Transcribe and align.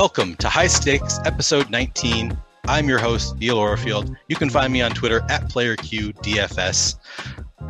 Welcome 0.00 0.34
to 0.36 0.48
High 0.48 0.66
Stakes, 0.66 1.18
episode 1.26 1.68
19. 1.68 2.34
I'm 2.66 2.88
your 2.88 2.98
host, 2.98 3.36
Neil 3.36 3.58
Orfield. 3.58 4.16
You 4.28 4.36
can 4.36 4.48
find 4.48 4.72
me 4.72 4.80
on 4.80 4.92
Twitter 4.92 5.20
at 5.28 5.42
PlayerQDFS. 5.50 6.94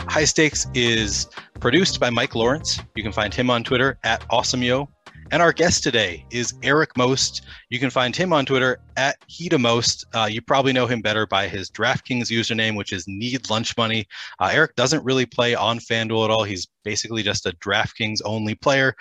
High 0.03 0.25
Stakes 0.25 0.69
is 0.73 1.27
produced 1.58 1.98
by 1.98 2.08
Mike 2.08 2.36
Lawrence. 2.36 2.78
You 2.95 3.03
can 3.03 3.11
find 3.11 3.34
him 3.34 3.51
on 3.51 3.64
Twitter 3.64 3.98
at 4.05 4.20
Awesemo. 4.28 4.86
And 5.33 5.42
our 5.42 5.53
guest 5.53 5.83
today 5.83 6.25
is 6.31 6.55
Eric 6.62 6.97
Most. 6.97 7.42
You 7.69 7.81
can 7.81 7.91
find 7.91 8.14
him 8.14 8.33
on 8.33 8.47
Twitter 8.47 8.78
at 8.97 9.17
HeDaMost. 9.28 10.05
Uh, 10.14 10.27
you 10.27 10.41
probably 10.41 10.73
know 10.73 10.86
him 10.86 11.03
better 11.03 11.27
by 11.27 11.48
his 11.48 11.69
DraftKings 11.69 12.31
username, 12.31 12.77
which 12.77 12.92
is 12.92 13.08
Need 13.08 13.51
Lunch 13.51 13.77
Money. 13.77 14.06
Uh, 14.39 14.51
Eric 14.53 14.77
doesn't 14.77 15.05
really 15.05 15.27
play 15.27 15.56
on 15.56 15.81
FanDuel 15.81 16.27
at 16.27 16.31
all. 16.31 16.45
He's 16.45 16.69
basically 16.84 17.25
just 17.25 17.45
a 17.47 17.53
DraftKings 17.56 18.20
only 18.25 18.55
player. 18.55 18.95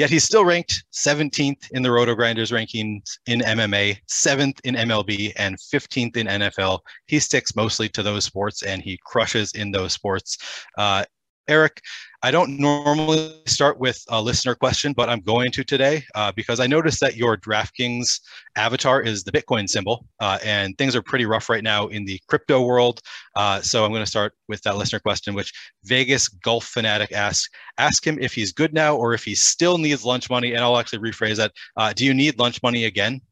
Yet 0.00 0.08
he's 0.08 0.24
still 0.24 0.46
ranked 0.46 0.84
17th 0.94 1.72
in 1.72 1.82
the 1.82 1.90
RotoGrinders 1.90 2.50
rankings 2.50 3.18
in 3.26 3.40
MMA, 3.40 3.98
7th 4.08 4.58
in 4.64 4.74
MLB, 4.74 5.34
and 5.36 5.58
15th 5.58 6.16
in 6.16 6.26
NFL. 6.26 6.78
He 7.06 7.20
sticks 7.20 7.54
mostly 7.54 7.86
to 7.90 8.02
those 8.02 8.24
sports 8.24 8.62
and 8.62 8.80
he 8.80 8.98
crushes 9.04 9.52
in 9.52 9.72
those 9.72 9.92
sports. 9.92 10.38
Uh, 10.78 11.04
Eric, 11.48 11.82
I 12.22 12.30
don't 12.30 12.58
normally 12.58 13.34
start 13.46 13.78
with 13.78 14.04
a 14.08 14.20
listener 14.20 14.54
question, 14.54 14.92
but 14.92 15.08
I'm 15.08 15.20
going 15.20 15.50
to 15.52 15.64
today 15.64 16.04
uh, 16.14 16.30
because 16.32 16.60
I 16.60 16.66
noticed 16.66 17.00
that 17.00 17.16
your 17.16 17.38
DraftKings 17.38 18.20
avatar 18.56 19.00
is 19.00 19.24
the 19.24 19.32
Bitcoin 19.32 19.66
symbol, 19.66 20.04
uh, 20.20 20.38
and 20.44 20.76
things 20.76 20.94
are 20.94 21.00
pretty 21.00 21.24
rough 21.24 21.48
right 21.48 21.64
now 21.64 21.86
in 21.86 22.04
the 22.04 22.20
crypto 22.28 22.60
world. 22.60 23.00
Uh, 23.36 23.62
so 23.62 23.86
I'm 23.86 23.90
going 23.90 24.04
to 24.04 24.10
start 24.10 24.34
with 24.48 24.60
that 24.62 24.76
listener 24.76 25.00
question, 25.00 25.34
which 25.34 25.50
Vegas 25.84 26.28
Golf 26.28 26.66
Fanatic 26.66 27.10
asks: 27.12 27.48
Ask 27.78 28.06
him 28.06 28.18
if 28.20 28.34
he's 28.34 28.52
good 28.52 28.74
now 28.74 28.96
or 28.96 29.14
if 29.14 29.24
he 29.24 29.34
still 29.34 29.78
needs 29.78 30.04
lunch 30.04 30.28
money. 30.28 30.52
And 30.52 30.62
I'll 30.62 30.76
actually 30.76 30.98
rephrase 30.98 31.36
that: 31.36 31.52
uh, 31.78 31.94
Do 31.94 32.04
you 32.04 32.12
need 32.12 32.38
lunch 32.38 32.62
money 32.62 32.84
again? 32.84 33.22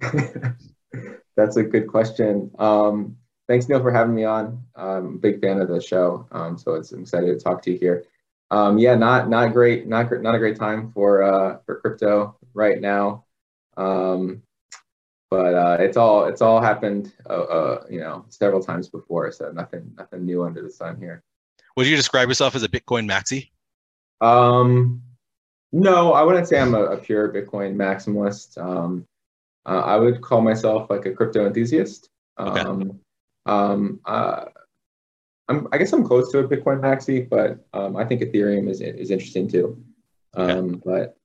That's 1.36 1.56
a 1.56 1.64
good 1.64 1.88
question. 1.88 2.52
Um, 2.60 3.16
thanks, 3.48 3.68
Neil, 3.68 3.80
for 3.80 3.90
having 3.90 4.14
me 4.14 4.22
on. 4.22 4.62
I'm 4.76 5.06
a 5.16 5.18
big 5.18 5.40
fan 5.40 5.60
of 5.60 5.66
the 5.66 5.80
show, 5.80 6.28
um, 6.30 6.56
so 6.56 6.74
it's, 6.74 6.92
I'm 6.92 7.02
excited 7.02 7.26
to 7.26 7.42
talk 7.42 7.60
to 7.62 7.72
you 7.72 7.78
here. 7.78 8.04
Um, 8.50 8.78
yeah, 8.78 8.94
not 8.94 9.28
not 9.28 9.52
great, 9.52 9.86
not 9.86 10.10
not 10.22 10.34
a 10.34 10.38
great 10.38 10.56
time 10.56 10.92
for 10.92 11.22
uh, 11.22 11.58
for 11.66 11.80
crypto 11.80 12.36
right 12.54 12.80
now. 12.80 13.24
Um, 13.76 14.42
but 15.30 15.54
uh, 15.54 15.76
it's 15.80 15.96
all 15.96 16.26
it's 16.26 16.40
all 16.40 16.60
happened, 16.60 17.12
uh, 17.28 17.32
uh, 17.32 17.84
you 17.90 18.00
know, 18.00 18.24
several 18.28 18.62
times 18.62 18.88
before, 18.88 19.32
so 19.32 19.50
nothing 19.50 19.92
nothing 19.96 20.24
new 20.24 20.44
under 20.44 20.62
the 20.62 20.70
sun 20.70 20.96
here. 20.98 21.22
Would 21.76 21.86
you 21.86 21.96
describe 21.96 22.28
yourself 22.28 22.54
as 22.54 22.62
a 22.62 22.68
Bitcoin 22.68 23.10
maxi? 23.10 23.50
Um, 24.20 25.02
no, 25.72 26.12
I 26.12 26.22
wouldn't 26.22 26.48
say 26.48 26.60
I'm 26.60 26.74
a, 26.74 26.84
a 26.84 26.96
pure 26.96 27.32
Bitcoin 27.32 27.74
maximalist. 27.74 28.56
Um, 28.56 29.04
uh, 29.66 29.82
I 29.84 29.96
would 29.96 30.22
call 30.22 30.40
myself 30.40 30.88
like 30.88 31.06
a 31.06 31.12
crypto 31.12 31.46
enthusiast. 31.46 32.08
Okay. 32.38 32.60
Um, 32.60 33.00
um, 33.46 34.00
uh, 34.04 34.46
I'm, 35.48 35.68
I 35.72 35.78
guess 35.78 35.92
I'm 35.92 36.04
close 36.04 36.30
to 36.32 36.40
a 36.40 36.48
Bitcoin 36.48 36.80
maxi, 36.80 37.28
but 37.28 37.64
um, 37.72 37.96
I 37.96 38.04
think 38.04 38.20
Ethereum 38.20 38.68
is 38.68 38.80
is 38.80 39.10
interesting 39.10 39.48
too. 39.48 39.82
Um, 40.34 40.48
Okay. 40.48 40.80
But 40.84 41.16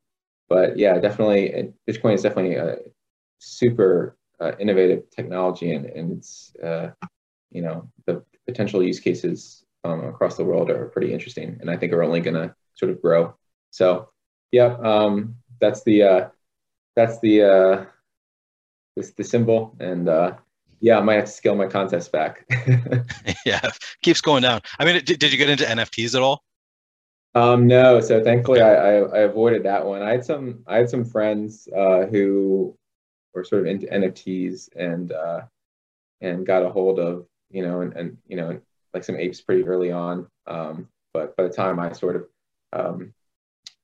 but 0.49 0.77
yeah, 0.77 0.99
definitely 0.99 1.73
Bitcoin 1.89 2.13
is 2.13 2.21
definitely 2.21 2.55
a 2.55 2.77
super 3.39 4.17
uh, 4.39 4.51
innovative 4.59 5.09
technology, 5.09 5.73
and 5.73 5.85
and 5.85 6.11
it's 6.17 6.53
uh, 6.63 6.91
you 7.51 7.61
know 7.61 7.89
the 8.05 8.23
potential 8.45 8.83
use 8.83 8.99
cases 8.99 9.65
um, 9.83 10.03
across 10.05 10.37
the 10.37 10.43
world 10.43 10.69
are 10.69 10.85
pretty 10.85 11.13
interesting, 11.13 11.57
and 11.61 11.69
I 11.69 11.77
think 11.77 11.93
are 11.93 12.03
only 12.03 12.21
going 12.21 12.35
to 12.35 12.53
sort 12.75 12.91
of 12.91 13.01
grow. 13.01 13.35
So 13.71 14.09
yeah, 14.51 14.75
um, 14.83 15.35
that's 15.59 15.83
the 15.83 16.03
uh, 16.03 16.29
that's 16.95 17.19
the 17.19 17.43
uh, 17.43 17.85
this 18.95 19.11
the 19.11 19.23
symbol, 19.23 19.75
and 19.79 20.09
uh, 20.09 20.35
yeah, 20.81 20.97
I 20.97 21.01
might 21.01 21.15
have 21.15 21.25
to 21.25 21.31
scale 21.31 21.55
my 21.55 21.67
contest 21.67 22.11
back. 22.11 22.45
yeah, 23.45 23.61
keeps 24.01 24.19
going 24.19 24.41
down. 24.41 24.61
I 24.79 24.85
mean, 24.85 24.95
did, 25.05 25.19
did 25.19 25.31
you 25.31 25.37
get 25.37 25.49
into 25.49 25.63
NFTs 25.63 26.15
at 26.15 26.21
all? 26.21 26.43
Um, 27.33 27.67
no, 27.67 28.01
so 28.01 28.21
thankfully 28.21 28.61
I, 28.61 28.73
I, 28.73 28.93
I 29.03 29.19
avoided 29.19 29.63
that 29.63 29.85
one. 29.85 30.01
I 30.01 30.11
had 30.11 30.25
some 30.25 30.63
I 30.67 30.77
had 30.77 30.89
some 30.89 31.05
friends 31.05 31.69
uh, 31.73 32.07
who 32.07 32.75
were 33.33 33.45
sort 33.45 33.61
of 33.61 33.67
into 33.67 33.87
NFTs 33.87 34.69
and 34.75 35.11
uh, 35.13 35.41
and 36.19 36.45
got 36.45 36.65
a 36.65 36.69
hold 36.69 36.99
of 36.99 37.25
you 37.49 37.61
know 37.65 37.81
and, 37.81 37.93
and 37.93 38.17
you 38.27 38.35
know 38.35 38.59
like 38.93 39.03
some 39.03 39.15
apes 39.15 39.39
pretty 39.39 39.63
early 39.63 39.91
on. 39.91 40.27
Um, 40.47 40.89
but 41.13 41.37
by 41.37 41.43
the 41.43 41.49
time 41.49 41.79
I 41.79 41.93
sort 41.93 42.15
of 42.17 42.27
um, 42.73 43.13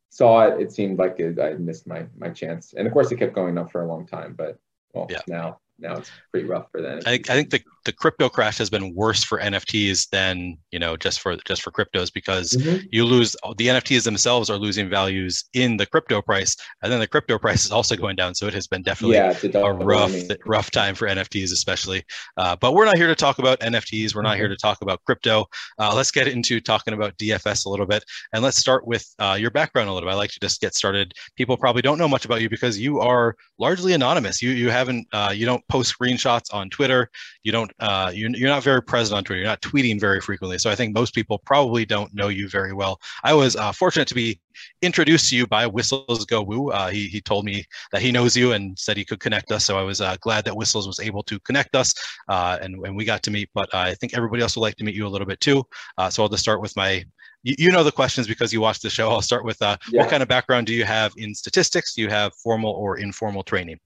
saw 0.09 0.47
it, 0.47 0.59
it 0.59 0.71
seemed 0.73 0.97
like 0.97 1.19
it, 1.19 1.39
I 1.39 1.53
missed 1.53 1.87
my 1.87 2.07
my 2.17 2.29
chance. 2.29 2.73
And 2.73 2.87
of 2.87 2.91
course, 2.91 3.11
it 3.11 3.17
kept 3.17 3.33
going 3.35 3.57
up 3.57 3.71
for 3.71 3.83
a 3.83 3.87
long 3.87 4.05
time. 4.05 4.33
But 4.33 4.57
well, 4.93 5.07
Yeah. 5.09 5.21
now 5.27 5.59
now 5.79 5.97
it's 5.97 6.11
pretty 6.31 6.47
rough 6.47 6.67
for 6.71 6.81
them. 6.81 6.99
I 7.05 7.09
think 7.11 7.29
I 7.29 7.33
think 7.35 7.49
the, 7.51 7.61
the 7.85 7.91
crypto 7.93 8.29
crash 8.29 8.57
has 8.57 8.69
been 8.69 8.93
worse 8.95 9.23
for 9.23 9.39
NFTs 9.39 10.09
than 10.09 10.57
you 10.71 10.79
know 10.79 10.97
just 10.97 11.19
for 11.19 11.35
just 11.45 11.61
for 11.61 11.71
cryptos 11.71 12.11
because 12.11 12.51
Mhm. 12.51 12.87
you 12.91 13.05
lose 13.05 13.35
the 13.57 13.67
NFTs 13.67 14.03
themselves 14.03 14.49
are 14.49 14.57
losing 14.57 14.89
values 14.89 15.45
in 15.53 15.77
the 15.77 15.85
crypto 15.85 16.21
price, 16.21 16.55
and 16.81 16.91
then 16.91 16.99
the 16.99 17.07
crypto 17.07 17.37
price 17.37 17.65
is 17.65 17.71
also 17.71 17.95
going 17.95 18.15
down. 18.15 18.33
So 18.35 18.47
it 18.47 18.53
has 18.53 18.67
been 18.67 18.81
definitely 18.81 19.17
yeah, 19.17 19.37
a, 19.53 19.59
a 19.65 19.73
rough 19.73 20.13
rough 20.45 20.71
time 20.71 20.95
for 20.95 21.07
NFTs, 21.07 21.51
especially. 21.53 22.03
Uh, 22.37 22.55
but 22.55 22.73
we're 22.73 22.85
not 22.85 22.97
here 22.97 23.07
to 23.07 23.15
talk 23.15 23.39
about 23.39 23.59
NFTs. 23.59 24.15
We're 24.15 24.21
not 24.21 24.27
Mm-hmm. 24.33 24.39
here 24.39 24.47
to 24.49 24.57
talk 24.57 24.81
about 24.81 25.01
crypto. 25.05 25.45
Uh, 25.79 25.93
let's 25.95 26.11
get 26.11 26.27
into 26.27 26.59
talking 26.59 26.93
about 26.93 27.17
DFS 27.17 27.65
a 27.65 27.69
little 27.69 27.85
bit, 27.85 28.03
and 28.33 28.43
let's 28.43 28.57
start 28.57 28.85
with 28.85 29.07
uh, 29.19 29.37
your 29.39 29.51
background 29.51 29.89
a 29.89 29.93
little 29.93 30.07
bit. 30.09 30.13
I 30.13 30.17
like 30.17 30.31
to 30.31 30.39
just 30.39 30.59
get 30.59 30.75
started. 30.75 31.13
People 31.35 31.55
probably 31.57 31.81
don't 31.81 31.97
know 31.97 32.07
much 32.07 32.25
about 32.25 32.41
you 32.41 32.49
because 32.49 32.77
you 32.77 32.99
are 32.99 33.35
largely 33.59 33.93
anonymous. 33.93 34.41
You 34.41 34.49
you 34.51 34.69
haven't 34.69 35.07
uh, 35.13 35.31
you 35.35 35.45
don't 35.45 35.65
post 35.69 35.95
screenshots 35.97 36.53
on 36.53 36.69
Twitter. 36.69 37.09
You 37.43 37.51
don't 37.51 37.71
uh, 37.79 38.11
you, 38.13 38.29
you're 38.33 38.49
not 38.49 38.63
very 38.63 38.81
present 38.81 39.17
on 39.17 39.23
Twitter. 39.23 39.41
You're 39.41 39.49
not 39.49 39.61
tweeting 39.61 39.99
very 39.99 40.21
frequently. 40.21 40.57
So 40.57 40.69
I 40.69 40.75
think 40.75 40.93
most 40.93 41.13
people 41.13 41.39
probably 41.45 41.85
don't 41.85 42.13
know 42.13 42.29
you 42.29 42.49
very 42.49 42.73
well. 42.73 42.99
I 43.23 43.33
was 43.33 43.55
uh, 43.55 43.71
fortunate 43.71 44.07
to 44.09 44.15
be 44.15 44.39
introduced 44.81 45.29
to 45.29 45.35
you 45.35 45.47
by 45.47 45.67
Whistles 45.67 46.25
Go 46.25 46.41
Woo. 46.41 46.69
Uh, 46.71 46.89
he, 46.89 47.07
he 47.07 47.21
told 47.21 47.45
me 47.45 47.63
that 47.91 48.01
he 48.01 48.11
knows 48.11 48.35
you 48.35 48.53
and 48.53 48.77
said 48.77 48.97
he 48.97 49.05
could 49.05 49.19
connect 49.19 49.51
us. 49.51 49.65
So 49.65 49.77
I 49.77 49.83
was 49.83 50.01
uh, 50.01 50.15
glad 50.21 50.45
that 50.45 50.55
Whistles 50.55 50.87
was 50.87 50.99
able 50.99 51.23
to 51.23 51.39
connect 51.41 51.75
us 51.75 51.93
uh, 52.27 52.57
and, 52.61 52.75
and 52.85 52.95
we 52.95 53.05
got 53.05 53.23
to 53.23 53.31
meet. 53.31 53.49
But 53.53 53.73
I 53.73 53.93
think 53.95 54.15
everybody 54.15 54.41
else 54.41 54.55
would 54.55 54.61
like 54.61 54.75
to 54.77 54.83
meet 54.83 54.95
you 54.95 55.07
a 55.07 55.09
little 55.09 55.27
bit 55.27 55.39
too. 55.39 55.63
Uh, 55.97 56.09
so 56.09 56.23
I'll 56.23 56.29
just 56.29 56.43
start 56.43 56.61
with 56.61 56.75
my, 56.75 57.03
you, 57.43 57.71
know 57.71 57.83
the 57.83 57.91
questions 57.91 58.27
because 58.27 58.51
you 58.51 58.59
watched 58.61 58.81
the 58.81 58.89
show. 58.89 59.09
I'll 59.09 59.21
start 59.21 59.45
with 59.45 59.61
uh, 59.61 59.77
Yeah. 59.91 60.01
what 60.01 60.09
kind 60.09 60.23
of 60.23 60.29
background 60.29 60.67
do 60.67 60.73
you 60.73 60.85
have 60.85 61.13
in 61.17 61.35
statistics? 61.35 61.93
Do 61.93 62.01
you 62.01 62.09
have 62.09 62.33
formal 62.35 62.71
or 62.71 62.97
informal 62.97 63.43
training? 63.43 63.79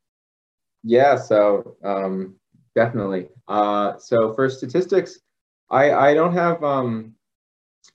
Yeah, 0.84 1.16
so 1.18 1.78
um, 1.84 2.36
definitely. 2.76 3.30
Uh, 3.48 3.98
so 4.00 4.34
for 4.34 4.50
statistics, 4.50 5.20
I 5.70 5.92
I 5.92 6.14
don't 6.14 6.34
have 6.34 6.64
um, 6.64 7.16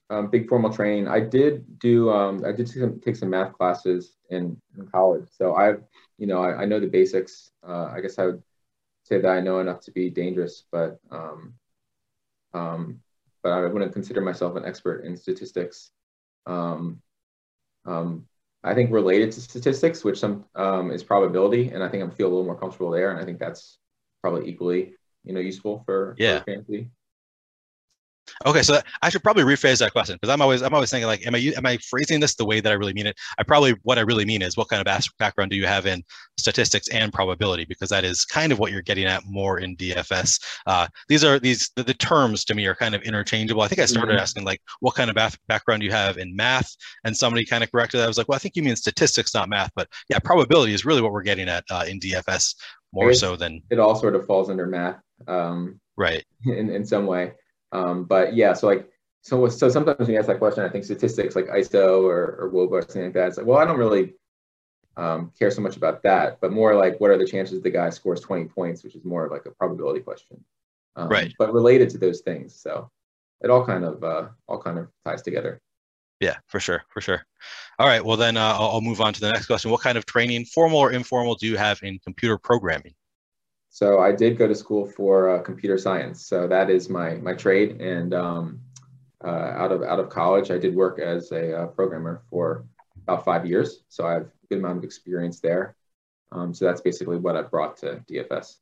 um, 0.09 0.29
big 0.29 0.47
formal 0.49 0.73
training. 0.73 1.07
I 1.07 1.21
did 1.21 1.79
do 1.79 2.09
um, 2.11 2.43
I 2.45 2.51
did 2.51 2.67
take 2.67 2.77
some, 2.81 2.99
take 3.01 3.15
some 3.15 3.29
math 3.31 3.53
classes 3.53 4.15
in, 4.29 4.57
in 4.77 4.87
college, 4.87 5.27
so 5.31 5.55
I've 5.55 5.83
you 6.17 6.27
know 6.27 6.41
I, 6.43 6.63
I 6.63 6.65
know 6.65 6.79
the 6.79 6.87
basics. 6.87 7.51
Uh, 7.67 7.91
I 7.95 8.01
guess 8.01 8.19
I 8.19 8.27
would 8.27 8.43
say 9.03 9.21
that 9.21 9.29
I 9.29 9.41
know 9.41 9.59
enough 9.59 9.81
to 9.81 9.91
be 9.91 10.09
dangerous, 10.09 10.65
but 10.71 10.99
um, 11.11 11.53
um, 12.53 12.99
but 13.43 13.51
I 13.51 13.65
wouldn't 13.67 13.93
consider 13.93 14.21
myself 14.21 14.55
an 14.55 14.65
expert 14.65 15.05
in 15.05 15.15
statistics. 15.17 15.91
Um, 16.45 17.01
um, 17.85 18.27
I 18.63 18.73
think 18.73 18.91
related 18.91 19.31
to 19.33 19.41
statistics, 19.41 20.03
which 20.03 20.19
some 20.19 20.45
um, 20.55 20.91
is 20.91 21.03
probability, 21.03 21.69
and 21.69 21.83
I 21.83 21.89
think 21.89 22.03
I 22.03 22.09
feel 22.13 22.27
a 22.27 22.29
little 22.29 22.45
more 22.45 22.59
comfortable 22.59 22.91
there, 22.91 23.11
and 23.11 23.19
I 23.19 23.25
think 23.25 23.39
that's 23.39 23.77
probably 24.21 24.49
equally 24.49 24.95
you 25.23 25.33
know 25.33 25.39
useful 25.39 25.83
for, 25.85 26.15
yeah. 26.17 26.39
for 26.39 26.45
fantasy. 26.45 26.89
Okay, 28.45 28.63
so 28.63 28.79
I 29.01 29.09
should 29.09 29.23
probably 29.23 29.43
rephrase 29.43 29.79
that 29.79 29.91
question 29.91 30.15
because 30.15 30.31
I'm 30.31 30.41
always 30.41 30.61
I'm 30.61 30.73
always 30.73 30.91
thinking 30.91 31.07
like, 31.07 31.25
am 31.25 31.35
I 31.35 31.53
am 31.57 31.65
I 31.65 31.77
phrasing 31.77 32.19
this 32.19 32.35
the 32.35 32.45
way 32.45 32.59
that 32.59 32.71
I 32.71 32.75
really 32.75 32.93
mean 32.93 33.07
it? 33.07 33.17
I 33.37 33.43
probably 33.43 33.75
what 33.83 33.97
I 33.97 34.01
really 34.01 34.25
mean 34.25 34.41
is 34.41 34.57
what 34.57 34.69
kind 34.69 34.85
of 34.85 35.01
background 35.17 35.51
do 35.51 35.57
you 35.57 35.65
have 35.65 35.85
in 35.85 36.03
statistics 36.37 36.87
and 36.89 37.11
probability 37.11 37.65
because 37.65 37.89
that 37.89 38.03
is 38.03 38.25
kind 38.25 38.51
of 38.51 38.59
what 38.59 38.71
you're 38.71 38.81
getting 38.81 39.05
at 39.05 39.23
more 39.25 39.59
in 39.59 39.75
DFS. 39.75 40.39
Uh, 40.65 40.87
these 41.09 41.23
are 41.23 41.39
these 41.39 41.71
the, 41.75 41.83
the, 41.83 41.93
terms 41.93 42.45
to 42.45 42.53
me 42.53 42.65
are 42.67 42.75
kind 42.75 42.95
of 42.95 43.01
interchangeable. 43.01 43.61
I 43.61 43.67
think 43.67 43.79
I 43.79 43.85
started 43.85 44.13
mm-hmm. 44.13 44.21
asking 44.21 44.45
like, 44.45 44.61
what 44.79 44.95
kind 44.95 45.09
of 45.09 45.15
bath, 45.15 45.37
background 45.47 45.81
do 45.81 45.85
you 45.85 45.91
have 45.91 46.17
in 46.17 46.35
math, 46.35 46.75
and 47.03 47.15
somebody 47.15 47.45
kind 47.45 47.63
of 47.63 47.71
corrected 47.71 47.99
that. 47.99 48.05
I 48.05 48.07
was 48.07 48.17
like, 48.17 48.29
well, 48.29 48.35
I 48.35 48.39
think 48.39 48.55
you 48.55 48.63
mean 48.63 48.75
statistics, 48.75 49.33
not 49.33 49.49
math, 49.49 49.71
but 49.75 49.87
yeah, 50.09 50.19
probability 50.19 50.73
is 50.73 50.85
really 50.85 51.01
what 51.01 51.11
we're 51.11 51.23
getting 51.23 51.49
at 51.49 51.63
uh, 51.71 51.85
in 51.87 51.99
DFS 51.99 52.55
more 52.93 53.13
so 53.13 53.35
than 53.35 53.61
it 53.69 53.79
all 53.79 53.95
sort 53.95 54.15
of 54.15 54.25
falls 54.25 54.49
under 54.49 54.65
math, 54.65 55.01
um, 55.27 55.79
right? 55.97 56.23
In 56.45 56.69
in 56.69 56.85
some 56.85 57.05
way. 57.05 57.33
Um, 57.71 58.05
but 58.05 58.35
yeah, 58.35 58.53
so 58.53 58.67
like, 58.67 58.89
so 59.21 59.47
so 59.49 59.69
sometimes 59.69 59.99
when 59.99 60.11
you 60.11 60.17
ask 60.17 60.27
that 60.27 60.39
question, 60.39 60.63
I 60.63 60.69
think 60.69 60.85
statistics 60.85 61.35
like 61.35 61.47
ISO 61.47 62.03
or, 62.03 62.37
or 62.39 62.51
WOBA 62.51 62.71
or 62.71 62.81
something 62.81 63.03
like 63.05 63.13
that, 63.13 63.27
it's 63.29 63.37
like, 63.37 63.45
well, 63.45 63.57
I 63.57 63.65
don't 63.65 63.77
really 63.77 64.13
um, 64.95 65.31
care 65.37 65.51
so 65.51 65.61
much 65.61 65.77
about 65.77 66.03
that, 66.03 66.39
but 66.41 66.51
more 66.51 66.75
like 66.75 66.99
what 66.99 67.11
are 67.11 67.17
the 67.17 67.25
chances 67.25 67.61
the 67.61 67.69
guy 67.69 67.89
scores 67.89 68.21
20 68.21 68.45
points, 68.45 68.83
which 68.83 68.95
is 68.95 69.05
more 69.05 69.29
like 69.29 69.45
a 69.45 69.51
probability 69.51 69.99
question, 69.99 70.43
um, 70.95 71.09
right? 71.09 71.33
But 71.37 71.53
related 71.53 71.89
to 71.91 71.97
those 71.97 72.21
things, 72.21 72.55
so 72.55 72.89
it 73.41 73.49
all 73.49 73.65
kind 73.65 73.85
of 73.85 74.03
uh, 74.03 74.27
all 74.47 74.61
kind 74.61 74.79
of 74.79 74.87
ties 75.05 75.21
together. 75.21 75.61
Yeah, 76.19 76.37
for 76.47 76.59
sure, 76.59 76.83
for 76.89 77.01
sure. 77.01 77.23
All 77.77 77.87
right, 77.87 78.03
well 78.03 78.17
then 78.17 78.37
uh, 78.37 78.55
I'll, 78.57 78.69
I'll 78.71 78.81
move 78.81 79.01
on 79.01 79.13
to 79.13 79.19
the 79.19 79.31
next 79.31 79.45
question. 79.45 79.69
What 79.69 79.81
kind 79.81 79.97
of 79.97 80.05
training, 80.05 80.45
formal 80.45 80.79
or 80.79 80.91
informal, 80.91 81.35
do 81.35 81.45
you 81.45 81.57
have 81.57 81.83
in 81.83 81.99
computer 81.99 82.37
programming? 82.37 82.93
So 83.77 83.99
I 83.99 84.11
did 84.11 84.39
go 84.39 84.47
to 84.47 84.55
school 84.55 84.87
for 84.87 85.29
uh, 85.29 85.43
computer 85.43 85.77
science. 85.77 86.25
So 86.25 86.47
that 86.47 86.71
is 86.71 86.89
my 86.89 87.17
my 87.17 87.35
trade. 87.35 87.79
And 87.79 88.11
um, 88.11 88.59
uh, 89.23 89.51
out 89.61 89.71
of 89.71 89.83
out 89.83 89.99
of 89.99 90.09
college, 90.09 90.49
I 90.49 90.57
did 90.57 90.73
work 90.73 90.97
as 90.97 91.31
a 91.31 91.55
uh, 91.55 91.67
programmer 91.67 92.23
for 92.27 92.65
about 93.03 93.23
five 93.23 93.45
years. 93.45 93.83
So 93.89 94.07
I 94.07 94.13
have 94.13 94.23
a 94.23 94.47
good 94.49 94.57
amount 94.57 94.79
of 94.79 94.83
experience 94.83 95.41
there. 95.41 95.75
Um, 96.31 96.55
so 96.55 96.65
that's 96.65 96.81
basically 96.81 97.17
what 97.17 97.35
I 97.37 97.43
brought 97.43 97.77
to 97.81 98.03
DFS. 98.09 98.55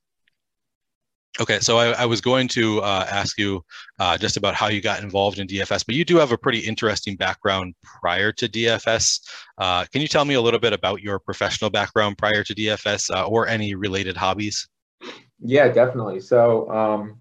Okay, 1.39 1.59
so 1.61 1.77
I, 1.77 1.91
I 1.91 2.05
was 2.05 2.19
going 2.19 2.49
to 2.49 2.81
uh, 2.81 3.07
ask 3.09 3.37
you 3.37 3.63
uh, 3.99 4.17
just 4.17 4.35
about 4.35 4.53
how 4.53 4.67
you 4.67 4.81
got 4.81 5.01
involved 5.01 5.39
in 5.39 5.47
DFS, 5.47 5.85
but 5.85 5.95
you 5.95 6.03
do 6.03 6.17
have 6.17 6.33
a 6.33 6.37
pretty 6.37 6.59
interesting 6.59 7.15
background 7.15 7.73
prior 8.01 8.33
to 8.33 8.49
DFS. 8.49 9.21
Uh, 9.57 9.85
can 9.93 10.01
you 10.01 10.09
tell 10.09 10.25
me 10.25 10.33
a 10.33 10.41
little 10.41 10.59
bit 10.59 10.73
about 10.73 11.01
your 11.01 11.19
professional 11.19 11.69
background 11.69 12.17
prior 12.17 12.43
to 12.43 12.53
DFS 12.53 13.09
or 13.29 13.47
any 13.47 13.75
related 13.75 14.17
hobbies? 14.17 14.67
Yeah, 15.39 15.67
definitely. 15.69 16.19
So 16.21 16.69
um, 16.69 17.19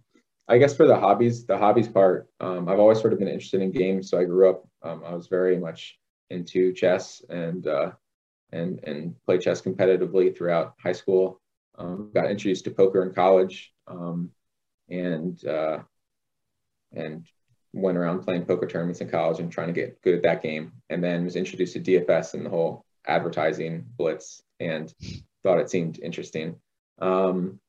I 0.48 0.58
guess 0.58 0.76
for 0.76 0.86
the 0.86 0.96
hobbies, 0.96 1.46
the 1.46 1.58
hobbies 1.58 1.88
part, 1.88 2.28
um, 2.40 2.68
I've 2.68 2.78
always 2.78 3.00
sort 3.00 3.12
of 3.12 3.18
been 3.18 3.28
interested 3.28 3.60
in 3.60 3.70
games. 3.72 4.10
So 4.10 4.18
I 4.18 4.24
grew 4.24 4.50
up, 4.50 4.66
um, 4.82 5.02
I 5.04 5.14
was 5.14 5.26
very 5.26 5.58
much 5.58 5.98
into 6.30 6.72
chess 6.72 7.22
and 7.28 7.66
uh, 7.66 7.92
and 8.52 8.80
and 8.84 9.14
played 9.24 9.40
chess 9.42 9.60
competitively 9.60 10.36
throughout 10.36 10.74
high 10.82 10.92
school. 10.92 11.40
Um, 11.76 12.10
got 12.14 12.30
introduced 12.30 12.64
to 12.64 12.70
poker 12.70 13.02
in 13.02 13.12
college, 13.12 13.72
um, 13.88 14.30
and 14.88 15.44
uh, 15.44 15.80
and 16.92 17.26
went 17.72 17.98
around 17.98 18.20
playing 18.20 18.44
poker 18.44 18.66
tournaments 18.66 19.00
in 19.00 19.08
college 19.08 19.40
and 19.40 19.50
trying 19.50 19.66
to 19.66 19.72
get 19.72 20.00
good 20.02 20.14
at 20.14 20.22
that 20.22 20.42
game. 20.42 20.72
And 20.90 21.02
then 21.02 21.24
was 21.24 21.34
introduced 21.36 21.72
to 21.72 21.80
DFS 21.80 22.34
and 22.34 22.46
the 22.46 22.50
whole 22.50 22.84
advertising 23.06 23.84
blitz, 23.96 24.42
and 24.60 24.92
thought 25.42 25.58
it 25.58 25.70
seemed 25.70 25.98
interesting. 25.98 26.56
Um, 27.00 27.60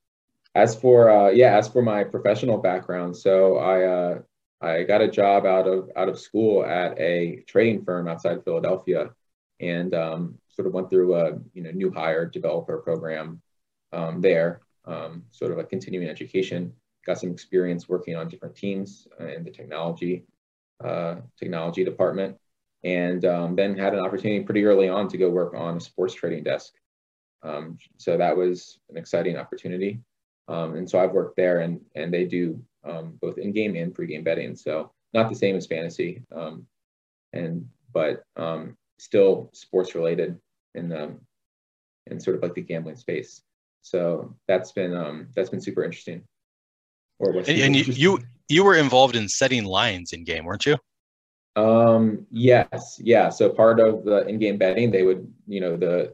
as 0.55 0.73
for 0.73 1.09
uh, 1.09 1.29
yeah, 1.29 1.57
as 1.57 1.67
for 1.67 1.81
my 1.81 2.03
professional 2.03 2.57
background, 2.57 3.15
so 3.15 3.57
I 3.57 3.83
uh, 3.83 4.19
I 4.61 4.83
got 4.83 5.01
a 5.01 5.07
job 5.07 5.45
out 5.45 5.67
of 5.67 5.89
out 5.95 6.09
of 6.09 6.17
school 6.17 6.65
at 6.65 6.97
a 6.99 7.43
trading 7.45 7.83
firm 7.83 8.07
outside 8.07 8.43
Philadelphia, 8.43 9.11
and 9.59 9.93
um, 9.93 10.37
sort 10.47 10.67
of 10.67 10.73
went 10.73 10.89
through 10.89 11.15
a 11.15 11.37
you 11.53 11.61
know 11.61 11.71
new 11.71 11.91
hire 11.91 12.25
developer 12.25 12.77
program 12.77 13.41
um, 13.91 14.21
there, 14.21 14.61
um, 14.85 15.23
sort 15.31 15.51
of 15.51 15.57
a 15.57 15.63
continuing 15.65 16.07
education. 16.07 16.73
Got 17.05 17.19
some 17.19 17.31
experience 17.31 17.87
working 17.87 18.15
on 18.15 18.29
different 18.29 18.55
teams 18.55 19.07
in 19.19 19.43
the 19.43 19.51
technology 19.51 20.23
uh, 20.83 21.15
technology 21.37 21.83
department, 21.83 22.37
and 22.83 23.25
um, 23.25 23.55
then 23.57 23.77
had 23.77 23.93
an 23.93 23.99
opportunity 23.99 24.43
pretty 24.43 24.63
early 24.63 24.87
on 24.87 25.09
to 25.09 25.17
go 25.17 25.29
work 25.29 25.53
on 25.53 25.77
a 25.77 25.81
sports 25.81 26.13
trading 26.13 26.43
desk. 26.43 26.73
Um, 27.43 27.77
so 27.97 28.17
that 28.17 28.35
was 28.35 28.79
an 28.89 28.97
exciting 28.97 29.35
opportunity. 29.37 29.99
Um, 30.47 30.75
and 30.75 30.89
so 30.89 30.99
I've 30.99 31.11
worked 31.11 31.37
there 31.37 31.61
and, 31.61 31.81
and 31.95 32.13
they 32.13 32.25
do 32.25 32.61
um, 32.83 33.17
both 33.21 33.37
in-game 33.37 33.75
and 33.75 33.93
pre-game 33.93 34.23
betting. 34.23 34.55
So 34.55 34.91
not 35.13 35.29
the 35.29 35.35
same 35.35 35.55
as 35.55 35.65
fantasy, 35.65 36.23
um, 36.35 36.67
and 37.33 37.67
but 37.93 38.23
um, 38.35 38.77
still 38.99 39.49
sports 39.53 39.95
related 39.95 40.37
in 40.75 40.89
the 40.89 41.15
in 42.07 42.19
sort 42.19 42.35
of 42.35 42.43
like 42.43 42.53
the 42.53 42.61
gambling 42.61 42.97
space. 42.97 43.41
So 43.81 44.35
that's 44.47 44.71
been 44.71 44.95
um, 44.95 45.27
that's 45.35 45.49
been 45.49 45.61
super 45.61 45.83
interesting. 45.83 46.23
Or 47.19 47.31
and, 47.31 47.49
and 47.49 47.75
you, 47.75 47.83
you 47.93 48.19
you 48.49 48.63
were 48.63 48.75
involved 48.75 49.15
in 49.15 49.29
setting 49.29 49.63
lines 49.63 50.11
in 50.11 50.23
game, 50.25 50.45
weren't 50.45 50.65
you? 50.65 50.77
Um, 51.55 52.27
yes, 52.29 52.99
yeah. 53.01 53.29
So 53.29 53.49
part 53.49 53.79
of 53.79 54.03
the 54.03 54.27
in-game 54.27 54.57
betting, 54.57 54.91
they 54.91 55.03
would, 55.03 55.31
you 55.47 55.61
know, 55.61 55.77
the 55.77 56.13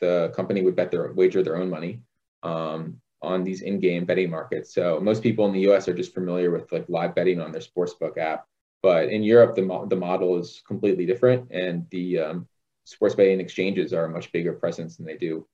the 0.00 0.32
company 0.34 0.62
would 0.62 0.74
bet 0.74 0.90
their 0.90 1.12
wager 1.12 1.42
their 1.42 1.56
own 1.56 1.70
money. 1.70 2.00
Um, 2.42 3.00
on 3.24 3.44
these 3.44 3.62
in-game 3.62 4.04
betting 4.04 4.30
markets. 4.30 4.74
So 4.74 5.00
most 5.00 5.22
people 5.22 5.46
in 5.46 5.52
the 5.52 5.68
US 5.70 5.88
are 5.88 5.94
just 5.94 6.14
familiar 6.14 6.50
with 6.50 6.70
like 6.72 6.88
live 6.88 7.14
betting 7.14 7.40
on 7.40 7.52
their 7.52 7.62
sportsbook 7.62 8.18
app. 8.18 8.46
But 8.82 9.08
in 9.08 9.22
Europe, 9.22 9.54
the, 9.54 9.62
mo- 9.62 9.86
the 9.86 9.96
model 9.96 10.38
is 10.38 10.62
completely 10.66 11.06
different, 11.06 11.50
and 11.50 11.86
the 11.90 12.18
um, 12.18 12.48
sports 12.84 13.14
betting 13.14 13.40
exchanges 13.40 13.94
are 13.94 14.04
a 14.04 14.10
much 14.10 14.30
bigger 14.30 14.52
presence, 14.52 14.98
and 14.98 15.08
they 15.08 15.16
do 15.16 15.46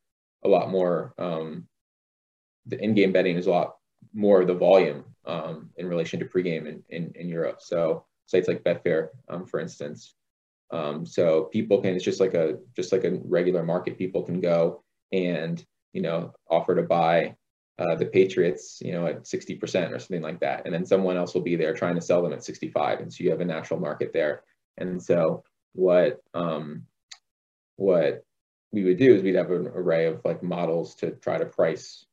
a 0.45 0.49
lot 0.49 0.71
more. 0.71 1.15
Um, 1.17 1.69
the 2.67 2.83
in-game 2.83 3.13
betting 3.13 3.37
is 3.37 3.47
a 3.47 3.51
lot 3.51 3.77
more 4.13 4.41
of 4.41 4.49
the 4.49 4.55
volume 4.55 5.05
um, 5.27 5.71
in 5.77 5.87
relation 5.87 6.19
to 6.21 6.27
pregame 6.27 6.67
in, 6.67 6.83
in, 6.89 7.13
in 7.15 7.29
Europe. 7.29 7.61
So 7.61 8.05
sites 8.27 8.49
like 8.49 8.65
Betfair, 8.65 9.09
um, 9.29 9.47
for 9.47 9.61
instance. 9.61 10.15
Um, 10.73 11.05
so 11.05 11.45
people 11.45 11.81
can 11.81 11.95
it's 11.97 12.05
just 12.05 12.21
like 12.21 12.35
a 12.35 12.59
just 12.77 12.93
like 12.93 13.05
a 13.05 13.19
regular 13.25 13.63
market. 13.65 13.99
People 13.99 14.23
can 14.23 14.41
go 14.41 14.83
and 15.13 15.65
you 15.93 16.03
know 16.03 16.33
offer 16.49 16.75
to 16.75 16.83
buy 16.83 17.35
uh, 17.81 17.95
the 17.95 18.05
Patriots, 18.05 18.79
you 18.85 18.93
know, 18.93 19.07
at 19.07 19.25
60% 19.25 19.91
or 19.91 19.99
something 19.99 20.21
like 20.21 20.41
that. 20.41 20.63
And 20.67 20.75
then 20.75 20.85
someone 20.85 21.17
else 21.17 21.33
will 21.33 21.41
be 21.41 21.57
there 21.57 21.73
trying 21.73 21.95
to 21.95 22.01
sell 22.01 22.23
them 22.23 22.35
at 22.35 22.45
65. 22.45 23.01
And 23.01 23.13
so 23.13 23.25
you 23.25 23.31
have 23.31 23.41
a 23.41 23.45
natural 23.45 23.81
market 23.81 24.13
there. 24.13 24.43
And 24.77 25.03
so 25.03 25.45
what, 25.73 26.21
um, 26.35 26.83
what 27.77 28.25
we 28.71 28.85
would 28.85 28.99
do 28.99 29.15
is 29.15 29.23
we'd 29.23 29.35
have 29.35 29.51
an 29.51 29.67
array 29.69 30.07
of 30.07 30.21
like 30.25 30.43
models 30.43 30.95
to 30.97 31.13
try 31.13 31.39
to 31.39 31.47
price 31.47 32.05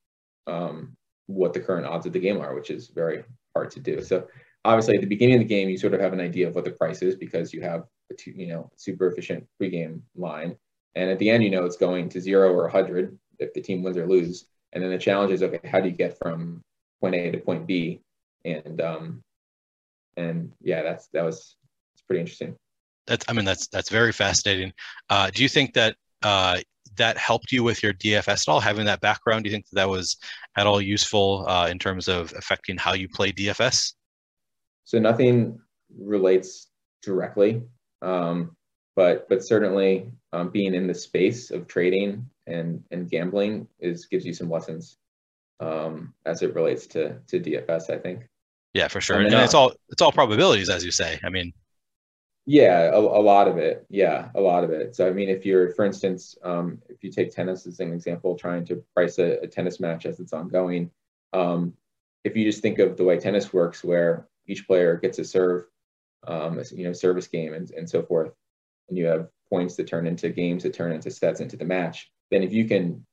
um, 0.47 0.95
what 1.25 1.53
the 1.53 1.59
current 1.59 1.85
odds 1.85 2.05
of 2.05 2.13
the 2.13 2.19
game 2.19 2.39
are, 2.39 2.55
which 2.55 2.71
is 2.71 2.87
very 2.87 3.25
hard 3.53 3.69
to 3.71 3.81
do. 3.81 4.01
So 4.01 4.25
obviously 4.63 4.95
at 4.95 5.01
the 5.01 5.07
beginning 5.07 5.35
of 5.35 5.41
the 5.41 5.53
game, 5.53 5.67
you 5.67 5.77
sort 5.77 5.93
of 5.93 5.99
have 5.99 6.13
an 6.13 6.21
idea 6.21 6.47
of 6.47 6.55
what 6.55 6.63
the 6.63 6.71
price 6.71 7.01
is 7.01 7.15
because 7.15 7.53
you 7.53 7.61
have 7.61 7.83
a 8.09 8.13
two, 8.13 8.31
you 8.31 8.47
know, 8.47 8.71
super 8.77 9.07
efficient 9.11 9.45
pregame 9.61 9.99
line. 10.15 10.55
And 10.95 11.09
at 11.09 11.19
the 11.19 11.29
end, 11.29 11.43
you 11.43 11.49
know, 11.49 11.65
it's 11.65 11.77
going 11.77 12.07
to 12.09 12.21
zero 12.21 12.53
or 12.53 12.63
100 12.63 13.17
if 13.39 13.53
the 13.53 13.61
team 13.61 13.83
wins 13.83 13.97
or 13.97 14.07
lose. 14.07 14.45
And 14.73 14.83
then 14.83 14.91
the 14.91 14.97
challenge 14.97 15.31
is 15.31 15.43
okay, 15.43 15.59
how 15.67 15.79
do 15.79 15.89
you 15.89 15.95
get 15.95 16.17
from 16.17 16.61
point 17.01 17.15
A 17.15 17.31
to 17.31 17.37
point 17.39 17.67
B? 17.67 18.01
And 18.45 18.81
um, 18.81 19.23
and 20.15 20.51
yeah, 20.61 20.83
that's 20.83 21.07
that 21.13 21.23
was 21.23 21.55
it's 21.93 22.01
pretty 22.07 22.21
interesting. 22.21 22.55
That's 23.05 23.25
I 23.27 23.33
mean 23.33 23.45
that's 23.45 23.67
that's 23.67 23.89
very 23.89 24.11
fascinating. 24.11 24.73
Uh, 25.09 25.31
do 25.33 25.43
you 25.43 25.49
think 25.49 25.73
that 25.73 25.95
uh, 26.23 26.59
that 26.97 27.17
helped 27.17 27.51
you 27.51 27.63
with 27.63 27.81
your 27.81 27.93
DFS 27.93 28.47
at 28.47 28.47
all? 28.49 28.59
Having 28.59 28.85
that 28.85 29.01
background, 29.01 29.43
do 29.43 29.49
you 29.49 29.55
think 29.55 29.65
that, 29.67 29.75
that 29.75 29.89
was 29.89 30.17
at 30.57 30.67
all 30.67 30.81
useful 30.81 31.45
uh, 31.47 31.67
in 31.67 31.79
terms 31.79 32.07
of 32.07 32.33
affecting 32.37 32.77
how 32.77 32.93
you 32.93 33.07
play 33.07 33.31
DFS? 33.31 33.93
So 34.83 34.99
nothing 34.99 35.59
relates 35.97 36.67
directly, 37.01 37.61
um, 38.01 38.56
but 38.97 39.29
but 39.29 39.45
certainly 39.45 40.11
um, 40.33 40.49
being 40.49 40.73
in 40.73 40.87
the 40.87 40.93
space 40.93 41.51
of 41.51 41.67
trading 41.67 42.27
and 42.47 42.83
and 42.91 43.09
gambling 43.09 43.67
is 43.79 44.07
gives 44.07 44.25
you 44.25 44.33
some 44.33 44.49
lessons 44.49 44.97
um, 45.61 46.13
as 46.25 46.41
it 46.41 46.55
relates 46.55 46.87
to 46.87 47.19
to 47.27 47.39
DFS. 47.39 47.91
I 47.91 47.99
think. 47.99 48.27
Yeah, 48.73 48.89
for 48.89 48.99
sure. 48.99 49.17
And, 49.17 49.27
and 49.27 49.35
uh, 49.35 49.39
it's 49.39 49.53
all 49.53 49.73
it's 49.89 50.01
all 50.01 50.11
probabilities, 50.11 50.69
as 50.69 50.83
you 50.83 50.91
say. 50.91 51.19
I 51.23 51.29
mean. 51.29 51.53
Yeah, 52.49 52.91
a, 52.93 52.97
a, 52.97 53.19
lot 53.21 53.49
of 53.49 53.57
it. 53.57 53.85
Yeah, 53.89 54.29
a 54.33 54.39
lot 54.39 54.63
of 54.63 54.69
it. 54.69 54.95
So 54.95 55.05
I 55.05 55.11
mean, 55.11 55.27
if 55.27 55.45
you're, 55.45 55.73
for 55.73 55.83
instance, 55.83 56.37
um, 56.45 56.81
if 56.87 57.03
you 57.03 57.11
take 57.11 57.29
tennis 57.29 57.67
as 57.67 57.81
an 57.81 57.91
example, 57.91 58.37
trying 58.37 58.63
to 58.67 58.81
price 58.95 59.19
a, 59.19 59.37
a 59.41 59.47
tennis 59.47 59.81
match 59.81 60.05
as 60.05 60.21
it's 60.21 60.31
ongoing, 60.31 60.89
um, 61.33 61.73
if 62.23 62.37
you 62.37 62.45
just 62.45 62.61
think 62.61 62.79
of 62.79 62.95
the 62.95 63.03
way 63.03 63.19
tennis 63.19 63.51
works, 63.51 63.83
where 63.83 64.29
each 64.45 64.65
player 64.65 64.95
gets 64.95 65.19
a 65.19 65.25
serve, 65.25 65.65
um, 66.25 66.61
you 66.71 66.85
know, 66.85 66.93
service 66.93 67.27
game 67.27 67.53
and, 67.53 67.69
and 67.71 67.89
so 67.89 68.01
forth, 68.01 68.31
and 68.89 68.97
you 68.97 69.05
have 69.05 69.27
points 69.49 69.75
that 69.75 69.87
turn 69.87 70.07
into 70.07 70.29
games 70.29 70.63
that 70.63 70.73
turn 70.73 70.91
into 70.91 71.11
sets 71.11 71.39
into 71.39 71.57
the 71.57 71.65
match, 71.65 72.11
then 72.31 72.43
if 72.43 72.51
you 72.53 72.65
can, 72.65 73.05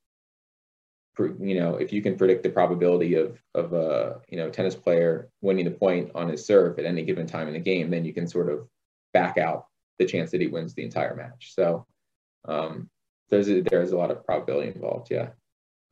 you 1.18 1.60
know, 1.60 1.76
if 1.76 1.92
you 1.92 2.02
can 2.02 2.16
predict 2.16 2.42
the 2.42 2.50
probability 2.50 3.14
of 3.14 3.40
of 3.54 3.72
a 3.72 4.20
you 4.28 4.36
know 4.36 4.50
tennis 4.50 4.74
player 4.74 5.30
winning 5.40 5.64
the 5.64 5.70
point 5.70 6.10
on 6.14 6.28
his 6.28 6.46
serve 6.46 6.78
at 6.78 6.84
any 6.84 7.04
given 7.04 7.26
time 7.26 7.46
in 7.48 7.54
the 7.54 7.60
game, 7.60 7.90
then 7.90 8.04
you 8.04 8.12
can 8.12 8.26
sort 8.26 8.50
of 8.50 8.66
back 9.12 9.38
out 9.38 9.66
the 9.98 10.04
chance 10.04 10.30
that 10.32 10.40
he 10.40 10.48
wins 10.48 10.74
the 10.74 10.84
entire 10.84 11.14
match. 11.14 11.54
So 11.54 11.86
um, 12.46 12.90
there's 13.30 13.48
a, 13.48 13.60
there's 13.62 13.92
a 13.92 13.96
lot 13.96 14.10
of 14.10 14.24
probability 14.24 14.72
involved. 14.74 15.08
Yeah. 15.10 15.28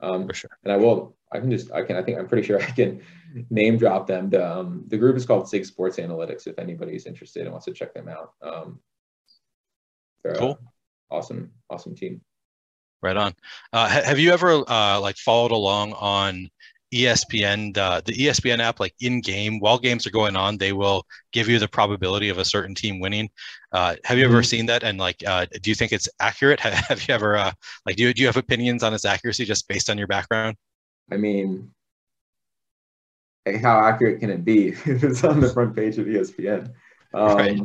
Um, 0.01 0.27
For 0.27 0.35
sure. 0.35 0.51
And 0.65 0.73
I 0.73 0.77
will. 0.77 1.17
I 1.33 1.39
can 1.39 1.51
just. 1.51 1.73
I 1.73 1.83
can. 1.83 1.97
I 1.97 2.03
think. 2.03 2.19
I'm 2.19 2.29
pretty 2.29 2.47
sure 2.47 2.61
I 2.61 2.71
can 2.71 3.01
name 3.51 3.79
drop 3.79 4.07
them. 4.07 4.29
The 4.29 4.45
um, 4.45 4.85
the 4.89 4.99
group 4.99 5.17
is 5.17 5.25
called 5.25 5.49
Sig 5.49 5.65
Sports 5.65 5.99
Analytics. 5.99 6.47
If 6.47 6.59
anybody's 6.59 7.07
interested 7.07 7.43
and 7.43 7.53
wants 7.53 7.67
to 7.67 7.73
check 7.73 7.95
them 7.95 8.09
out. 8.09 8.33
Um, 8.43 8.81
cool. 10.37 10.59
Awesome. 11.11 11.51
Awesome 11.71 11.95
team. 11.95 12.21
Right 13.03 13.17
on. 13.17 13.35
Uh, 13.73 13.89
have 13.89 14.19
you 14.19 14.33
ever 14.33 14.63
uh, 14.69 15.01
like 15.01 15.17
followed 15.17 15.51
along 15.51 15.93
on 15.95 16.49
ESPN, 16.93 17.75
the, 17.75 18.03
the 18.05 18.13
ESPN 18.13 18.61
app, 18.61 18.79
like 18.79 18.95
in 19.01 19.21
game, 19.21 19.59
while 19.61 19.79
games 19.79 20.07
are 20.07 20.11
going 20.11 20.37
on, 20.37 20.59
they 20.59 20.73
will 20.73 21.07
give 21.33 21.49
you 21.49 21.59
the 21.59 21.67
probability 21.67 22.29
of 22.29 22.39
a 22.39 22.45
certain 22.45 22.75
team 22.75 23.01
winning. 23.01 23.31
Uh, 23.73 23.97
have 24.05 24.19
you 24.19 24.25
ever 24.25 24.37
mm-hmm. 24.37 24.45
seen 24.45 24.67
that? 24.67 24.83
And 24.83 24.99
like, 24.99 25.23
uh, 25.27 25.47
do 25.63 25.71
you 25.71 25.75
think 25.75 25.93
it's 25.93 26.09
accurate? 26.21 26.61
Have 26.61 27.09
you 27.09 27.15
ever, 27.15 27.37
uh, 27.37 27.53
like, 27.87 27.97
do 27.97 28.05
you, 28.05 28.15
do 28.15 28.21
you 28.21 28.29
have 28.29 28.37
opinions 28.37 28.83
on 28.83 28.93
its 28.93 29.07
accuracy 29.07 29.47
just 29.47 29.67
based 29.67 29.89
on 29.89 29.97
your 29.97 30.07
background? 30.07 30.57
I 31.11 31.17
mean, 31.17 31.71
how 33.63 33.81
accurate 33.81 34.21
can 34.21 34.29
it 34.31 34.45
be 34.45 34.69
if 34.69 34.87
it's 34.87 35.25
on 35.25 35.41
the 35.41 35.49
front 35.49 35.75
page 35.75 35.97
of 35.97 36.07
ESPN? 36.07 36.71
Um, 37.15 37.37
right. 37.37 37.61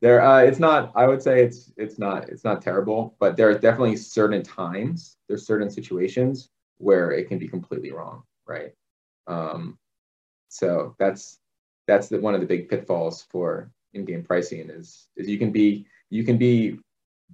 There, 0.00 0.22
uh, 0.22 0.40
it's 0.40 0.58
not. 0.58 0.92
I 0.94 1.06
would 1.06 1.22
say 1.22 1.44
it's 1.44 1.72
it's 1.76 1.98
not 1.98 2.28
it's 2.30 2.44
not 2.44 2.62
terrible, 2.62 3.16
but 3.20 3.36
there 3.36 3.50
are 3.50 3.58
definitely 3.58 3.96
certain 3.96 4.42
times, 4.42 5.16
there's 5.28 5.46
certain 5.46 5.70
situations 5.70 6.48
where 6.78 7.10
it 7.10 7.28
can 7.28 7.38
be 7.38 7.46
completely 7.46 7.92
wrong 7.92 8.22
right? 8.50 8.72
Um, 9.26 9.78
so 10.48 10.96
that's 10.98 11.38
that's 11.86 12.08
the, 12.08 12.20
one 12.20 12.34
of 12.34 12.40
the 12.40 12.46
big 12.46 12.68
pitfalls 12.68 13.26
for 13.30 13.70
in-game 13.94 14.24
pricing 14.24 14.70
is 14.70 15.08
is 15.16 15.28
you 15.28 15.38
can 15.38 15.50
be 15.50 15.86
you 16.10 16.24
can 16.24 16.36
be 16.36 16.78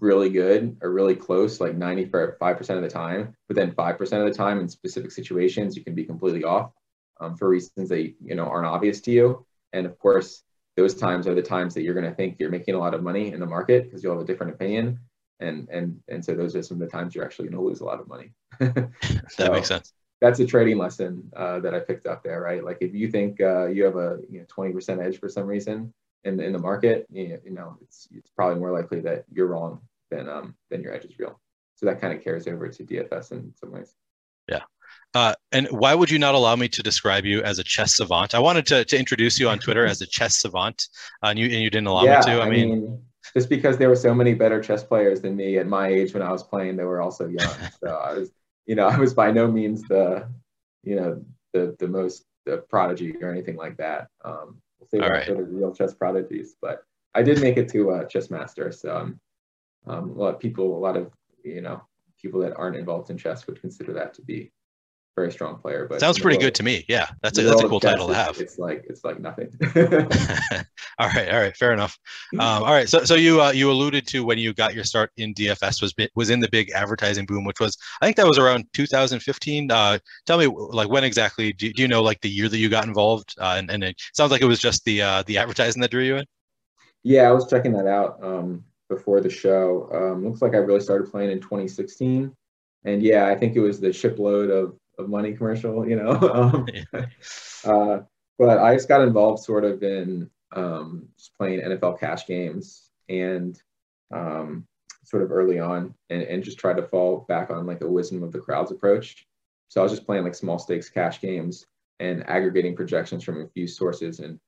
really 0.01 0.29
good 0.29 0.77
or 0.83 0.91
really 0.91 1.17
close 1.17 1.59
like 1.61 1.75
95% 1.77 2.71
of 2.77 2.83
the 2.83 2.89
time 2.89 3.35
but 3.49 3.57
then 3.57 3.73
5% 3.73 4.01
of 4.01 4.27
the 4.27 4.35
time 4.35 4.61
in 4.61 4.69
specific 4.69 5.11
situations 5.11 5.77
you 5.77 5.85
can 5.85 5.95
be 5.95 6.05
completely 6.05 6.45
off 6.45 6.73
um, 7.21 7.35
for 7.37 7.49
reasons 7.49 7.89
that 7.89 8.01
you 8.01 8.35
know 8.35 8.45
aren't 8.45 8.67
obvious 8.67 9.01
to 9.03 9.11
you 9.11 9.47
and 9.73 9.87
of 9.87 9.99
course 9.99 10.43
those 10.77 10.95
times 10.95 11.27
are 11.27 11.35
the 11.35 11.43
times 11.43 11.75
that 11.75 11.83
you're 11.83 11.95
going 11.95 12.09
to 12.09 12.15
think 12.15 12.37
you're 12.39 12.51
making 12.51 12.75
a 12.75 12.79
lot 12.79 12.95
of 12.95 13.03
money 13.03 13.33
in 13.33 13.41
the 13.41 13.47
market 13.47 13.85
because 13.85 14.03
you'll 14.03 14.15
have 14.15 14.23
a 14.23 14.27
different 14.27 14.53
opinion 14.53 14.99
and 15.41 15.69
and 15.71 16.01
and 16.09 16.25
so 16.25 16.35
those 16.35 16.57
are 16.57 16.63
some 16.63 16.81
of 16.81 16.89
the 16.89 16.97
times 16.97 17.15
you're 17.15 17.25
actually 17.25 17.49
going 17.49 17.59
to 17.59 17.67
lose 17.67 17.81
a 17.81 17.85
lot 17.85 18.01
of 18.01 18.09
money 18.09 18.33
so, 18.59 18.67
that 19.39 19.53
makes 19.53 19.69
sense 19.69 19.93
that's 20.21 20.41
a 20.41 20.47
trading 20.47 20.79
lesson 20.79 21.31
uh, 21.37 21.61
that 21.61 21.75
I 21.75 21.81
picked 21.81 22.07
up 22.07 22.23
there, 22.23 22.41
right? 22.41 22.65
Like 22.65 22.79
if 22.81 22.95
you 22.95 23.11
think 23.11 23.41
uh, 23.41 23.67
you 23.67 23.85
have 23.85 23.97
a 23.97 24.19
you 24.31 24.41
know 24.41 24.47
20% 24.47 25.05
edge 25.05 25.19
for 25.19 25.29
some 25.29 25.47
reason 25.47 25.93
in 26.25 26.37
the, 26.37 26.45
in 26.45 26.53
the 26.53 26.59
market, 26.59 27.07
you, 27.11 27.39
you 27.45 27.53
know 27.53 27.77
it's 27.83 28.09
it's 28.11 28.31
probably 28.31 28.59
more 28.59 28.73
likely 28.73 29.01
that 29.01 29.25
you're 29.31 29.47
wrong 29.47 29.81
than 30.11 30.29
um 30.29 30.55
than 30.71 30.83
your 30.83 30.95
edge 30.95 31.05
is 31.05 31.19
real. 31.19 31.39
So 31.75 31.87
that 31.87 32.01
kind 32.01 32.17
of 32.17 32.25
carries 32.25 32.49
over 32.49 32.69
to 32.69 32.85
DFS 32.85 33.33
in 33.33 33.53
some 33.55 33.71
ways. 33.71 33.95
Uh, 35.15 35.35
and 35.53 35.67
why 35.71 35.95
would 35.95 36.11
you 36.11 36.19
not 36.19 36.35
allow 36.35 36.55
me 36.57 36.69
to 36.69 36.83
describe 36.83 37.25
you 37.25 37.43
as 37.43 37.59
a 37.59 37.65
chess 37.65 37.97
savant? 37.97 38.35
I 38.35 38.39
wanted 38.39 38.67
to, 38.67 38.85
to 38.85 38.99
introduce 38.99 39.41
you 39.41 39.49
on 39.49 39.59
Twitter 39.59 39.87
as 39.87 40.03
a 40.03 40.07
chess 40.07 40.41
savant, 40.41 40.89
uh, 41.23 41.29
and 41.29 41.39
you 41.39 41.47
and 41.47 41.63
you 41.63 41.71
didn't 41.71 41.87
allow 41.87 42.05
yeah, 42.05 42.19
me 42.19 42.23
to. 42.25 42.31
I, 42.33 42.47
I 42.47 42.51
mean, 42.51 42.71
mean, 42.71 43.03
just 43.33 43.49
because 43.49 43.79
there 43.79 43.89
were 43.89 43.97
so 43.97 44.15
many 44.15 44.35
better 44.35 44.63
chess 44.63 44.85
players 44.85 45.23
than 45.23 45.37
me 45.37 45.59
at 45.59 45.67
my 45.67 45.89
age 45.89 46.13
when 46.13 46.23
I 46.23 46.31
was 46.31 46.43
playing, 46.43 46.77
they 46.77 46.85
were 46.85 47.01
also 47.01 47.29
young. 47.29 47.55
So 47.81 47.95
I 47.95 48.13
was 48.15 48.31
you 48.67 48.75
know, 48.75 48.89
I 48.89 48.99
was 48.99 49.15
by 49.15 49.31
no 49.31 49.51
means 49.51 49.83
the, 49.83 50.29
you 50.83 50.97
know, 50.97 51.25
the 51.53 51.77
the 51.79 51.89
most 51.89 52.25
the 52.45 52.59
prodigy 52.69 53.17
or 53.23 53.31
anything 53.31 53.57
like 53.57 53.77
that. 53.79 54.09
Um, 54.25 54.61
we'll 54.79 54.89
say 54.89 54.99
that 54.99 55.27
for 55.27 55.35
the 55.35 55.43
real 55.45 55.75
chess 55.75 55.95
prodigies, 55.95 56.57
but 56.61 56.85
I 57.15 57.23
did 57.23 57.41
make 57.41 57.57
it 57.57 57.69
to 57.71 57.91
a 57.91 58.07
chess 58.07 58.31
master. 58.31 58.71
So 58.73 58.97
um, 58.97 59.21
um, 59.87 60.11
a 60.11 60.15
lot 60.15 60.35
of 60.35 60.41
people, 60.41 60.77
a 60.77 60.81
lot 60.81 60.97
of 60.97 61.13
you 61.43 61.61
know, 61.61 61.81
people 62.21 62.41
that 62.41 62.57
aren't 62.57 62.77
involved 62.77 63.11
in 63.11 63.17
chess 63.17 63.47
would 63.47 63.61
consider 63.61 63.93
that 63.95 64.15
to 64.15 64.23
be 64.23 64.53
very 65.17 65.33
strong 65.33 65.57
player. 65.57 65.87
But 65.89 65.99
sounds 65.99 66.19
pretty 66.19 66.39
good 66.39 66.55
to 66.57 66.63
me. 66.63 66.85
Yeah, 66.89 67.09
that's 67.23 67.39
a 67.39 67.43
that's 67.43 67.63
a 67.63 67.69
cool 67.69 67.81
title 67.81 68.07
to 68.09 68.15
have. 68.15 68.39
It's 68.39 68.59
like 68.59 68.85
it's 68.89 69.03
like 69.03 69.19
nothing. 69.19 69.49
all 70.99 71.09
right, 71.09 71.33
all 71.33 71.41
right, 71.41 71.57
fair 71.57 71.73
enough. 71.73 71.99
Um, 72.35 72.41
all 72.41 72.73
right, 72.73 72.89
so 72.89 73.05
so 73.05 73.15
you 73.15 73.43
uh, 73.43 73.51
you 73.51 73.71
alluded 73.71 74.07
to 74.09 74.25
when 74.25 74.39
you 74.39 74.53
got 74.53 74.75
your 74.75 74.85
start 74.85 75.11
in 75.17 75.35
DFS 75.35 75.81
was 75.81 75.95
was 76.15 76.31
in 76.31 76.41
the 76.41 76.49
big 76.49 76.71
advertising 76.71 77.25
boom, 77.25 77.45
which 77.45 77.59
was 77.59 77.77
I 78.01 78.07
think 78.07 78.17
that 78.19 78.27
was 78.27 78.39
around 78.39 78.67
2015. 78.75 79.71
Uh, 79.71 79.99
tell 80.27 80.39
me 80.39 80.47
like 80.47 80.91
when 80.91 81.03
exactly? 81.03 81.53
Do, 81.55 81.73
do 81.73 81.83
you 81.83 81.89
know 81.89 82.03
like 82.03 82.21
the 82.21 82.31
year 82.31 82.49
that 82.49 82.59
you 82.59 82.69
got 82.69 82.87
involved? 82.87 83.35
Uh, 83.41 83.55
and 83.57 83.71
and 83.71 83.83
it 83.83 84.01
sounds 84.13 84.31
like 84.31 84.43
it 84.43 84.47
was 84.47 84.61
just 84.61 84.85
the 84.85 85.01
uh, 85.03 85.23
the 85.27 85.39
advertising 85.39 85.81
that 85.81 85.91
drew 85.91 86.03
you 86.03 86.17
in. 86.17 86.27
Yeah, 87.03 87.23
I 87.23 87.33
was 87.33 87.49
checking 87.49 87.73
that 87.73 87.87
out 87.87 88.23
um, 88.23 88.65
before 88.89 89.21
the 89.21 89.31
show. 89.31 89.89
Um, 89.93 90.25
looks 90.25 90.43
like 90.43 90.55
I 90.55 90.59
really 90.59 90.81
started 90.81 91.11
playing 91.11 91.31
in 91.31 91.41
2016 91.41 92.35
and 92.87 93.03
yeah, 93.03 93.27
I 93.27 93.35
think 93.35 93.57
it 93.57 93.61
was 93.61 93.81
the 93.81 93.93
shipload 93.93 94.49
of 94.49 94.79
of 94.99 95.09
money 95.09 95.33
commercial, 95.33 95.89
you 95.89 95.97
know. 95.97 96.11
um, 96.35 96.67
uh, 97.65 97.99
but 98.39 98.59
I 98.59 98.75
just 98.75 98.89
got 98.89 99.03
involved 99.03 99.43
sort 99.45 99.65
of 99.65 99.83
in 99.83 100.31
um, 100.55 101.09
just 101.17 101.37
playing 101.37 101.61
NFL 101.61 101.99
cash 101.99 102.27
games 102.27 102.91
and 103.09 103.61
um, 104.13 104.67
sort 105.05 105.23
of 105.23 105.33
early 105.33 105.59
on 105.59 105.95
and, 106.11 106.23
and 106.23 106.45
just 106.45 106.59
tried 106.59 106.77
to 106.77 106.83
fall 106.83 107.25
back 107.29 107.51
on 107.51 107.67
like 107.67 107.81
a 107.83 107.89
wisdom 107.89 108.23
of 108.23 108.33
the 108.33 108.39
crowds 108.39 108.71
approach. 108.71 109.27
So 109.69 109.81
I 109.81 109.85
was 109.85 109.93
just 109.93 110.07
playing 110.07 110.25
like 110.25 110.35
small 110.35 110.59
stakes 110.59 110.89
cash 110.89 111.21
games 111.21 111.67
and 111.99 112.29
aggregating 112.29 112.77
projections 112.77 113.25
from 113.25 113.41
a 113.41 113.49
few 113.49 113.67
sources 113.67 114.21
and 114.21 114.39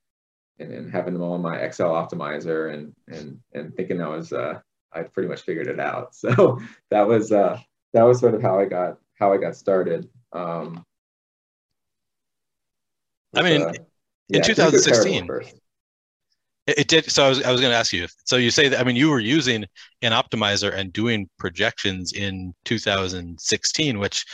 and, 0.61 0.73
and 0.73 0.91
having 0.91 1.15
them 1.15 1.23
all 1.23 1.37
in 1.37 1.43
my 1.43 1.57
Excel 1.57 1.93
optimizer 1.93 2.75
and 2.75 2.93
and 3.09 3.39
and 3.55 3.75
thinking 3.75 4.03
I 4.03 4.09
was 4.09 4.33
uh, 4.33 4.61
I 4.93 5.03
pretty 5.03 5.29
much 5.29 5.43
figured 5.43 5.69
it 5.69 5.81
out. 5.81 6.15
So 6.15 6.61
that 6.91 7.07
was 7.07 7.33
uh, 7.33 7.59
that 7.93 8.03
was 8.03 8.21
sort 8.21 8.35
of 8.35 8.43
how 8.43 8.59
I 8.59 8.65
got 8.65 8.99
how 9.19 9.33
I 9.33 9.37
got 9.37 9.57
started. 9.57 10.09
Um, 10.33 10.85
I 13.35 13.43
mean, 13.43 13.63
uh, 13.63 13.73
in 14.31 14.43
2016, 14.43 15.29
it, 16.67 16.79
it, 16.79 16.89
did. 16.89 17.11
So 17.11 17.25
I 17.25 17.29
was, 17.29 17.43
I 17.43 17.51
was 17.51 17.61
going 17.61 17.73
to 17.73 17.77
ask 17.77 17.93
you. 17.93 18.07
So 18.25 18.37
you 18.37 18.51
say 18.51 18.69
that 18.69 18.81
I 18.81 18.85
mean 18.85 18.97
you 18.97 19.11
were 19.11 19.21
using 19.21 19.65
an 20.03 20.13
optimizer 20.13 20.73
and 20.75 20.93
doing 20.93 21.29
projections 21.39 22.13
in 22.13 22.55
2016, 22.65 23.99
which 23.99 24.25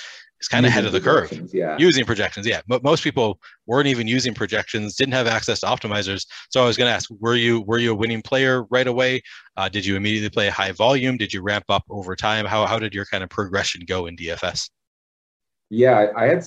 is 0.40 0.48
kind 0.48 0.66
of 0.66 0.70
ahead 0.70 0.84
of 0.84 0.92
the 0.92 1.00
curve. 1.00 1.32
Yeah. 1.52 1.76
Using 1.78 2.04
projections, 2.04 2.46
yeah. 2.46 2.60
But 2.66 2.82
most 2.82 3.02
people 3.04 3.40
weren't 3.66 3.88
even 3.88 4.06
using 4.06 4.34
projections, 4.34 4.96
didn't 4.96 5.14
have 5.14 5.26
access 5.26 5.60
to 5.60 5.66
optimizers. 5.66 6.26
So 6.50 6.62
I 6.62 6.66
was 6.66 6.76
going 6.76 6.88
to 6.88 6.94
ask, 6.94 7.08
were 7.20 7.36
you 7.36 7.62
were 7.62 7.78
you 7.78 7.92
a 7.92 7.94
winning 7.94 8.22
player 8.22 8.64
right 8.64 8.86
away? 8.86 9.22
Uh, 9.56 9.68
did 9.68 9.86
you 9.86 9.96
immediately 9.96 10.30
play 10.30 10.48
high 10.48 10.72
volume? 10.72 11.16
Did 11.16 11.32
you 11.32 11.42
ramp 11.42 11.64
up 11.68 11.84
over 11.90 12.16
time? 12.16 12.46
How 12.46 12.66
how 12.66 12.78
did 12.78 12.94
your 12.94 13.04
kind 13.06 13.24
of 13.24 13.30
progression 13.30 13.82
go 13.86 14.06
in 14.06 14.16
DFS? 14.16 14.70
Yeah, 15.70 16.08
I 16.16 16.24
had 16.26 16.46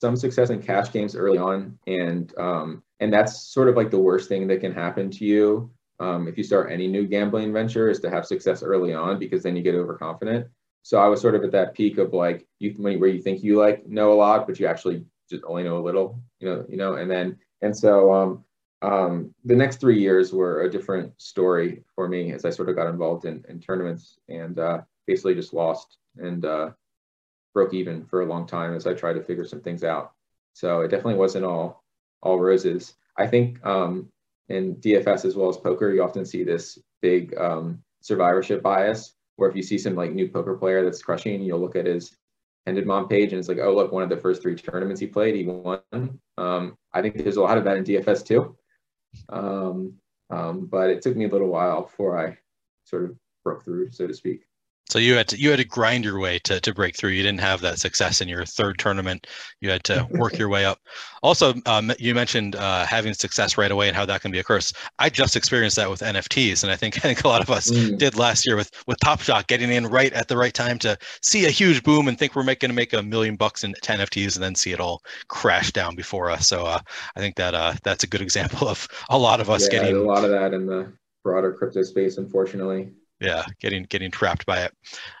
some 0.00 0.16
success 0.16 0.50
in 0.50 0.62
cash 0.62 0.92
games 0.92 1.16
early 1.16 1.38
on, 1.38 1.78
and 1.86 2.32
um, 2.38 2.82
and 3.00 3.12
that's 3.12 3.52
sort 3.52 3.68
of 3.68 3.76
like 3.76 3.90
the 3.90 3.98
worst 3.98 4.28
thing 4.28 4.46
that 4.48 4.60
can 4.60 4.72
happen 4.72 5.10
to 5.12 5.24
you 5.24 5.70
um, 6.00 6.28
if 6.28 6.38
you 6.38 6.44
start 6.44 6.70
any 6.70 6.86
new 6.86 7.06
gambling 7.06 7.52
venture 7.52 7.88
is 7.88 8.00
to 8.00 8.10
have 8.10 8.24
success 8.26 8.62
early 8.62 8.94
on 8.94 9.18
because 9.18 9.42
then 9.42 9.56
you 9.56 9.62
get 9.62 9.74
overconfident. 9.74 10.46
So 10.82 10.98
I 10.98 11.08
was 11.08 11.20
sort 11.20 11.34
of 11.34 11.44
at 11.44 11.52
that 11.52 11.74
peak 11.74 11.98
of 11.98 12.12
like 12.12 12.46
you 12.58 12.72
where 12.78 13.08
you 13.08 13.20
think 13.20 13.42
you 13.42 13.58
like 13.58 13.86
know 13.86 14.12
a 14.12 14.14
lot, 14.14 14.46
but 14.46 14.58
you 14.58 14.66
actually 14.66 15.04
just 15.28 15.44
only 15.46 15.64
know 15.64 15.78
a 15.78 15.84
little, 15.84 16.20
you 16.40 16.48
know, 16.48 16.64
you 16.68 16.76
know, 16.76 16.94
and 16.94 17.10
then 17.10 17.36
and 17.60 17.76
so 17.76 18.12
um, 18.12 18.44
um, 18.82 19.34
the 19.44 19.56
next 19.56 19.80
three 19.80 20.00
years 20.00 20.32
were 20.32 20.62
a 20.62 20.70
different 20.70 21.12
story 21.20 21.82
for 21.94 22.08
me 22.08 22.32
as 22.32 22.44
I 22.44 22.50
sort 22.50 22.68
of 22.68 22.76
got 22.76 22.88
involved 22.88 23.24
in, 23.24 23.44
in 23.48 23.60
tournaments 23.60 24.18
and 24.28 24.58
uh, 24.58 24.82
basically 25.06 25.34
just 25.34 25.52
lost 25.52 25.98
and 26.16 26.44
uh, 26.44 26.70
broke 27.54 27.74
even 27.74 28.04
for 28.04 28.22
a 28.22 28.26
long 28.26 28.46
time 28.46 28.74
as 28.74 28.86
I 28.86 28.94
tried 28.94 29.14
to 29.14 29.22
figure 29.22 29.44
some 29.44 29.60
things 29.60 29.82
out. 29.82 30.12
So 30.52 30.80
it 30.80 30.88
definitely 30.88 31.16
wasn't 31.16 31.44
all 31.44 31.84
all 32.22 32.38
roses. 32.38 32.94
I 33.16 33.26
think 33.26 33.64
um, 33.64 34.10
in 34.48 34.76
DFS 34.76 35.24
as 35.24 35.36
well 35.36 35.48
as 35.48 35.56
poker, 35.56 35.92
you 35.92 36.02
often 36.02 36.24
see 36.24 36.42
this 36.42 36.78
big 37.00 37.36
um, 37.36 37.82
survivorship 38.00 38.62
bias, 38.62 39.14
where 39.38 39.48
if 39.48 39.56
you 39.56 39.62
see 39.62 39.78
some 39.78 39.94
like 39.94 40.12
new 40.12 40.28
poker 40.28 40.56
player 40.56 40.84
that's 40.84 41.02
crushing, 41.02 41.42
you'll 41.42 41.60
look 41.60 41.76
at 41.76 41.86
his 41.86 42.16
Hendon 42.66 42.86
Mob 42.86 43.08
page 43.08 43.32
and 43.32 43.38
it's 43.38 43.48
like, 43.48 43.58
oh 43.62 43.74
look, 43.74 43.92
one 43.92 44.02
of 44.02 44.10
the 44.10 44.16
first 44.16 44.42
three 44.42 44.56
tournaments 44.56 45.00
he 45.00 45.06
played, 45.06 45.36
he 45.36 45.46
won. 45.46 45.80
Um, 46.36 46.76
I 46.92 47.00
think 47.02 47.16
there's 47.16 47.36
a 47.36 47.42
lot 47.42 47.56
of 47.56 47.64
that 47.64 47.76
in 47.76 47.84
DFS 47.84 48.26
too. 48.26 48.56
Um, 49.28 49.94
Um, 50.30 50.66
but 50.66 50.90
it 50.90 51.00
took 51.00 51.16
me 51.16 51.24
a 51.24 51.28
little 51.28 51.48
while 51.48 51.82
before 51.82 52.18
I 52.18 52.36
sort 52.84 53.04
of 53.04 53.16
broke 53.44 53.64
through, 53.64 53.90
so 53.92 54.06
to 54.06 54.12
speak. 54.12 54.47
So 54.90 54.98
you 54.98 55.14
had 55.16 55.28
to 55.28 55.38
you 55.38 55.50
had 55.50 55.58
to 55.58 55.64
grind 55.64 56.04
your 56.04 56.18
way 56.18 56.38
to 56.40 56.60
to 56.60 56.72
break 56.72 56.96
through. 56.96 57.10
You 57.10 57.22
didn't 57.22 57.40
have 57.40 57.60
that 57.60 57.78
success 57.78 58.22
in 58.22 58.28
your 58.28 58.46
third 58.46 58.78
tournament. 58.78 59.26
You 59.60 59.70
had 59.70 59.84
to 59.84 60.06
work 60.12 60.38
your 60.38 60.48
way 60.48 60.64
up. 60.64 60.80
Also, 61.22 61.54
um, 61.66 61.92
you 61.98 62.14
mentioned 62.14 62.56
uh, 62.56 62.86
having 62.86 63.12
success 63.12 63.58
right 63.58 63.70
away 63.70 63.88
and 63.88 63.96
how 63.96 64.06
that 64.06 64.22
can 64.22 64.30
be 64.30 64.38
a 64.38 64.44
curse. 64.44 64.72
I 64.98 65.10
just 65.10 65.36
experienced 65.36 65.76
that 65.76 65.90
with 65.90 66.00
NFTs, 66.00 66.62
and 66.62 66.72
I 66.72 66.76
think 66.76 66.96
I 66.98 67.00
think 67.00 67.22
a 67.24 67.28
lot 67.28 67.42
of 67.42 67.50
us 67.50 67.70
mm. 67.70 67.98
did 67.98 68.16
last 68.16 68.46
year 68.46 68.56
with 68.56 68.70
with 68.86 68.98
Top 69.00 69.20
Shot 69.20 69.46
getting 69.46 69.70
in 69.70 69.86
right 69.86 70.12
at 70.14 70.28
the 70.28 70.38
right 70.38 70.54
time 70.54 70.78
to 70.80 70.96
see 71.22 71.44
a 71.44 71.50
huge 71.50 71.82
boom 71.82 72.08
and 72.08 72.18
think 72.18 72.34
we're 72.34 72.42
making 72.42 72.70
to 72.70 72.74
make 72.74 72.94
a 72.94 73.02
million 73.02 73.36
bucks 73.36 73.64
in 73.64 73.74
NFTs, 73.74 74.36
and 74.36 74.42
then 74.42 74.54
see 74.54 74.72
it 74.72 74.80
all 74.80 75.02
crash 75.28 75.70
down 75.70 75.96
before 75.96 76.30
us. 76.30 76.48
So 76.48 76.64
uh, 76.64 76.80
I 77.14 77.20
think 77.20 77.36
that 77.36 77.54
uh, 77.54 77.74
that's 77.82 78.04
a 78.04 78.08
good 78.08 78.22
example 78.28 78.68
of 78.68 78.88
a 79.10 79.18
lot 79.18 79.40
of 79.40 79.50
us 79.50 79.64
yeah, 79.64 79.80
getting 79.80 79.96
a 79.96 80.00
lot 80.00 80.24
of 80.24 80.30
that 80.30 80.54
in 80.54 80.64
the 80.64 80.90
broader 81.22 81.52
crypto 81.52 81.82
space, 81.82 82.16
unfortunately 82.16 82.90
yeah 83.20 83.44
getting 83.60 83.84
getting 83.84 84.10
trapped 84.10 84.46
by 84.46 84.62
it. 84.62 84.72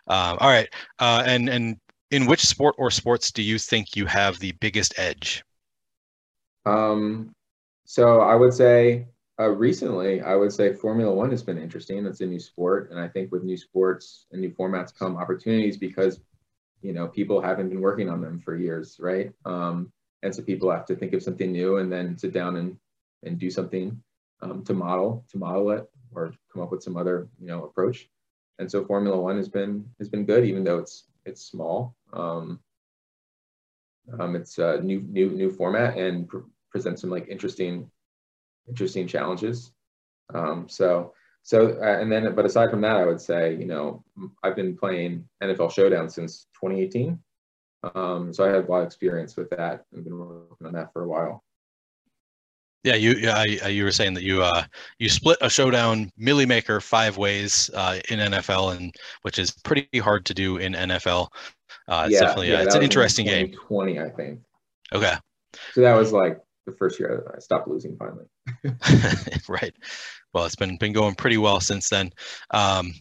Um, 0.06 0.38
all 0.40 0.48
right 0.48 0.68
uh, 0.98 1.22
and 1.26 1.48
and 1.48 1.76
in 2.10 2.26
which 2.26 2.40
sport 2.40 2.74
or 2.78 2.90
sports 2.90 3.30
do 3.30 3.42
you 3.42 3.58
think 3.58 3.94
you 3.94 4.06
have 4.06 4.38
the 4.38 4.52
biggest 4.60 4.98
edge? 4.98 5.44
Um 6.66 7.34
so 7.84 8.20
i 8.20 8.34
would 8.34 8.52
say 8.52 9.06
uh, 9.40 9.48
recently 9.48 10.20
i 10.20 10.34
would 10.34 10.52
say 10.52 10.74
formula 10.74 11.14
one 11.14 11.30
has 11.30 11.42
been 11.42 11.58
interesting. 11.58 12.04
It's 12.04 12.20
a 12.20 12.26
new 12.26 12.40
sport 12.40 12.90
and 12.90 13.00
i 13.00 13.08
think 13.08 13.32
with 13.32 13.42
new 13.44 13.56
sports 13.56 14.26
and 14.32 14.40
new 14.40 14.50
formats 14.50 14.94
come 14.94 15.16
opportunities 15.16 15.76
because 15.76 16.20
you 16.82 16.92
know 16.92 17.08
people 17.08 17.40
haven't 17.40 17.70
been 17.70 17.80
working 17.80 18.08
on 18.08 18.20
them 18.20 18.40
for 18.40 18.56
years 18.56 18.96
right? 19.00 19.32
Um, 19.44 19.92
and 20.22 20.34
so 20.34 20.42
people 20.42 20.70
have 20.70 20.84
to 20.86 20.96
think 20.96 21.12
of 21.14 21.22
something 21.22 21.52
new 21.52 21.78
and 21.78 21.90
then 21.90 22.18
sit 22.18 22.32
down 22.32 22.56
and 22.56 22.76
and 23.22 23.38
do 23.38 23.50
something 23.50 24.00
um, 24.42 24.64
to 24.64 24.74
model 24.74 25.24
to 25.30 25.38
model 25.38 25.70
it 25.70 25.88
or 26.14 26.32
come 26.52 26.62
up 26.62 26.70
with 26.70 26.82
some 26.82 26.96
other 26.96 27.28
you 27.40 27.46
know 27.46 27.64
approach. 27.64 28.08
And 28.58 28.70
so 28.70 28.84
Formula 28.84 29.18
One 29.18 29.36
has 29.36 29.48
been 29.48 29.84
has 29.98 30.08
been 30.08 30.24
good, 30.24 30.44
even 30.44 30.64
though 30.64 30.78
it's 30.78 31.04
it's 31.24 31.42
small. 31.42 31.94
Um, 32.12 32.60
um, 34.18 34.36
it's 34.36 34.58
a 34.58 34.80
new 34.80 35.00
new 35.02 35.30
new 35.30 35.50
format 35.50 35.96
and 35.96 36.28
pr- 36.28 36.38
presents 36.70 37.00
some 37.00 37.10
like 37.10 37.28
interesting 37.28 37.90
interesting 38.68 39.06
challenges. 39.06 39.72
Um, 40.34 40.68
so 40.68 41.14
so 41.42 41.78
uh, 41.80 42.00
and 42.00 42.10
then 42.10 42.34
but 42.34 42.46
aside 42.46 42.70
from 42.70 42.80
that, 42.82 42.96
I 42.96 43.06
would 43.06 43.20
say 43.20 43.54
you 43.54 43.66
know 43.66 44.04
I've 44.42 44.56
been 44.56 44.76
playing 44.76 45.28
NFL 45.42 45.72
Showdown 45.72 46.08
since 46.08 46.46
2018. 46.60 47.18
Um, 47.94 48.32
so 48.32 48.44
I 48.44 48.48
have 48.48 48.68
a 48.68 48.70
lot 48.70 48.80
of 48.80 48.86
experience 48.86 49.36
with 49.36 49.50
that 49.50 49.84
and 49.92 50.02
been 50.02 50.18
working 50.18 50.66
on 50.66 50.72
that 50.72 50.92
for 50.92 51.04
a 51.04 51.08
while. 51.08 51.44
Yeah, 52.84 52.94
you 52.94 53.12
yeah, 53.14 53.42
you 53.42 53.84
were 53.84 53.92
saying 53.92 54.14
that 54.14 54.22
you 54.22 54.42
uh 54.42 54.62
you 54.98 55.08
split 55.08 55.38
a 55.40 55.50
showdown 55.50 56.12
milli 56.18 56.46
maker 56.46 56.80
five 56.80 57.16
ways 57.16 57.70
uh, 57.74 57.98
in 58.08 58.18
NFL, 58.18 58.76
and 58.76 58.94
which 59.22 59.38
is 59.38 59.50
pretty 59.50 59.98
hard 59.98 60.24
to 60.26 60.34
do 60.34 60.58
in 60.58 60.74
NFL. 60.74 61.28
Uh, 61.88 62.04
it's 62.06 62.14
yeah, 62.14 62.20
definitely 62.20 62.50
yeah, 62.50 62.58
uh, 62.58 62.62
it's 62.62 62.74
an 62.74 62.82
interesting 62.82 63.26
game. 63.26 63.52
Twenty, 63.66 63.98
I 63.98 64.10
think. 64.10 64.40
Okay. 64.92 65.14
So 65.72 65.80
that 65.80 65.94
was 65.94 66.12
like 66.12 66.38
the 66.66 66.72
first 66.72 67.00
year 67.00 67.32
I 67.34 67.40
stopped 67.40 67.66
losing 67.66 67.96
finally. 67.96 68.26
right. 69.48 69.74
Well, 70.32 70.44
it's 70.44 70.56
been 70.56 70.76
been 70.76 70.92
going 70.92 71.14
pretty 71.14 71.38
well 71.38 71.60
since 71.60 71.88
then. 71.88 72.12
Um, 72.50 72.92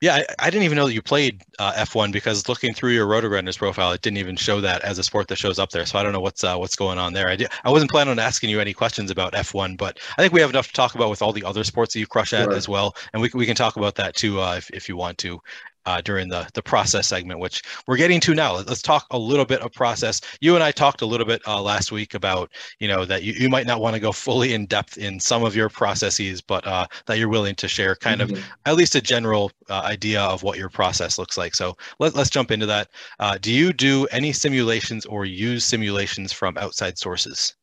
yeah, 0.00 0.16
I, 0.16 0.24
I, 0.38 0.50
didn't 0.50 0.62
even 0.64 0.76
know 0.76 0.86
that 0.86 0.94
you 0.94 1.02
played 1.02 1.42
uh, 1.58 1.72
F1 1.72 2.12
because 2.12 2.48
looking 2.48 2.72
through 2.72 2.92
your 2.92 3.06
RotoGrinders 3.06 3.58
profile, 3.58 3.90
it 3.90 4.00
didn't 4.00 4.18
even 4.18 4.36
show 4.36 4.60
that 4.60 4.82
as 4.82 4.98
a 4.98 5.02
sport 5.02 5.26
that 5.28 5.36
shows 5.36 5.58
up 5.58 5.70
there. 5.70 5.84
So 5.86 5.98
I 5.98 6.04
don't 6.04 6.12
know 6.12 6.20
what's 6.20 6.44
uh, 6.44 6.56
what's 6.56 6.76
going 6.76 6.98
on 6.98 7.14
there. 7.14 7.28
I, 7.28 7.34
did, 7.34 7.48
I 7.64 7.70
wasn't 7.70 7.90
planning 7.90 8.12
on 8.12 8.18
asking 8.20 8.50
you 8.50 8.60
any 8.60 8.72
questions 8.72 9.10
about 9.10 9.32
F1, 9.32 9.76
but 9.76 9.98
I 10.16 10.22
think 10.22 10.32
we 10.32 10.40
have 10.40 10.50
enough 10.50 10.68
to 10.68 10.72
talk 10.72 10.94
about 10.94 11.10
with 11.10 11.20
all 11.20 11.32
the 11.32 11.42
other 11.42 11.64
sports 11.64 11.94
that 11.94 12.00
you 12.00 12.06
crush 12.06 12.32
at 12.32 12.44
sure. 12.44 12.52
as 12.52 12.68
well, 12.68 12.94
and 13.12 13.20
we 13.20 13.30
we 13.34 13.44
can 13.44 13.56
talk 13.56 13.76
about 13.76 13.96
that 13.96 14.14
too 14.14 14.40
uh, 14.40 14.54
if 14.56 14.70
if 14.70 14.88
you 14.88 14.96
want 14.96 15.18
to 15.18 15.42
uh, 15.86 16.00
during 16.00 16.28
the 16.28 16.48
the 16.54 16.62
process 16.62 17.06
segment, 17.06 17.40
which 17.40 17.62
we're 17.86 17.96
getting 17.96 18.20
to 18.20 18.34
now. 18.34 18.56
Let's 18.56 18.82
talk 18.82 19.06
a 19.10 19.18
little 19.18 19.44
bit 19.44 19.60
of 19.60 19.72
process. 19.72 20.20
You 20.40 20.54
and 20.54 20.62
I 20.62 20.70
talked 20.70 21.02
a 21.02 21.06
little 21.06 21.26
bit 21.26 21.40
uh, 21.46 21.60
last 21.60 21.92
week 21.92 22.14
about 22.14 22.50
you 22.78 22.88
know 22.88 23.04
that 23.04 23.22
you, 23.22 23.32
you 23.32 23.48
might 23.48 23.66
not 23.66 23.80
want 23.80 23.94
to 23.94 24.00
go 24.00 24.12
fully 24.12 24.54
in 24.54 24.66
depth 24.66 24.98
in 24.98 25.18
some 25.20 25.44
of 25.44 25.56
your 25.56 25.68
processes, 25.68 26.40
but 26.40 26.66
uh, 26.66 26.86
that 27.06 27.18
you're 27.18 27.28
willing 27.28 27.54
to 27.56 27.68
share 27.68 27.96
kind 27.96 28.20
mm-hmm. 28.20 28.34
of 28.34 28.44
at 28.66 28.76
least 28.76 28.94
a 28.94 29.00
general 29.00 29.50
uh, 29.68 29.82
idea 29.84 30.20
of 30.20 30.42
what 30.42 30.58
your 30.58 30.68
process 30.68 31.18
looks 31.18 31.36
like. 31.36 31.54
So 31.54 31.76
let, 31.98 32.14
let's 32.14 32.30
jump 32.30 32.50
into 32.50 32.66
that. 32.66 32.88
Uh, 33.18 33.38
do 33.40 33.52
you 33.52 33.72
do 33.72 34.06
any 34.06 34.32
simulations 34.32 35.06
or 35.06 35.24
use 35.24 35.64
simulations 35.64 36.32
from 36.32 36.56
outside 36.58 36.98
sources? 36.98 37.54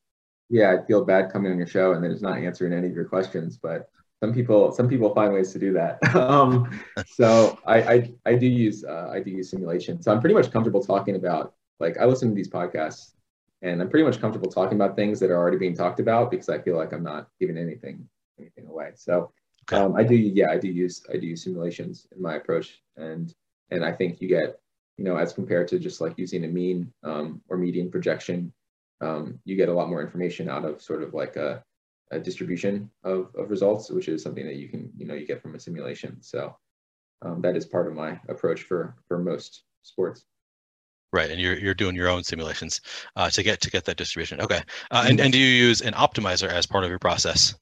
Yeah, 0.48 0.76
I 0.76 0.86
feel 0.86 1.04
bad 1.04 1.32
coming 1.32 1.50
on 1.50 1.58
your 1.58 1.66
show 1.66 1.92
and 1.92 2.02
then 2.02 2.12
just 2.12 2.22
not 2.22 2.38
answering 2.38 2.72
any 2.72 2.86
of 2.86 2.94
your 2.94 3.04
questions, 3.04 3.58
but 3.60 3.90
some 4.22 4.32
people 4.32 4.72
some 4.72 4.88
people 4.88 5.14
find 5.14 5.32
ways 5.32 5.52
to 5.52 5.58
do 5.58 5.72
that. 5.74 5.98
um, 6.16 6.70
so 7.06 7.58
I, 7.66 7.82
I, 7.82 8.12
I 8.24 8.34
do 8.34 8.46
use 8.46 8.84
uh, 8.84 9.10
I 9.12 9.20
do 9.20 9.30
use 9.30 9.50
simulation. 9.50 10.02
So 10.02 10.12
I'm 10.12 10.20
pretty 10.20 10.34
much 10.34 10.50
comfortable 10.50 10.82
talking 10.82 11.16
about 11.16 11.54
like 11.80 11.98
I 11.98 12.04
listen 12.06 12.30
to 12.30 12.34
these 12.34 12.48
podcasts 12.48 13.12
and 13.62 13.80
I'm 13.80 13.90
pretty 13.90 14.04
much 14.04 14.20
comfortable 14.20 14.50
talking 14.50 14.76
about 14.76 14.96
things 14.96 15.20
that 15.20 15.30
are 15.30 15.36
already 15.36 15.58
being 15.58 15.74
talked 15.74 16.00
about 16.00 16.30
because 16.30 16.48
I 16.48 16.58
feel 16.58 16.76
like 16.76 16.92
I'm 16.92 17.02
not 17.02 17.28
giving 17.40 17.58
anything 17.58 18.08
anything 18.38 18.66
away. 18.66 18.92
So 18.94 19.32
um, 19.72 19.96
I 19.96 20.02
do 20.02 20.14
yeah 20.14 20.50
I 20.50 20.58
do 20.58 20.68
use 20.68 21.04
I 21.12 21.16
do 21.16 21.26
use 21.26 21.42
simulations 21.42 22.06
in 22.14 22.22
my 22.22 22.36
approach 22.36 22.80
and 22.96 23.34
and 23.70 23.84
I 23.84 23.92
think 23.92 24.20
you 24.20 24.28
get 24.28 24.60
you 24.96 25.04
know 25.04 25.16
as 25.16 25.32
compared 25.32 25.68
to 25.68 25.78
just 25.78 26.00
like 26.00 26.14
using 26.16 26.44
a 26.44 26.48
mean 26.48 26.92
um, 27.02 27.42
or 27.48 27.56
median 27.56 27.90
projection 27.90 28.52
um, 29.00 29.38
you 29.44 29.56
get 29.56 29.68
a 29.68 29.72
lot 29.72 29.90
more 29.90 30.02
information 30.02 30.48
out 30.48 30.64
of 30.64 30.80
sort 30.80 31.02
of 31.02 31.12
like 31.12 31.36
a 31.36 31.62
a 32.10 32.18
distribution 32.18 32.90
of, 33.04 33.30
of 33.36 33.50
results, 33.50 33.90
which 33.90 34.08
is 34.08 34.22
something 34.22 34.46
that 34.46 34.56
you 34.56 34.68
can, 34.68 34.90
you 34.96 35.06
know, 35.06 35.14
you 35.14 35.26
get 35.26 35.42
from 35.42 35.54
a 35.54 35.60
simulation. 35.60 36.22
So 36.22 36.56
um, 37.22 37.40
that 37.42 37.56
is 37.56 37.66
part 37.66 37.86
of 37.86 37.94
my 37.94 38.20
approach 38.28 38.62
for, 38.62 38.96
for 39.08 39.18
most 39.18 39.64
sports. 39.82 40.24
Right, 41.12 41.30
and 41.30 41.40
you're 41.40 41.56
you're 41.56 41.72
doing 41.72 41.94
your 41.94 42.08
own 42.08 42.24
simulations 42.24 42.80
uh, 43.14 43.30
to 43.30 43.42
get 43.42 43.60
to 43.62 43.70
get 43.70 43.84
that 43.84 43.96
distribution. 43.96 44.40
Okay, 44.40 44.60
uh, 44.90 45.06
and 45.08 45.20
and 45.20 45.32
do 45.32 45.38
you 45.38 45.46
use 45.46 45.80
an 45.80 45.94
optimizer 45.94 46.48
as 46.48 46.66
part 46.66 46.84
of 46.84 46.90
your 46.90 46.98
process? 46.98 47.54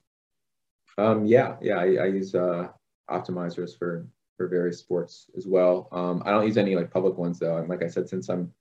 Um, 0.97 1.27
yeah, 1.27 1.57
yeah, 1.61 1.77
I, 1.77 1.85
I 1.85 2.07
use 2.07 2.35
uh, 2.35 2.69
optimizers 3.11 3.79
for 3.79 4.09
for 4.37 4.49
various 4.49 4.79
sports 4.79 5.31
as 5.37 5.47
well. 5.47 5.89
Um, 5.93 6.23
I 6.25 6.31
don't 6.31 6.47
use 6.47 6.57
any 6.57 6.75
like 6.75 6.91
public 6.91 7.19
ones 7.19 7.39
though, 7.39 7.59
and 7.59 7.69
like 7.69 7.83
I 7.83 7.89
said, 7.89 8.09
since 8.09 8.29
I'm 8.29 8.53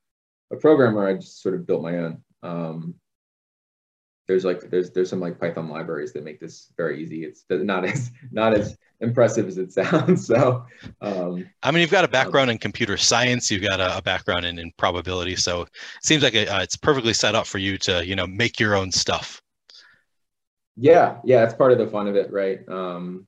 a 0.52 0.58
programmer, 0.58 1.08
I 1.08 1.14
just 1.14 1.42
sort 1.42 1.56
of 1.56 1.66
built 1.66 1.82
my 1.82 1.98
own. 1.98 2.24
Um, 2.44 2.96
there's 4.28 4.46
like 4.46 4.70
there's 4.70 4.92
there's 4.92 5.10
some 5.10 5.20
like 5.20 5.40
Python 5.40 5.70
libraries 5.70 6.14
that 6.14 6.24
make 6.24 6.40
this 6.40 6.72
very 6.78 7.02
easy. 7.02 7.26
It's 7.26 7.46
not 7.50 7.86
as 7.86 8.12
not 8.32 8.54
as 8.54 8.78
impressive 9.02 9.48
as 9.48 9.58
it 9.58 9.72
sounds. 9.72 10.28
So, 10.34 10.66
um, 11.02 11.50
I 11.62 11.72
mean, 11.72 11.82
you've 11.82 11.92
got 11.92 12.06
a 12.06 12.08
background 12.08 12.50
in 12.50 12.58
computer 12.58 12.98
science, 12.98 13.52
you've 13.52 13.62
got 13.62 13.80
a, 13.80 13.98
a 13.98 14.02
background 14.02 14.46
in, 14.46 14.58
in 14.58 14.72
probability, 14.78 15.36
so 15.36 15.64
it 15.64 15.70
seems 16.02 16.24
like 16.24 16.34
it, 16.34 16.48
uh, 16.48 16.60
it's 16.62 16.78
perfectly 16.78 17.14
set 17.14 17.36
up 17.36 17.46
for 17.46 17.58
you 17.58 17.78
to 17.80 18.06
you 18.06 18.16
know 18.16 18.26
make 18.26 18.60
your 18.60 18.76
own 18.76 18.92
stuff. 18.92 19.42
Yeah, 20.76 21.18
yeah, 21.24 21.42
that's 21.42 21.54
part 21.54 21.72
of 21.72 21.78
the 21.78 21.88
fun 21.88 22.08
of 22.08 22.16
it, 22.16 22.32
right? 22.32 22.68
Um, 22.70 23.28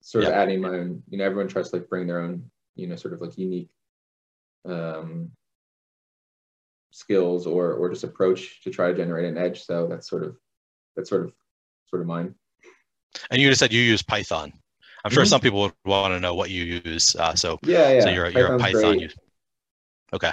sort 0.00 0.24
of 0.24 0.32
adding 0.32 0.60
my 0.60 0.70
own. 0.70 1.02
You 1.08 1.18
know, 1.18 1.24
everyone 1.24 1.48
tries 1.48 1.70
to 1.70 1.76
like 1.76 1.88
bring 1.88 2.06
their 2.06 2.20
own, 2.20 2.50
you 2.74 2.86
know, 2.86 2.96
sort 2.96 3.14
of 3.14 3.20
like 3.20 3.36
unique 3.36 3.70
um, 4.64 5.30
skills 6.96 7.46
or 7.46 7.74
or 7.74 7.90
just 7.90 8.04
approach 8.04 8.62
to 8.62 8.70
try 8.70 8.90
to 8.90 8.96
generate 8.96 9.26
an 9.26 9.36
edge. 9.36 9.64
So 9.64 9.86
that's 9.86 10.08
sort 10.08 10.24
of 10.24 10.36
that's 10.96 11.10
sort 11.10 11.26
of 11.26 11.32
sort 11.90 12.00
of 12.00 12.08
mine. 12.08 12.34
And 13.30 13.40
you 13.40 13.48
just 13.48 13.60
said 13.60 13.72
you 13.72 13.82
use 13.82 14.02
Python. 14.02 14.52
I'm 15.04 15.10
sure 15.10 15.22
mm-hmm. 15.22 15.28
some 15.28 15.40
people 15.40 15.60
would 15.60 15.72
want 15.84 16.14
to 16.14 16.20
know 16.20 16.34
what 16.34 16.50
you 16.50 16.80
use. 16.84 17.14
Uh, 17.14 17.34
so 17.34 17.58
yeah, 17.62 17.92
yeah. 17.92 18.00
So 18.00 18.08
you're 18.10 18.30
you're 18.30 18.54
a 18.54 18.58
Python. 18.58 18.98
User. 18.98 19.14
Okay. 20.12 20.32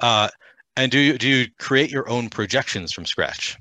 Uh, 0.00 0.28
and 0.76 0.90
do 0.90 0.98
you 0.98 1.16
do 1.16 1.28
you 1.28 1.46
create 1.58 1.90
your 1.90 2.08
own 2.08 2.28
projections 2.28 2.92
from 2.92 3.06
scratch? 3.06 3.56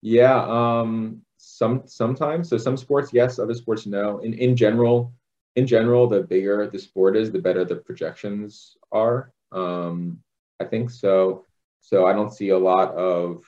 Yeah. 0.00 0.40
Um. 0.46 1.22
Some 1.38 1.82
sometimes. 1.86 2.48
So 2.48 2.56
some 2.56 2.76
sports, 2.76 3.12
yes. 3.12 3.40
Other 3.40 3.54
sports, 3.54 3.84
no. 3.84 4.18
In 4.18 4.32
in 4.34 4.54
general, 4.54 5.12
in 5.56 5.66
general, 5.66 6.06
the 6.06 6.22
bigger 6.22 6.68
the 6.68 6.78
sport 6.78 7.16
is, 7.16 7.32
the 7.32 7.40
better 7.40 7.64
the 7.64 7.76
projections 7.76 8.76
are. 8.92 9.32
Um, 9.50 10.20
I 10.60 10.64
think 10.64 10.90
so. 10.90 11.44
So 11.80 12.06
I 12.06 12.12
don't 12.12 12.32
see 12.32 12.50
a 12.50 12.58
lot 12.58 12.94
of 12.94 13.44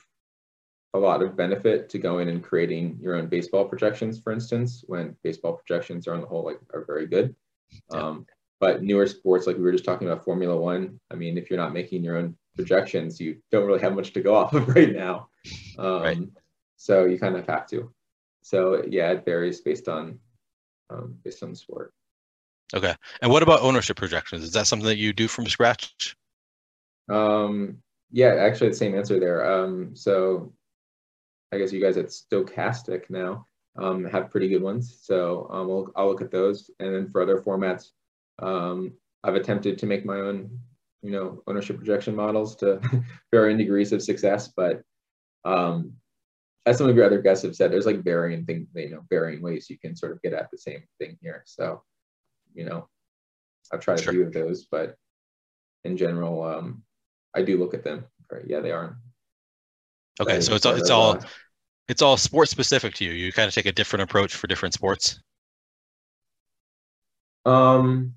a 0.93 0.99
lot 0.99 1.21
of 1.21 1.37
benefit 1.37 1.89
to 1.89 1.99
going 1.99 2.27
and 2.27 2.43
creating 2.43 2.97
your 3.01 3.15
own 3.15 3.27
baseball 3.27 3.65
projections, 3.65 4.19
for 4.19 4.33
instance, 4.33 4.83
when 4.87 5.15
baseball 5.23 5.53
projections 5.53 6.07
are 6.07 6.13
on 6.13 6.21
the 6.21 6.27
whole 6.27 6.43
like 6.43 6.59
are 6.73 6.85
very 6.85 7.07
good. 7.07 7.35
Yeah. 7.93 7.99
Um, 7.99 8.25
but 8.59 8.83
newer 8.83 9.07
sports, 9.07 9.47
like 9.47 9.55
we 9.55 9.63
were 9.63 9.71
just 9.71 9.85
talking 9.85 10.07
about 10.07 10.23
Formula 10.23 10.55
One, 10.55 10.99
I 11.09 11.15
mean, 11.15 11.37
if 11.37 11.49
you're 11.49 11.59
not 11.59 11.73
making 11.73 12.03
your 12.03 12.17
own 12.17 12.35
projections, 12.55 13.19
you 13.19 13.37
don't 13.51 13.65
really 13.65 13.79
have 13.79 13.95
much 13.95 14.13
to 14.13 14.21
go 14.21 14.35
off 14.39 14.53
of 14.53 14.67
right 14.67 14.93
now. 14.93 15.29
Um, 15.77 16.01
right. 16.01 16.19
So 16.77 17.05
you 17.05 17.17
kind 17.17 17.35
of 17.35 17.47
have 17.47 17.67
to. 17.67 17.91
So 18.43 18.83
yeah, 18.87 19.11
it 19.11 19.25
varies 19.25 19.61
based 19.61 19.87
on 19.87 20.19
um, 20.89 21.15
based 21.23 21.41
on 21.43 21.51
the 21.51 21.55
sport. 21.55 21.93
Okay. 22.73 22.95
And 23.21 23.31
what 23.31 23.43
about 23.43 23.61
ownership 23.61 23.97
projections? 23.97 24.43
Is 24.43 24.53
that 24.53 24.67
something 24.67 24.87
that 24.87 24.97
you 24.97 25.13
do 25.13 25.27
from 25.27 25.47
scratch? 25.47 26.15
Um, 27.11 27.77
yeah, 28.11 28.35
actually, 28.35 28.69
the 28.69 28.75
same 28.75 28.95
answer 28.95 29.19
there. 29.19 29.45
Um, 29.51 29.95
so 29.95 30.53
I 31.51 31.57
guess 31.57 31.71
you 31.71 31.81
guys 31.81 31.97
at 31.97 32.07
Stokastic 32.07 33.09
now 33.09 33.45
um, 33.77 34.05
have 34.05 34.31
pretty 34.31 34.49
good 34.49 34.61
ones. 34.61 34.99
So 35.01 35.47
um, 35.51 35.67
we'll, 35.67 35.91
I'll 35.95 36.07
look 36.07 36.21
at 36.21 36.31
those. 36.31 36.69
And 36.79 36.93
then 36.93 37.09
for 37.09 37.21
other 37.21 37.41
formats, 37.41 37.89
um, 38.41 38.93
I've 39.23 39.35
attempted 39.35 39.77
to 39.77 39.85
make 39.85 40.05
my 40.05 40.17
own, 40.17 40.59
you 41.01 41.11
know, 41.11 41.43
ownership 41.47 41.77
projection 41.77 42.15
models 42.15 42.55
to 42.57 42.81
varying 43.31 43.57
degrees 43.57 43.91
of 43.91 44.01
success. 44.01 44.49
But 44.49 44.81
um, 45.45 45.93
as 46.65 46.77
some 46.77 46.89
of 46.89 46.95
your 46.95 47.05
other 47.05 47.21
guests 47.21 47.43
have 47.43 47.55
said, 47.55 47.71
there's 47.71 47.85
like 47.85 48.03
varying 48.03 48.45
things, 48.45 48.67
you 48.75 48.91
know, 48.91 49.03
varying 49.09 49.41
ways 49.41 49.69
you 49.69 49.77
can 49.79 49.95
sort 49.95 50.11
of 50.11 50.21
get 50.21 50.33
at 50.33 50.49
the 50.51 50.57
same 50.57 50.83
thing 50.99 51.17
here. 51.21 51.43
So, 51.45 51.83
you 52.53 52.65
know, 52.65 52.87
I've 53.71 53.79
tried 53.79 53.99
sure. 53.99 54.11
a 54.11 54.13
few 54.13 54.23
of 54.25 54.33
those, 54.33 54.65
but 54.65 54.95
in 55.83 55.97
general, 55.97 56.43
um, 56.43 56.83
I 57.35 57.41
do 57.41 57.57
look 57.57 57.73
at 57.73 57.83
them. 57.83 58.05
Right? 58.31 58.43
Yeah, 58.45 58.59
they 58.59 58.71
are. 58.71 58.97
Okay, 60.19 60.41
so 60.41 60.55
it's 60.55 60.65
all, 60.65 60.75
it's 60.75 60.89
all 60.89 61.11
uh, 61.17 61.21
it's 61.87 62.01
all 62.01 62.17
sport 62.17 62.49
specific 62.49 62.93
to 62.95 63.05
you. 63.05 63.11
You 63.11 63.31
kind 63.31 63.47
of 63.47 63.53
take 63.53 63.65
a 63.65 63.71
different 63.71 64.03
approach 64.03 64.35
for 64.35 64.47
different 64.47 64.73
sports. 64.73 65.19
Um, 67.45 68.13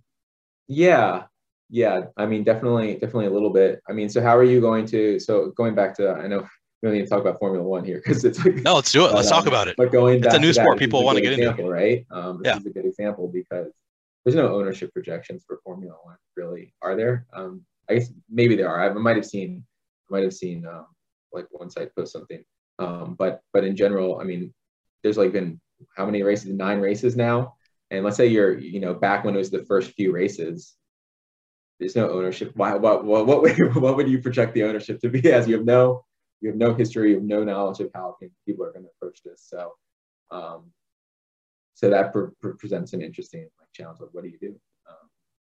yeah, 0.69 1.25
yeah. 1.71 2.07
I 2.17 2.27
mean, 2.27 2.45
definitely, 2.45 2.95
definitely 2.95 3.27
a 3.27 3.31
little 3.31 3.51
bit. 3.51 3.83
I 3.89 3.93
mean, 3.93 4.09
so 4.09 4.21
how 4.23 4.37
are 4.37 4.45
you 4.45 4.61
going 4.61 4.87
to? 4.87 5.19
So 5.19 5.51
going 5.57 5.75
back 5.75 5.97
to, 5.97 6.11
I 6.11 6.27
know 6.27 6.47
we 6.83 6.89
don't 6.89 6.99
need 6.99 7.05
to 7.05 7.09
talk 7.09 7.21
about 7.21 7.39
Formula 7.39 7.67
One 7.67 7.85
here 7.85 7.97
because 8.05 8.25
it's 8.25 8.45
like, 8.45 8.57
no, 8.57 8.75
let's 8.75 8.93
do 8.93 9.07
it. 9.07 9.13
Let's 9.13 9.31
um, 9.31 9.39
talk 9.39 9.47
about 9.49 9.69
it. 9.69 9.77
But 9.77 9.91
going, 9.91 10.23
it's 10.23 10.35
a 10.35 10.39
new 10.39 10.53
sport. 10.53 10.79
That, 10.79 10.85
people 10.85 11.05
want 11.05 11.17
to 11.17 11.23
get 11.23 11.33
example, 11.33 11.65
into, 11.65 11.73
right? 11.73 12.07
Um, 12.11 12.43
this 12.43 12.53
yeah. 12.53 12.59
is 12.59 12.67
a 12.67 12.71
good 12.71 12.85
example 12.85 13.29
because 13.29 13.73
there's 14.25 14.37
no 14.37 14.55
ownership 14.55 14.93
projections 14.93 15.45
for 15.47 15.61
Formula 15.65 15.95
One, 16.03 16.17
really, 16.37 16.75
are 16.83 16.97
there? 16.97 17.27
Um, 17.33 17.65
I 17.89 17.95
guess 17.95 18.11
maybe 18.31 18.57
there 18.57 18.69
are. 18.69 18.91
I 18.91 18.93
might 18.93 19.17
have 19.17 19.27
seen, 19.27 19.65
might 20.11 20.23
have 20.23 20.35
seen 20.35 20.67
um, 20.67 20.87
like 21.33 21.47
one 21.51 21.71
site 21.71 21.95
post 21.95 22.13
something 22.13 22.45
um, 22.79 23.15
but 23.19 23.41
but 23.53 23.65
in 23.65 23.77
general, 23.77 24.21
I 24.21 24.25
mean, 24.25 24.53
there's 25.03 25.17
like 25.17 25.33
been 25.33 25.61
how 25.97 26.07
many 26.07 26.23
races? 26.23 26.53
Nine 26.53 26.81
races 26.81 27.17
now. 27.17 27.55
And 27.91 28.05
let's 28.05 28.17
say 28.17 28.27
you're, 28.27 28.59
you 28.59 28.81
know, 28.81 28.95
back 28.95 29.25
when 29.25 29.35
it 29.35 29.39
was 29.39 29.51
the 29.51 29.65
first 29.67 29.93
few 29.93 30.13
races, 30.13 30.75
there's 31.79 31.95
no 31.95 32.11
ownership. 32.11 32.53
Why, 32.55 32.75
what, 32.75 33.05
what, 33.05 33.27
what, 33.27 33.43
would, 33.43 33.75
what 33.77 33.97
would 33.97 34.09
you 34.09 34.21
project 34.21 34.55
the 34.55 34.65
ownership 34.65 35.01
to 35.01 35.09
be 35.09 35.31
as? 35.33 35.47
You 35.47 35.57
have 35.57 35.67
no, 35.67 36.05
you 36.41 36.49
have 36.49 36.57
no 36.57 36.75
history, 36.75 37.11
you 37.11 37.17
have 37.17 37.25
no 37.25 37.45
knowledge 37.45 37.81
of 37.81 37.91
how 37.95 38.17
people 38.47 38.65
are 38.65 38.73
going 38.73 38.85
to 38.85 38.91
approach 38.97 39.21
this. 39.25 39.45
So, 39.47 39.73
um, 40.31 40.73
so 41.75 41.91
that 41.91 42.13
pre- 42.13 42.31
pre- 42.41 42.57
presents 42.57 42.93
an 42.95 43.03
interesting 43.03 43.43
like 43.61 43.69
challenge. 43.73 44.01
Like, 44.01 44.11
what 44.13 44.25
do 44.25 44.31
you 44.31 44.39
do? 44.39 44.59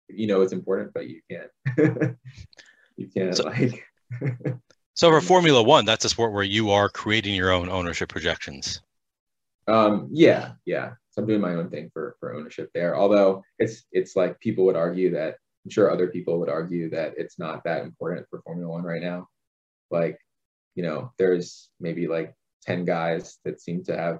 You 0.09 0.27
know, 0.27 0.41
it's 0.41 0.53
important, 0.53 0.93
but 0.93 1.07
you 1.07 1.21
can't, 1.29 1.49
you 2.97 3.07
can't 3.15 3.35
so, 3.35 3.43
like. 3.43 3.83
So 4.99 5.09
for 5.11 5.21
Formula 5.21 5.63
One, 5.63 5.85
that's 5.85 6.03
a 6.03 6.09
sport 6.09 6.33
where 6.33 6.43
you 6.43 6.71
are 6.71 6.89
creating 6.89 7.33
your 7.33 7.53
own 7.53 7.69
ownership 7.69 8.09
projections. 8.09 8.81
Um, 9.65 10.09
yeah, 10.11 10.55
yeah. 10.65 10.91
So 11.11 11.21
I'm 11.21 11.27
doing 11.27 11.39
my 11.39 11.53
own 11.53 11.69
thing 11.69 11.89
for 11.93 12.17
for 12.19 12.33
ownership 12.35 12.69
there. 12.73 12.97
Although 12.97 13.41
it's 13.59 13.85
it's 13.93 14.17
like 14.17 14.37
people 14.41 14.65
would 14.65 14.75
argue 14.75 15.11
that 15.11 15.35
I'm 15.63 15.71
sure 15.71 15.89
other 15.89 16.07
people 16.07 16.37
would 16.39 16.49
argue 16.49 16.89
that 16.89 17.13
it's 17.15 17.39
not 17.39 17.63
that 17.63 17.83
important 17.83 18.27
for 18.29 18.41
Formula 18.41 18.69
One 18.69 18.83
right 18.83 19.01
now. 19.01 19.29
Like, 19.89 20.19
you 20.75 20.83
know, 20.83 21.13
there's 21.17 21.69
maybe 21.79 22.07
like 22.07 22.33
10 22.63 22.83
guys 22.83 23.37
that 23.45 23.61
seem 23.61 23.83
to 23.85 23.95
have 23.95 24.19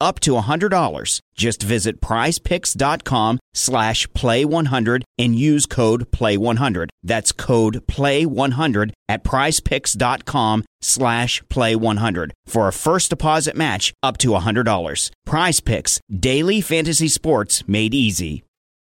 up 0.00 0.20
to 0.20 0.32
$100. 0.32 1.20
Just 1.34 1.62
visit 1.62 2.00
prizepicks.com 2.00 3.38
slash 3.54 4.06
play100 4.08 5.02
and 5.18 5.34
use 5.34 5.66
code 5.66 6.10
play100. 6.10 6.88
That's 7.02 7.32
code 7.32 7.86
play100 7.86 8.92
at 9.08 9.24
prizepicks.com 9.24 10.64
slash 10.80 11.42
play100 11.44 12.30
for 12.46 12.68
a 12.68 12.72
first 12.72 13.10
deposit 13.10 13.56
match 13.56 13.92
up 14.02 14.18
to 14.18 14.28
$100. 14.28 15.10
PrizePicks, 15.26 16.00
daily 16.18 16.60
fantasy 16.60 17.08
sports 17.08 17.66
made 17.66 17.94
easy. 17.94 18.44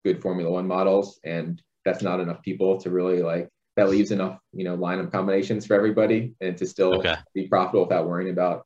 Good 0.05 0.21
Formula 0.21 0.51
One 0.51 0.67
models, 0.67 1.19
and 1.23 1.61
that's 1.85 2.03
not 2.03 2.19
enough 2.19 2.41
people 2.41 2.79
to 2.81 2.89
really 2.89 3.21
like 3.21 3.49
that 3.75 3.89
leaves 3.89 4.11
enough, 4.11 4.39
you 4.51 4.63
know, 4.63 4.77
lineup 4.77 5.11
combinations 5.11 5.65
for 5.65 5.75
everybody 5.75 6.33
and 6.41 6.57
to 6.57 6.65
still 6.65 6.95
okay. 6.99 7.15
be 7.33 7.47
profitable 7.47 7.85
without 7.85 8.07
worrying 8.07 8.31
about 8.31 8.65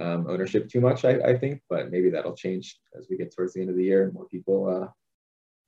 um, 0.00 0.26
ownership 0.28 0.68
too 0.68 0.80
much, 0.80 1.04
I, 1.04 1.20
I, 1.20 1.38
think. 1.38 1.60
But 1.68 1.90
maybe 1.90 2.10
that'll 2.10 2.34
change 2.34 2.78
as 2.98 3.06
we 3.10 3.16
get 3.16 3.34
towards 3.34 3.52
the 3.52 3.60
end 3.60 3.70
of 3.70 3.76
the 3.76 3.84
year 3.84 4.04
and 4.04 4.12
more 4.12 4.26
people, 4.26 4.68
uh, 4.68 4.88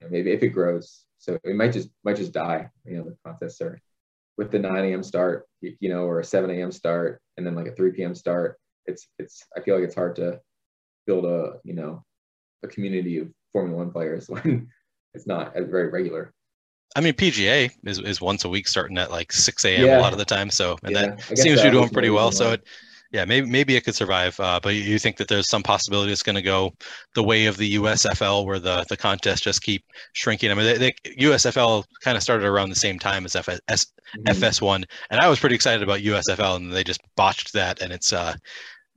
you 0.00 0.06
know, 0.06 0.08
maybe 0.10 0.32
if 0.32 0.42
it 0.42 0.48
grows. 0.48 1.04
So 1.18 1.38
it 1.44 1.54
might 1.54 1.72
just 1.72 1.90
might 2.04 2.16
just 2.16 2.32
die. 2.32 2.68
You 2.84 2.98
know, 2.98 3.04
the 3.04 3.16
contests 3.24 3.60
are 3.60 3.80
with 4.38 4.50
the 4.50 4.58
9 4.58 4.84
a.m. 4.84 5.02
start, 5.02 5.46
you 5.60 5.88
know, 5.88 6.04
or 6.04 6.20
a 6.20 6.24
7 6.24 6.50
a.m. 6.50 6.72
start, 6.72 7.20
and 7.36 7.46
then 7.46 7.54
like 7.54 7.68
a 7.68 7.74
3 7.74 7.92
p.m. 7.92 8.14
start. 8.14 8.58
It's 8.86 9.06
it's. 9.18 9.44
I 9.56 9.60
feel 9.60 9.76
like 9.76 9.84
it's 9.84 9.94
hard 9.94 10.16
to 10.16 10.40
build 11.06 11.24
a 11.24 11.58
you 11.64 11.74
know 11.74 12.04
a 12.64 12.68
community 12.68 13.18
of 13.18 13.28
Formula 13.52 13.78
One 13.78 13.92
players 13.92 14.28
when 14.28 14.68
it's 15.14 15.26
not 15.26 15.54
as 15.54 15.68
very 15.68 15.88
regular. 15.88 16.32
I 16.94 17.00
mean, 17.00 17.14
PGA 17.14 17.70
is, 17.84 17.98
is 18.00 18.20
once 18.20 18.44
a 18.44 18.50
week 18.50 18.68
starting 18.68 18.98
at 18.98 19.10
like 19.10 19.32
6 19.32 19.64
a.m. 19.64 19.86
Yeah. 19.86 19.98
a 19.98 20.02
lot 20.02 20.12
of 20.12 20.18
the 20.18 20.26
time. 20.26 20.50
So, 20.50 20.76
and 20.82 20.92
yeah. 20.92 21.14
that 21.14 21.38
seems 21.38 21.60
to 21.60 21.68
be 21.68 21.70
doing 21.70 21.88
pretty 21.88 22.10
well. 22.10 22.30
So, 22.30 22.52
it, 22.52 22.66
yeah, 23.12 23.26
maybe 23.26 23.46
maybe 23.46 23.76
it 23.76 23.84
could 23.84 23.94
survive. 23.94 24.38
Uh, 24.40 24.58
but 24.62 24.74
you 24.74 24.98
think 24.98 25.18
that 25.18 25.28
there's 25.28 25.48
some 25.48 25.62
possibility 25.62 26.12
it's 26.12 26.22
going 26.22 26.36
to 26.36 26.42
go 26.42 26.72
the 27.14 27.22
way 27.22 27.44
of 27.44 27.58
the 27.58 27.76
USFL, 27.76 28.46
where 28.46 28.58
the 28.58 28.86
the 28.88 28.96
contests 28.96 29.42
just 29.42 29.62
keep 29.62 29.84
shrinking. 30.14 30.50
I 30.50 30.54
mean, 30.54 30.64
they, 30.64 30.78
they, 30.78 30.92
USFL 31.18 31.84
kind 32.00 32.16
of 32.16 32.22
started 32.22 32.46
around 32.46 32.70
the 32.70 32.74
same 32.74 32.98
time 32.98 33.26
as 33.26 33.36
FS, 33.36 33.60
mm-hmm. 33.68 34.22
FS1, 34.26 34.84
and 35.10 35.20
I 35.20 35.28
was 35.28 35.38
pretty 35.38 35.54
excited 35.54 35.82
about 35.82 36.00
USFL, 36.00 36.56
and 36.56 36.72
they 36.72 36.82
just 36.82 37.02
botched 37.14 37.52
that, 37.52 37.82
and 37.82 37.92
it's 37.92 38.14
uh, 38.14 38.34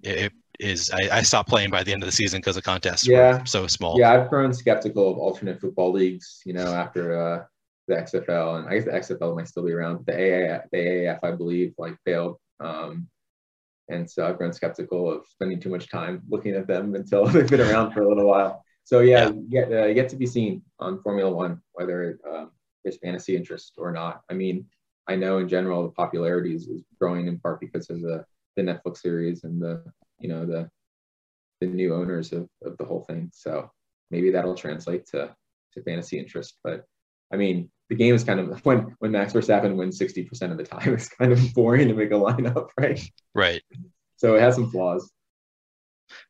it, 0.01 0.31
is 0.59 0.89
I, 0.91 1.17
I, 1.17 1.21
stopped 1.21 1.49
playing 1.49 1.69
by 1.69 1.83
the 1.83 1.91
end 1.91 2.01
of 2.01 2.07
the 2.07 2.13
season 2.13 2.39
because 2.39 2.55
the 2.55 2.61
contests 2.61 3.05
yeah. 3.05 3.39
were 3.39 3.45
so 3.45 3.67
small. 3.67 3.99
Yeah, 3.99 4.13
I've 4.13 4.29
grown 4.29 4.53
skeptical 4.53 5.11
of 5.11 5.17
alternate 5.17 5.59
football 5.59 5.91
leagues. 5.91 6.41
You 6.45 6.53
know, 6.53 6.67
after 6.67 7.19
uh, 7.19 7.43
the 7.89 7.95
XFL, 7.95 8.59
and 8.59 8.69
I 8.69 8.75
guess 8.75 8.85
the 9.09 9.15
XFL 9.15 9.35
might 9.35 9.49
still 9.49 9.65
be 9.65 9.73
around. 9.73 10.05
The 10.05 10.13
AAF, 10.13 10.63
the 10.71 10.77
AAF 10.77 11.19
I 11.23 11.31
believe, 11.31 11.73
like 11.77 11.97
failed. 12.05 12.37
Um, 12.61 13.09
and 13.89 14.09
so 14.09 14.27
I've 14.27 14.37
grown 14.37 14.53
skeptical 14.53 15.11
of 15.11 15.25
spending 15.27 15.59
too 15.59 15.69
much 15.69 15.89
time 15.89 16.23
looking 16.29 16.55
at 16.55 16.67
them 16.67 16.95
until 16.95 17.25
they've 17.27 17.49
been 17.49 17.61
around 17.61 17.91
for 17.91 18.01
a 18.01 18.07
little 18.07 18.27
while. 18.27 18.63
So 18.83 18.99
yeah, 18.99 19.31
yeah. 19.47 19.67
Yet, 19.67 19.71
uh, 19.71 19.85
yet 19.87 20.09
to 20.09 20.15
be 20.15 20.25
seen 20.25 20.61
on 20.79 21.01
Formula 21.01 21.31
One 21.31 21.61
whether 21.73 22.19
um, 22.29 22.51
there's 22.83 22.97
fantasy 22.97 23.35
interest 23.35 23.73
or 23.77 23.91
not. 23.91 24.21
I 24.29 24.33
mean, 24.33 24.65
I 25.07 25.15
know 25.15 25.39
in 25.39 25.47
general 25.47 25.83
the 25.83 25.91
popularity 25.91 26.55
is, 26.55 26.67
is 26.67 26.83
growing 26.99 27.27
in 27.27 27.39
part 27.39 27.59
because 27.59 27.89
of 27.89 28.01
the 28.01 28.25
the 28.55 28.61
Netflix 28.61 28.97
series 28.97 29.43
and 29.43 29.61
the 29.61 29.83
you 30.19 30.29
know 30.29 30.45
the 30.45 30.69
the 31.61 31.67
new 31.67 31.93
owners 31.93 32.33
of, 32.33 32.47
of 32.63 32.77
the 32.77 32.85
whole 32.85 33.01
thing. 33.01 33.29
So 33.33 33.71
maybe 34.11 34.31
that'll 34.31 34.55
translate 34.55 35.05
to 35.07 35.35
to 35.73 35.83
fantasy 35.83 36.19
interest. 36.19 36.57
But 36.63 36.85
I 37.33 37.37
mean, 37.37 37.69
the 37.89 37.95
game 37.95 38.15
is 38.15 38.23
kind 38.23 38.39
of 38.39 38.59
when 38.65 38.95
when 38.99 39.11
Max 39.11 39.33
Verstappen 39.33 39.75
wins 39.75 39.99
60% 39.99 40.51
of 40.51 40.57
the 40.57 40.63
time, 40.63 40.93
it's 40.93 41.09
kind 41.09 41.31
of 41.31 41.53
boring 41.53 41.87
to 41.87 41.93
make 41.93 42.11
a 42.11 42.15
lineup, 42.15 42.69
right? 42.79 42.99
Right. 43.33 43.61
So 44.17 44.35
it 44.35 44.41
has 44.41 44.55
some 44.55 44.71
flaws. 44.71 45.11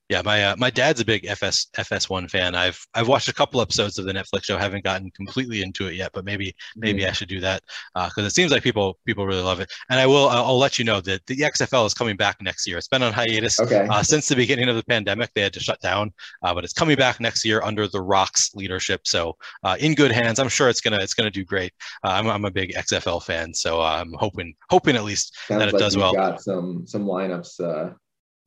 Yeah, 0.07 0.21
my 0.23 0.43
uh, 0.43 0.55
my 0.57 0.69
dad's 0.69 1.01
a 1.01 1.05
big 1.05 1.25
FS 1.25 1.65
FS1 1.77 2.29
fan. 2.29 2.53
I've 2.53 2.79
I've 2.93 3.07
watched 3.07 3.27
a 3.27 3.33
couple 3.33 3.59
episodes 3.59 3.97
of 3.97 4.05
the 4.05 4.13
Netflix 4.13 4.43
show. 4.43 4.55
Haven't 4.55 4.83
gotten 4.83 5.09
completely 5.11 5.63
into 5.63 5.87
it 5.87 5.95
yet, 5.95 6.11
but 6.13 6.23
maybe 6.25 6.55
maybe 6.75 7.01
mm. 7.01 7.07
I 7.07 7.11
should 7.11 7.27
do 7.27 7.39
that 7.39 7.63
because 7.95 8.19
uh, 8.19 8.27
it 8.27 8.33
seems 8.33 8.51
like 8.51 8.61
people 8.61 8.99
people 9.05 9.25
really 9.25 9.41
love 9.41 9.59
it. 9.59 9.71
And 9.89 9.99
I 9.99 10.05
will 10.05 10.29
I'll, 10.29 10.45
I'll, 10.45 10.57
let 10.59 10.77
you 10.77 10.85
know 10.85 11.01
that 11.01 11.25
the 11.25 11.37
XFL 11.37 11.87
is 11.87 11.95
coming 11.95 12.17
back 12.17 12.39
next 12.39 12.67
year. 12.67 12.77
It's 12.77 12.87
been 12.87 13.01
on 13.01 13.13
hiatus 13.13 13.59
okay. 13.59 13.87
uh, 13.89 14.03
since 14.03 14.27
the 14.27 14.35
beginning 14.35 14.69
of 14.69 14.75
the 14.75 14.83
pandemic. 14.83 15.31
They 15.33 15.41
had 15.41 15.53
to 15.53 15.59
shut 15.59 15.81
down, 15.81 16.13
uh, 16.43 16.53
but 16.53 16.63
it's 16.63 16.73
coming 16.73 16.97
back 16.97 17.19
next 17.19 17.43
year 17.43 17.63
under 17.63 17.87
the 17.87 18.01
Rock's 18.01 18.53
leadership. 18.53 19.07
So 19.07 19.35
uh, 19.63 19.75
in 19.79 19.95
good 19.95 20.11
hands. 20.11 20.37
I'm 20.37 20.49
sure 20.49 20.69
it's 20.69 20.81
gonna 20.81 20.99
it's 20.99 21.15
gonna 21.15 21.31
do 21.31 21.43
great. 21.43 21.73
Uh, 22.03 22.09
I'm 22.09 22.27
I'm 22.27 22.45
a 22.45 22.51
big 22.51 22.73
XFL 22.75 23.23
fan, 23.23 23.55
so 23.55 23.81
I'm 23.81 24.13
hoping 24.13 24.53
hoping 24.69 24.95
at 24.97 25.03
least 25.03 25.35
Sounds 25.47 25.59
that 25.61 25.69
it 25.69 25.73
like 25.73 25.79
does 25.79 25.97
well. 25.97 26.13
Got 26.13 26.43
some 26.43 26.85
some 26.85 27.05
lineups 27.05 27.95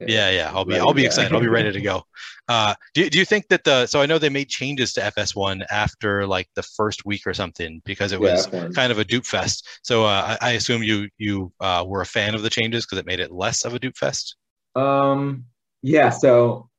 yeah, 0.01 0.31
yeah, 0.31 0.51
I'll 0.55 0.65
be 0.65 0.79
I'll 0.79 0.95
be 0.95 1.05
excited. 1.05 1.33
I'll 1.33 1.41
be 1.41 1.49
ready 1.49 1.73
to 1.73 1.81
go. 1.81 2.03
Uh, 2.51 2.75
do 2.95 3.11
do 3.11 3.19
you 3.19 3.27
think 3.27 3.47
that 3.49 3.63
the 3.65 3.85
so 3.85 4.01
I 4.01 4.07
know 4.07 4.19
they 4.19 4.31
made 4.31 4.49
changes 4.49 4.95
to 4.95 5.03
FS1 5.03 5.67
after 5.71 6.27
like 6.27 6.49
the 6.55 6.63
first 6.63 7.05
week 7.05 7.27
or 7.27 7.35
something 7.35 7.83
because 7.85 8.11
it 8.13 8.19
was 8.19 8.49
yeah, 8.51 8.69
kind 8.75 8.91
of 8.91 8.99
a 8.99 9.05
dupe 9.05 9.27
fest. 9.27 9.69
So 9.83 10.07
uh, 10.07 10.39
I, 10.41 10.49
I, 10.49 10.51
assume 10.53 10.83
you 10.83 11.11
you 11.19 11.53
uh, 11.61 11.85
were 11.87 12.01
a 12.01 12.07
fan 12.07 12.35
of 12.35 12.41
the 12.41 12.49
changes 12.49 12.87
because 12.87 12.97
it 12.97 13.05
made 13.05 13.21
it 13.21 13.31
less 13.31 13.67
of 13.67 13.75
a 13.75 13.79
dupe 13.79 13.99
fest. 13.99 14.37
Um, 14.75 15.45
yeah. 15.83 16.09
So 16.09 16.71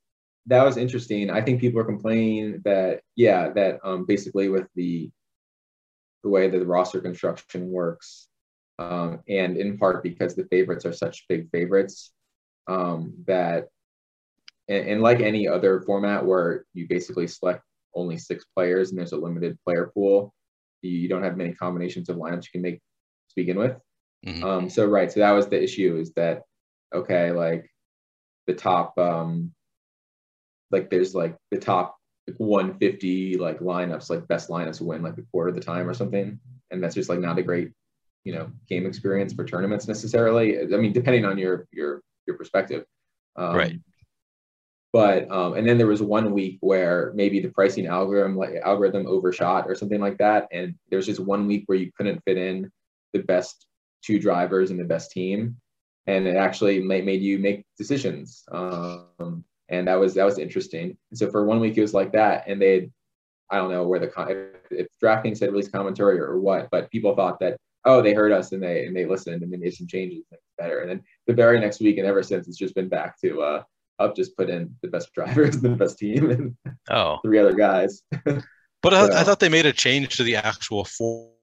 that 0.48 0.64
was 0.64 0.76
interesting. 0.76 1.30
I 1.30 1.44
think 1.44 1.62
people 1.62 1.80
are 1.82 1.86
complaining 1.86 2.62
that 2.66 3.02
yeah 3.16 3.50
that 3.50 3.80
um, 3.84 4.08
basically 4.08 4.50
with 4.50 4.66
the 4.74 5.12
the 6.24 6.30
way 6.30 6.50
that 6.50 6.58
the 6.58 6.66
roster 6.66 7.00
construction 7.00 7.70
works, 7.70 8.28
um, 8.80 9.20
and 9.30 9.56
in 9.56 9.78
part 9.78 10.02
because 10.02 10.34
the 10.34 10.46
favorites 10.46 10.84
are 10.88 10.94
such 10.94 11.28
big 11.30 11.48
favorites 11.52 12.12
um, 12.70 13.14
that, 13.26 13.68
and, 14.68 14.88
and, 14.88 15.02
like 15.02 15.20
any 15.22 15.48
other 15.48 15.82
format 15.82 16.26
where 16.26 16.66
you 16.74 16.88
basically 16.88 17.28
select 17.28 17.64
only 17.96 18.18
six 18.18 18.46
players 18.56 18.90
and 18.90 19.00
there's 19.00 19.12
a 19.12 19.18
limited 19.18 19.58
player 19.66 19.92
pool, 19.94 20.34
you 20.82 21.10
don't 21.10 21.24
have 21.24 21.36
many 21.36 21.54
combinations 21.54 22.10
of 22.10 22.18
lineups 22.18 22.46
you 22.46 22.52
can 22.52 22.62
make 22.62 22.76
to 22.76 23.36
begin 23.36 23.58
with. 23.58 23.76
Mm-hmm. 24.26 24.44
Um, 24.44 24.70
so 24.70 24.86
right, 24.86 25.12
so 25.12 25.20
that 25.22 25.32
was 25.32 25.48
the 25.48 25.62
issue 25.62 25.98
is 26.00 26.14
that 26.14 26.44
okay, 26.94 27.32
like 27.32 27.70
the 28.48 28.54
top, 28.54 28.98
um, 28.98 29.52
like 30.72 30.90
there's 30.90 31.16
like 31.16 31.36
the 31.52 31.58
top 31.58 31.98
150 32.38 33.38
like 33.38 33.60
lineups, 33.60 34.10
like 34.10 34.28
best 34.28 34.50
lineups 34.50 34.82
win 34.82 35.02
like 35.02 35.18
a 35.18 35.24
quarter 35.32 35.50
of 35.50 35.56
the 35.56 35.62
time 35.62 35.90
or 35.90 35.94
something, 35.94 36.40
and 36.70 36.84
that's 36.84 36.96
just 36.96 37.10
like 37.10 37.20
not 37.20 37.40
a 37.40 37.44
great 37.44 37.72
you 38.26 38.34
know 38.34 38.52
game 38.68 38.86
experience 38.86 39.34
for 39.34 39.46
tournaments 39.46 39.88
necessarily. 39.88 40.60
I 40.60 40.78
mean, 40.78 40.94
depending 40.94 41.26
on 41.26 41.38
your 41.38 41.68
your 41.72 42.02
your 42.30 42.38
perspective. 42.38 42.86
Um, 43.36 43.56
right. 43.56 43.80
But 44.92 45.30
um, 45.30 45.54
and 45.54 45.68
then 45.68 45.78
there 45.78 45.88
was 45.88 46.02
one 46.02 46.32
week 46.32 46.58
where 46.62 47.12
maybe 47.14 47.40
the 47.40 47.50
pricing 47.50 47.86
algorithm 47.86 48.36
like 48.36 48.56
algorithm 48.64 49.06
overshot 49.06 49.66
or 49.68 49.76
something 49.76 50.00
like 50.00 50.18
that, 50.18 50.48
and 50.52 50.74
there 50.90 50.98
was 50.98 51.06
just 51.06 51.20
one 51.20 51.46
week 51.46 51.64
where 51.68 51.78
you 51.78 51.92
couldn't 51.96 52.24
fit 52.26 52.38
in 52.38 52.72
the 53.14 53.20
best 53.20 53.68
two 54.04 54.20
drivers 54.20 54.72
and 54.72 54.80
the 54.80 54.86
best 54.86 55.12
team, 55.12 55.58
and 56.08 56.26
it 56.26 56.36
actually 56.36 56.80
made, 56.82 57.06
made 57.06 57.22
you 57.22 57.38
make 57.38 57.66
decisions. 57.78 58.44
Um, 58.52 59.44
and 59.70 59.88
that 59.88 60.00
was 60.00 60.16
that 60.16 60.26
was 60.26 60.40
interesting. 60.40 60.98
And 61.12 61.20
so 61.20 61.30
for 61.30 61.46
one 61.46 61.60
week 61.60 61.78
it 61.78 61.82
was 61.82 61.94
like 61.94 62.12
that, 62.14 62.46
and 62.48 62.60
they, 62.60 62.90
I 63.52 63.58
don't 63.58 63.72
know 63.72 63.88
where 63.88 64.00
the 64.00 64.12
if, 64.72 64.72
if 64.72 64.88
DraftKings 65.04 65.40
had 65.40 65.52
released 65.52 65.72
commentary 65.72 66.20
or 66.20 66.40
what, 66.40 66.68
but 66.72 66.90
people 66.90 67.16
thought 67.16 67.40
that 67.42 67.58
oh, 67.86 68.02
they 68.02 68.14
heard 68.14 68.32
us 68.32 68.52
and 68.52 68.62
they 68.62 68.86
and 68.86 68.96
they 68.96 69.06
listened 69.06 69.44
and 69.44 69.54
they 69.54 69.58
made 69.58 69.74
some 69.74 69.88
changes 69.88 70.24
better. 70.60 70.80
And 70.82 70.90
then 70.90 71.04
the 71.28 71.34
very 71.34 71.60
next 71.60 71.80
week 71.80 71.98
and 71.98 72.08
ever 72.08 72.22
since, 72.22 72.48
it's 72.48 72.58
just 72.58 72.76
been 72.76 72.90
back 72.90 73.20
to 73.22 73.42
uh, 73.42 73.64
up 74.00 74.16
just 74.16 74.36
put 74.38 74.50
in 74.50 74.76
the 74.82 74.88
best 74.88 75.12
drivers, 75.16 75.60
the 75.60 75.70
best 75.70 75.98
team, 75.98 76.30
and 76.30 76.56
oh, 76.90 77.20
three 77.24 77.40
other 77.40 77.54
guys. 77.54 78.04
but 78.26 78.94
I, 78.94 79.08
so, 79.08 79.14
I, 79.14 79.24
thought 79.24 79.40
they 79.40 79.50
made 79.50 79.66
a 79.66 79.74
change 79.74 80.18
to 80.18 80.24
the 80.24 80.36
actual 80.36 80.86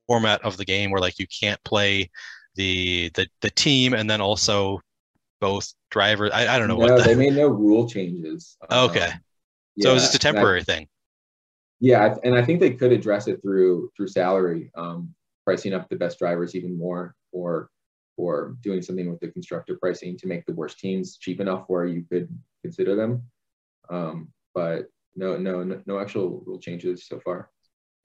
format 0.07 0.44
of 0.44 0.57
the 0.57 0.64
game 0.64 0.90
where 0.90 1.00
like 1.00 1.18
you 1.18 1.26
can't 1.26 1.62
play 1.64 2.11
the 2.55 3.11
the 3.14 3.29
the 3.40 3.50
team 3.50 3.94
and 3.94 4.09
then 4.09 4.20
also 4.20 4.81
both 5.40 5.72
drivers. 5.90 6.31
I, 6.33 6.55
I 6.55 6.59
don't 6.59 6.68
know 6.68 6.76
no, 6.76 6.87
what 6.87 6.98
the... 6.98 7.05
they 7.05 7.14
made 7.14 7.35
no 7.35 7.48
rule 7.48 7.88
changes. 7.88 8.57
Okay, 8.70 9.07
um, 9.07 9.11
so 9.81 9.88
yeah, 9.88 9.90
it 9.90 9.94
was 9.94 10.02
just 10.05 10.14
a 10.14 10.18
temporary 10.18 10.61
I, 10.61 10.64
thing. 10.64 10.88
Yeah, 11.79 12.14
and 12.24 12.35
I 12.35 12.42
think 12.42 12.61
they 12.61 12.70
could 12.70 12.92
address 12.92 13.29
it 13.29 13.42
through 13.42 13.90
through 13.96 14.09
salary. 14.09 14.70
Um, 14.74 15.14
pricing 15.44 15.72
up 15.72 15.88
the 15.88 15.96
best 15.96 16.18
drivers 16.18 16.57
even 16.57 16.76
more 16.76 17.14
or 17.31 17.70
or 18.16 18.57
doing 18.62 18.83
something 18.83 19.11
with 19.11 19.20
the 19.20 19.29
constructor 19.29 19.76
pricing 19.81 20.16
to 20.18 20.26
make 20.26 20.46
the 20.46 20.55
worst 20.55 20.79
teams 20.79 21.16
cheap 21.16 21.40
enough 21.40 21.64
where 21.68 21.87
you 21.87 22.05
could 22.11 22.29
consider 22.62 22.96
them. 22.96 23.22
Um, 23.90 24.29
but 24.55 24.87
no, 25.14 25.37
no, 25.37 25.81
no 25.87 25.98
actual 25.98 26.42
rule 26.46 26.59
changes 26.59 27.07
so 27.07 27.20
far. 27.20 27.50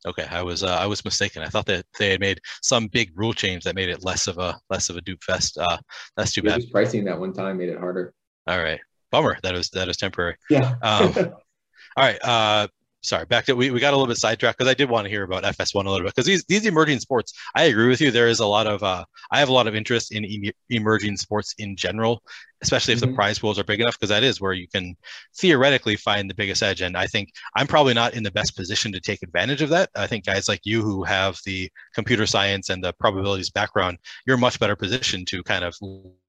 Okay, 0.05 0.25
I 0.31 0.41
was 0.41 0.63
uh, 0.63 0.77
I 0.77 0.87
was 0.87 1.05
mistaken. 1.05 1.43
I 1.43 1.47
thought 1.47 1.67
that 1.67 1.85
they 1.99 2.09
had 2.09 2.19
made 2.19 2.39
some 2.63 2.87
big 2.87 3.11
rule 3.13 3.33
change 3.33 3.63
that 3.65 3.75
made 3.75 3.89
it 3.89 4.03
less 4.03 4.27
of 4.27 4.39
a 4.39 4.59
less 4.69 4.89
of 4.89 4.97
a 4.97 5.01
dupe 5.01 5.23
fest. 5.23 5.59
Uh, 5.59 5.77
that's 6.17 6.33
too 6.33 6.41
bad. 6.41 6.63
pricing 6.71 7.05
that 7.05 7.19
one 7.19 7.33
time 7.33 7.57
made 7.57 7.69
it 7.69 7.77
harder. 7.77 8.13
All 8.47 8.57
right, 8.57 8.79
bummer. 9.11 9.37
That 9.43 9.53
was 9.53 9.69
that 9.69 9.87
was 9.87 9.97
temporary. 9.97 10.37
Yeah. 10.49 10.73
um, 10.81 11.13
all 11.15 12.03
right. 12.03 12.17
Uh, 12.23 12.67
sorry, 13.01 13.25
back 13.25 13.45
to 13.45 13.55
we, 13.55 13.71
we 13.71 13.79
got 13.79 13.93
a 13.93 13.97
little 13.97 14.07
bit 14.07 14.17
sidetracked 14.17 14.57
because 14.57 14.69
I 14.69 14.73
did 14.73 14.89
want 14.89 15.05
to 15.05 15.09
hear 15.09 15.23
about 15.23 15.45
FS1 15.45 15.85
a 15.85 15.89
little 15.89 16.05
bit 16.05 16.15
because 16.15 16.25
these 16.25 16.43
these 16.45 16.65
emerging 16.65 16.99
sports. 16.99 17.33
I 17.55 17.63
agree 17.63 17.87
with 17.87 18.01
you. 18.01 18.11
There 18.11 18.27
is 18.27 18.39
a 18.39 18.45
lot 18.47 18.67
of 18.67 18.83
uh, 18.83 19.05
I 19.31 19.39
have 19.39 19.49
a 19.49 19.53
lot 19.53 19.67
of 19.67 19.75
interest 19.75 20.11
in 20.11 20.25
e- 20.25 20.51
emerging 20.69 21.17
sports 21.17 21.55
in 21.57 21.75
general, 21.75 22.23
especially 22.61 22.93
if 22.93 22.99
mm-hmm. 22.99 23.11
the 23.11 23.15
prize 23.15 23.39
pools 23.39 23.57
are 23.57 23.63
big 23.63 23.81
enough, 23.81 23.97
because 23.99 24.09
that 24.09 24.23
is 24.23 24.39
where 24.39 24.53
you 24.53 24.67
can 24.67 24.95
theoretically 25.37 25.95
find 25.95 26.29
the 26.29 26.35
biggest 26.35 26.61
edge. 26.61 26.81
And 26.81 26.95
I 26.95 27.07
think 27.07 27.29
I'm 27.55 27.67
probably 27.67 27.93
not 27.93 28.13
in 28.13 28.23
the 28.23 28.31
best 28.31 28.55
position 28.55 28.91
to 28.91 28.99
take 28.99 29.23
advantage 29.23 29.61
of 29.61 29.69
that. 29.69 29.89
I 29.95 30.07
think 30.07 30.25
guys 30.25 30.47
like 30.47 30.61
you 30.63 30.81
who 30.81 31.03
have 31.03 31.39
the 31.45 31.69
computer 31.93 32.25
science 32.25 32.69
and 32.69 32.83
the 32.83 32.93
probabilities 32.93 33.49
background, 33.49 33.97
you're 34.25 34.37
much 34.37 34.59
better 34.59 34.75
positioned 34.75 35.27
to 35.27 35.43
kind 35.43 35.63
of 35.63 35.75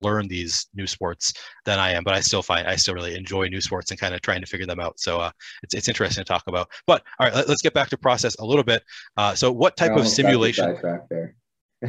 learn 0.00 0.28
these 0.28 0.66
new 0.74 0.86
sports 0.86 1.32
than 1.64 1.78
I 1.78 1.92
am. 1.92 2.04
But 2.04 2.14
I 2.14 2.20
still 2.20 2.42
find 2.42 2.66
I 2.66 2.76
still 2.76 2.94
really 2.94 3.16
enjoy 3.16 3.48
new 3.48 3.60
sports 3.60 3.90
and 3.90 4.00
kind 4.00 4.14
of 4.14 4.20
trying 4.22 4.40
to 4.40 4.46
figure 4.46 4.66
them 4.66 4.80
out. 4.80 4.98
So 5.00 5.20
uh, 5.20 5.30
it's 5.62 5.74
it's 5.74 5.88
interesting 5.88 6.24
to 6.24 6.28
talk 6.28 6.44
about. 6.46 6.68
But 6.86 7.02
all 7.18 7.26
right, 7.26 7.34
let, 7.34 7.48
us 7.48 7.62
get 7.62 7.74
back 7.74 7.88
to 7.90 7.98
process 7.98 8.36
a 8.36 8.44
little 8.44 8.64
bit. 8.64 8.82
Uh, 9.16 9.34
so 9.34 9.52
what 9.52 9.76
type 9.76 9.96
of 9.96 10.08
simulation? 10.08 10.76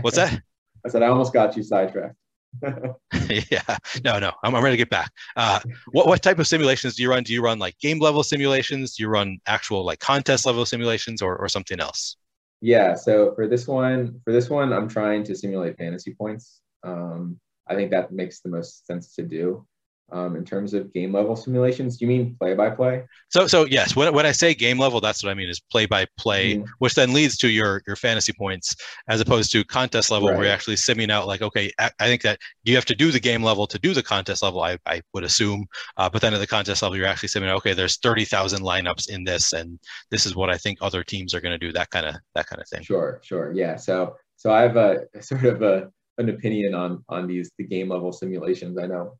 What's 0.02 0.18
that? 0.18 0.42
I 0.86 0.90
said 0.90 1.02
I 1.02 1.08
almost 1.08 1.34
got 1.34 1.56
you 1.56 1.64
sidetracked. 1.64 2.16
yeah, 3.52 3.78
no, 4.04 4.20
no, 4.20 4.32
I'm, 4.44 4.56
I'm 4.56 4.64
ready 4.64 4.74
to 4.74 4.78
get 4.78 4.90
back. 4.90 5.12
Uh, 5.36 5.60
what 5.92 6.08
what 6.08 6.22
type 6.22 6.40
of 6.40 6.48
simulations 6.48 6.96
do 6.96 7.04
you 7.04 7.10
run? 7.10 7.24
Do 7.24 7.34
you 7.34 7.42
run 7.42 7.60
like 7.60 7.78
game 7.80 8.00
level 8.00 8.24
simulations? 8.24 8.96
Do 8.96 9.04
you 9.04 9.10
run 9.10 9.40
actual 9.48 9.84
like 9.86 10.00
contest 10.00 10.46
level 10.46 10.66
simulations, 10.66 11.22
or 11.22 11.38
or 11.38 11.50
something 11.50 11.80
else? 11.80 12.18
Yeah, 12.62 12.96
so 12.96 13.34
for 13.36 13.48
this 13.48 13.68
one, 13.68 14.22
for 14.24 14.32
this 14.32 14.50
one, 14.50 14.72
I'm 14.72 14.88
trying 14.88 15.24
to 15.26 15.36
simulate 15.36 15.78
fantasy 15.78 16.14
points. 16.14 16.62
Um, 16.84 17.40
I 17.68 17.76
think 17.76 17.92
that 17.92 18.12
makes 18.12 18.40
the 18.40 18.50
most 18.50 18.86
sense 18.88 19.16
to 19.16 19.24
do 19.24 19.66
um, 20.14 20.36
in 20.36 20.46
terms 20.46 20.74
of 20.74 20.94
game 20.94 21.12
level 21.12 21.36
simulations. 21.36 21.98
Do 21.98 22.06
you 22.06 22.10
mean 22.10 22.36
play 22.40 22.54
by 22.54 22.70
play? 22.70 23.04
So, 23.30 23.48
so 23.48 23.66
yes. 23.66 23.96
When, 23.96 24.14
when 24.14 24.26
I 24.26 24.32
say 24.32 24.54
game 24.54 24.78
level, 24.78 25.02
that's 25.02 25.24
what 25.24 25.32
I 25.32 25.34
mean 25.34 25.50
is 25.50 25.60
play 25.60 25.88
by 25.88 26.06
play, 26.18 26.56
mm-hmm. 26.56 26.66
which 26.80 26.94
then 26.94 27.14
leads 27.14 27.36
to 27.38 27.50
your 27.50 27.82
your 27.88 27.96
fantasy 27.96 28.32
points, 28.32 28.76
as 29.10 29.20
opposed 29.20 29.52
to 29.52 29.64
contest 29.64 30.12
level, 30.12 30.30
right. 30.30 30.38
where 30.38 30.46
you're 30.46 30.54
actually 30.54 30.76
simming 30.76 31.10
out 31.10 31.28
like, 31.28 31.42
okay, 31.42 31.72
I, 31.80 31.90
I, 32.00 32.06
think 32.06 32.22
that 32.22 32.40
you 32.64 32.76
have 32.76 32.86
to 32.86 32.96
do 32.96 33.12
the 33.12 33.20
game 33.20 33.44
level 33.44 33.66
to 33.68 33.80
do 33.80 33.94
the 33.94 34.04
contest 34.04 34.44
level. 34.44 34.62
I, 34.62 34.78
I 34.86 35.02
would 35.14 35.24
assume, 35.24 35.66
uh, 35.98 36.10
but 36.10 36.22
then 36.22 36.34
at 36.34 36.40
the 36.40 36.48
contest 36.48 36.84
level, 36.84 36.98
you're 36.98 37.08
actually 37.08 37.30
simming 37.30 37.50
out, 37.50 37.58
okay, 37.58 37.74
there's 37.74 37.98
thirty 37.98 38.26
thousand 38.26 38.62
lineups 38.62 39.10
in 39.10 39.24
this, 39.24 39.54
and 39.54 39.80
this 40.12 40.26
is 40.26 40.36
what 40.36 40.50
I 40.50 40.58
think 40.58 40.78
other 40.82 41.04
teams 41.04 41.34
are 41.34 41.42
going 41.42 41.58
to 41.60 41.66
do. 41.66 41.74
That 41.74 41.90
kind 41.90 42.06
of 42.06 42.16
that 42.36 42.46
kind 42.46 42.62
of 42.62 42.68
thing. 42.70 42.84
Sure, 42.84 43.20
sure, 43.24 43.52
yeah. 43.54 43.76
So, 43.76 44.16
so 44.36 44.54
I 44.54 44.62
have 44.62 44.78
a 44.78 45.06
sort 45.22 45.46
of 45.46 45.64
a 45.64 45.92
an 46.20 46.30
opinion 46.30 46.76
on 46.76 47.04
on 47.10 47.26
these 47.26 47.52
the 47.58 47.64
game 47.64 47.90
level 47.90 48.12
simulations. 48.12 48.78
I 48.78 48.86
know 48.86 49.18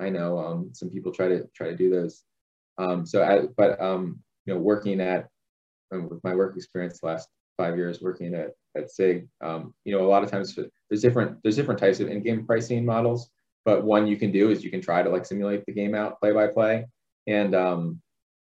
I 0.00 0.10
know 0.10 0.38
um, 0.38 0.70
some 0.72 0.90
people 0.90 1.12
try 1.12 1.28
to 1.28 1.46
try 1.54 1.68
to 1.68 1.76
do 1.76 1.90
those. 1.90 2.22
Um, 2.78 3.04
so, 3.06 3.22
I, 3.22 3.46
but 3.56 3.80
um, 3.80 4.20
you 4.46 4.54
know, 4.54 4.60
working 4.60 5.00
at 5.00 5.28
um, 5.92 6.08
with 6.08 6.22
my 6.24 6.34
work 6.34 6.56
experience 6.56 7.00
the 7.00 7.06
last 7.06 7.28
five 7.56 7.76
years 7.76 8.00
working 8.00 8.34
at 8.34 8.50
at 8.76 8.90
Sig, 8.90 9.28
um, 9.42 9.74
you 9.84 9.96
know, 9.96 10.04
a 10.04 10.08
lot 10.08 10.22
of 10.22 10.30
times 10.30 10.58
there's 10.88 11.02
different 11.02 11.38
there's 11.42 11.56
different 11.56 11.80
types 11.80 12.00
of 12.00 12.08
in-game 12.08 12.46
pricing 12.46 12.84
models. 12.84 13.30
But 13.64 13.84
one 13.84 14.08
you 14.08 14.16
can 14.16 14.32
do 14.32 14.50
is 14.50 14.64
you 14.64 14.70
can 14.70 14.80
try 14.80 15.02
to 15.02 15.10
like 15.10 15.24
simulate 15.24 15.64
the 15.66 15.72
game 15.72 15.94
out 15.94 16.18
play 16.20 16.32
by 16.32 16.48
play, 16.48 16.86
and 17.26 17.54
um, 17.54 18.00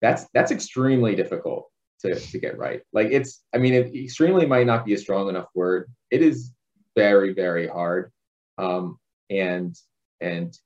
that's 0.02 0.28
that's 0.34 0.52
extremely 0.52 1.15
difficult 1.15 1.69
to 2.02 2.15
to 2.15 2.39
get 2.39 2.58
right. 2.58 2.82
Like 2.93 3.08
it's, 3.12 3.43
I 3.54 3.58
mean, 3.58 3.74
it, 3.74 3.96
extremely 3.96 4.46
might 4.46 4.67
not 4.67 4.86
be 4.86 4.93
a 4.93 4.98
strong 4.98 5.28
enough 5.28 5.48
word. 5.56 5.91
It 6.12 6.22
is 6.22 6.52
very 6.96 7.34
very 7.34 7.67
hard, 7.67 8.12
and 8.58 9.76
and 10.22 10.58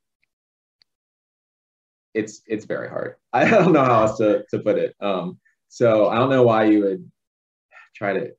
it's 2.18 2.42
it's 2.48 2.66
very 2.66 2.90
hard. 2.90 3.16
I 3.34 3.50
don't 3.50 3.72
know 3.72 3.86
how 3.86 4.04
else 4.04 4.18
to, 4.18 4.44
to 4.50 4.60
put 4.60 4.78
it. 4.78 4.96
Um, 5.00 5.40
so 5.70 6.10
I 6.10 6.18
don't 6.18 6.30
know 6.30 6.44
why 6.44 6.66
you 6.66 6.84
would 6.84 7.12
try 7.96 8.14
to. 8.14 8.32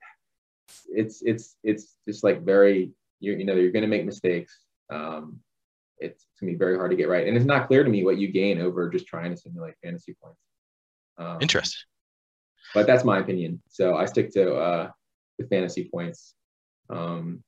It's 0.88 1.22
it's 1.22 1.56
it's 1.62 1.94
just 2.06 2.24
like 2.24 2.42
very 2.42 2.92
you 3.20 3.34
you 3.34 3.44
know 3.44 3.54
you're 3.54 3.72
going 3.72 3.82
to 3.82 3.88
make 3.88 4.04
mistakes. 4.04 4.58
Um, 4.90 5.40
it's 5.98 6.26
gonna 6.40 6.52
be 6.52 6.58
very 6.58 6.76
hard 6.76 6.90
to 6.90 6.96
get 6.96 7.08
right. 7.08 7.26
And 7.26 7.36
it's 7.36 7.46
not 7.46 7.68
clear 7.68 7.84
to 7.84 7.90
me 7.90 8.04
what 8.04 8.18
you 8.18 8.28
gain 8.28 8.60
over 8.60 8.88
just 8.88 9.06
trying 9.06 9.30
to 9.30 9.36
simulate 9.36 9.74
fantasy 9.82 10.16
points. 10.22 10.40
Um, 11.18 11.38
Interesting. 11.40 11.86
But 12.74 12.86
that's 12.86 13.04
my 13.04 13.18
opinion. 13.18 13.62
So 13.68 13.96
I 13.96 14.04
stick 14.06 14.30
to 14.34 14.54
uh, 14.54 14.90
the 15.38 15.46
fantasy 15.46 15.88
points. 15.92 16.34
Um, 16.90 17.42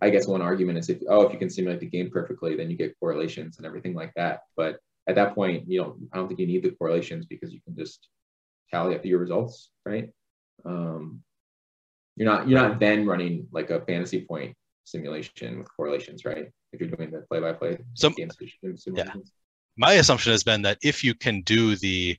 I 0.00 0.10
guess 0.10 0.26
one 0.26 0.42
argument 0.42 0.78
is 0.78 0.88
if 0.88 0.98
oh 1.08 1.22
if 1.22 1.32
you 1.32 1.38
can 1.38 1.50
simulate 1.50 1.80
the 1.80 1.86
game 1.86 2.10
perfectly, 2.10 2.56
then 2.56 2.70
you 2.70 2.76
get 2.76 2.98
correlations 3.00 3.58
and 3.58 3.66
everything 3.66 3.94
like 3.94 4.12
that. 4.14 4.40
But 4.56 4.78
at 5.08 5.14
that 5.14 5.34
point, 5.34 5.64
you 5.66 5.80
know, 5.80 5.96
I 6.12 6.18
don't 6.18 6.28
think 6.28 6.38
you 6.38 6.46
need 6.46 6.62
the 6.62 6.70
correlations 6.70 7.26
because 7.26 7.52
you 7.52 7.60
can 7.62 7.74
just 7.74 8.08
tally 8.70 8.94
up 8.94 9.04
your 9.04 9.18
results, 9.18 9.70
right? 9.84 10.10
Um, 10.64 11.22
you're 12.16 12.28
not 12.28 12.48
you're 12.48 12.60
not 12.60 12.78
then 12.78 13.06
running 13.06 13.46
like 13.50 13.70
a 13.70 13.80
fantasy 13.80 14.20
point 14.20 14.54
simulation 14.84 15.58
with 15.58 15.68
correlations, 15.74 16.24
right? 16.24 16.46
If 16.72 16.80
you're 16.80 16.90
doing 16.90 17.10
the 17.10 17.24
play-by-play 17.30 17.78
so, 17.94 18.10
simulations. 18.10 18.84
Yeah. 18.94 19.12
My 19.76 19.92
assumption 19.94 20.32
has 20.32 20.42
been 20.42 20.62
that 20.62 20.78
if 20.82 21.02
you 21.02 21.14
can 21.14 21.40
do 21.42 21.76
the 21.76 22.16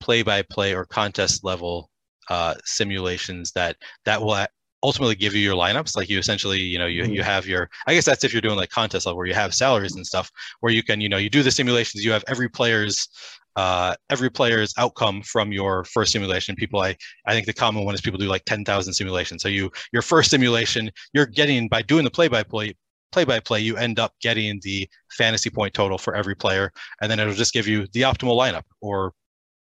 play-by-play 0.00 0.74
or 0.74 0.86
contest 0.86 1.44
level 1.44 1.90
uh, 2.30 2.54
simulations, 2.64 3.52
that 3.52 3.76
that 4.04 4.22
will 4.22 4.46
ultimately 4.82 5.14
give 5.14 5.34
you 5.34 5.40
your 5.40 5.54
lineups 5.54 5.96
like 5.96 6.08
you 6.08 6.18
essentially 6.18 6.58
you 6.58 6.78
know 6.78 6.86
you, 6.86 7.02
you 7.04 7.08
mm-hmm. 7.08 7.22
have 7.22 7.46
your 7.46 7.68
i 7.86 7.94
guess 7.94 8.04
that's 8.04 8.24
if 8.24 8.32
you're 8.32 8.40
doing 8.40 8.56
like 8.56 8.70
contest 8.70 9.06
level 9.06 9.16
where 9.16 9.26
you 9.26 9.34
have 9.34 9.54
salaries 9.54 9.94
and 9.94 10.06
stuff 10.06 10.30
where 10.60 10.72
you 10.72 10.82
can 10.82 11.00
you 11.00 11.08
know 11.08 11.16
you 11.16 11.30
do 11.30 11.42
the 11.42 11.50
simulations 11.50 12.04
you 12.04 12.12
have 12.12 12.24
every 12.28 12.48
player's 12.48 13.08
uh, 13.56 13.96
every 14.10 14.30
player's 14.30 14.72
outcome 14.78 15.20
from 15.22 15.50
your 15.52 15.84
first 15.84 16.12
simulation 16.12 16.54
people 16.54 16.80
i 16.80 16.96
i 17.26 17.34
think 17.34 17.46
the 17.46 17.52
common 17.52 17.84
one 17.84 17.94
is 17.94 18.00
people 18.00 18.18
do 18.18 18.26
like 18.26 18.44
10,000 18.44 18.92
simulations 18.94 19.42
so 19.42 19.48
you 19.48 19.70
your 19.92 20.02
first 20.02 20.30
simulation 20.30 20.90
you're 21.12 21.26
getting 21.26 21.68
by 21.68 21.82
doing 21.82 22.04
the 22.04 22.10
play 22.10 22.28
by 22.28 22.42
play 22.42 22.74
play 23.12 23.24
by 23.24 23.40
play 23.40 23.60
you 23.60 23.76
end 23.76 23.98
up 23.98 24.14
getting 24.22 24.60
the 24.62 24.88
fantasy 25.10 25.50
point 25.50 25.74
total 25.74 25.98
for 25.98 26.14
every 26.14 26.34
player 26.34 26.72
and 27.02 27.10
then 27.10 27.18
it'll 27.18 27.34
just 27.34 27.52
give 27.52 27.66
you 27.66 27.86
the 27.92 28.02
optimal 28.02 28.38
lineup 28.38 28.62
or 28.80 29.12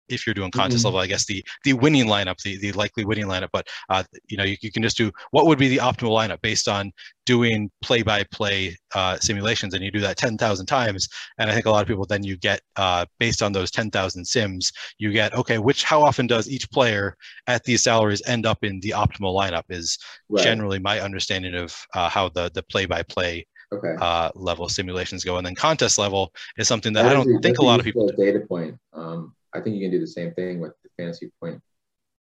if 0.08 0.26
you're 0.26 0.34
doing 0.34 0.50
contest 0.50 0.78
mm-hmm. 0.78 0.86
level, 0.86 1.00
I 1.00 1.06
guess 1.06 1.26
the 1.26 1.44
the 1.64 1.72
winning 1.72 2.06
lineup, 2.06 2.40
the 2.42 2.58
the 2.58 2.72
likely 2.72 3.04
winning 3.04 3.26
lineup. 3.26 3.48
But 3.52 3.68
uh, 3.88 4.04
you 4.28 4.36
know, 4.36 4.44
you, 4.44 4.56
you, 4.60 4.72
can 4.72 4.82
just 4.82 4.96
do 4.96 5.10
what 5.30 5.46
would 5.46 5.58
be 5.58 5.68
the 5.68 5.78
optimal 5.78 6.10
lineup 6.10 6.40
based 6.40 6.68
on 6.68 6.92
doing 7.26 7.70
play 7.82 8.02
by 8.02 8.24
play 8.24 8.76
simulations, 9.20 9.74
and 9.74 9.84
you 9.84 9.90
do 9.90 10.00
that 10.00 10.16
ten 10.16 10.36
thousand 10.36 10.66
times. 10.66 11.08
And 11.38 11.50
I 11.50 11.54
think 11.54 11.66
a 11.66 11.70
lot 11.70 11.82
of 11.82 11.88
people 11.88 12.04
then 12.04 12.22
you 12.22 12.36
get 12.36 12.60
uh, 12.76 13.06
based 13.18 13.42
on 13.42 13.52
those 13.52 13.70
ten 13.70 13.90
thousand 13.90 14.24
sims, 14.24 14.72
you 14.98 15.12
get 15.12 15.34
okay, 15.34 15.58
which 15.58 15.84
how 15.84 16.02
often 16.02 16.26
does 16.26 16.48
each 16.48 16.70
player 16.70 17.16
at 17.46 17.64
these 17.64 17.82
salaries 17.82 18.22
end 18.26 18.46
up 18.46 18.64
in 18.64 18.80
the 18.80 18.90
optimal 18.90 19.34
lineup? 19.34 19.64
Is 19.68 19.98
right. 20.28 20.42
generally 20.42 20.78
my 20.78 21.00
understanding 21.00 21.54
of 21.54 21.76
uh, 21.94 22.08
how 22.08 22.28
the 22.28 22.50
the 22.54 22.62
play 22.62 22.86
by 22.86 23.02
play 23.02 23.46
okay. 23.72 23.96
uh, 24.00 24.30
level 24.34 24.68
simulations 24.68 25.24
go. 25.24 25.36
And 25.36 25.46
then 25.46 25.54
contest 25.54 25.98
level 25.98 26.32
is 26.56 26.68
something 26.68 26.92
that, 26.94 27.02
that 27.02 27.12
I 27.12 27.14
don't 27.14 27.40
think 27.40 27.58
a 27.58 27.64
lot 27.64 27.78
of 27.80 27.84
people 27.84 28.08
data 28.16 28.40
point. 28.40 28.78
Um, 28.92 29.34
I 29.54 29.60
think 29.60 29.76
you 29.76 29.82
can 29.82 29.90
do 29.90 30.00
the 30.00 30.06
same 30.06 30.32
thing 30.34 30.60
with 30.60 30.72
the 30.82 30.90
fantasy 30.96 31.30
point 31.40 31.60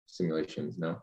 simulations. 0.07 0.77
No. 0.77 1.01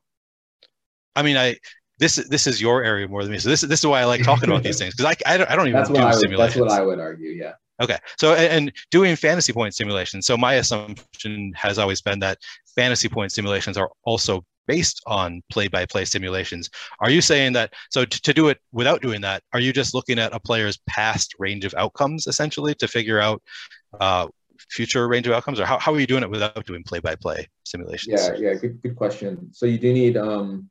I 1.14 1.22
mean, 1.22 1.36
I 1.36 1.56
this 1.98 2.18
is 2.18 2.28
this 2.28 2.46
is 2.46 2.60
your 2.60 2.84
area 2.84 3.08
more 3.08 3.22
than 3.22 3.32
me. 3.32 3.38
So 3.38 3.48
this 3.48 3.62
this 3.62 3.80
is 3.80 3.86
why 3.86 4.00
I 4.00 4.04
like 4.04 4.22
talking 4.22 4.50
about 4.50 4.62
these 4.62 4.78
things 4.80 4.94
because 4.94 5.16
I, 5.26 5.34
I 5.34 5.36
don't, 5.38 5.50
I 5.50 5.56
don't 5.56 5.68
even 5.68 5.78
that's 5.78 5.88
do 5.88 5.94
what 5.94 6.14
simulations. 6.14 6.60
Would, 6.60 6.68
that's 6.68 6.76
what 6.76 6.80
I 6.80 6.84
would 6.84 7.00
argue. 7.00 7.30
Yeah. 7.30 7.52
Okay. 7.80 7.98
So 8.18 8.34
and, 8.34 8.52
and 8.52 8.72
doing 8.90 9.16
fantasy 9.16 9.52
point 9.52 9.74
simulations. 9.74 10.26
So 10.26 10.36
my 10.36 10.54
assumption 10.54 11.52
has 11.54 11.78
always 11.78 12.02
been 12.02 12.18
that 12.20 12.38
fantasy 12.74 13.08
point 13.08 13.32
simulations 13.32 13.78
are 13.78 13.90
also 14.04 14.44
based 14.66 15.00
on 15.06 15.42
play-by-play 15.50 16.04
simulations. 16.04 16.68
Are 16.98 17.10
you 17.10 17.20
saying 17.20 17.52
that 17.52 17.72
so 17.90 18.04
to, 18.04 18.22
to 18.22 18.34
do 18.34 18.48
it 18.48 18.58
without 18.72 19.00
doing 19.00 19.20
that, 19.20 19.42
are 19.52 19.60
you 19.60 19.72
just 19.72 19.94
looking 19.94 20.18
at 20.18 20.34
a 20.34 20.40
player's 20.40 20.78
past 20.88 21.34
range 21.38 21.64
of 21.64 21.72
outcomes 21.74 22.26
essentially 22.26 22.74
to 22.76 22.88
figure 22.88 23.20
out 23.20 23.42
uh, 24.00 24.26
future 24.70 25.06
range 25.08 25.26
of 25.26 25.32
outcomes, 25.32 25.60
or 25.60 25.64
how, 25.64 25.78
how 25.78 25.92
are 25.92 26.00
you 26.00 26.06
doing 26.06 26.22
it 26.22 26.30
without 26.30 26.64
doing 26.66 26.82
play-by-play 26.82 27.48
simulations? 27.64 28.20
Yeah, 28.20 28.34
yeah, 28.50 28.54
good, 28.54 28.82
good 28.82 28.96
question. 28.96 29.52
So 29.52 29.66
you 29.66 29.78
do 29.78 29.92
need, 29.92 30.16
um, 30.16 30.70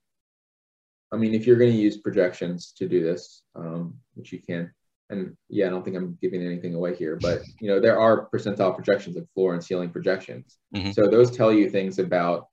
I 1.12 1.17
mean, 1.17 1.34
if 1.34 1.45
you're 1.45 1.58
going 1.58 1.71
to 1.71 1.78
use 1.78 1.98
projections 1.98 2.74
to 2.78 2.88
do 2.88 3.04
this, 3.04 3.41
um, 3.56 3.95
which 4.15 4.32
you 4.32 4.39
can, 4.39 4.71
and 5.10 5.36
yeah, 5.50 5.67
I 5.67 5.69
don't 5.69 5.84
think 5.84 5.95
I'm 5.95 6.17
giving 6.21 6.43
anything 6.43 6.74
away 6.74 6.95
here, 6.95 7.17
but 7.21 7.41
you 7.60 7.67
know, 7.67 7.80
there 7.80 8.00
are 8.00 8.28
percentile 8.30 8.76
projections 8.76 9.15
like 9.15 9.32
floor 9.34 9.54
and 9.54 9.63
ceiling 9.63 9.89
projections. 9.89 10.58
Mm-hmm. 10.76 10.91
So 10.91 11.08
those 11.08 11.30
tell 11.30 11.54
you 11.54 11.69
things 11.69 12.00
about 12.00 12.48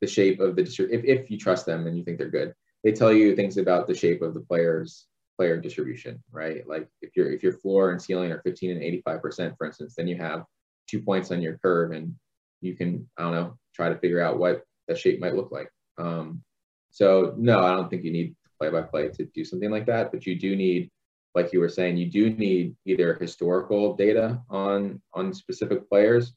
the 0.00 0.06
shape 0.06 0.40
of 0.40 0.56
the 0.56 0.64
district. 0.64 0.92
If, 0.92 1.04
if 1.04 1.30
you 1.30 1.38
trust 1.38 1.66
them 1.66 1.86
and 1.86 1.96
you 1.96 2.02
think 2.02 2.18
they're 2.18 2.30
good, 2.30 2.54
they 2.82 2.92
tell 2.92 3.12
you 3.12 3.36
things 3.36 3.58
about 3.58 3.86
the 3.86 3.94
shape 3.94 4.22
of 4.22 4.32
the 4.34 4.40
players 4.40 5.06
player 5.36 5.56
distribution, 5.56 6.22
right? 6.30 6.66
Like 6.68 6.88
if 7.00 7.16
your 7.16 7.32
if 7.32 7.42
your 7.42 7.54
floor 7.54 7.90
and 7.90 8.00
ceiling 8.00 8.32
are 8.32 8.40
15 8.42 8.70
and 8.70 8.82
85 8.82 9.22
percent, 9.22 9.54
for 9.56 9.66
instance, 9.66 9.94
then 9.96 10.06
you 10.06 10.16
have 10.16 10.44
two 10.92 11.00
points 11.00 11.30
on 11.30 11.40
your 11.40 11.58
curve 11.58 11.92
and 11.92 12.14
you 12.60 12.76
can, 12.76 13.08
I 13.18 13.22
don't 13.22 13.32
know, 13.32 13.58
try 13.74 13.88
to 13.88 13.98
figure 13.98 14.20
out 14.20 14.38
what 14.38 14.62
that 14.86 14.98
shape 14.98 15.18
might 15.20 15.34
look 15.34 15.50
like. 15.50 15.70
Um, 15.98 16.42
so 16.90 17.34
no, 17.38 17.60
I 17.60 17.74
don't 17.74 17.88
think 17.88 18.04
you 18.04 18.12
need 18.12 18.36
play 18.60 18.68
by 18.68 18.82
play 18.82 19.08
to 19.08 19.24
do 19.34 19.44
something 19.44 19.70
like 19.70 19.86
that, 19.86 20.12
but 20.12 20.26
you 20.26 20.38
do 20.38 20.54
need, 20.54 20.90
like 21.34 21.52
you 21.52 21.60
were 21.60 21.68
saying, 21.70 21.96
you 21.96 22.10
do 22.10 22.30
need 22.30 22.76
either 22.84 23.14
historical 23.14 23.96
data 23.96 24.42
on 24.50 25.00
on 25.14 25.32
specific 25.32 25.88
players 25.88 26.34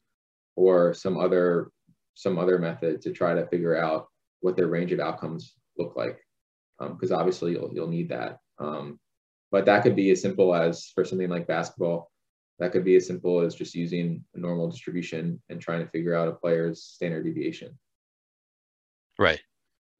or 0.56 0.94
some 0.94 1.18
other 1.18 1.70
some 2.14 2.38
other 2.38 2.58
method 2.58 3.02
to 3.02 3.12
try 3.12 3.34
to 3.34 3.46
figure 3.48 3.76
out 3.76 4.08
what 4.40 4.56
their 4.56 4.68
range 4.68 4.92
of 4.92 5.00
outcomes 5.00 5.54
look 5.76 5.96
like. 5.96 6.18
Um, 6.78 6.94
because 6.94 7.12
um, 7.12 7.18
obviously 7.18 7.52
you'll 7.52 7.70
you'll 7.74 7.88
need 7.88 8.08
that. 8.08 8.38
Um, 8.58 8.98
but 9.52 9.66
that 9.66 9.82
could 9.82 9.94
be 9.94 10.10
as 10.10 10.22
simple 10.22 10.54
as 10.54 10.90
for 10.94 11.04
something 11.04 11.28
like 11.28 11.46
basketball, 11.46 12.10
that 12.58 12.72
could 12.72 12.84
be 12.84 12.96
as 12.96 13.06
simple 13.06 13.40
as 13.40 13.54
just 13.54 13.74
using 13.74 14.24
a 14.34 14.38
normal 14.38 14.68
distribution 14.68 15.40
and 15.50 15.60
trying 15.60 15.84
to 15.84 15.90
figure 15.90 16.14
out 16.14 16.28
a 16.28 16.32
player's 16.32 16.82
standard 16.82 17.24
deviation. 17.24 17.78
Right. 19.18 19.40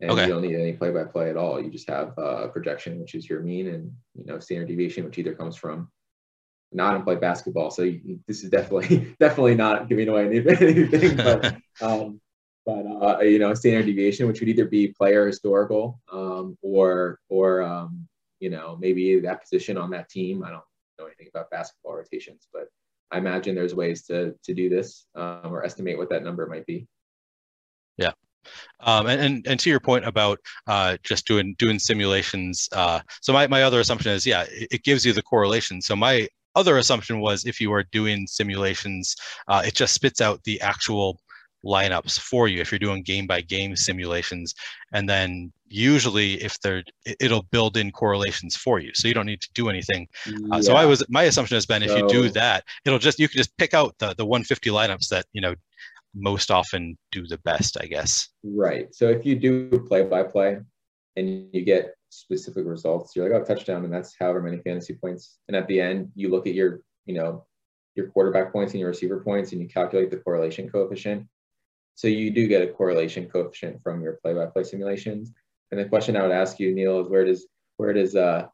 And 0.01 0.11
okay. 0.11 0.23
you 0.23 0.29
don't 0.29 0.43
need 0.43 0.55
any 0.55 0.73
play-by-play 0.73 1.31
at 1.31 1.37
all. 1.37 1.61
You 1.61 1.71
just 1.71 1.89
have 1.89 2.13
uh, 2.19 2.45
a 2.45 2.49
projection, 2.49 3.01
which 3.01 3.15
is 3.15 3.29
your 3.29 3.41
mean, 3.41 3.69
and 3.69 3.93
you 4.15 4.27
know 4.27 4.39
standard 4.39 4.69
deviation, 4.69 5.05
which 5.05 5.17
either 5.17 5.35
comes 5.35 5.57
from 5.57 5.91
not 6.71 6.97
in 6.97 7.03
play 7.03 7.17
basketball. 7.17 7.71
So 7.71 7.83
you, 7.83 8.21
this 8.27 8.45
is 8.45 8.51
definitely 8.51 9.17
definitely 9.21 9.55
not 9.55 9.89
giving 9.89 10.09
away 10.09 10.27
anything, 10.27 11.17
but 11.17 11.57
um, 11.81 12.21
but 12.67 12.85
uh, 12.85 13.21
you 13.23 13.39
know 13.39 13.55
standard 13.55 13.87
deviation, 13.87 14.27
which 14.27 14.41
would 14.41 14.51
either 14.51 14.67
be 14.67 14.89
player 14.89 15.27
historical 15.27 15.99
um, 16.13 16.59
or 16.61 17.19
or 17.31 17.63
um, 17.63 18.07
you 18.39 18.51
know 18.51 18.77
maybe 18.79 19.21
that 19.21 19.41
position 19.41 19.79
on 19.79 19.91
that 19.93 20.11
team. 20.11 20.45
I 20.45 20.51
don't 20.51 20.65
anything 21.19 21.31
about 21.35 21.51
basketball 21.51 21.95
rotations, 21.95 22.49
but 22.53 22.69
I 23.11 23.19
imagine 23.19 23.55
there's 23.55 23.75
ways 23.75 24.05
to 24.07 24.35
to 24.45 24.55
do 24.55 24.69
this 24.69 25.07
um, 25.15 25.53
or 25.53 25.65
estimate 25.65 25.99
what 25.99 26.11
that 26.11 26.23
number 26.23 26.47
might 26.47 26.67
be. 26.67 26.87
Yeah. 27.97 28.13
Um, 28.81 29.07
and, 29.07 29.21
and, 29.21 29.47
and 29.49 29.61
to 29.61 29.71
your 29.71 29.81
point 29.81 30.07
about 30.07 30.39
uh, 30.69 30.99
just 31.03 31.27
doing 31.27 31.57
doing 31.59 31.79
simulations, 31.79 32.69
uh, 32.73 33.01
so 33.21 33.33
my, 33.33 33.47
my 33.49 33.65
other 33.65 33.81
assumption 33.81 34.13
is 34.13 34.25
yeah, 34.25 34.45
it, 34.49 34.69
it, 34.71 34.85
gives 34.85 35.05
you 35.05 35.13
the 35.13 35.23
correlation. 35.23 35.83
So 35.83 35.97
my 35.97 36.29
other 36.55 36.79
assumption 36.79 37.21
was 37.21 37.45
if 37.45 37.61
you 37.61 37.73
are 37.73 37.83
doing 37.83 38.27
simulations, 38.27 39.17
uh, 39.49 39.63
it 39.67 39.75
just 39.75 39.95
spits 39.95 40.21
out 40.21 40.43
the 40.45 40.61
actual 40.61 41.19
lineups 41.67 42.19
for 42.19 42.49
you 42.49 42.61
if 42.61 42.71
you're 42.71 42.79
doing 42.79 43.03
game 43.03 43.27
by 43.27 43.41
game 43.41 43.77
simulations. 43.77 44.55
And 44.93 45.09
then 45.09 45.53
usually 45.69 46.35
if 46.43 46.61
they're 46.61 46.85
it'll 47.21 47.43
build 47.43 47.77
in 47.77 47.91
correlations 47.91 48.57
for 48.57 48.79
you. 48.79 48.93
So 48.95 49.09
you 49.09 49.15
don't 49.15 49.27
need 49.27 49.41
to 49.43 49.51
do 49.55 49.69
anything. 49.69 50.09
Uh, 50.53 50.63
so 50.63 50.75
i 50.75 50.85
was 50.85 51.05
my 51.09 51.25
assumption 51.25 51.57
has 51.57 51.67
been 51.67 51.83
if 51.83 51.97
you 51.97 52.09
do 52.09 52.29
that 52.31 52.65
it'll 52.85 52.99
just 52.99 53.19
you 53.19 53.29
can 53.29 53.39
just 53.39 53.57
pick 53.57 53.75
out 53.75 53.97
the 53.99 54.15
the 54.15 54.25
150 54.25 54.71
lineups 54.71 55.09
that 55.09 55.27
you 55.33 55.41
know 55.41 55.55
most 56.15 56.51
often 56.51 56.97
do 57.13 57.27
the 57.27 57.39
best 57.39 57.77
i 57.81 57.87
guess. 57.87 58.29
Right. 58.43 58.95
So 58.95 59.09
if 59.09 59.27
you 59.27 59.37
do 59.37 59.69
play 59.87 60.03
by 60.03 60.23
play 60.23 60.59
and 61.17 61.49
you 61.53 61.65
get 61.65 61.95
specific 62.11 62.65
results 62.67 63.15
you're 63.15 63.29
like 63.29 63.43
oh 63.43 63.45
touchdown 63.45 63.85
and 63.85 63.93
that's 63.93 64.15
however 64.19 64.41
many 64.41 64.59
fantasy 64.59 64.95
points. 64.95 65.39
And 65.49 65.57
at 65.57 65.67
the 65.67 65.81
end 65.81 66.13
you 66.15 66.31
look 66.31 66.47
at 66.47 66.55
your 66.55 66.81
you 67.07 67.15
know 67.15 67.45
your 67.95 68.09
quarterback 68.09 68.53
points 68.53 68.73
and 68.75 68.81
your 68.81 68.91
receiver 68.91 69.21
points 69.21 69.53
and 69.53 69.61
you 69.61 69.69
calculate 69.69 70.11
the 70.11 70.19
correlation 70.19 70.69
coefficient 70.69 71.27
so 71.97 72.09
you 72.09 72.31
do 72.31 72.47
get 72.47 72.63
a 72.63 72.67
correlation 72.73 73.27
coefficient 73.27 73.83
from 73.83 74.03
your 74.03 74.19
play-by-play 74.23 74.65
simulations. 74.65 75.33
And 75.73 75.81
the 75.81 75.87
question 75.87 76.15
I 76.15 76.23
would 76.23 76.31
ask 76.31 76.61
you, 76.61 76.75
Neil, 76.75 77.01
is 77.01 77.09
where 77.09 77.25
does 77.25 77.47
where 77.79 77.93
does 77.93 78.15
uh 78.15 78.47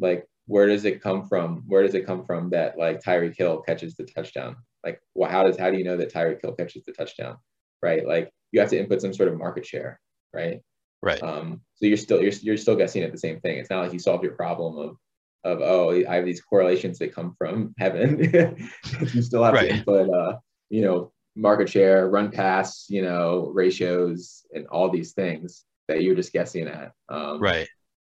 like 0.00 0.26
where 0.46 0.66
does 0.66 0.84
it 0.86 1.02
come 1.02 1.26
from? 1.26 1.62
Where 1.68 1.82
does 1.82 1.94
it 1.94 2.06
come 2.06 2.24
from 2.24 2.50
that 2.50 2.78
like 2.78 3.02
Tyreek 3.02 3.36
Hill 3.36 3.60
catches 3.60 3.94
the 3.94 4.04
touchdown? 4.04 4.56
Like, 4.82 5.00
well, 5.14 5.30
how 5.30 5.44
does 5.44 5.58
how 5.58 5.70
do 5.70 5.76
you 5.76 5.84
know 5.84 5.98
that 5.98 6.12
Tyreek 6.12 6.40
Hill 6.42 6.54
catches 6.54 6.84
the 6.84 6.92
touchdown? 6.92 7.36
Right? 7.82 8.06
Like 8.06 8.30
you 8.50 8.60
have 8.60 8.70
to 8.70 8.78
input 8.78 9.02
some 9.02 9.12
sort 9.12 9.28
of 9.28 9.38
market 9.38 9.66
share, 9.66 10.00
right? 10.34 10.60
Right. 11.02 11.22
Um, 11.22 11.60
so 11.74 11.86
you're 11.86 11.98
still 11.98 12.22
you're 12.22 12.32
you're 12.40 12.56
still 12.56 12.76
guessing 12.76 13.02
at 13.02 13.12
the 13.12 13.18
same 13.18 13.40
thing. 13.40 13.58
It's 13.58 13.70
not 13.70 13.84
like 13.84 13.92
you 13.92 13.98
solved 13.98 14.24
your 14.24 14.34
problem 14.34 14.78
of 14.78 14.96
of 15.44 15.60
oh 15.60 15.90
I 16.08 16.14
have 16.16 16.24
these 16.24 16.40
correlations 16.40 16.98
that 16.98 17.14
come 17.14 17.34
from 17.36 17.74
heaven. 17.78 18.18
you 19.12 19.22
still 19.22 19.44
have 19.44 19.52
right. 19.52 19.68
to 19.68 19.76
input 19.76 20.08
uh 20.08 20.36
you 20.70 20.80
know 20.80 21.12
market 21.36 21.68
share, 21.68 22.08
run 22.08 22.30
pass, 22.30 22.86
you 22.88 23.02
know, 23.02 23.50
ratios, 23.52 24.44
and 24.52 24.66
all 24.66 24.90
these 24.90 25.12
things 25.12 25.64
that 25.88 26.02
you're 26.02 26.14
just 26.14 26.32
guessing 26.32 26.68
at. 26.68 26.92
Um, 27.08 27.40
right. 27.40 27.68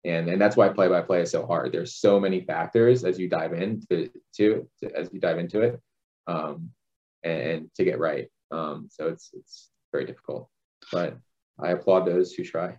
and 0.04 0.30
and 0.30 0.42
that's 0.42 0.56
why 0.56 0.70
play 0.70 0.88
by 0.88 1.02
play 1.02 1.22
is 1.22 1.32
so 1.32 1.46
hard. 1.46 1.72
There's 1.72 1.96
so 1.96 2.20
many 2.20 2.42
factors 2.42 3.04
as 3.04 3.20
you 3.20 3.30
dive 3.30 3.54
into 3.54 4.10
to, 4.36 4.68
to 4.80 4.92
as 4.96 5.10
you 5.12 5.20
dive 5.20 5.40
into 5.40 5.62
it, 5.62 5.82
um, 6.28 6.72
and, 7.24 7.42
and, 7.42 7.70
to 7.76 7.84
get 7.84 8.00
right. 8.00 8.28
Um, 8.52 8.88
so 8.92 9.08
it's 9.08 9.32
it's 9.34 9.70
very 9.92 10.06
difficult, 10.06 10.50
but 10.92 11.18
I 11.60 11.72
applaud 11.72 12.06
those 12.06 12.34
who 12.34 12.44
try. 12.44 12.78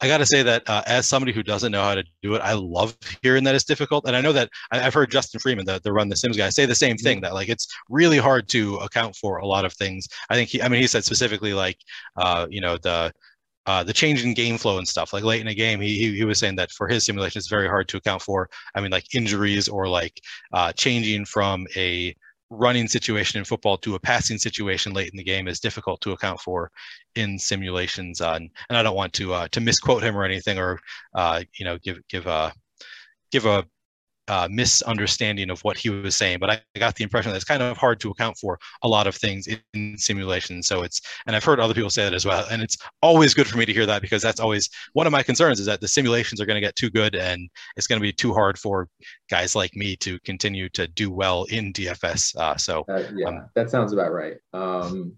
I 0.00 0.06
got 0.06 0.18
to 0.18 0.26
say 0.26 0.42
that 0.42 0.68
uh, 0.68 0.82
as 0.86 1.06
somebody 1.06 1.32
who 1.32 1.42
doesn't 1.42 1.72
know 1.72 1.82
how 1.82 1.94
to 1.94 2.04
do 2.22 2.34
it, 2.34 2.40
I 2.40 2.54
love 2.54 2.96
hearing 3.22 3.44
that 3.44 3.54
it's 3.54 3.64
difficult. 3.64 4.06
And 4.06 4.16
I 4.16 4.20
know 4.20 4.32
that 4.32 4.50
I, 4.70 4.78
have 4.78 4.94
heard 4.94 5.10
Justin 5.10 5.40
Freeman, 5.40 5.66
the, 5.66 5.80
the 5.82 5.92
Run 5.92 6.08
the 6.08 6.16
Sims 6.16 6.36
guy, 6.36 6.48
say 6.48 6.64
the 6.64 6.74
same 6.74 6.96
thing 6.96 7.18
mm-hmm. 7.18 7.24
that 7.24 7.34
like 7.34 7.48
it's 7.48 7.68
really 7.88 8.18
hard 8.18 8.48
to 8.50 8.76
account 8.76 9.14
for 9.16 9.38
a 9.38 9.46
lot 9.46 9.64
of 9.64 9.72
things. 9.74 10.08
I 10.30 10.34
think 10.34 10.48
he, 10.50 10.62
I 10.62 10.68
mean, 10.68 10.80
he 10.80 10.86
said 10.86 11.04
specifically 11.04 11.52
like, 11.52 11.76
uh, 12.16 12.46
you 12.50 12.60
know, 12.60 12.78
the 12.78 13.12
uh, 13.66 13.84
the 13.84 13.92
change 13.92 14.24
in 14.24 14.34
game 14.34 14.56
flow 14.56 14.78
and 14.78 14.88
stuff. 14.88 15.12
Like 15.12 15.22
late 15.22 15.42
in 15.42 15.48
a 15.48 15.54
game, 15.54 15.80
he, 15.80 15.98
he, 15.98 16.16
he 16.16 16.24
was 16.24 16.38
saying 16.38 16.56
that 16.56 16.72
for 16.72 16.88
his 16.88 17.04
simulation, 17.04 17.38
it's 17.38 17.48
very 17.48 17.68
hard 17.68 17.88
to 17.88 17.98
account 17.98 18.22
for. 18.22 18.48
I 18.74 18.80
mean, 18.80 18.90
like 18.90 19.14
injuries 19.14 19.68
or 19.68 19.86
like 19.86 20.20
uh, 20.52 20.72
changing 20.72 21.26
from 21.26 21.66
a 21.76 22.16
running 22.50 22.88
situation 22.88 23.38
in 23.38 23.44
football 23.44 23.78
to 23.78 23.94
a 23.94 24.00
passing 24.00 24.36
situation 24.36 24.92
late 24.92 25.10
in 25.10 25.16
the 25.16 25.24
game 25.24 25.48
is 25.48 25.60
difficult 25.60 26.00
to 26.00 26.12
account 26.12 26.40
for 26.40 26.70
in 27.14 27.38
simulations. 27.38 28.20
Uh, 28.20 28.32
and, 28.34 28.50
and 28.68 28.76
I 28.76 28.82
don't 28.82 28.96
want 28.96 29.12
to 29.14 29.32
uh, 29.32 29.48
to 29.52 29.60
misquote 29.60 30.02
him 30.02 30.16
or 30.16 30.24
anything, 30.24 30.58
or 30.58 30.80
uh, 31.14 31.42
you 31.58 31.64
know, 31.64 31.78
give 31.78 32.00
give 32.08 32.26
a 32.26 32.52
give 33.30 33.46
a 33.46 33.64
uh, 34.28 34.48
misunderstanding 34.50 35.50
of 35.50 35.60
what 35.60 35.76
he 35.76 35.90
was 35.90 36.16
saying, 36.16 36.38
but 36.38 36.50
I 36.50 36.60
got 36.78 36.94
the 36.94 37.04
impression 37.04 37.30
that 37.30 37.36
it's 37.36 37.44
kind 37.44 37.62
of 37.62 37.76
hard 37.76 38.00
to 38.00 38.10
account 38.10 38.36
for 38.38 38.58
a 38.82 38.88
lot 38.88 39.06
of 39.06 39.16
things 39.16 39.48
in, 39.74 39.96
simulation. 39.98 40.62
So 40.62 40.82
it's, 40.82 41.00
and 41.26 41.34
I've 41.34 41.44
heard 41.44 41.58
other 41.58 41.74
people 41.74 41.90
say 41.90 42.04
that 42.04 42.14
as 42.14 42.24
well. 42.24 42.46
And 42.50 42.62
it's 42.62 42.78
always 43.02 43.34
good 43.34 43.46
for 43.46 43.58
me 43.58 43.66
to 43.66 43.72
hear 43.72 43.86
that 43.86 44.02
because 44.02 44.22
that's 44.22 44.40
always 44.40 44.70
one 44.92 45.06
of 45.06 45.12
my 45.12 45.22
concerns 45.22 45.58
is 45.58 45.66
that 45.66 45.80
the 45.80 45.88
simulations 45.88 46.40
are 46.40 46.46
going 46.46 46.56
to 46.56 46.60
get 46.60 46.76
too 46.76 46.90
good 46.90 47.14
and 47.14 47.50
it's 47.76 47.86
going 47.86 48.00
to 48.00 48.02
be 48.02 48.12
too 48.12 48.32
hard 48.32 48.58
for 48.58 48.88
guys 49.28 49.56
like 49.56 49.74
me 49.74 49.96
to 49.96 50.18
continue 50.20 50.68
to 50.70 50.86
do 50.86 51.10
well 51.10 51.44
in 51.44 51.72
DFS. 51.72 52.36
Uh, 52.36 52.56
so 52.56 52.84
uh, 52.88 53.02
yeah, 53.14 53.28
um, 53.28 53.48
that 53.54 53.70
sounds 53.70 53.92
about 53.92 54.12
right. 54.12 54.36
Um, 54.52 55.16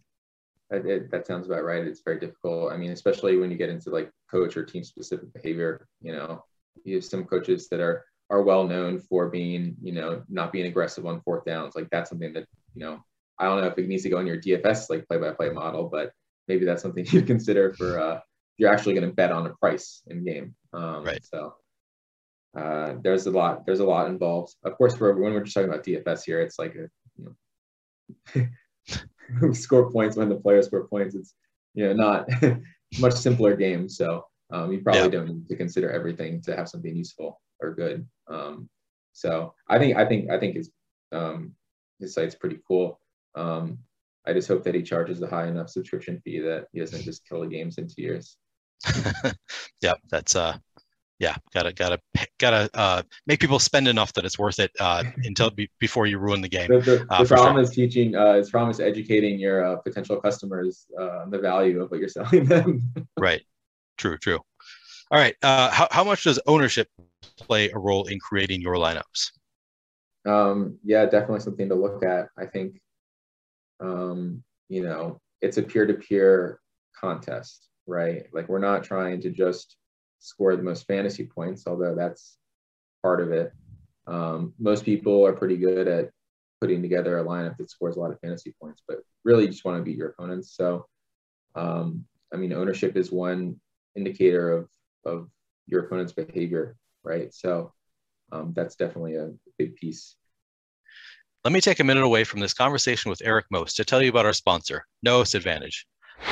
it, 0.70 0.86
it, 0.86 1.10
that 1.10 1.26
sounds 1.26 1.46
about 1.46 1.64
right. 1.64 1.86
It's 1.86 2.00
very 2.02 2.18
difficult. 2.18 2.72
I 2.72 2.76
mean, 2.76 2.92
especially 2.92 3.36
when 3.36 3.50
you 3.50 3.58
get 3.58 3.68
into 3.68 3.90
like 3.90 4.10
coach 4.30 4.56
or 4.56 4.64
team 4.64 4.84
specific 4.84 5.32
behavior, 5.34 5.86
you 6.00 6.12
know, 6.12 6.44
you 6.84 6.94
have 6.96 7.04
some 7.04 7.24
coaches 7.24 7.68
that 7.68 7.80
are 7.80 8.04
are 8.32 8.42
well 8.42 8.66
known 8.66 8.98
for 8.98 9.28
being, 9.28 9.76
you 9.82 9.92
know, 9.92 10.22
not 10.28 10.52
being 10.52 10.66
aggressive 10.66 11.04
on 11.04 11.20
fourth 11.20 11.44
downs. 11.44 11.76
Like 11.76 11.90
that's 11.90 12.08
something 12.08 12.32
that, 12.32 12.46
you 12.74 12.80
know, 12.80 13.04
I 13.38 13.44
don't 13.44 13.60
know 13.60 13.66
if 13.66 13.76
it 13.76 13.86
needs 13.86 14.04
to 14.04 14.08
go 14.08 14.20
in 14.20 14.26
your 14.26 14.40
DFS 14.40 14.88
like 14.88 15.06
play 15.06 15.18
by 15.18 15.32
play 15.32 15.50
model, 15.50 15.90
but 15.90 16.12
maybe 16.48 16.64
that's 16.64 16.82
something 16.82 17.04
you 17.10 17.22
consider 17.22 17.74
for 17.74 18.00
uh, 18.00 18.20
you're 18.56 18.72
actually 18.72 18.94
going 18.94 19.06
to 19.06 19.14
bet 19.14 19.32
on 19.32 19.46
a 19.46 19.50
price 19.50 20.02
in 20.06 20.24
game. 20.24 20.54
Um, 20.72 21.04
right. 21.04 21.22
So 21.22 21.54
uh, 22.56 22.94
there's 23.02 23.26
a 23.26 23.30
lot 23.30 23.66
there's 23.66 23.80
a 23.80 23.84
lot 23.84 24.08
involved. 24.08 24.54
Of 24.64 24.78
course, 24.78 24.96
for 24.96 25.14
when 25.14 25.34
we're 25.34 25.42
just 25.42 25.54
talking 25.54 25.68
about 25.68 25.84
DFS 25.84 26.24
here, 26.24 26.40
it's 26.40 26.58
like 26.58 26.74
a 26.74 26.88
you 27.18 27.36
know 28.34 29.52
score 29.52 29.90
points 29.90 30.16
when 30.16 30.30
the 30.30 30.36
players 30.36 30.66
score 30.66 30.88
points. 30.88 31.14
It's 31.14 31.34
you 31.74 31.86
know 31.86 31.92
not 31.92 32.28
much 32.98 33.12
simpler 33.12 33.56
game. 33.56 33.90
So 33.90 34.24
um, 34.50 34.72
you 34.72 34.80
probably 34.80 35.02
yeah. 35.02 35.08
don't 35.08 35.28
need 35.28 35.48
to 35.48 35.56
consider 35.56 35.90
everything 35.90 36.40
to 36.42 36.56
have 36.56 36.68
something 36.68 36.96
useful 36.96 37.42
or 37.62 37.74
good. 37.74 38.06
Um, 38.28 38.68
so 39.12 39.54
I 39.68 39.78
think 39.78 39.96
I 39.96 40.04
think 40.06 40.30
I 40.30 40.38
think 40.38 40.56
his 40.56 40.70
um, 41.12 41.54
his 42.00 42.14
site's 42.14 42.34
pretty 42.34 42.58
cool. 42.66 42.98
Um, 43.34 43.78
I 44.26 44.32
just 44.32 44.48
hope 44.48 44.64
that 44.64 44.74
he 44.74 44.82
charges 44.82 45.20
a 45.20 45.26
high 45.26 45.48
enough 45.48 45.70
subscription 45.70 46.20
fee 46.24 46.38
that 46.40 46.66
he 46.72 46.80
doesn't 46.80 47.02
just 47.02 47.26
kill 47.28 47.40
the 47.40 47.46
games 47.46 47.78
in 47.78 47.88
two 47.88 48.02
years. 48.02 48.36
yeah, 49.80 49.94
that's 50.10 50.36
uh, 50.36 50.56
yeah, 51.22 51.36
gotta 51.54 51.72
gotta 51.72 51.98
gotta 52.38 52.68
uh, 52.74 53.02
make 53.26 53.38
people 53.38 53.60
spend 53.60 53.86
enough 53.86 54.12
that 54.14 54.24
it's 54.24 54.38
worth 54.38 54.58
it 54.58 54.72
uh, 54.80 55.04
until 55.24 55.50
be, 55.50 55.70
before 55.78 56.06
you 56.06 56.18
ruin 56.18 56.40
the 56.40 56.48
game. 56.48 56.68
The, 56.68 56.80
the, 56.80 57.06
uh, 57.10 57.22
the 57.22 57.28
problem 57.28 57.54
sure. 57.56 57.62
is 57.62 57.70
teaching. 57.70 58.16
Uh, 58.16 58.32
is 58.32 58.50
problem 58.50 58.70
is 58.70 58.80
educating 58.80 59.38
your 59.38 59.64
uh, 59.64 59.76
potential 59.76 60.20
customers 60.20 60.86
uh, 60.98 61.20
on 61.22 61.30
the 61.30 61.38
value 61.38 61.80
of 61.80 61.92
what 61.92 62.00
you're 62.00 62.08
selling 62.08 62.44
them. 62.44 62.92
right. 63.18 63.42
True. 63.98 64.18
True. 64.18 64.40
All 65.12 65.18
right. 65.18 65.36
Uh, 65.42 65.70
how 65.70 65.88
how 65.90 66.04
much 66.04 66.24
does 66.24 66.40
ownership 66.46 66.88
play 67.36 67.68
a 67.68 67.78
role 67.78 68.06
in 68.06 68.18
creating 68.18 68.62
your 68.62 68.76
lineups? 68.76 69.32
Um, 70.24 70.78
yeah, 70.82 71.04
definitely 71.04 71.40
something 71.40 71.68
to 71.68 71.74
look 71.74 72.02
at. 72.02 72.28
I 72.38 72.46
think, 72.46 72.80
um, 73.78 74.42
you 74.70 74.82
know, 74.82 75.20
it's 75.42 75.58
a 75.58 75.62
peer 75.62 75.86
to 75.86 75.92
peer 75.92 76.60
contest, 76.98 77.68
right? 77.86 78.24
Like, 78.32 78.48
we're 78.48 78.58
not 78.58 78.84
trying 78.84 79.20
to 79.20 79.30
just 79.30 79.76
score 80.18 80.56
the 80.56 80.62
most 80.62 80.86
fantasy 80.86 81.26
points, 81.26 81.66
although 81.66 81.94
that's 81.94 82.38
part 83.02 83.20
of 83.20 83.32
it. 83.32 83.52
Um, 84.06 84.54
most 84.58 84.82
people 84.82 85.26
are 85.26 85.34
pretty 85.34 85.58
good 85.58 85.88
at 85.88 86.10
putting 86.62 86.80
together 86.80 87.18
a 87.18 87.24
lineup 87.24 87.58
that 87.58 87.70
scores 87.70 87.96
a 87.96 88.00
lot 88.00 88.12
of 88.12 88.20
fantasy 88.20 88.54
points, 88.58 88.82
but 88.88 89.00
really 89.24 89.46
just 89.46 89.66
want 89.66 89.76
to 89.76 89.82
beat 89.82 89.98
your 89.98 90.08
opponents. 90.08 90.56
So, 90.56 90.86
um, 91.54 92.06
I 92.32 92.38
mean, 92.38 92.54
ownership 92.54 92.96
is 92.96 93.12
one 93.12 93.60
indicator 93.94 94.52
of, 94.52 94.70
of 95.04 95.28
your 95.66 95.84
opponent's 95.84 96.12
behavior 96.12 96.76
right? 97.04 97.32
So 97.34 97.72
um, 98.30 98.52
that's 98.54 98.76
definitely 98.76 99.16
a 99.16 99.30
big 99.58 99.76
piece. 99.76 100.16
Let 101.44 101.52
me 101.52 101.60
take 101.60 101.80
a 101.80 101.84
minute 101.84 102.04
away 102.04 102.24
from 102.24 102.40
this 102.40 102.54
conversation 102.54 103.10
with 103.10 103.22
Eric 103.24 103.46
Most 103.50 103.76
to 103.76 103.84
tell 103.84 104.00
you 104.00 104.10
about 104.10 104.26
our 104.26 104.32
sponsor, 104.32 104.86
No 105.02 105.18
House 105.18 105.34
Advantage. 105.34 105.86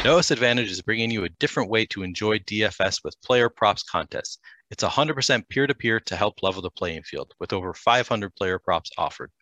No 0.05 0.17
House 0.17 0.31
Advantage 0.31 0.71
is 0.71 0.83
bringing 0.83 1.11
you 1.11 1.25
a 1.25 1.29
different 1.41 1.69
way 1.69 1.85
to 1.87 2.05
enjoy 2.05 2.39
DFS 2.41 3.01
with 3.03 3.21
player 3.23 3.49
props 3.49 3.83
contests. 3.83 4.39
It's 4.71 4.85
100% 4.85 5.49
peer 5.49 5.67
to 5.67 5.75
peer 5.75 5.99
to 5.99 6.17
help 6.17 6.43
level 6.43 6.63
the 6.63 6.71
playing 6.71 7.03
field 7.03 7.35
with 7.41 7.53
over 7.53 7.75
500 7.75 8.35
player 8.37 8.61
props 8.61 8.91
offered. 8.97 9.33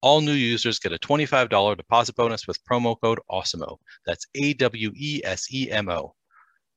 All 0.00 0.22
new 0.22 0.32
users 0.32 0.78
get 0.78 0.94
a 0.94 0.98
$25 0.98 1.76
deposit 1.76 2.16
bonus 2.16 2.46
with 2.46 2.64
promo 2.64 2.96
code 2.98 3.20
AWESEMO. 3.30 3.76
That's 4.06 4.24
A 4.34 4.54
W 4.54 4.90
E 4.96 5.20
S 5.22 5.52
E 5.52 5.70
M 5.70 5.90
O. 5.90 6.14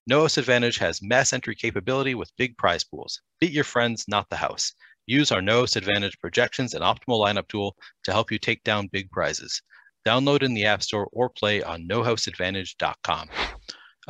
No 0.05 0.21
House 0.21 0.37
Advantage 0.37 0.77
has 0.79 1.01
mass 1.01 1.31
entry 1.31 1.55
capability 1.55 2.13
with 2.13 2.35
big 2.37 2.57
prize 2.57 2.83
pools. 2.83 3.21
Beat 3.39 3.53
your 3.53 3.63
friends, 3.63 4.03
not 4.09 4.29
the 4.29 4.35
house. 4.35 4.73
Use 5.05 5.31
our 5.31 5.41
No 5.41 5.61
House 5.61 5.77
Advantage 5.77 6.19
projections 6.19 6.73
and 6.73 6.83
optimal 6.83 7.23
lineup 7.25 7.47
tool 7.47 7.77
to 8.03 8.11
help 8.11 8.29
you 8.29 8.37
take 8.37 8.61
down 8.65 8.89
big 8.91 9.09
prizes. 9.11 9.61
Download 10.05 10.43
in 10.43 10.53
the 10.53 10.65
App 10.65 10.83
Store 10.83 11.07
or 11.13 11.29
play 11.29 11.63
on 11.63 11.87
nohouseadvantage.com. 11.87 13.29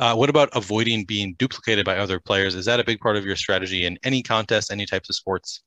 Uh, 0.00 0.16
what 0.16 0.28
about 0.28 0.48
avoiding 0.56 1.04
being 1.04 1.36
duplicated 1.38 1.84
by 1.84 1.96
other 1.98 2.18
players? 2.18 2.56
Is 2.56 2.64
that 2.64 2.80
a 2.80 2.84
big 2.84 2.98
part 2.98 3.16
of 3.16 3.24
your 3.24 3.36
strategy 3.36 3.84
in 3.84 3.96
any 4.02 4.20
contest, 4.20 4.72
any 4.72 4.86
types 4.86 5.08
of 5.08 5.14
sports? 5.14 5.62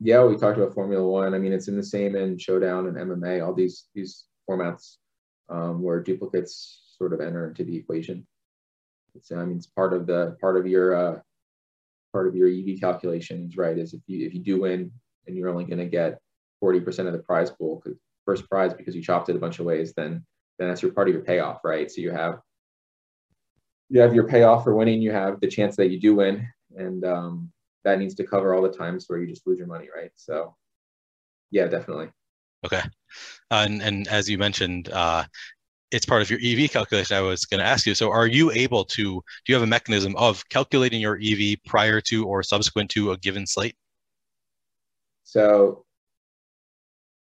Yeah, 0.00 0.24
we 0.24 0.36
talked 0.36 0.56
about 0.56 0.72
Formula 0.72 1.06
One. 1.06 1.34
I 1.34 1.38
mean, 1.38 1.52
it's 1.52 1.68
in 1.68 1.76
the 1.76 1.82
same 1.82 2.16
in 2.16 2.38
Showdown 2.38 2.86
and 2.86 2.96
MMA, 2.96 3.46
all 3.46 3.52
these 3.52 3.88
these 3.94 4.24
formats 4.48 4.96
um, 5.50 5.82
where 5.82 6.00
duplicates 6.00 6.94
sort 6.96 7.12
of 7.12 7.20
enter 7.20 7.46
into 7.48 7.64
the 7.64 7.76
equation. 7.76 8.26
It's, 9.14 9.32
I 9.32 9.44
mean, 9.44 9.56
it's 9.56 9.66
part 9.66 9.92
of 9.92 10.06
the 10.06 10.36
part 10.40 10.56
of 10.56 10.66
your 10.66 10.94
uh, 10.94 11.20
part 12.12 12.26
of 12.26 12.34
your 12.34 12.48
EV 12.48 12.80
calculations, 12.80 13.56
right? 13.56 13.76
Is 13.78 13.94
if 13.94 14.00
you 14.06 14.26
if 14.26 14.34
you 14.34 14.40
do 14.40 14.60
win 14.60 14.90
and 15.26 15.36
you're 15.36 15.48
only 15.48 15.64
going 15.64 15.78
to 15.78 15.86
get 15.86 16.20
40% 16.62 17.06
of 17.06 17.12
the 17.12 17.18
prize 17.18 17.50
pool, 17.50 17.82
first 18.24 18.48
prize 18.48 18.74
because 18.74 18.94
you 18.94 19.02
chopped 19.02 19.28
it 19.28 19.36
a 19.36 19.38
bunch 19.38 19.58
of 19.58 19.66
ways, 19.66 19.92
then 19.94 20.24
then 20.58 20.68
that's 20.68 20.82
your 20.82 20.92
part 20.92 21.08
of 21.08 21.14
your 21.14 21.24
payoff, 21.24 21.60
right? 21.64 21.90
So 21.90 22.00
you 22.00 22.10
have 22.10 22.40
you 23.88 24.00
have 24.00 24.14
your 24.14 24.26
payoff 24.26 24.64
for 24.64 24.74
winning, 24.74 25.02
you 25.02 25.12
have 25.12 25.40
the 25.40 25.48
chance 25.48 25.76
that 25.76 25.90
you 25.90 26.00
do 26.00 26.14
win, 26.14 26.46
and 26.76 27.04
um, 27.04 27.52
that 27.84 27.98
needs 27.98 28.14
to 28.16 28.24
cover 28.24 28.54
all 28.54 28.62
the 28.62 28.68
times 28.70 29.04
where 29.06 29.18
you 29.18 29.26
just 29.26 29.46
lose 29.46 29.58
your 29.58 29.66
money, 29.66 29.88
right? 29.94 30.10
So 30.14 30.54
yeah, 31.50 31.66
definitely. 31.66 32.08
Okay. 32.64 32.80
Uh, 33.50 33.66
and, 33.66 33.82
and 33.82 34.08
as 34.08 34.28
you 34.28 34.38
mentioned, 34.38 34.88
uh, 34.88 35.24
it's 35.94 36.04
part 36.04 36.22
of 36.22 36.28
your 36.28 36.40
EV 36.42 36.70
calculation. 36.70 37.16
I 37.16 37.20
was 37.20 37.44
going 37.44 37.60
to 37.60 37.66
ask 37.66 37.86
you. 37.86 37.94
So, 37.94 38.10
are 38.10 38.26
you 38.26 38.50
able 38.50 38.84
to? 38.86 39.02
Do 39.04 39.22
you 39.46 39.54
have 39.54 39.62
a 39.62 39.66
mechanism 39.66 40.16
of 40.16 40.46
calculating 40.48 41.00
your 41.00 41.20
EV 41.22 41.56
prior 41.64 42.00
to 42.02 42.26
or 42.26 42.42
subsequent 42.42 42.90
to 42.90 43.12
a 43.12 43.16
given 43.16 43.46
slate? 43.46 43.76
So, 45.22 45.84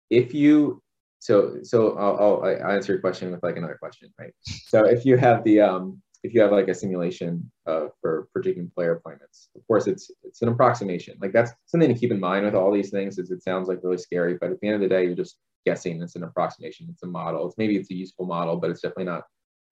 if 0.09 0.33
you 0.33 0.81
so 1.19 1.57
so 1.63 1.97
I'll, 1.97 2.43
I'll 2.43 2.71
answer 2.71 2.93
your 2.93 3.01
question 3.01 3.31
with 3.31 3.43
like 3.43 3.57
another 3.57 3.77
question, 3.79 4.13
right? 4.17 4.33
So, 4.41 4.85
if 4.85 5.05
you 5.05 5.17
have 5.17 5.43
the 5.43 5.59
um, 5.59 6.01
if 6.23 6.33
you 6.33 6.41
have 6.41 6.51
like 6.51 6.69
a 6.69 6.73
simulation 6.73 7.51
uh, 7.67 7.87
for 7.99 8.29
predicting 8.31 8.71
player 8.73 8.93
appointments, 8.93 9.49
of 9.55 9.67
course 9.67 9.87
it's 9.87 10.09
it's 10.23 10.41
an 10.41 10.47
approximation. 10.47 11.17
Like 11.19 11.33
that's 11.33 11.51
something 11.65 11.93
to 11.93 11.99
keep 11.99 12.11
in 12.11 12.21
mind 12.21 12.45
with 12.45 12.55
all 12.55 12.71
these 12.71 12.89
things. 12.89 13.17
Is 13.17 13.31
it 13.31 13.43
sounds 13.43 13.67
like 13.67 13.79
really 13.83 13.97
scary, 13.97 14.37
but 14.39 14.49
at 14.51 14.61
the 14.61 14.67
end 14.67 14.75
of 14.75 14.81
the 14.81 14.87
day, 14.87 15.03
you're 15.03 15.15
just 15.15 15.37
guessing. 15.65 16.01
It's 16.01 16.15
an 16.15 16.23
approximation. 16.23 16.87
It's 16.89 17.03
a 17.03 17.07
model. 17.07 17.47
It's 17.47 17.57
maybe 17.57 17.77
it's 17.77 17.91
a 17.91 17.95
useful 17.95 18.25
model, 18.25 18.57
but 18.57 18.69
it's 18.69 18.81
definitely 18.81 19.05
not 19.05 19.23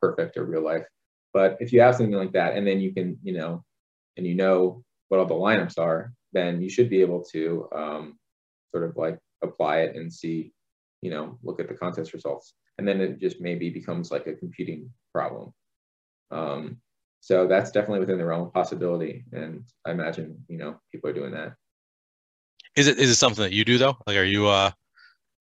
perfect 0.01 0.37
or 0.37 0.45
real 0.45 0.63
life. 0.63 0.85
But 1.33 1.57
if 1.59 1.71
you 1.71 1.81
have 1.81 1.95
something 1.95 2.15
like 2.15 2.33
that, 2.33 2.55
and 2.55 2.65
then 2.65 2.79
you 2.79 2.93
can, 2.93 3.17
you 3.23 3.33
know, 3.33 3.63
and 4.17 4.25
you 4.25 4.35
know 4.35 4.83
what 5.09 5.19
all 5.19 5.25
the 5.25 5.33
lineups 5.33 5.77
are, 5.77 6.13
then 6.33 6.61
you 6.61 6.69
should 6.69 6.89
be 6.89 7.01
able 7.01 7.23
to 7.31 7.67
um, 7.75 8.19
sort 8.71 8.83
of 8.83 8.95
like 8.97 9.17
apply 9.43 9.79
it 9.79 9.95
and 9.95 10.11
see, 10.11 10.51
you 11.01 11.11
know, 11.11 11.37
look 11.43 11.59
at 11.59 11.67
the 11.67 11.75
contest 11.75 12.13
results. 12.13 12.53
And 12.77 12.87
then 12.87 13.01
it 13.01 13.19
just 13.19 13.41
maybe 13.41 13.69
becomes 13.69 14.11
like 14.11 14.27
a 14.27 14.33
computing 14.33 14.89
problem. 15.13 15.53
Um, 16.31 16.77
so 17.21 17.47
that's 17.47 17.71
definitely 17.71 17.99
within 17.99 18.17
the 18.17 18.25
realm 18.25 18.47
of 18.47 18.53
possibility, 18.53 19.25
and 19.33 19.63
I 19.85 19.91
imagine 19.91 20.43
you 20.47 20.57
know 20.57 20.79
people 20.91 21.09
are 21.09 21.13
doing 21.13 21.31
that. 21.31 21.55
Is 22.75 22.87
it 22.87 22.97
is 22.97 23.09
it 23.09 23.15
something 23.15 23.43
that 23.43 23.51
you 23.51 23.65
do 23.65 23.77
though? 23.77 23.97
Like, 24.07 24.17
are 24.17 24.23
you 24.23 24.47
uh 24.47 24.71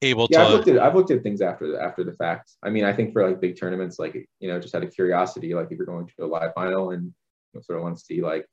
able 0.03 0.29
yeah, 0.31 0.39
to? 0.39 0.45
I've 0.45 0.53
looked 0.53 0.69
at 0.69 0.79
I've 0.79 0.95
looked 0.95 1.11
at 1.11 1.23
things 1.23 1.41
after 1.41 1.69
the 1.69 1.83
after 1.83 2.05
the 2.05 2.13
fact. 2.13 2.53
I 2.63 2.71
mean, 2.71 2.85
I 2.85 2.93
think 2.93 3.13
for 3.13 3.27
like 3.27 3.41
big 3.41 3.59
tournaments, 3.59 3.99
like 3.99 4.29
you 4.41 4.49
know, 4.49 4.59
just 4.59 4.75
out 4.75 4.85
of 4.85 4.95
curiosity, 4.95 5.55
like 5.55 5.69
if 5.71 5.79
you're 5.79 5.87
going 5.87 6.07
to 6.07 6.25
a 6.25 6.27
live 6.27 6.53
final 6.55 6.91
and 6.91 7.05
you 7.05 7.13
know, 7.55 7.61
sort 7.61 7.79
of 7.79 7.85
want 7.85 7.99
to 7.99 8.05
see 8.05 8.21
like, 8.23 8.47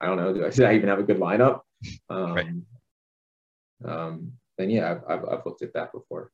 I 0.00 0.06
don't 0.06 0.16
know, 0.16 0.32
do 0.32 0.44
I, 0.44 0.48
I 0.70 0.74
even 0.74 0.88
have 0.88 0.98
a 0.98 1.04
good 1.04 1.18
lineup? 1.18 1.60
Um, 2.08 2.34
Right. 2.34 2.48
um, 3.84 4.32
then 4.56 4.70
yeah, 4.70 4.90
I've, 4.90 5.02
I've 5.08 5.28
I've 5.28 5.46
looked 5.46 5.62
at 5.62 5.72
that 5.74 5.92
before. 5.92 6.32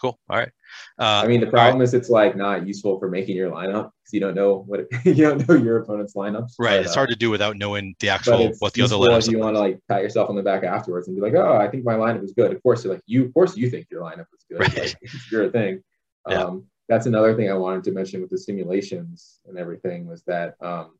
Cool. 0.00 0.18
All 0.30 0.38
right. 0.38 0.50
Uh, 0.98 1.22
I 1.24 1.26
mean, 1.26 1.40
the 1.40 1.46
all 1.46 1.52
right. 1.52 1.60
problem 1.60 1.82
is 1.82 1.92
it's 1.92 2.08
like 2.08 2.36
not 2.36 2.66
useful 2.66 2.98
for 3.00 3.08
making 3.08 3.36
your 3.36 3.50
lineup 3.50 3.90
because 4.00 4.12
you 4.12 4.20
don't 4.20 4.34
know 4.34 4.62
what 4.66 4.80
it, 4.80 4.88
you 5.04 5.14
don't 5.14 5.48
know 5.48 5.56
your 5.56 5.78
opponent's 5.78 6.14
lineups. 6.14 6.52
Right. 6.58 6.76
but, 6.76 6.86
It's 6.86 6.92
uh, 6.92 6.94
hard 6.94 7.10
to 7.10 7.16
do 7.16 7.30
without 7.30 7.56
knowing 7.56 7.96
the 7.98 8.08
actual 8.08 8.52
what 8.60 8.74
the 8.74 8.82
other 8.82 8.96
if 9.16 9.28
you 9.28 9.38
want 9.38 9.56
to 9.56 9.60
like 9.60 9.80
pat 9.88 10.02
yourself 10.02 10.30
on 10.30 10.36
the 10.36 10.42
back 10.42 10.62
afterwards 10.62 11.08
and 11.08 11.16
be 11.16 11.22
like, 11.22 11.34
oh, 11.34 11.56
I 11.56 11.68
think 11.68 11.84
my 11.84 11.94
lineup 11.94 12.20
was 12.20 12.32
good. 12.32 12.52
Of 12.52 12.62
course, 12.62 12.84
you're 12.84 12.94
like 12.94 13.02
you, 13.06 13.24
of 13.24 13.34
course, 13.34 13.56
you 13.56 13.70
think 13.70 13.88
your 13.90 14.02
lineup 14.02 14.26
was 14.30 14.44
good. 14.48 14.60
Right. 14.60 14.78
Like, 14.78 14.96
it's 15.02 15.32
your 15.32 15.50
thing. 15.50 15.82
Yeah. 16.28 16.42
Um, 16.44 16.66
that's 16.88 17.06
another 17.06 17.34
thing 17.34 17.50
I 17.50 17.54
wanted 17.54 17.84
to 17.84 17.92
mention 17.92 18.20
with 18.20 18.30
the 18.30 18.38
simulations 18.38 19.40
and 19.46 19.58
everything 19.58 20.06
was 20.06 20.22
that 20.26 20.54
um, 20.60 20.92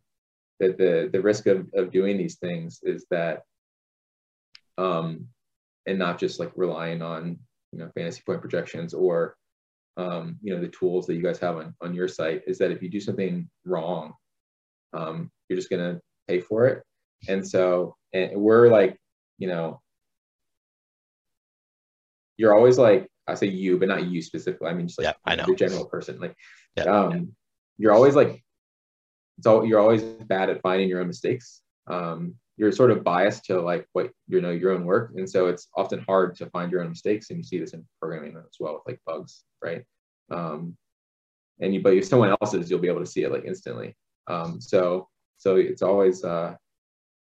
that 0.58 0.76
the 0.76 1.08
the 1.12 1.20
risk 1.20 1.46
of 1.46 1.68
of 1.74 1.92
doing 1.92 2.18
these 2.18 2.36
things 2.36 2.80
is 2.82 3.06
that 3.10 3.42
um, 4.76 5.28
and 5.86 5.98
not 5.98 6.18
just 6.18 6.40
like 6.40 6.52
relying 6.56 7.00
on 7.00 7.38
you 7.72 7.78
know 7.78 7.90
fantasy 7.94 8.22
point 8.24 8.40
projections 8.40 8.94
or 8.94 9.36
um, 9.96 10.38
you 10.42 10.54
know 10.54 10.60
the 10.60 10.68
tools 10.68 11.06
that 11.06 11.14
you 11.14 11.22
guys 11.22 11.38
have 11.40 11.56
on, 11.56 11.74
on 11.80 11.94
your 11.94 12.08
site 12.08 12.42
is 12.46 12.58
that 12.58 12.70
if 12.70 12.82
you 12.82 12.88
do 12.88 13.00
something 13.00 13.48
wrong 13.64 14.14
um, 14.92 15.30
you're 15.48 15.56
just 15.58 15.70
going 15.70 15.82
to 15.82 16.00
pay 16.28 16.40
for 16.40 16.66
it 16.66 16.82
and 17.28 17.46
so 17.46 17.96
and 18.12 18.40
we're 18.40 18.68
like 18.68 18.96
you 19.38 19.48
know 19.48 19.80
you're 22.36 22.54
always 22.54 22.78
like 22.78 23.08
i 23.26 23.34
say 23.34 23.46
you 23.46 23.78
but 23.78 23.88
not 23.88 24.06
you 24.06 24.22
specifically 24.22 24.68
i 24.68 24.72
mean 24.72 24.86
just 24.86 24.98
like 24.98 25.06
Yeah, 25.06 25.12
I 25.24 25.34
know. 25.34 25.44
the 25.46 25.54
general 25.54 25.86
person 25.86 26.20
like 26.20 26.34
Yeah, 26.76 26.84
um 26.84 27.32
you're 27.76 27.92
always 27.92 28.14
like 28.14 28.42
it's 29.38 29.46
all 29.46 29.64
you're 29.64 29.80
always 29.80 30.02
bad 30.02 30.50
at 30.50 30.62
finding 30.62 30.88
your 30.88 31.00
own 31.00 31.08
mistakes 31.08 31.62
um 31.88 32.34
you're 32.58 32.72
sort 32.72 32.90
of 32.90 33.04
biased 33.04 33.44
to 33.46 33.60
like 33.60 33.86
what 33.92 34.10
you 34.26 34.40
know 34.40 34.50
your 34.50 34.72
own 34.72 34.84
work. 34.84 35.12
And 35.16 35.28
so 35.28 35.46
it's 35.46 35.68
often 35.76 36.04
hard 36.08 36.36
to 36.36 36.50
find 36.50 36.70
your 36.70 36.82
own 36.82 36.90
mistakes. 36.90 37.30
And 37.30 37.38
you 37.38 37.44
see 37.44 37.58
this 37.58 37.72
in 37.72 37.86
programming 38.00 38.36
as 38.36 38.56
well 38.60 38.74
with 38.74 38.82
like 38.86 39.00
bugs 39.06 39.44
right? 39.62 39.84
Um 40.30 40.76
and 41.60 41.74
you 41.74 41.82
but 41.82 41.94
if 41.94 42.04
someone 42.04 42.34
else's 42.40 42.70
you'll 42.70 42.80
be 42.80 42.88
able 42.88 43.00
to 43.00 43.06
see 43.06 43.22
it 43.22 43.32
like 43.32 43.44
instantly. 43.44 43.96
Um 44.26 44.60
so 44.60 45.08
so 45.38 45.56
it's 45.56 45.82
always 45.82 46.24
uh 46.24 46.54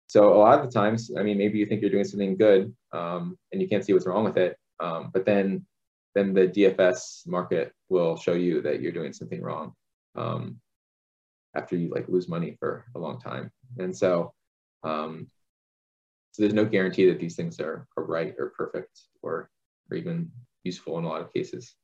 so 0.07 0.33
a 0.33 0.37
lot 0.37 0.59
of 0.59 0.65
the 0.65 0.71
times 0.71 1.09
i 1.17 1.23
mean 1.23 1.37
maybe 1.37 1.57
you 1.57 1.65
think 1.65 1.79
you're 1.79 1.89
doing 1.89 2.03
something 2.03 2.35
good 2.35 2.75
um 2.91 3.37
and 3.53 3.61
you 3.61 3.67
can't 3.69 3.85
see 3.85 3.93
what's 3.93 4.05
wrong 4.05 4.25
with 4.25 4.35
it 4.35 4.57
um 4.81 5.09
but 5.13 5.25
then 5.25 5.65
then 6.15 6.33
the 6.33 6.45
dfs 6.45 7.25
market 7.25 7.71
will 7.87 8.17
show 8.17 8.33
you 8.33 8.61
that 8.61 8.81
you're 8.81 8.91
doing 8.91 9.13
something 9.13 9.41
wrong 9.41 9.73
um 10.17 10.59
after 11.55 11.75
you 11.75 11.89
like 11.89 12.07
lose 12.07 12.27
money 12.27 12.55
for 12.59 12.85
a 12.95 12.99
long 12.99 13.19
time. 13.19 13.51
And 13.77 13.95
so 13.95 14.33
um 14.83 15.27
so 16.31 16.41
there's 16.43 16.53
no 16.53 16.65
guarantee 16.65 17.05
that 17.07 17.19
these 17.19 17.35
things 17.35 17.59
are, 17.59 17.87
are 17.97 18.05
right 18.05 18.35
or 18.39 18.53
perfect 18.57 19.01
or 19.21 19.49
or 19.89 19.97
even 19.97 20.31
useful 20.63 20.97
in 20.97 21.03
a 21.03 21.07
lot 21.07 21.21
of 21.21 21.33
cases 21.33 21.75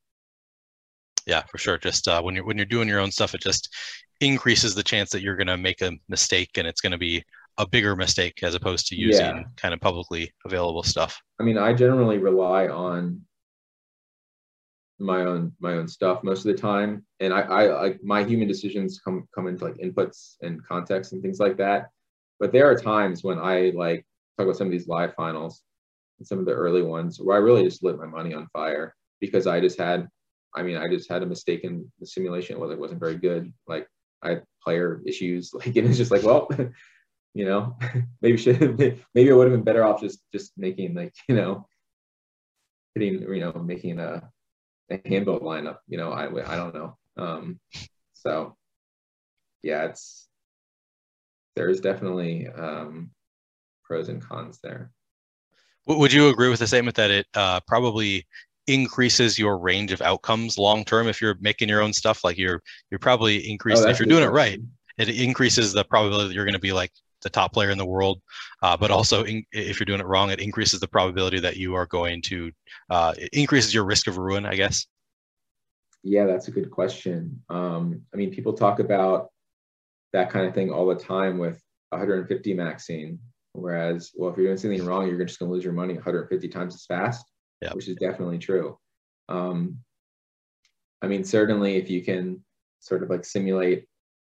Yeah, 1.26 1.44
for 1.52 1.58
sure. 1.58 1.78
Just 1.78 2.08
uh, 2.08 2.22
when 2.22 2.36
you're 2.36 2.46
when 2.46 2.58
you're 2.58 2.66
doing 2.66 2.88
your 2.88 3.00
own 3.00 3.12
stuff, 3.12 3.36
it 3.36 3.42
just 3.42 3.74
increases 4.22 4.74
the 4.76 4.84
chance 4.84 5.10
that 5.12 5.22
you're 5.22 5.36
going 5.36 5.48
to 5.48 5.58
make 5.58 5.82
a 5.82 5.92
mistake, 6.08 6.52
and 6.58 6.66
it's 6.68 6.82
going 6.82 6.92
to 6.94 6.98
be 6.98 7.24
a 7.58 7.68
bigger 7.68 7.96
mistake 7.96 8.42
as 8.44 8.56
opposed 8.56 8.88
to 8.88 8.96
using 8.96 9.44
Yeah. 9.44 9.48
kind 9.58 9.74
of 9.74 9.82
publicly 9.82 10.32
available 10.46 10.84
stuff. 10.84 11.20
I 11.40 11.44
mean, 11.44 11.58
I 11.58 11.74
generally 11.74 12.18
rely 12.18 12.68
on 12.68 13.26
my 15.00 15.26
own 15.26 15.52
my 15.60 15.74
own 15.74 15.88
stuff 15.88 16.24
most 16.24 16.40
of 16.46 16.56
the 16.56 16.60
time, 16.62 17.06
and 17.20 17.34
I, 17.34 17.42
I 17.42 17.82
like 17.82 18.04
my 18.04 18.24
human 18.24 18.48
decisions 18.48 19.00
come 19.00 19.28
come 19.34 19.48
into 19.48 19.64
like 19.66 19.76
inputs 19.76 20.36
and 20.42 20.64
context 20.66 21.14
and 21.14 21.22
things 21.22 21.40
like 21.40 21.58
that. 21.58 21.90
But 22.40 22.52
there 22.52 22.70
are 22.70 22.76
times 22.78 23.24
when 23.24 23.40
I 23.40 23.72
like 23.76 24.06
talk 24.38 24.46
about 24.46 24.58
some 24.58 24.68
of 24.68 24.72
these 24.72 24.88
live 24.88 25.14
finals 25.16 25.62
and 26.20 26.28
some 26.28 26.40
of 26.40 26.46
the 26.46 26.54
early 26.54 26.82
ones 26.82 27.20
where 27.20 27.36
I 27.36 27.40
really 27.40 27.64
just 27.64 27.84
lit 27.84 27.98
my 27.98 28.06
money 28.06 28.34
on 28.34 28.48
fire 28.54 28.96
because 29.20 29.48
I 29.48 29.60
just 29.60 29.80
had, 29.80 30.08
I 30.56 30.64
mean, 30.64 30.78
I 30.78 30.88
just 30.88 31.10
had 31.10 31.24
a 31.24 31.28
mistake 31.28 31.64
in 31.64 31.92
the 32.00 32.06
simulation. 32.06 32.60
Whether 32.60 32.74
it 32.74 32.80
wasn't 32.80 33.00
very 33.00 33.18
good. 33.18 33.52
Like 33.68 33.88
I 34.22 34.30
had 34.30 34.44
player 34.64 35.02
issues, 35.06 35.52
like 35.54 35.76
and 35.76 35.88
it's 35.88 35.98
just 35.98 36.12
like, 36.12 36.24
well, 36.24 36.50
you 37.34 37.46
know, 37.46 37.78
maybe 38.22 38.38
should 38.38 38.78
maybe 39.14 39.30
it 39.30 39.34
would 39.34 39.48
have 39.48 39.56
been 39.56 39.64
better 39.64 39.84
off 39.84 40.02
just 40.02 40.20
just 40.32 40.52
making 40.58 40.94
like 40.94 41.14
you 41.28 41.36
know 41.36 41.68
hitting 42.96 43.22
you 43.22 43.40
know 43.40 43.54
making 43.54 44.00
a, 44.00 44.28
a 44.92 45.00
handbill 45.06 45.40
lineup. 45.40 45.78
You 45.88 45.98
know 45.98 46.12
i 46.12 46.26
i 46.26 46.56
don't 46.56 46.74
know. 46.74 46.98
Um 47.18 47.60
so 48.14 48.56
yeah 49.64 49.86
it's 49.86 50.27
there's 51.58 51.82
definitely 51.82 52.48
um 52.48 53.10
pros 53.84 54.10
and 54.10 54.22
cons 54.22 54.60
there 54.64 54.92
Would 55.88 56.12
you 56.14 56.30
agree 56.30 56.50
with 56.50 56.60
the 56.60 56.68
statement 56.68 56.96
that 56.98 57.12
it 57.12 57.28
uh, 57.34 57.60
probably 57.68 58.26
increases 58.68 59.40
your 59.40 59.58
range 59.58 59.92
of 59.94 60.02
outcomes 60.02 60.58
long 60.58 60.84
term 60.84 61.08
if 61.08 61.22
you're 61.22 61.38
making 61.40 61.70
your 61.70 61.82
own 61.82 61.94
stuff? 61.94 62.24
Like 62.24 62.38
you're 62.38 62.62
you're 62.92 63.00
probably 63.00 63.50
increasing 63.50 63.88
Oh, 63.88 63.92
if 63.92 64.00
you're 64.00 64.06
doing 64.08 64.24
it 64.24 64.28
right. 64.28 64.60
It 64.98 65.10
increases 65.10 65.74
the 65.74 65.84
probability 65.86 66.30
that 66.30 66.34
you're 66.36 66.46
going 66.46 66.54
to 66.54 66.60
be 66.60 66.74
like 66.74 66.92
the 67.22 67.30
top 67.30 67.54
player 67.54 67.70
in 67.70 67.78
the 67.78 67.86
world. 67.86 68.22
Uh, 68.62 68.76
but 68.76 68.92
also, 68.92 69.24
in, 69.24 69.46
if 69.52 69.80
you're 69.80 69.86
doing 69.86 70.00
it 70.02 70.08
wrong, 70.08 70.30
it 70.32 70.40
increases 70.42 70.80
the 70.80 70.88
probability 70.88 71.40
that 71.40 71.58
you 71.58 71.76
are 71.76 71.86
going 71.86 72.22
to 72.24 72.52
uh, 72.90 73.14
it 73.18 73.30
increases 73.34 73.74
your 73.74 73.86
risk 73.86 74.08
of 74.08 74.18
ruin. 74.18 74.46
I 74.46 74.56
guess. 74.56 74.88
Yeah, 76.04 76.26
that's 76.26 76.48
a 76.48 76.52
good 76.52 76.72
question. 76.72 77.44
Um, 77.50 78.04
I 78.14 78.18
mean, 78.18 78.32
people 78.32 78.54
talk 78.54 78.80
about 78.80 79.30
that 80.14 80.30
kind 80.30 80.46
of 80.48 80.54
thing 80.54 80.72
all 80.72 80.88
the 80.88 80.96
time 80.96 81.38
with 81.38 81.62
150 81.90 82.56
maxing. 82.56 83.18
Whereas, 83.54 84.12
well, 84.16 84.30
if 84.30 84.38
you're 84.38 84.48
doing 84.48 84.58
something 84.58 84.86
wrong, 84.86 85.08
you're 85.08 85.24
just 85.26 85.40
going 85.40 85.50
to 85.50 85.54
lose 85.54 85.64
your 85.64 85.74
money 85.74 85.96
150 85.96 86.48
times 86.50 86.76
as 86.76 86.86
fast, 86.86 87.26
Yeah. 87.62 87.74
which 87.74 87.88
is 87.88 87.96
definitely 87.96 88.38
true. 88.38 88.78
Um, 89.30 89.80
I 91.02 91.08
mean, 91.08 91.24
certainly 91.24 91.78
if 91.78 91.90
you 91.90 92.04
can 92.04 92.44
sort 92.80 93.04
of 93.04 93.10
like 93.10 93.26
simulate 93.26 93.86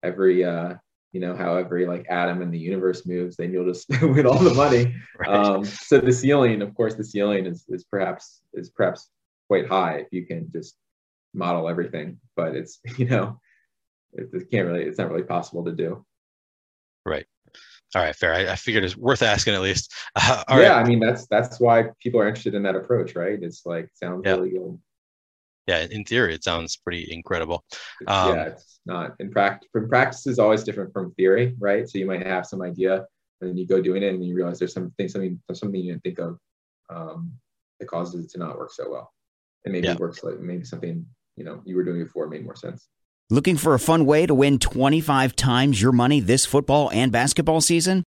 every, 0.03 0.43
uh, 0.43 0.75
you 1.11 1.19
know, 1.19 1.35
how 1.35 1.55
every 1.55 1.85
like 1.85 2.05
atom 2.09 2.41
in 2.41 2.51
the 2.51 2.59
universe 2.59 3.05
moves, 3.05 3.35
then 3.35 3.51
you'll 3.51 3.71
just 3.71 3.89
win 4.01 4.25
all 4.25 4.39
the 4.39 4.53
money. 4.53 4.95
Right. 5.17 5.29
Um, 5.29 5.65
so 5.65 5.99
the 5.99 6.13
ceiling, 6.13 6.61
of 6.61 6.73
course, 6.75 6.95
the 6.95 7.03
ceiling 7.03 7.45
is, 7.45 7.65
is 7.69 7.83
perhaps 7.83 8.41
is 8.53 8.69
perhaps 8.69 9.09
quite 9.47 9.67
high 9.67 9.97
if 9.97 10.07
you 10.11 10.25
can 10.25 10.49
just 10.51 10.75
model 11.33 11.67
everything, 11.67 12.19
but 12.35 12.55
it's 12.55 12.79
you 12.97 13.05
know 13.05 13.39
it, 14.13 14.29
it 14.33 14.51
can't 14.51 14.67
really 14.67 14.83
it's 14.83 14.97
not 14.97 15.09
really 15.09 15.23
possible 15.23 15.63
to 15.65 15.71
do. 15.71 16.05
Right. 17.05 17.25
All 17.95 18.03
right, 18.03 18.15
fair. 18.15 18.33
I, 18.33 18.51
I 18.51 18.55
figured 18.55 18.83
it's 18.83 18.95
worth 18.97 19.23
asking 19.23 19.55
at 19.55 19.61
least. 19.61 19.93
Uh, 20.15 20.43
yeah, 20.49 20.55
right. 20.57 20.71
I 20.71 20.83
mean 20.83 20.99
that's 20.99 21.27
that's 21.27 21.59
why 21.59 21.85
people 22.01 22.19
are 22.19 22.27
interested 22.27 22.53
in 22.55 22.63
that 22.63 22.75
approach, 22.75 23.15
right? 23.15 23.39
It's 23.41 23.65
like 23.65 23.89
sounds 23.93 24.23
Yeah. 24.25 24.35
really 24.35 24.51
good. 24.51 24.79
Yeah, 25.67 25.85
in 25.91 26.03
theory, 26.03 26.33
it 26.33 26.43
sounds 26.43 26.77
pretty 26.77 27.11
incredible. 27.11 27.63
Um, 28.07 28.29
yeah, 28.35 28.43
it's 28.47 28.79
not 28.87 29.15
in 29.19 29.29
practice. 29.29 29.69
From 29.71 29.87
practice 29.87 30.25
is 30.25 30.39
always 30.39 30.63
different 30.63 30.91
from 30.93 31.11
theory, 31.13 31.55
right? 31.59 31.87
So 31.87 31.99
you 31.99 32.07
might 32.07 32.25
have 32.25 32.47
some 32.47 32.61
idea, 32.63 33.05
and 33.41 33.49
then 33.51 33.57
you 33.57 33.67
go 33.67 33.79
doing 33.79 34.01
it, 34.01 34.13
and 34.13 34.25
you 34.25 34.35
realize 34.35 34.57
there's 34.57 34.73
something 34.73 35.07
something 35.07 35.39
something 35.53 35.79
you 35.79 35.91
didn't 35.91 36.03
think 36.03 36.19
of 36.19 36.39
um, 36.89 37.31
that 37.79 37.85
causes 37.87 38.25
it 38.25 38.31
to 38.31 38.39
not 38.39 38.57
work 38.57 38.71
so 38.71 38.89
well, 38.89 39.13
and 39.65 39.71
maybe 39.71 39.85
Yeah. 39.87 39.93
it 39.93 39.99
works 39.99 40.23
like 40.23 40.39
maybe 40.39 40.63
something 40.63 41.05
you 41.37 41.43
know 41.43 41.61
you 41.65 41.75
were 41.75 41.83
doing 41.83 42.03
before 42.03 42.27
made 42.27 42.43
more 42.45 42.55
sense. 42.55 42.87
Looking 43.31 43.57
for 43.57 43.75
a 43.75 43.79
fun 43.79 44.07
way 44.07 44.25
to 44.25 44.33
win 44.33 44.57
25 44.57 45.35
times 45.35 45.79
your 45.79 45.91
money 45.91 46.19
this 46.19 46.47
football 46.47 46.89
and 46.91 47.11
basketball 47.11 47.61
season? 47.61 48.03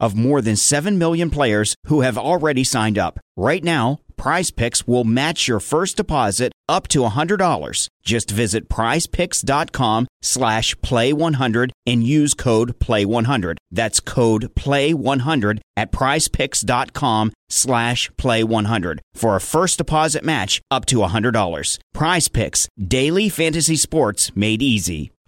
of 0.00 0.16
more 0.16 0.40
than 0.40 0.56
7 0.56 0.98
million 0.98 1.30
players 1.30 1.74
who 1.86 2.00
have 2.02 2.18
already 2.18 2.64
signed 2.64 2.98
up. 2.98 3.18
Right 3.36 3.62
now, 3.62 4.00
PrizePicks 4.18 4.86
will 4.86 5.04
match 5.04 5.48
your 5.48 5.60
first 5.60 5.96
deposit 5.96 6.52
up 6.68 6.88
to 6.88 7.00
$100. 7.00 7.88
Just 8.02 8.30
visit 8.30 8.68
prizepicks.com 8.68 10.06
slash 10.20 10.74
play100 10.76 11.70
and 11.86 12.02
use 12.02 12.34
code 12.34 12.78
play100. 12.78 13.56
That's 13.70 14.00
code 14.00 14.54
play100 14.54 15.60
at 15.76 15.92
prizepicks.com 15.92 17.32
slash 17.48 18.10
play100 18.10 18.98
for 19.14 19.36
a 19.36 19.40
first 19.40 19.78
deposit 19.78 20.24
match 20.24 20.60
up 20.70 20.84
to 20.86 20.96
$100. 20.96 21.78
PrizePicks, 21.94 22.68
daily 22.76 23.28
fantasy 23.28 23.76
sports 23.76 24.34
made 24.36 24.60
easy. 24.60 25.12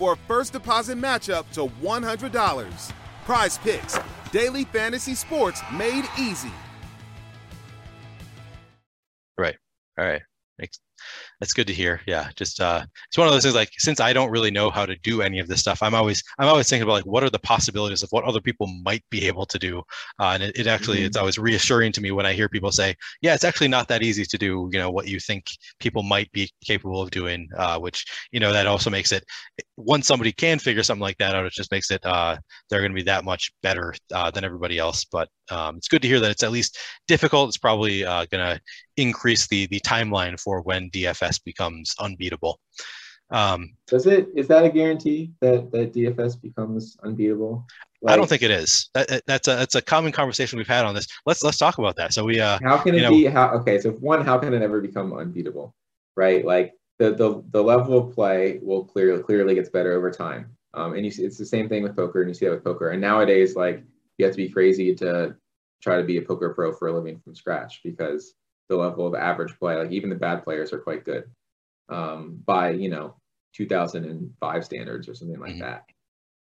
for 0.00 0.14
a 0.14 0.16
first 0.26 0.54
deposit 0.54 0.96
matchup 0.96 1.44
to 1.52 1.66
$100. 1.84 2.92
PrizePicks, 3.26 4.02
daily 4.32 4.64
fantasy 4.64 5.14
sports 5.14 5.60
made 5.74 6.06
easy. 6.18 6.50
That's 11.40 11.54
good 11.54 11.66
to 11.66 11.72
hear. 11.72 12.00
Yeah, 12.06 12.28
just 12.36 12.60
uh, 12.60 12.84
it's 13.08 13.16
one 13.16 13.26
of 13.26 13.32
those 13.32 13.42
things. 13.42 13.54
Like 13.54 13.72
since 13.78 13.98
I 13.98 14.12
don't 14.12 14.30
really 14.30 14.50
know 14.50 14.70
how 14.70 14.84
to 14.84 14.94
do 14.96 15.22
any 15.22 15.38
of 15.38 15.48
this 15.48 15.60
stuff, 15.60 15.82
I'm 15.82 15.94
always 15.94 16.22
I'm 16.38 16.48
always 16.48 16.68
thinking 16.68 16.82
about 16.82 16.92
like 16.92 17.06
what 17.06 17.24
are 17.24 17.30
the 17.30 17.38
possibilities 17.38 18.02
of 18.02 18.10
what 18.10 18.24
other 18.24 18.40
people 18.40 18.66
might 18.84 19.02
be 19.10 19.26
able 19.26 19.46
to 19.46 19.58
do. 19.58 19.78
Uh, 20.18 20.32
and 20.34 20.42
it, 20.42 20.58
it 20.58 20.66
actually 20.66 20.98
mm-hmm. 20.98 21.06
it's 21.06 21.16
always 21.16 21.38
reassuring 21.38 21.92
to 21.92 22.00
me 22.00 22.10
when 22.10 22.26
I 22.26 22.34
hear 22.34 22.48
people 22.48 22.70
say, 22.70 22.94
yeah, 23.22 23.34
it's 23.34 23.44
actually 23.44 23.68
not 23.68 23.88
that 23.88 24.02
easy 24.02 24.24
to 24.24 24.38
do. 24.38 24.68
You 24.72 24.78
know 24.78 24.90
what 24.90 25.08
you 25.08 25.18
think 25.18 25.46
people 25.78 26.02
might 26.02 26.30
be 26.32 26.50
capable 26.62 27.00
of 27.00 27.10
doing, 27.10 27.48
uh, 27.56 27.78
which 27.78 28.04
you 28.32 28.40
know 28.40 28.52
that 28.52 28.66
also 28.66 28.90
makes 28.90 29.10
it 29.10 29.24
once 29.76 30.06
somebody 30.06 30.32
can 30.32 30.58
figure 30.58 30.82
something 30.82 31.02
like 31.02 31.18
that 31.18 31.34
out, 31.34 31.46
it 31.46 31.52
just 31.52 31.72
makes 31.72 31.90
it 31.90 32.04
uh, 32.04 32.36
they're 32.68 32.80
going 32.80 32.92
to 32.92 32.96
be 32.96 33.02
that 33.02 33.24
much 33.24 33.52
better 33.62 33.94
uh, 34.14 34.30
than 34.30 34.44
everybody 34.44 34.78
else. 34.78 35.04
But 35.04 35.28
um, 35.50 35.76
it's 35.76 35.88
good 35.88 36.02
to 36.02 36.08
hear 36.08 36.20
that 36.20 36.30
it's 36.30 36.42
at 36.42 36.52
least 36.52 36.78
difficult. 37.08 37.48
It's 37.48 37.58
probably 37.58 38.04
uh, 38.04 38.26
going 38.30 38.44
to 38.44 38.60
increase 38.96 39.46
the 39.48 39.66
the 39.66 39.80
timeline 39.80 40.38
for 40.38 40.62
when 40.62 40.90
DFS 40.90 41.42
becomes 41.44 41.94
unbeatable. 41.98 42.60
Um, 43.30 43.70
Does 43.86 44.06
it? 44.06 44.28
Is 44.34 44.48
that 44.48 44.64
a 44.64 44.70
guarantee 44.70 45.32
that 45.40 45.70
that 45.72 45.92
DFS 45.92 46.40
becomes 46.40 46.96
unbeatable? 47.02 47.66
Like, 48.02 48.14
I 48.14 48.16
don't 48.16 48.28
think 48.28 48.42
it 48.42 48.50
is. 48.50 48.88
That, 48.94 49.22
that's 49.26 49.46
a 49.46 49.56
that's 49.56 49.74
a 49.74 49.82
common 49.82 50.10
conversation 50.10 50.56
we've 50.56 50.66
had 50.66 50.84
on 50.84 50.94
this. 50.94 51.06
Let's 51.26 51.44
let's 51.44 51.58
talk 51.58 51.78
about 51.78 51.96
that. 51.96 52.12
So 52.12 52.24
we 52.24 52.40
uh, 52.40 52.58
how 52.62 52.78
can 52.78 52.94
it 52.94 53.02
know, 53.02 53.10
be? 53.10 53.26
How 53.26 53.50
okay? 53.56 53.78
So 53.78 53.90
one, 53.92 54.24
how 54.24 54.38
can 54.38 54.54
it 54.54 54.62
ever 54.62 54.80
become 54.80 55.12
unbeatable? 55.12 55.74
Right? 56.16 56.44
Like 56.44 56.72
the 56.98 57.10
the 57.12 57.42
the 57.50 57.62
level 57.62 57.98
of 57.98 58.14
play 58.14 58.58
will 58.62 58.84
clearly 58.84 59.22
clearly 59.22 59.54
gets 59.54 59.68
better 59.68 59.92
over 59.92 60.10
time. 60.10 60.56
Um, 60.72 60.94
and 60.94 61.04
you 61.04 61.10
see, 61.10 61.24
it's 61.24 61.38
the 61.38 61.46
same 61.46 61.68
thing 61.68 61.82
with 61.82 61.96
poker, 61.96 62.22
and 62.22 62.30
you 62.30 62.34
see 62.34 62.46
that 62.46 62.52
with 62.52 62.64
poker. 62.64 62.90
And 62.90 63.00
nowadays, 63.00 63.54
like 63.54 63.84
you 64.18 64.24
have 64.24 64.34
to 64.34 64.42
be 64.42 64.48
crazy 64.48 64.94
to 64.96 65.36
try 65.82 65.96
to 65.96 66.04
be 66.04 66.18
a 66.18 66.22
poker 66.22 66.52
pro 66.54 66.72
for 66.72 66.88
a 66.88 66.92
living 66.92 67.18
from 67.20 67.34
scratch 67.34 67.80
because 67.84 68.34
the 68.70 68.76
level 68.76 69.06
of 69.06 69.14
average 69.14 69.58
play, 69.58 69.76
like 69.76 69.90
even 69.90 70.08
the 70.08 70.16
bad 70.16 70.44
players 70.44 70.72
are 70.72 70.78
quite 70.78 71.04
good 71.04 71.24
um, 71.90 72.40
by, 72.46 72.70
you 72.70 72.88
know, 72.88 73.16
2005 73.54 74.64
standards 74.64 75.08
or 75.08 75.14
something 75.14 75.40
like 75.40 75.52
mm-hmm. 75.52 75.62
that. 75.62 75.84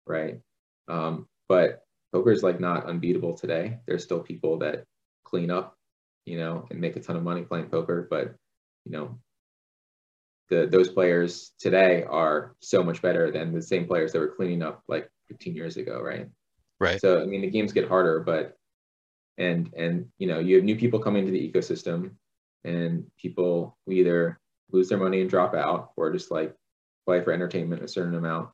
Right. 0.07 0.39
Um, 0.87 1.27
but 1.49 1.81
poker 2.13 2.31
is 2.31 2.43
like 2.43 2.59
not 2.59 2.85
unbeatable 2.85 3.33
today. 3.33 3.79
There's 3.87 4.03
still 4.03 4.19
people 4.19 4.59
that 4.59 4.85
clean 5.25 5.49
up, 5.49 5.75
you 6.25 6.37
know, 6.37 6.67
and 6.69 6.79
make 6.79 6.95
a 6.95 6.99
ton 6.99 7.15
of 7.15 7.23
money 7.23 7.41
playing 7.41 7.69
poker. 7.69 8.07
But, 8.07 8.35
you 8.85 8.91
know, 8.91 9.17
the, 10.49 10.67
those 10.67 10.89
players 10.89 11.51
today 11.59 12.03
are 12.03 12.55
so 12.61 12.83
much 12.83 13.01
better 13.01 13.31
than 13.31 13.53
the 13.53 13.61
same 13.61 13.87
players 13.87 14.13
that 14.13 14.19
were 14.19 14.35
cleaning 14.35 14.61
up 14.61 14.83
like 14.87 15.09
15 15.29 15.55
years 15.55 15.77
ago. 15.77 15.99
Right. 15.99 16.27
Right. 16.79 17.01
So, 17.01 17.21
I 17.21 17.25
mean, 17.25 17.41
the 17.41 17.49
games 17.49 17.73
get 17.73 17.87
harder, 17.87 18.19
but 18.21 18.55
and 19.39 19.73
and 19.75 20.05
you 20.19 20.27
know 20.27 20.39
you 20.39 20.55
have 20.55 20.65
new 20.65 20.75
people 20.75 20.99
coming 20.99 21.25
to 21.25 21.31
the 21.31 21.51
ecosystem 21.51 22.11
and 22.65 23.05
people 23.17 23.77
either 23.89 24.39
lose 24.71 24.89
their 24.89 24.97
money 24.97 25.21
and 25.21 25.29
drop 25.29 25.55
out 25.55 25.91
or 25.95 26.11
just 26.11 26.29
like 26.29 26.53
play 27.05 27.21
for 27.23 27.31
entertainment 27.31 27.81
a 27.81 27.87
certain 27.87 28.15
amount. 28.15 28.49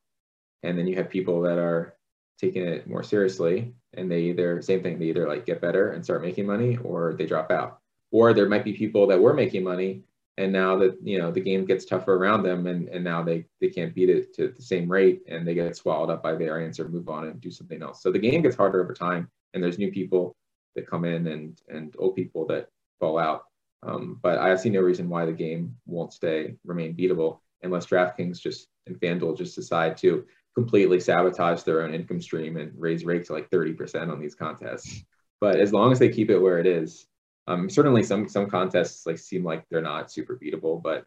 And 0.63 0.77
then 0.77 0.87
you 0.87 0.95
have 0.95 1.09
people 1.09 1.41
that 1.41 1.57
are 1.57 1.97
taking 2.39 2.65
it 2.65 2.87
more 2.87 3.03
seriously 3.03 3.73
and 3.93 4.09
they 4.09 4.21
either 4.21 4.61
same 4.61 4.81
thing 4.81 4.99
they 4.99 5.05
either 5.05 5.27
like 5.27 5.45
get 5.45 5.59
better 5.59 5.91
and 5.91 6.03
start 6.03 6.21
making 6.21 6.45
money 6.45 6.77
or 6.77 7.13
they 7.13 7.25
drop 7.25 7.51
out. 7.51 7.79
Or 8.11 8.33
there 8.33 8.47
might 8.47 8.63
be 8.63 8.73
people 8.73 9.07
that 9.07 9.19
were 9.19 9.33
making 9.33 9.63
money 9.63 10.03
and 10.37 10.51
now 10.51 10.77
that 10.77 10.97
you 11.01 11.17
know 11.17 11.31
the 11.31 11.41
game 11.41 11.65
gets 11.65 11.85
tougher 11.85 12.15
around 12.15 12.43
them 12.43 12.67
and, 12.67 12.87
and 12.89 13.03
now 13.03 13.23
they 13.23 13.45
they 13.59 13.69
can't 13.69 13.95
beat 13.95 14.09
it 14.09 14.33
to 14.35 14.49
the 14.49 14.61
same 14.61 14.89
rate 14.89 15.21
and 15.27 15.47
they 15.47 15.55
get 15.55 15.75
swallowed 15.75 16.09
up 16.09 16.21
by 16.21 16.33
variance 16.33 16.79
or 16.79 16.87
move 16.87 17.09
on 17.09 17.25
and 17.25 17.41
do 17.41 17.49
something 17.49 17.81
else. 17.81 18.03
So 18.03 18.11
the 18.11 18.19
game 18.19 18.41
gets 18.41 18.55
harder 18.55 18.83
over 18.83 18.93
time 18.93 19.29
and 19.53 19.63
there's 19.63 19.79
new 19.79 19.91
people 19.91 20.35
that 20.75 20.87
come 20.89 21.05
in 21.05 21.27
and 21.27 21.61
and 21.69 21.95
old 21.97 22.15
people 22.15 22.45
that 22.47 22.69
fall 22.99 23.17
out. 23.17 23.43
Um, 23.83 24.19
but 24.21 24.37
I 24.39 24.55
see 24.55 24.69
no 24.69 24.81
reason 24.81 25.09
why 25.09 25.25
the 25.25 25.31
game 25.31 25.75
won't 25.85 26.13
stay 26.13 26.55
remain 26.65 26.95
beatable 26.95 27.39
unless 27.61 27.85
DraftKings 27.87 28.39
just 28.39 28.67
and 28.87 28.99
FanDuel 28.99 29.37
just 29.37 29.55
decide 29.55 29.97
to 29.97 30.25
completely 30.55 30.99
sabotage 30.99 31.63
their 31.63 31.81
own 31.81 31.93
income 31.93 32.21
stream 32.21 32.57
and 32.57 32.71
raise 32.77 33.03
rates 33.03 33.27
to 33.27 33.33
like 33.33 33.49
30% 33.49 34.11
on 34.11 34.19
these 34.19 34.35
contests. 34.35 35.03
But 35.41 35.59
as 35.59 35.73
long 35.73 35.91
as 35.91 35.99
they 35.99 36.09
keep 36.09 36.29
it 36.29 36.39
where 36.39 36.59
it 36.59 36.65
is, 36.65 37.07
um, 37.47 37.69
certainly 37.69 38.03
some 38.03 38.27
some 38.27 38.49
contests 38.49 39.05
like 39.05 39.19
seem 39.19 39.43
like 39.43 39.65
they're 39.69 39.81
not 39.81 40.11
super 40.11 40.39
beatable, 40.41 40.81
but 40.81 41.05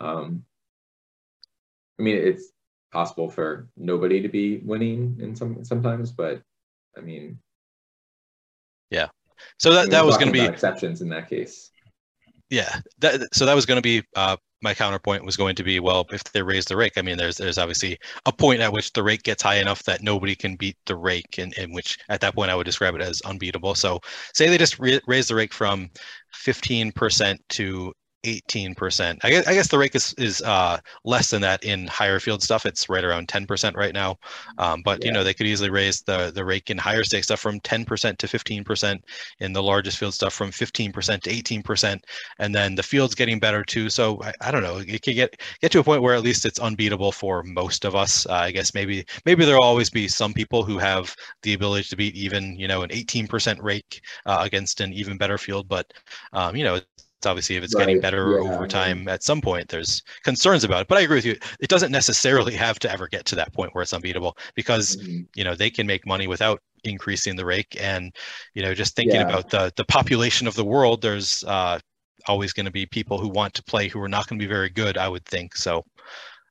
um, 0.00 0.44
I 1.98 2.02
mean 2.02 2.16
it's 2.16 2.52
possible 2.92 3.30
for 3.30 3.68
nobody 3.76 4.20
to 4.20 4.28
be 4.28 4.58
winning 4.58 5.18
in 5.20 5.34
some 5.34 5.64
sometimes, 5.64 6.12
but 6.12 6.42
I 6.96 7.00
mean. 7.00 7.38
So 9.58 9.72
that, 9.72 9.90
that 9.90 10.04
was 10.04 10.16
going 10.16 10.28
to 10.28 10.32
be 10.32 10.44
exceptions 10.44 11.02
in 11.02 11.08
that 11.10 11.28
case. 11.28 11.70
Yeah. 12.48 12.80
That, 12.98 13.34
so 13.34 13.46
that 13.46 13.54
was 13.54 13.66
going 13.66 13.78
to 13.78 13.82
be 13.82 14.02
uh, 14.16 14.36
my 14.62 14.74
counterpoint 14.74 15.24
was 15.24 15.36
going 15.36 15.54
to 15.54 15.62
be 15.62 15.80
well 15.80 16.06
if 16.12 16.22
they 16.24 16.42
raise 16.42 16.64
the 16.64 16.76
rake 16.76 16.92
i 16.96 17.02
mean 17.02 17.16
there's 17.16 17.36
there's 17.36 17.58
obviously 17.58 17.98
a 18.26 18.32
point 18.32 18.60
at 18.60 18.72
which 18.72 18.92
the 18.92 19.02
rake 19.02 19.22
gets 19.22 19.42
high 19.42 19.56
enough 19.56 19.82
that 19.84 20.02
nobody 20.02 20.34
can 20.34 20.56
beat 20.56 20.76
the 20.86 20.96
rake 20.96 21.38
in, 21.38 21.52
in 21.54 21.72
which 21.72 21.98
at 22.08 22.20
that 22.20 22.34
point 22.34 22.50
i 22.50 22.54
would 22.54 22.66
describe 22.66 22.94
it 22.94 23.00
as 23.00 23.20
unbeatable 23.22 23.74
so 23.74 23.98
say 24.34 24.48
they 24.48 24.58
just 24.58 24.78
re- 24.78 25.00
raise 25.06 25.28
the 25.28 25.34
rake 25.34 25.52
from 25.52 25.88
15% 26.44 27.38
to 27.48 27.92
18%. 28.24 29.18
I 29.22 29.30
guess, 29.30 29.46
I 29.46 29.54
guess 29.54 29.68
the 29.68 29.78
rate 29.78 29.94
is, 29.94 30.14
is 30.14 30.42
uh, 30.42 30.78
less 31.04 31.30
than 31.30 31.42
that 31.42 31.64
in 31.64 31.86
higher 31.86 32.20
field 32.20 32.42
stuff. 32.42 32.66
It's 32.66 32.88
right 32.88 33.04
around 33.04 33.28
10% 33.28 33.76
right 33.76 33.94
now. 33.94 34.18
Um, 34.58 34.82
but, 34.84 35.00
yeah. 35.00 35.06
you 35.06 35.12
know, 35.12 35.24
they 35.24 35.34
could 35.34 35.46
easily 35.46 35.70
raise 35.70 36.02
the, 36.02 36.30
the 36.34 36.44
rake 36.44 36.70
in 36.70 36.78
higher 36.78 37.04
stake 37.04 37.24
stuff 37.24 37.40
from 37.40 37.60
10% 37.60 38.16
to 38.16 38.26
15%, 38.26 39.00
in 39.40 39.52
the 39.52 39.62
largest 39.62 39.98
field 39.98 40.14
stuff 40.14 40.34
from 40.34 40.50
15% 40.50 41.22
to 41.22 41.30
18%. 41.30 42.00
And 42.38 42.54
then 42.54 42.74
the 42.74 42.82
field's 42.82 43.14
getting 43.14 43.38
better 43.38 43.64
too. 43.64 43.88
So 43.90 44.22
I, 44.22 44.32
I 44.40 44.50
don't 44.50 44.62
know, 44.62 44.78
it 44.78 45.02
could 45.02 45.14
get, 45.14 45.40
get 45.60 45.72
to 45.72 45.80
a 45.80 45.84
point 45.84 46.02
where 46.02 46.14
at 46.14 46.22
least 46.22 46.44
it's 46.44 46.58
unbeatable 46.58 47.12
for 47.12 47.42
most 47.42 47.84
of 47.84 47.96
us. 47.96 48.26
Uh, 48.26 48.32
I 48.32 48.50
guess 48.50 48.74
maybe, 48.74 49.04
maybe 49.24 49.44
there'll 49.44 49.62
always 49.62 49.90
be 49.90 50.08
some 50.08 50.32
people 50.32 50.62
who 50.62 50.78
have 50.78 51.14
the 51.42 51.54
ability 51.54 51.88
to 51.88 51.96
beat 51.96 52.14
even, 52.16 52.56
you 52.58 52.68
know, 52.68 52.82
an 52.82 52.90
18% 52.90 53.62
rake 53.62 54.00
uh, 54.26 54.38
against 54.40 54.80
an 54.80 54.92
even 54.92 55.16
better 55.16 55.38
field. 55.38 55.68
But, 55.68 55.92
um, 56.32 56.56
you 56.56 56.64
know, 56.64 56.80
it's 57.20 57.26
obviously 57.26 57.56
if 57.56 57.62
it's 57.62 57.74
right. 57.74 57.82
getting 57.82 58.00
better 58.00 58.40
yeah, 58.40 58.50
over 58.50 58.66
time 58.66 59.06
at 59.06 59.22
some 59.22 59.42
point 59.42 59.68
there's 59.68 60.02
concerns 60.24 60.64
about 60.64 60.80
it 60.80 60.88
but 60.88 60.96
i 60.96 61.02
agree 61.02 61.18
with 61.18 61.26
you 61.26 61.36
it 61.60 61.68
doesn't 61.68 61.92
necessarily 61.92 62.54
have 62.54 62.78
to 62.78 62.90
ever 62.90 63.06
get 63.06 63.26
to 63.26 63.34
that 63.34 63.52
point 63.52 63.74
where 63.74 63.82
it's 63.82 63.92
unbeatable 63.92 64.38
because 64.54 64.96
mm-hmm. 64.96 65.20
you 65.34 65.44
know 65.44 65.54
they 65.54 65.68
can 65.68 65.86
make 65.86 66.06
money 66.06 66.26
without 66.26 66.62
increasing 66.84 67.36
the 67.36 67.44
rake 67.44 67.76
and 67.78 68.16
you 68.54 68.62
know 68.62 68.72
just 68.72 68.96
thinking 68.96 69.20
yeah. 69.20 69.28
about 69.28 69.50
the 69.50 69.70
the 69.76 69.84
population 69.84 70.46
of 70.46 70.54
the 70.54 70.64
world 70.64 71.02
there's 71.02 71.44
uh, 71.46 71.78
always 72.26 72.54
going 72.54 72.64
to 72.64 72.72
be 72.72 72.86
people 72.86 73.18
who 73.18 73.28
want 73.28 73.52
to 73.52 73.62
play 73.62 73.86
who 73.86 74.00
are 74.00 74.08
not 74.08 74.26
going 74.26 74.38
to 74.38 74.42
be 74.42 74.50
very 74.50 74.70
good 74.70 74.96
i 74.96 75.06
would 75.06 75.24
think 75.26 75.54
so 75.54 75.84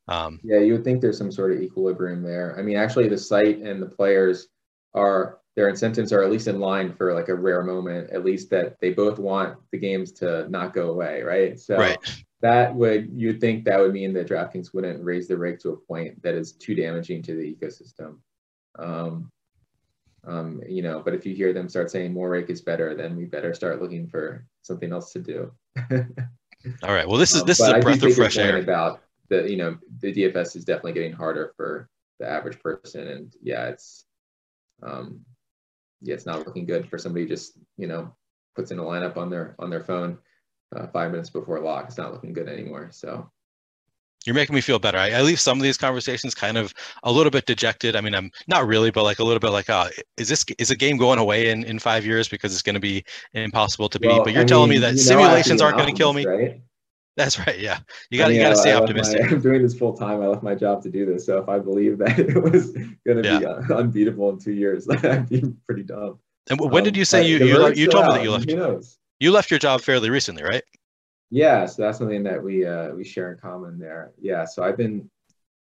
um, 0.07 0.39
yeah 0.43 0.59
you 0.59 0.73
would 0.73 0.83
think 0.83 1.01
there's 1.01 1.17
some 1.17 1.31
sort 1.31 1.51
of 1.51 1.63
equilibrium 1.63 2.21
there 2.21 2.55
i 2.59 2.61
mean 2.61 2.77
actually 2.77 3.09
the 3.09 3.17
site 3.17 3.57
and 3.57 3.81
the 3.81 3.87
players 3.87 4.49
are 4.93 5.38
their 5.55 5.69
incentives 5.69 6.13
are 6.13 6.23
at 6.23 6.31
least 6.31 6.47
in 6.47 6.59
line 6.59 6.93
for 6.93 7.13
like 7.13 7.29
a 7.29 7.35
rare 7.35 7.63
moment, 7.63 8.09
at 8.11 8.23
least 8.23 8.49
that 8.51 8.79
they 8.79 8.91
both 8.91 9.19
want 9.19 9.57
the 9.71 9.77
games 9.77 10.11
to 10.13 10.47
not 10.49 10.73
go 10.73 10.91
away, 10.91 11.21
right? 11.21 11.59
So 11.59 11.77
right. 11.77 11.97
that 12.41 12.73
would 12.73 13.09
you'd 13.13 13.41
think 13.41 13.65
that 13.65 13.79
would 13.79 13.93
mean 13.93 14.13
that 14.13 14.27
DraftKings 14.27 14.73
wouldn't 14.73 15.03
raise 15.03 15.27
the 15.27 15.37
rake 15.37 15.59
to 15.59 15.71
a 15.71 15.77
point 15.77 16.21
that 16.23 16.35
is 16.35 16.53
too 16.53 16.75
damaging 16.75 17.21
to 17.23 17.35
the 17.35 17.55
ecosystem. 17.55 18.17
Um, 18.77 19.31
um, 20.27 20.61
you 20.67 20.81
know, 20.81 21.01
but 21.03 21.13
if 21.13 21.25
you 21.25 21.33
hear 21.33 21.53
them 21.53 21.69
start 21.69 21.89
saying 21.89 22.13
more 22.13 22.29
rake 22.29 22.49
is 22.49 22.61
better, 22.61 22.95
then 22.95 23.15
we 23.15 23.25
better 23.25 23.53
start 23.53 23.81
looking 23.81 24.07
for 24.07 24.45
something 24.61 24.91
else 24.91 25.11
to 25.13 25.19
do. 25.19 25.51
All 26.83 26.93
right. 26.93 27.07
Well, 27.07 27.17
this 27.17 27.33
is 27.33 27.41
Um, 27.41 27.47
this 27.47 27.59
is 27.59 27.67
but 27.67 27.77
a 27.77 27.81
breath 27.81 28.03
of 28.03 28.13
fresh 28.15 28.37
air. 28.37 28.57
About 28.57 29.01
the, 29.29 29.49
you 29.49 29.57
know, 29.57 29.77
the 29.99 30.13
DFS 30.13 30.55
is 30.55 30.65
definitely 30.65 30.93
getting 30.93 31.13
harder 31.13 31.53
for 31.55 31.89
the 32.19 32.29
average 32.29 32.59
person, 32.59 33.07
and 33.07 33.33
yeah, 33.41 33.67
it's, 33.67 34.05
um, 34.83 35.21
yeah, 36.01 36.13
it's 36.13 36.25
not 36.25 36.45
looking 36.45 36.65
good 36.65 36.89
for 36.89 36.97
somebody 36.97 37.23
who 37.23 37.29
just 37.29 37.53
you 37.77 37.87
know 37.87 38.13
puts 38.55 38.71
in 38.71 38.79
a 38.79 38.83
lineup 38.83 39.17
on 39.17 39.29
their 39.29 39.55
on 39.59 39.69
their 39.69 39.83
phone 39.83 40.17
uh, 40.75 40.87
five 40.87 41.11
minutes 41.11 41.29
before 41.29 41.59
lock. 41.59 41.85
It's 41.87 41.97
not 41.97 42.13
looking 42.13 42.33
good 42.33 42.47
anymore. 42.47 42.89
So 42.91 43.29
You're 44.25 44.35
making 44.35 44.53
me 44.53 44.61
feel 44.61 44.79
better. 44.79 44.97
I, 44.97 45.11
I 45.11 45.21
leave 45.21 45.39
some 45.39 45.57
of 45.57 45.63
these 45.63 45.77
conversations 45.77 46.35
kind 46.35 46.57
of 46.57 46.73
a 47.03 47.11
little 47.11 47.31
bit 47.31 47.45
dejected. 47.45 47.95
I 47.95 48.01
mean, 48.01 48.13
I'm 48.13 48.31
not 48.47 48.67
really, 48.67 48.91
but 48.91 49.03
like 49.03 49.19
a 49.19 49.23
little 49.23 49.39
bit 49.39 49.51
like, 49.51 49.69
oh, 49.69 49.87
is 50.17 50.27
this 50.27 50.45
is 50.57 50.71
a 50.71 50.75
game 50.75 50.97
going 50.97 51.19
away 51.19 51.49
in, 51.49 51.63
in 51.63 51.79
five 51.79 52.05
years 52.05 52.27
because 52.27 52.53
it's 52.53 52.61
going 52.61 52.75
to 52.75 52.79
be 52.79 53.03
impossible 53.33 53.89
to 53.89 53.99
beat? 53.99 54.09
Well, 54.09 54.23
but 54.23 54.33
you're 54.33 54.43
I 54.43 54.45
telling 54.45 54.69
mean, 54.69 54.81
me 54.81 54.81
that 54.81 54.91
you 54.91 54.97
know, 54.97 55.03
simulations 55.03 55.61
aren't 55.61 55.77
going 55.77 55.93
to 55.93 55.97
kill 55.97 56.13
me. 56.13 56.25
Right? 56.25 56.61
That's 57.19 57.37
right. 57.37 57.59
Yeah, 57.59 57.79
you 58.09 58.17
got 58.17 58.33
you 58.33 58.39
got 58.39 58.51
to 58.51 58.55
stay 58.55 58.73
optimistic. 58.73 59.23
My, 59.23 59.27
I'm 59.31 59.41
doing 59.41 59.61
this 59.61 59.77
full 59.77 59.91
time. 59.91 60.21
I 60.21 60.27
left 60.27 60.41
my 60.41 60.55
job 60.55 60.81
to 60.83 60.89
do 60.89 61.05
this. 61.05 61.25
So 61.25 61.37
if 61.37 61.49
I 61.49 61.59
believe 61.59 61.97
that 61.97 62.17
it 62.35 62.41
was 62.41 62.71
going 63.05 63.21
to 63.21 63.39
be 63.39 63.45
uh, 63.45 63.77
unbeatable 63.77 64.29
in 64.29 64.39
two 64.39 64.53
years, 64.53 64.87
I'd 64.89 65.27
be 65.27 65.43
pretty 65.67 65.83
dumb. 65.83 66.19
And 66.49 66.57
when 66.61 66.85
did 66.85 66.95
Um, 66.95 66.97
you 66.99 67.03
say 67.03 67.27
you 67.27 67.39
you, 67.39 67.73
you 67.73 67.87
told 67.87 68.05
me 68.05 68.13
that 68.13 68.23
you 68.23 68.31
left 68.31 68.49
Who 68.49 68.55
knows? 68.55 68.99
you 69.19 69.33
left 69.33 69.51
your 69.51 69.59
job 69.59 69.81
fairly 69.81 70.09
recently, 70.09 70.43
right? 70.43 70.63
Yeah, 71.29 71.65
so 71.65 71.81
that's 71.81 71.97
something 71.97 72.23
that 72.23 72.41
we 72.41 72.65
uh, 72.65 72.91
we 72.91 73.03
share 73.03 73.33
in 73.33 73.37
common 73.37 73.77
there. 73.77 74.13
Yeah, 74.17 74.45
so 74.45 74.63
I've 74.63 74.77
been 74.77 75.11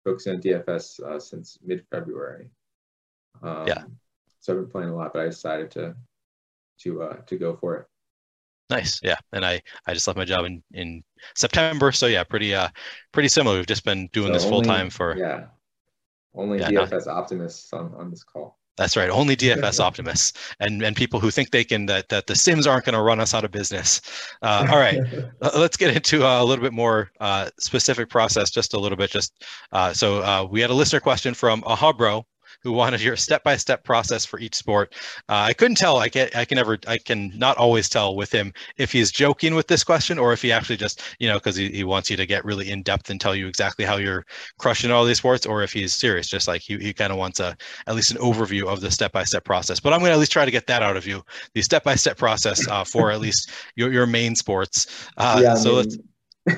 focusing 0.04 0.34
on 0.34 0.42
DFS 0.42 1.00
uh, 1.04 1.20
since 1.20 1.60
mid 1.64 1.86
February. 1.92 2.50
Um, 3.44 3.68
Yeah. 3.68 3.84
So 4.40 4.54
I've 4.54 4.60
been 4.60 4.72
playing 4.72 4.90
a 4.90 4.96
lot, 4.96 5.14
but 5.14 5.22
I 5.22 5.26
decided 5.26 5.70
to 5.72 5.96
to 6.80 7.04
uh, 7.04 7.18
to 7.28 7.38
go 7.38 7.56
for 7.56 7.76
it. 7.78 7.88
Nice. 8.74 9.00
Yeah. 9.04 9.18
And 9.32 9.46
I 9.46 9.62
I 9.88 9.94
just 9.94 10.08
left 10.08 10.18
my 10.18 10.26
job 10.26 10.46
in 10.46 10.64
in 10.74 11.04
September, 11.36 11.92
so 11.92 12.08
yeah, 12.08 12.24
pretty 12.24 12.54
uh 12.56 12.70
pretty 13.12 13.30
similar. 13.30 13.58
We've 13.58 13.68
just 13.68 13.86
been 13.86 14.08
doing 14.14 14.28
So 14.30 14.34
this 14.34 14.44
full 14.44 14.56
only- 14.58 14.68
time 14.68 14.90
for 14.90 15.16
yeah, 15.18 15.46
only 16.36 16.60
Yeah, 16.60 16.70
no. 16.70 16.86
DFS 16.86 17.08
optimists 17.08 17.72
on 17.74 17.94
on 17.96 18.10
this 18.10 18.24
call. 18.24 18.58
That's 18.76 18.98
right. 18.98 19.12
Only 19.12 19.36
DFS 19.36 19.80
optimists 19.88 20.34
and 20.60 20.82
and 20.82 20.96
people 20.96 21.20
who 21.20 21.30
think 21.30 21.52
they 21.52 21.64
can 21.64 21.86
that 21.86 22.10
that 22.10 22.26
the 22.26 22.36
Sims 22.36 22.66
aren't 22.66 22.86
going 22.86 22.96
to 22.96 23.02
run 23.04 23.20
us 23.20 23.34
out 23.36 23.46
of 23.46 23.52
business. 23.52 24.02
Uh, 24.42 24.66
all 24.72 24.78
right, 24.80 25.00
Uh, 25.44 25.52
let's 25.56 25.78
get 25.78 25.96
into 25.96 26.26
uh, 26.26 26.42
a 26.42 26.46
little 26.46 26.64
bit 26.64 26.74
more 26.74 27.12
uh, 27.20 27.50
specific 27.60 28.10
process, 28.10 28.50
just 28.50 28.74
a 28.74 28.80
little 28.80 28.98
bit. 28.98 29.12
Just 29.12 29.44
uh, 29.72 29.94
so 29.94 30.24
uh, 30.24 30.48
we 30.50 30.60
had 30.62 30.72
a 30.72 30.74
listener 30.74 31.00
question 31.00 31.36
from 31.36 31.62
Ahabro 31.64 32.24
who 32.62 32.72
wanted 32.72 33.02
your 33.02 33.16
step-by-step 33.16 33.84
process 33.84 34.26
for 34.26 34.40
each 34.40 34.56
sport. 34.56 34.94
Uh, 35.30 35.48
I 35.48 35.54
couldn't 35.54 35.78
tell. 35.78 35.98
I 35.98 36.10
can 36.10 36.30
I 36.36 36.46
can 36.46 36.56
never 36.56 36.78
I 36.88 36.98
can 36.98 37.32
not 37.38 37.58
always 37.58 37.90
tell 37.90 38.16
with 38.16 38.32
him 38.32 38.54
if 38.78 38.92
he's 38.92 39.12
joking 39.12 39.56
with 39.56 39.68
this 39.68 39.84
question 39.84 40.18
or 40.18 40.34
if 40.34 40.42
he 40.42 40.52
actually 40.52 40.78
just 40.78 41.02
you 41.20 41.28
know 41.28 41.36
because 41.36 41.56
he, 41.56 41.70
he 41.70 41.84
wants 41.84 42.10
you 42.10 42.18
to 42.18 42.26
get 42.26 42.46
really 42.46 42.70
in 42.70 42.84
depth 42.84 43.10
and 43.10 43.20
tell 43.20 43.36
you 43.36 43.48
exactly 43.48 43.86
how 43.86 43.98
you're 43.98 44.26
crushing 44.60 44.92
all 44.92 45.06
these 45.06 45.18
sports 45.18 45.46
or 45.46 45.64
if 45.64 45.72
he's 45.74 45.94
serious 45.94 46.28
just 46.28 46.48
like 46.48 46.62
he, 46.62 46.78
he 46.78 46.94
kind 46.94 47.12
of 47.12 47.18
wants 47.18 47.40
a 47.40 47.56
at 47.88 47.96
least 47.96 48.12
an 48.12 48.18
overview 48.18 48.68
of 48.68 48.82
the 48.82 48.92
step-by-step 48.92 49.44
process 49.44 49.80
but 49.80 49.94
i'm 49.94 50.00
going 50.00 50.10
to 50.10 50.14
at 50.14 50.20
least 50.20 50.32
try 50.32 50.46
to 50.46 50.52
get 50.52 50.68
that 50.68 50.84
out 50.84 50.98
of 50.98 51.06
you 51.08 51.22
the 51.54 51.62
step-by-step 51.62 52.18
process 52.18 52.68
uh, 52.68 52.84
for 52.84 53.12
at 53.12 53.20
least 53.20 53.52
your, 53.76 53.92
your 53.92 54.06
main 54.06 54.36
sports 54.36 55.08
uh, 55.18 55.40
yeah, 55.42 55.54
I 55.54 55.58
so 55.58 55.74
let's 55.74 55.98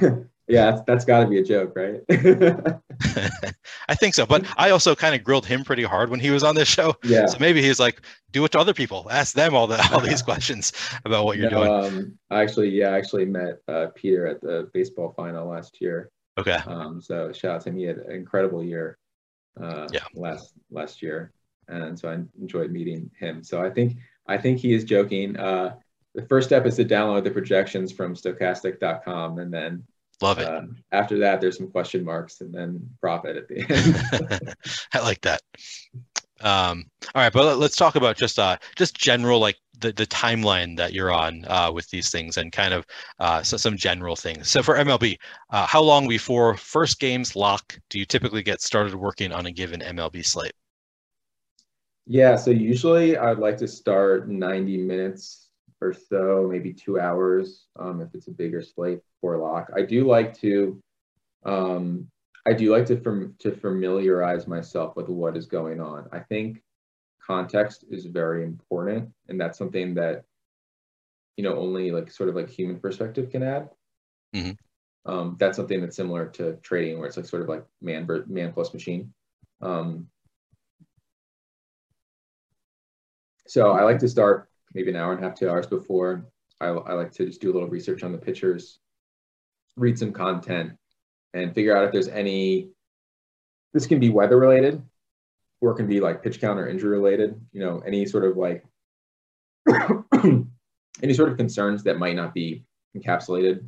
mean, 0.01 0.29
yeah, 0.47 0.71
that's, 0.71 0.81
that's 0.85 1.05
got 1.05 1.21
to 1.23 1.27
be 1.27 1.39
a 1.39 1.43
joke, 1.43 1.73
right? 1.75 2.01
i 3.89 3.93
think 3.93 4.13
so 4.15 4.25
but 4.25 4.45
i 4.57 4.69
also 4.69 4.95
kind 4.95 5.13
of 5.13 5.23
grilled 5.23 5.45
him 5.45 5.63
pretty 5.63 5.83
hard 5.83 6.09
when 6.09 6.19
he 6.19 6.29
was 6.31 6.43
on 6.43 6.55
this 6.55 6.67
show 6.67 6.95
yeah. 7.03 7.25
so 7.25 7.37
maybe 7.39 7.61
he's 7.61 7.79
like 7.79 8.01
do 8.31 8.43
it 8.45 8.51
to 8.51 8.59
other 8.59 8.73
people 8.73 9.05
ask 9.11 9.35
them 9.35 9.53
all 9.53 9.67
the 9.67 9.77
all 9.93 9.99
these 9.99 10.21
questions 10.31 10.71
about 11.03 11.25
what 11.25 11.37
you're 11.37 11.49
No, 11.49 11.59
doing 11.63 11.71
Um, 11.71 12.19
I 12.29 12.41
actually, 12.41 12.69
yeah, 12.69 12.89
I 12.89 12.97
actually 12.97 13.25
met 13.25 13.57
uh, 13.67 13.87
Peter 13.95 14.25
at 14.27 14.41
the 14.41 14.69
baseball 14.73 15.13
final 15.15 15.47
last 15.47 15.81
year. 15.81 16.09
okay 16.37 16.57
Um, 16.67 17.01
so 17.01 17.31
shout 17.33 17.55
out 17.55 17.61
to 17.61 17.69
him. 17.69 17.77
He 17.77 17.83
had 17.83 17.97
an 17.97 18.11
incredible 18.11 18.63
year 18.63 18.97
uh, 19.61 19.87
Yeah. 19.91 20.05
last 20.13 20.53
last 20.71 21.01
year, 21.01 21.33
and 21.67 21.97
so 21.99 22.09
I 22.09 22.17
enjoyed 22.41 22.71
meeting 22.71 23.11
him. 23.19 23.43
So 23.43 23.61
I 23.63 23.69
think 23.69 23.97
I 24.27 24.37
think 24.37 24.59
he 24.59 24.73
is 24.73 24.83
joking. 24.83 25.37
Uh, 25.37 25.75
the 26.13 26.25
first 26.27 26.47
step 26.47 26.65
is 26.65 26.75
to 26.77 26.85
download 26.85 27.23
the 27.25 27.31
projections 27.31 27.91
from 27.91 28.15
Stokastic.com, 28.15 29.39
and 29.39 29.53
then 29.53 29.83
love 30.21 30.39
it 30.39 30.47
uh, 30.47 30.61
after 30.91 31.19
that, 31.19 31.41
there's 31.41 31.57
some 31.57 31.71
question 31.71 32.03
marks, 32.03 32.41
and 32.41 32.53
then 32.53 32.89
profit 33.01 33.37
at 33.37 33.47
the 33.47 33.59
end. 33.69 34.55
I 34.93 34.99
like 34.99 35.21
that. 35.21 35.41
Um, 36.41 36.85
all 37.13 37.21
right, 37.21 37.31
but 37.31 37.45
let- 37.45 37.57
let's 37.59 37.75
talk 37.75 37.95
about 37.95 38.17
just 38.17 38.39
uh, 38.39 38.57
just 38.75 38.95
general 38.95 39.39
like 39.39 39.57
the, 39.79 39.91
the 39.91 40.05
timeline 40.07 40.77
that 40.77 40.93
you're 40.93 41.11
on 41.11 41.45
uh, 41.47 41.71
with 41.73 41.89
these 41.89 42.09
things 42.11 42.37
and 42.37 42.51
kind 42.51 42.73
of 42.73 42.85
uh, 43.19 43.41
so 43.41 43.57
some 43.57 43.77
general 43.77 44.15
things. 44.15 44.49
So 44.49 44.61
for 44.61 44.75
MLB, 44.75 45.17
uh, 45.49 45.65
how 45.65 45.81
long 45.81 46.07
before 46.07 46.55
first 46.57 46.99
games 46.99 47.35
lock 47.35 47.77
do 47.89 47.99
you 47.99 48.05
typically 48.05 48.43
get 48.43 48.61
started 48.61 48.95
working 48.95 49.31
on 49.31 49.45
a 49.45 49.51
given 49.51 49.81
MLB 49.81 50.25
slate? 50.25 50.53
Yeah, 52.07 52.35
so 52.35 52.51
usually 52.51 53.17
I'd 53.17 53.39
like 53.39 53.57
to 53.57 53.67
start 53.67 54.29
90 54.29 54.77
minutes 54.77 55.49
or 55.81 55.93
so, 55.93 56.47
maybe 56.49 56.73
two 56.73 56.99
hours, 56.99 57.65
um, 57.77 58.01
if 58.01 58.13
it's 58.13 58.27
a 58.27 58.31
bigger 58.31 58.61
slate 58.61 59.01
for 59.25 59.37
lock. 59.37 59.71
I 59.75 59.81
do 59.81 60.05
like 60.07 60.37
to, 60.41 60.79
um, 61.45 62.07
I 62.45 62.53
do 62.53 62.71
like 62.71 62.85
to 62.85 62.97
fam- 62.97 63.35
to 63.39 63.51
familiarize 63.51 64.45
myself 64.45 64.95
with 64.95 65.09
what 65.09 65.35
is 65.35 65.47
going 65.47 65.81
on. 65.81 66.07
I 66.11 66.19
think 66.19 66.61
context 67.25 67.85
is 67.89 68.05
very 68.05 68.43
important, 68.43 69.09
and 69.27 69.41
that's 69.41 69.57
something 69.57 69.95
that, 69.95 70.25
you 71.37 71.43
know, 71.43 71.57
only 71.57 71.89
like 71.89 72.11
sort 72.11 72.29
of 72.29 72.35
like 72.35 72.49
human 72.49 72.79
perspective 72.79 73.31
can 73.31 73.41
add. 73.41 73.71
Mhm. 74.35 74.57
Um, 75.05 75.37
that's 75.39 75.57
something 75.57 75.81
that's 75.81 75.95
similar 75.95 76.27
to 76.37 76.57
trading, 76.57 76.99
where 76.99 77.07
it's 77.07 77.17
like 77.17 77.25
sort 77.25 77.41
of 77.41 77.49
like 77.49 77.65
man 77.81 78.07
man 78.27 78.53
plus 78.53 78.73
machine. 78.75 79.11
Um, 79.61 80.07
So 83.47 83.71
I 83.71 83.83
like 83.83 83.99
to 83.99 84.07
start 84.07 84.49
maybe 84.73 84.89
an 84.89 84.95
hour 84.95 85.13
and 85.13 85.23
a 85.23 85.27
half, 85.27 85.37
two 85.37 85.49
hours 85.49 85.67
before. 85.67 86.25
I, 86.59 86.67
I 86.67 86.93
like 86.93 87.11
to 87.13 87.25
just 87.25 87.41
do 87.41 87.51
a 87.51 87.53
little 87.53 87.69
research 87.69 88.03
on 88.03 88.11
the 88.11 88.17
pitchers, 88.17 88.79
read 89.75 89.99
some 89.99 90.13
content, 90.13 90.73
and 91.33 91.53
figure 91.53 91.75
out 91.75 91.85
if 91.85 91.91
there's 91.91 92.07
any. 92.07 92.69
This 93.73 93.87
can 93.87 93.99
be 93.99 94.09
weather 94.09 94.37
related, 94.37 94.81
or 95.61 95.71
it 95.71 95.75
can 95.75 95.87
be 95.87 95.99
like 95.99 96.23
pitch 96.23 96.39
count 96.39 96.59
or 96.59 96.67
injury 96.67 96.97
related. 96.97 97.39
You 97.51 97.59
know, 97.61 97.83
any 97.85 98.05
sort 98.05 98.23
of 98.23 98.37
like 98.37 98.65
any 101.03 101.13
sort 101.13 101.29
of 101.29 101.37
concerns 101.37 101.83
that 101.83 101.99
might 101.99 102.15
not 102.15 102.33
be 102.33 102.63
encapsulated 102.95 103.67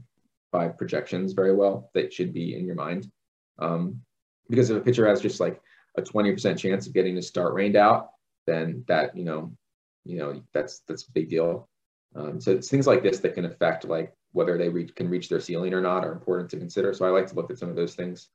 by 0.52 0.68
projections 0.68 1.34
very 1.34 1.54
well 1.54 1.90
that 1.94 2.14
should 2.14 2.34
be 2.34 2.56
in 2.56 2.66
your 2.66 2.76
mind. 2.76 3.12
Um, 3.60 4.02
because 4.50 4.70
if 4.70 4.78
a 4.78 4.82
pitcher 4.82 5.08
has 5.08 5.22
just 5.22 5.40
like 5.40 5.62
a 5.98 6.02
20% 6.02 6.58
chance 6.58 6.88
of 6.88 6.94
getting 6.94 7.16
his 7.16 7.28
start 7.28 7.54
rained 7.54 7.76
out, 7.76 8.10
then 8.46 8.84
that, 8.88 9.16
you 9.18 9.26
know, 9.26 9.52
you 10.06 10.18
know, 10.18 10.42
that's, 10.54 10.82
that's 10.88 11.04
a 11.04 11.12
big 11.12 11.30
deal. 11.30 11.68
Um, 12.16 12.40
so 12.40 12.52
it's 12.52 12.70
things 12.70 12.88
like 12.88 13.04
this 13.04 13.20
that 13.20 13.34
can 13.34 13.46
affect 13.46 13.86
like 13.86 14.14
whether 14.38 14.58
they 14.58 14.86
can 14.86 15.10
reach 15.10 15.28
their 15.28 15.42
ceiling 15.42 15.74
or 15.74 15.82
not 15.82 16.06
are 16.06 16.14
important 16.14 16.50
to 16.52 16.58
consider. 16.58 16.94
So 16.94 17.06
I 17.06 17.10
like 17.10 17.28
to 17.28 17.36
look 17.36 17.52
at 17.52 17.60
some 17.60 17.70
of 17.70 17.76
those 17.76 17.96
things. 17.96 18.30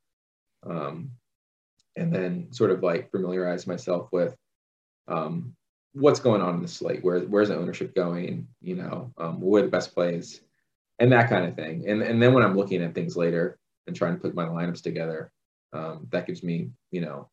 Um, 0.64 1.12
and 1.96 2.12
then 2.12 2.53
sort 2.53 2.70
of 2.70 2.82
like 2.82 3.11
familiarize 3.11 3.66
myself 3.66 4.09
with 4.12 4.34
um, 5.09 5.55
what's 5.92 6.20
going 6.20 6.40
on 6.40 6.55
in 6.57 6.62
the 6.62 6.68
slate. 6.68 7.05
Where, 7.05 7.20
where's 7.20 7.48
the 7.48 7.57
ownership 7.57 7.94
going? 7.94 8.48
You 8.61 8.76
know, 8.76 9.12
um, 9.18 9.40
what 9.40 9.59
are 9.59 9.66
the 9.66 9.70
best 9.70 9.94
plays? 9.94 10.40
And 10.98 11.12
that 11.12 11.28
kind 11.28 11.46
of 11.46 11.55
thing. 11.55 11.88
And, 11.88 12.03
and 12.03 12.20
then 12.22 12.32
when 12.32 12.44
I'm 12.44 12.57
looking 12.57 12.82
at 12.82 12.94
things 12.94 13.16
later 13.16 13.59
and 13.86 13.96
trying 13.96 14.14
to 14.14 14.20
put 14.20 14.34
my 14.34 14.44
lineups 14.44 14.82
together, 14.82 15.30
um, 15.72 16.07
that 16.11 16.26
gives 16.26 16.42
me, 16.42 16.70
you 16.90 17.00
know, 17.00 17.28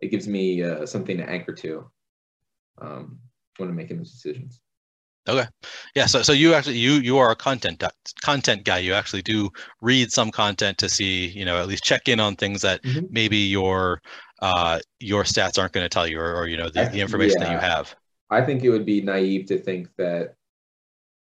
it 0.00 0.10
gives 0.10 0.28
me 0.28 0.62
uh, 0.62 0.86
something 0.86 1.16
to 1.16 1.28
anchor 1.28 1.52
to 1.52 1.90
um, 2.80 3.18
when 3.56 3.68
I'm 3.68 3.76
making 3.76 3.98
those 3.98 4.12
decisions. 4.12 4.60
Okay. 5.28 5.46
Yeah. 5.94 6.06
So, 6.06 6.22
so 6.22 6.32
you 6.32 6.54
actually 6.54 6.78
you 6.78 6.92
you 6.92 7.18
are 7.18 7.30
a 7.30 7.36
content 7.36 7.82
content 8.22 8.64
guy. 8.64 8.78
You 8.78 8.94
actually 8.94 9.22
do 9.22 9.50
read 9.80 10.10
some 10.10 10.30
content 10.30 10.78
to 10.78 10.88
see, 10.88 11.26
you 11.26 11.44
know, 11.44 11.60
at 11.60 11.68
least 11.68 11.84
check 11.84 12.08
in 12.08 12.18
on 12.18 12.36
things 12.36 12.62
that 12.62 12.82
Mhm. 12.82 13.08
maybe 13.10 13.36
your 13.36 14.00
uh 14.40 14.78
your 15.00 15.24
stats 15.24 15.58
aren't 15.58 15.72
going 15.72 15.84
to 15.84 15.88
tell 15.88 16.06
you, 16.06 16.18
or, 16.18 16.34
or 16.34 16.46
you 16.48 16.56
know 16.56 16.70
the, 16.70 16.88
the 16.92 17.00
information 17.00 17.40
that 17.40 17.52
you 17.52 17.58
have. 17.58 17.94
I 18.30 18.42
think 18.42 18.64
it 18.64 18.70
would 18.70 18.86
be 18.86 19.00
naive 19.00 19.46
to 19.46 19.58
think 19.58 19.88
that 19.96 20.34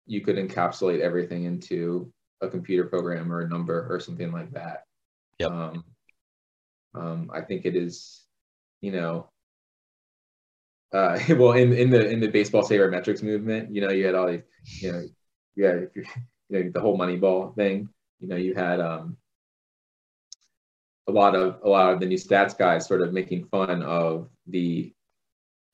you 0.06 0.20
could 0.20 0.36
encapsulate 0.36 1.00
everything 1.00 1.44
into 1.44 2.12
a 2.40 2.48
computer 2.48 2.84
program 2.84 3.32
or 3.32 3.40
a 3.40 3.48
number 3.48 3.86
or 3.90 4.00
something 4.00 4.32
like 4.32 4.52
that. 4.52 4.84
Yep. 5.38 5.50
Um, 5.50 5.84
um, 6.94 7.30
I 7.32 7.40
think 7.40 7.64
it 7.64 7.74
is, 7.74 8.24
you 8.80 8.92
know, 8.92 9.30
uh, 10.94 11.18
well, 11.30 11.52
in 11.52 11.72
in 11.72 11.90
the 11.90 12.08
in 12.08 12.20
the 12.20 12.28
baseball 12.28 12.62
sabermetrics 12.62 13.22
movement, 13.22 13.74
you 13.74 13.80
know, 13.80 13.90
you 13.90 14.06
had 14.06 14.14
all 14.14 14.28
these, 14.28 14.42
you 14.80 14.92
know, 14.92 15.04
yeah, 15.56 15.80
you 15.94 16.04
know, 16.50 16.70
the 16.72 16.80
whole 16.80 16.96
Moneyball 16.96 17.54
thing. 17.54 17.88
You 18.20 18.28
know, 18.28 18.36
you 18.36 18.54
had 18.54 18.80
um, 18.80 19.16
a 21.08 21.12
lot 21.12 21.34
of 21.34 21.58
a 21.62 21.68
lot 21.68 21.92
of 21.92 22.00
the 22.00 22.06
new 22.06 22.16
stats 22.16 22.56
guys 22.56 22.86
sort 22.86 23.02
of 23.02 23.12
making 23.12 23.46
fun 23.46 23.82
of 23.82 24.28
the 24.46 24.94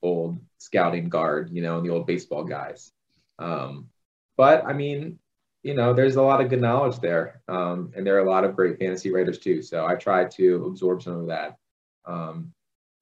old 0.02 0.40
scouting 0.58 1.08
guard, 1.08 1.50
you 1.52 1.62
know, 1.62 1.76
and 1.76 1.86
the 1.86 1.92
old 1.92 2.06
baseball 2.06 2.44
guys. 2.44 2.90
Um, 3.38 3.88
but 4.36 4.64
I 4.64 4.72
mean, 4.72 5.18
you 5.62 5.74
know, 5.74 5.92
there's 5.92 6.16
a 6.16 6.22
lot 6.22 6.40
of 6.40 6.48
good 6.48 6.62
knowledge 6.62 6.98
there, 7.00 7.42
um, 7.46 7.92
and 7.94 8.06
there 8.06 8.16
are 8.16 8.26
a 8.26 8.30
lot 8.30 8.44
of 8.44 8.56
great 8.56 8.78
fantasy 8.78 9.12
writers 9.12 9.38
too. 9.38 9.60
So 9.60 9.86
I 9.86 9.96
try 9.96 10.24
to 10.24 10.64
absorb 10.64 11.02
some 11.02 11.20
of 11.20 11.26
that, 11.26 11.58
um, 12.06 12.52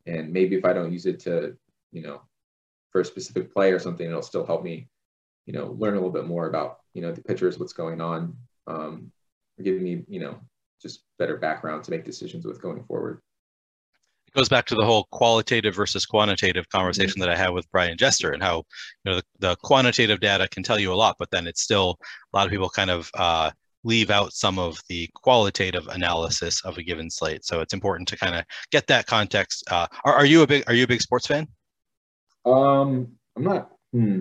and 0.06 0.32
maybe 0.32 0.56
if 0.56 0.64
I 0.64 0.72
don't 0.72 0.92
use 0.92 1.06
it 1.06 1.20
to, 1.20 1.56
you 1.92 2.02
know, 2.02 2.20
for 2.90 3.00
a 3.00 3.04
specific 3.04 3.52
play 3.52 3.72
or 3.72 3.78
something, 3.78 4.06
it'll 4.06 4.22
still 4.22 4.46
help 4.46 4.62
me, 4.62 4.88
you 5.46 5.52
know, 5.52 5.76
learn 5.78 5.94
a 5.94 5.96
little 5.96 6.12
bit 6.12 6.26
more 6.26 6.48
about, 6.48 6.78
you 6.94 7.02
know, 7.02 7.12
the 7.12 7.22
pitchers, 7.22 7.58
what's 7.58 7.72
going 7.72 8.00
on, 8.00 8.36
um, 8.66 9.12
giving 9.62 9.82
me, 9.82 10.04
you 10.08 10.20
know, 10.20 10.38
just 10.80 11.04
better 11.18 11.36
background 11.36 11.84
to 11.84 11.90
make 11.90 12.04
decisions 12.04 12.44
with 12.44 12.62
going 12.62 12.82
forward. 12.84 13.20
It 14.28 14.34
goes 14.34 14.48
back 14.48 14.66
to 14.66 14.74
the 14.74 14.84
whole 14.84 15.06
qualitative 15.10 15.74
versus 15.74 16.04
quantitative 16.04 16.68
conversation 16.68 17.20
mm-hmm. 17.20 17.30
that 17.30 17.30
I 17.30 17.36
had 17.36 17.50
with 17.50 17.70
Brian 17.70 17.96
Jester 17.96 18.32
and 18.32 18.42
how 18.42 18.58
you 19.04 19.10
know 19.10 19.16
the, 19.16 19.22
the, 19.38 19.56
quantitative 19.56 20.20
data 20.20 20.46
can 20.48 20.62
tell 20.62 20.78
you 20.78 20.92
a 20.92 20.94
lot, 20.94 21.16
but 21.18 21.30
then 21.30 21.46
it's 21.46 21.62
still 21.62 21.98
a 22.32 22.36
lot 22.36 22.46
of 22.46 22.50
people 22.50 22.68
kind 22.68 22.90
of 22.90 23.10
uh, 23.14 23.50
leave 23.84 24.10
out 24.10 24.32
some 24.32 24.58
of 24.58 24.78
the 24.88 25.08
qualitative 25.14 25.88
analysis 25.88 26.62
of 26.64 26.76
a 26.76 26.82
given 26.82 27.10
slate. 27.10 27.44
So 27.44 27.60
it's 27.60 27.72
important 27.72 28.06
to 28.08 28.16
kind 28.16 28.34
of 28.34 28.44
get 28.70 28.86
that 28.88 29.06
context. 29.06 29.64
Uh, 29.70 29.86
are, 30.04 30.14
are 30.14 30.26
you 30.26 30.42
a 30.42 30.46
big 30.46 30.64
are 30.66 30.74
you 30.74 30.84
a 30.84 30.88
big 30.88 31.00
sports 31.00 31.26
fan? 31.26 31.48
Um, 32.48 33.12
I'm 33.36 33.44
not. 33.44 33.70
Hmm. 33.92 34.20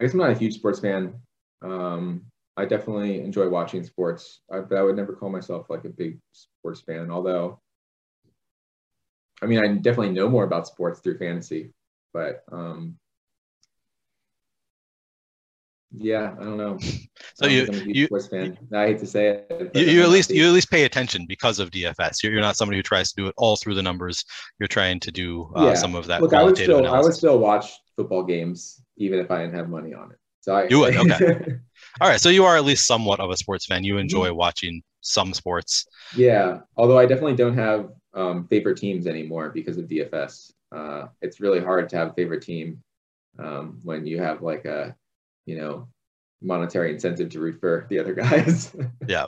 I 0.00 0.04
guess 0.04 0.12
I'm 0.12 0.20
not 0.20 0.30
a 0.30 0.34
huge 0.38 0.54
sports 0.54 0.80
fan. 0.80 1.14
Um, 1.62 2.22
I 2.56 2.64
definitely 2.64 3.20
enjoy 3.20 3.48
watching 3.48 3.82
sports, 3.84 4.40
I, 4.50 4.60
but 4.60 4.78
I 4.78 4.82
would 4.82 4.96
never 4.96 5.14
call 5.14 5.30
myself 5.30 5.68
like 5.70 5.84
a 5.84 5.90
big 5.90 6.18
sports 6.32 6.80
fan. 6.80 7.10
Although, 7.10 7.60
I 9.42 9.46
mean, 9.46 9.58
I 9.58 9.68
definitely 9.68 10.12
know 10.14 10.28
more 10.28 10.44
about 10.44 10.66
sports 10.66 11.00
through 11.00 11.18
fantasy, 11.18 11.72
but 12.12 12.44
um, 12.52 12.96
yeah, 15.92 16.34
I 16.38 16.44
don't 16.44 16.56
know. 16.56 16.78
So 17.34 17.46
you, 17.46 17.66
you, 17.84 18.06
sports 18.06 18.28
fan. 18.28 18.56
I 18.72 18.86
hate 18.86 18.98
to 19.00 19.06
say 19.06 19.44
it. 19.50 19.70
You, 19.74 19.84
you 19.84 20.02
at 20.02 20.08
least 20.08 20.30
you 20.30 20.46
at 20.46 20.52
least 20.52 20.70
pay 20.70 20.84
attention 20.84 21.26
because 21.26 21.58
of 21.58 21.70
DFS. 21.70 22.22
You're, 22.22 22.32
you're 22.32 22.40
not 22.40 22.56
somebody 22.56 22.78
who 22.78 22.82
tries 22.82 23.12
to 23.12 23.22
do 23.22 23.26
it 23.28 23.34
all 23.36 23.56
through 23.56 23.74
the 23.74 23.82
numbers. 23.82 24.24
You're 24.58 24.68
trying 24.68 25.00
to 25.00 25.12
do 25.12 25.52
uh, 25.54 25.66
yeah. 25.66 25.74
some 25.74 25.94
of 25.94 26.06
that. 26.06 26.22
Look, 26.22 26.32
I 26.32 26.42
would 26.42 26.56
still 26.56 26.78
analysis. 26.78 27.04
I 27.04 27.06
would 27.06 27.14
still 27.14 27.38
watch 27.38 27.72
football 27.94 28.22
games 28.22 28.82
even 28.96 29.18
if 29.18 29.30
I 29.30 29.42
didn't 29.42 29.54
have 29.54 29.68
money 29.68 29.94
on 29.94 30.12
it. 30.12 30.18
So 30.40 30.54
I, 30.54 30.68
you 30.68 30.80
would 30.80 30.96
okay. 31.10 31.56
All 32.00 32.08
right, 32.08 32.20
so 32.20 32.28
you 32.28 32.44
are 32.44 32.56
at 32.56 32.64
least 32.64 32.86
somewhat 32.86 33.20
of 33.20 33.30
a 33.30 33.36
sports 33.36 33.66
fan. 33.66 33.84
You 33.84 33.98
enjoy 33.98 34.28
mm-hmm. 34.28 34.36
watching 34.36 34.82
some 35.00 35.34
sports. 35.34 35.86
Yeah, 36.16 36.60
although 36.76 36.98
I 36.98 37.06
definitely 37.06 37.36
don't 37.36 37.56
have 37.56 37.90
um, 38.14 38.46
favorite 38.48 38.78
teams 38.78 39.06
anymore 39.06 39.50
because 39.50 39.76
of 39.76 39.86
DFS. 39.86 40.52
Uh, 40.74 41.06
it's 41.20 41.40
really 41.40 41.60
hard 41.60 41.88
to 41.90 41.96
have 41.96 42.08
a 42.08 42.12
favorite 42.14 42.42
team 42.42 42.82
um, 43.38 43.80
when 43.82 44.06
you 44.06 44.20
have 44.20 44.42
like 44.42 44.64
a, 44.64 44.94
you 45.46 45.56
know, 45.56 45.88
monetary 46.42 46.92
incentive 46.92 47.30
to 47.30 47.40
root 47.40 47.58
for 47.60 47.86
the 47.88 47.98
other 47.98 48.14
guys. 48.14 48.74
yeah. 49.08 49.26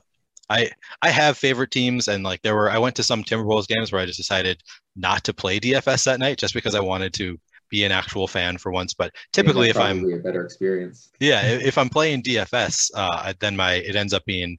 I 0.51 0.71
I 1.03 1.11
have 1.11 1.37
favorite 1.37 1.71
teams 1.71 2.09
and 2.09 2.25
like 2.25 2.41
there 2.43 2.55
were 2.55 2.71
I 2.71 2.79
went 2.79 2.97
to 2.97 3.03
some 3.03 3.23
Timberwolves 3.23 3.69
games 3.69 3.93
where 3.93 4.01
I 4.01 4.07
just 4.07 4.17
decided 4.19 4.63
not 4.97 5.25
to 5.25 5.35
play 5.35 5.61
DFS 5.61 6.05
that 6.05 6.21
night 6.21 6.39
just 6.39 6.55
because 6.55 6.75
I 6.75 6.81
wanted 6.81 7.13
to 7.15 7.39
be 7.71 7.85
an 7.85 7.93
actual 7.93 8.27
fan 8.27 8.57
for 8.59 8.73
once. 8.73 8.95
But 8.95 9.13
typically, 9.33 9.69
if 9.69 9.77
I'm 9.77 10.05
a 10.11 10.19
better 10.19 10.45
experience, 10.45 11.11
yeah, 11.21 11.43
if 11.43 11.77
I'm 11.77 11.91
playing 11.91 12.23
DFS, 12.23 12.91
uh, 12.95 13.35
then 13.41 13.57
my 13.57 13.75
it 13.75 13.95
ends 13.95 14.15
up 14.15 14.25
being 14.25 14.59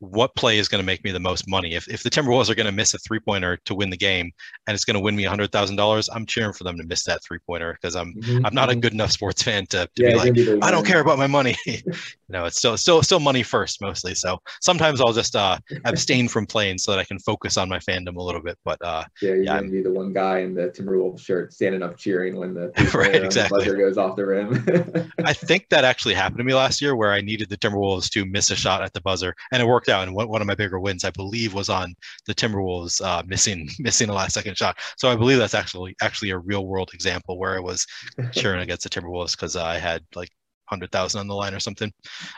what 0.00 0.34
play 0.36 0.58
is 0.58 0.68
going 0.68 0.80
to 0.80 0.86
make 0.86 1.02
me 1.02 1.10
the 1.10 1.20
most 1.20 1.48
money. 1.48 1.74
If, 1.74 1.88
if 1.88 2.02
the 2.02 2.10
Timberwolves 2.10 2.48
are 2.48 2.54
going 2.54 2.66
to 2.66 2.72
miss 2.72 2.94
a 2.94 2.98
three 2.98 3.18
pointer 3.18 3.56
to 3.64 3.74
win 3.74 3.90
the 3.90 3.96
game 3.96 4.30
and 4.66 4.74
it's 4.74 4.84
going 4.84 4.94
to 4.94 5.00
win 5.00 5.16
me 5.16 5.24
a 5.24 5.28
hundred 5.28 5.50
thousand 5.50 5.76
dollars, 5.76 6.08
I'm 6.08 6.26
cheering 6.26 6.52
for 6.52 6.64
them 6.64 6.76
to 6.78 6.84
miss 6.84 7.04
that 7.04 7.22
three 7.24 7.38
pointer 7.38 7.72
because 7.80 7.96
I'm 7.96 8.14
mm-hmm. 8.14 8.46
I'm 8.46 8.54
not 8.54 8.68
a 8.68 8.72
mm-hmm. 8.72 8.80
good 8.80 8.92
enough 8.92 9.10
sports 9.10 9.42
fan 9.42 9.66
to, 9.66 9.88
to 9.96 10.02
yeah, 10.02 10.10
be 10.10 10.14
like 10.16 10.34
be 10.34 10.58
I 10.62 10.70
don't 10.70 10.86
care 10.86 11.00
about 11.00 11.18
my 11.18 11.26
money. 11.26 11.56
no, 12.28 12.44
it's 12.44 12.58
still 12.58 12.76
still 12.76 13.02
still 13.02 13.20
money 13.20 13.42
first 13.42 13.80
mostly. 13.80 14.14
So 14.14 14.40
sometimes 14.60 15.00
I'll 15.00 15.12
just 15.12 15.34
uh, 15.34 15.58
abstain 15.84 16.28
from 16.28 16.46
playing 16.46 16.78
so 16.78 16.92
that 16.92 16.98
I 16.98 17.04
can 17.04 17.18
focus 17.18 17.56
on 17.56 17.68
my 17.68 17.78
fandom 17.78 18.16
a 18.16 18.22
little 18.22 18.42
bit. 18.42 18.58
But 18.64 18.78
uh, 18.82 19.04
yeah, 19.22 19.28
you're 19.28 19.36
yeah, 19.38 19.44
gonna 19.46 19.58
I'm, 19.60 19.70
be 19.70 19.82
the 19.82 19.92
one 19.92 20.12
guy 20.12 20.40
in 20.40 20.54
the 20.54 20.68
Timberwolves 20.68 21.20
shirt 21.20 21.52
standing 21.52 21.82
up 21.82 21.96
cheering 21.96 22.36
when 22.36 22.54
the 22.54 22.68
right 22.94 23.24
exactly 23.24 23.64
the 23.64 23.76
goes 23.76 23.96
off 23.96 24.16
the 24.16 24.26
rim. 24.26 25.12
I 25.24 25.32
think 25.32 25.68
that 25.70 25.84
actually 25.84 26.14
happened 26.14 26.38
to 26.38 26.44
me 26.44 26.54
last 26.54 26.82
year 26.82 26.94
where 26.94 27.12
I 27.12 27.20
needed 27.20 27.48
the 27.48 27.56
Timberwolves 27.56 28.10
to 28.10 28.24
miss 28.26 28.50
a 28.50 28.56
shot 28.56 28.82
at 28.82 28.92
the 28.92 29.00
buzzer 29.00 29.34
and 29.52 29.62
it 29.62 29.66
worked 29.66 29.88
out. 29.88 30.06
And 30.06 30.14
one 30.14 30.40
of 30.40 30.46
my 30.46 30.54
bigger 30.54 30.80
wins, 30.80 31.04
I 31.04 31.10
believe, 31.10 31.54
was 31.54 31.68
on 31.68 31.94
the 32.26 32.34
Timberwolves 32.34 33.00
uh, 33.02 33.22
missing 33.26 33.68
missing 33.78 34.10
a 34.10 34.14
last 34.14 34.34
second 34.34 34.56
shot. 34.56 34.78
So 34.96 35.08
I 35.10 35.16
believe 35.16 35.38
that's 35.38 35.54
actually 35.54 35.96
actually 36.02 36.30
a 36.30 36.38
real 36.38 36.66
world 36.66 36.90
example 36.92 37.38
where 37.38 37.56
I 37.56 37.60
was 37.60 37.86
cheering 38.32 38.60
against 38.60 38.82
the 38.82 38.90
Timberwolves 38.90 39.32
because 39.32 39.56
I 39.56 39.78
had 39.78 40.02
like 40.14 40.30
hundred 40.68 40.92
thousand 40.92 41.20
on 41.20 41.28
the 41.28 41.34
line 41.34 41.54
or 41.54 41.60
something. 41.60 41.92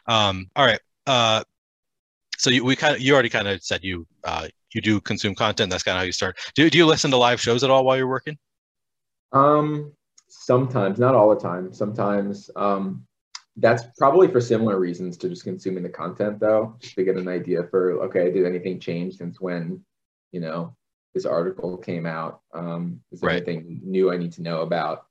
Um, 0.07 0.49
all 0.57 0.67
right. 0.67 0.81
Uh, 1.07 1.43
so 2.39 2.51
you, 2.51 2.65
we 2.65 2.77
kind 2.77 2.95
of 2.95 3.01
you 3.01 3.13
already 3.13 3.29
kind 3.29 3.49
of 3.49 3.63
said 3.63 3.85
you 3.85 4.07
uh, 4.25 4.49
you 4.73 4.81
do 4.81 5.01
consume 5.01 5.35
content. 5.35 5.71
That's 5.71 5.83
kind 5.83 5.97
of 5.97 6.01
how 6.01 6.07
you 6.07 6.13
start. 6.13 6.39
Do 6.55 6.69
do 6.71 6.79
you 6.79 6.87
listen 6.87 7.11
to 7.11 7.17
live 7.17 7.41
shows 7.41 7.65
at 7.65 7.71
all 7.71 7.85
while 7.85 7.97
you're 7.97 8.09
working? 8.09 8.39
Um, 9.33 9.93
sometimes, 10.29 10.99
not 10.99 11.15
all 11.15 11.35
the 11.35 11.41
time. 11.41 11.73
Sometimes. 11.73 12.51
Um, 12.57 13.07
that's 13.57 13.85
probably 13.99 14.29
for 14.29 14.41
similar 14.41 14.79
reasons 14.79 15.17
to 15.19 15.29
just 15.29 15.45
consuming 15.45 15.83
the 15.83 15.89
content 15.89 16.39
though 16.41 16.77
just 16.81 16.95
to 16.95 17.05
get 17.05 17.17
an 17.17 17.29
idea 17.29 17.63
for 17.65 18.03
okay 18.03 18.31
did 18.31 18.47
anything 18.47 18.79
change 18.79 19.17
since 19.17 19.41
when 19.41 19.83
you 20.33 20.41
know 20.41 20.75
this 21.15 21.27
article 21.27 21.77
came 21.77 22.07
out 22.07 22.41
um 22.55 23.01
is 23.11 23.21
there 23.21 23.29
right. 23.29 23.37
anything 23.37 23.81
new 23.85 24.13
i 24.13 24.17
need 24.17 24.33
to 24.33 24.43
know 24.43 24.61
about 24.63 25.07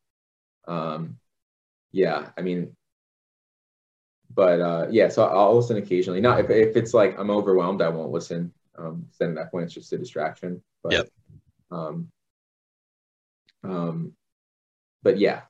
um 0.67 1.17
yeah 1.91 2.29
i 2.37 2.41
mean 2.41 2.75
but 4.33 4.61
uh 4.61 4.87
yeah 4.89 5.07
so 5.07 5.25
i'll 5.25 5.55
listen 5.55 5.77
occasionally 5.77 6.21
not 6.21 6.39
if, 6.39 6.49
if 6.49 6.75
it's 6.75 6.93
like 6.93 7.17
i'm 7.17 7.29
overwhelmed 7.29 7.81
i 7.81 7.89
won't 7.89 8.11
listen 8.11 8.51
um 8.77 9.05
then 9.19 9.29
at 9.29 9.35
that 9.35 9.51
point 9.51 9.65
it's 9.65 9.73
just 9.73 9.93
a 9.93 9.97
distraction 9.97 10.61
but 10.83 10.91
yep. 10.91 11.09
um 11.71 12.09
um 13.63 14.13
but 15.03 15.17
yeah 15.17 15.41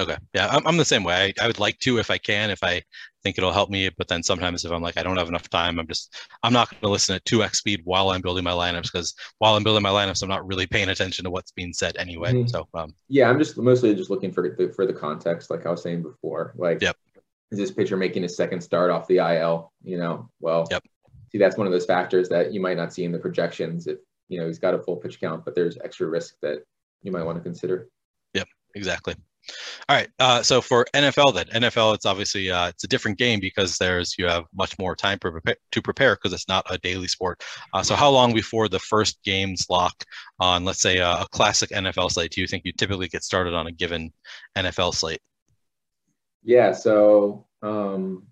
Okay. 0.00 0.16
Yeah, 0.32 0.48
I'm, 0.48 0.66
I'm 0.66 0.76
the 0.78 0.84
same 0.84 1.04
way. 1.04 1.14
I, 1.14 1.44
I 1.44 1.46
would 1.46 1.58
like 1.58 1.78
to 1.80 1.98
if 1.98 2.10
I 2.10 2.16
can, 2.16 2.48
if 2.48 2.62
I 2.62 2.82
think 3.22 3.36
it'll 3.36 3.52
help 3.52 3.68
me. 3.68 3.90
But 3.90 4.08
then 4.08 4.22
sometimes 4.22 4.64
if 4.64 4.72
I'm 4.72 4.80
like, 4.80 4.96
I 4.96 5.02
don't 5.02 5.18
have 5.18 5.28
enough 5.28 5.50
time, 5.50 5.78
I'm 5.78 5.86
just, 5.86 6.14
I'm 6.42 6.54
not 6.54 6.70
going 6.70 6.80
to 6.80 6.88
listen 6.88 7.16
at 7.16 7.24
2x 7.24 7.56
speed 7.56 7.82
while 7.84 8.08
I'm 8.10 8.22
building 8.22 8.44
my 8.44 8.52
lineups 8.52 8.90
because 8.90 9.14
while 9.38 9.56
I'm 9.56 9.62
building 9.62 9.82
my 9.82 9.90
lineups, 9.90 10.22
I'm 10.22 10.28
not 10.28 10.46
really 10.46 10.66
paying 10.66 10.88
attention 10.88 11.24
to 11.24 11.30
what's 11.30 11.52
being 11.52 11.74
said 11.74 11.96
anyway. 11.98 12.32
Mm-hmm. 12.32 12.48
So, 12.48 12.66
um, 12.72 12.94
yeah, 13.08 13.28
I'm 13.28 13.38
just 13.38 13.58
mostly 13.58 13.94
just 13.94 14.08
looking 14.08 14.32
for 14.32 14.48
the, 14.48 14.72
for 14.72 14.86
the 14.86 14.94
context, 14.94 15.50
like 15.50 15.66
I 15.66 15.70
was 15.70 15.82
saying 15.82 16.02
before. 16.02 16.54
Like, 16.56 16.80
yep. 16.80 16.96
Is 17.50 17.58
this 17.58 17.70
pitcher 17.70 17.96
making 17.96 18.24
a 18.24 18.28
second 18.28 18.60
start 18.60 18.90
off 18.90 19.06
the 19.06 19.18
IL? 19.18 19.72
You 19.82 19.98
know, 19.98 20.28
well, 20.40 20.66
yep. 20.70 20.82
see, 21.30 21.38
that's 21.38 21.56
one 21.56 21.66
of 21.66 21.72
those 21.72 21.86
factors 21.86 22.28
that 22.28 22.52
you 22.52 22.60
might 22.60 22.76
not 22.76 22.92
see 22.92 23.04
in 23.04 23.12
the 23.12 23.18
projections 23.18 23.86
if, 23.86 23.98
you 24.28 24.40
know, 24.40 24.46
he's 24.46 24.58
got 24.58 24.74
a 24.74 24.78
full 24.78 24.96
pitch 24.96 25.20
count, 25.20 25.44
but 25.44 25.54
there's 25.54 25.76
extra 25.82 26.06
risk 26.06 26.34
that 26.42 26.64
you 27.02 27.10
might 27.10 27.24
want 27.24 27.36
to 27.36 27.42
consider. 27.42 27.88
Yep, 28.34 28.46
exactly. 28.74 29.14
All 29.88 29.96
right. 29.96 30.08
Uh, 30.18 30.42
so 30.42 30.60
for 30.60 30.86
NFL, 30.94 31.34
then 31.34 31.46
NFL, 31.46 31.94
it's 31.94 32.06
obviously 32.06 32.50
uh, 32.50 32.68
it's 32.68 32.84
a 32.84 32.88
different 32.88 33.18
game 33.18 33.40
because 33.40 33.78
there's 33.78 34.16
you 34.18 34.26
have 34.26 34.44
much 34.54 34.78
more 34.78 34.94
time 34.94 35.18
to 35.18 35.82
prepare 35.82 36.14
because 36.14 36.32
it's 36.32 36.48
not 36.48 36.66
a 36.70 36.78
daily 36.78 37.08
sport. 37.08 37.42
Uh, 37.72 37.82
so 37.82 37.94
how 37.94 38.10
long 38.10 38.34
before 38.34 38.68
the 38.68 38.78
first 38.78 39.18
games 39.24 39.66
lock 39.68 40.04
on, 40.38 40.64
let's 40.64 40.82
say, 40.82 40.98
a, 40.98 41.08
a 41.08 41.26
classic 41.32 41.70
NFL 41.70 42.12
slate, 42.12 42.32
do 42.32 42.40
you 42.40 42.46
think 42.46 42.64
you 42.64 42.72
typically 42.72 43.08
get 43.08 43.24
started 43.24 43.54
on 43.54 43.66
a 43.66 43.72
given 43.72 44.12
NFL 44.56 44.94
slate? 44.94 45.20
Yeah. 46.42 46.72
So 46.72 47.46
um, 47.62 48.26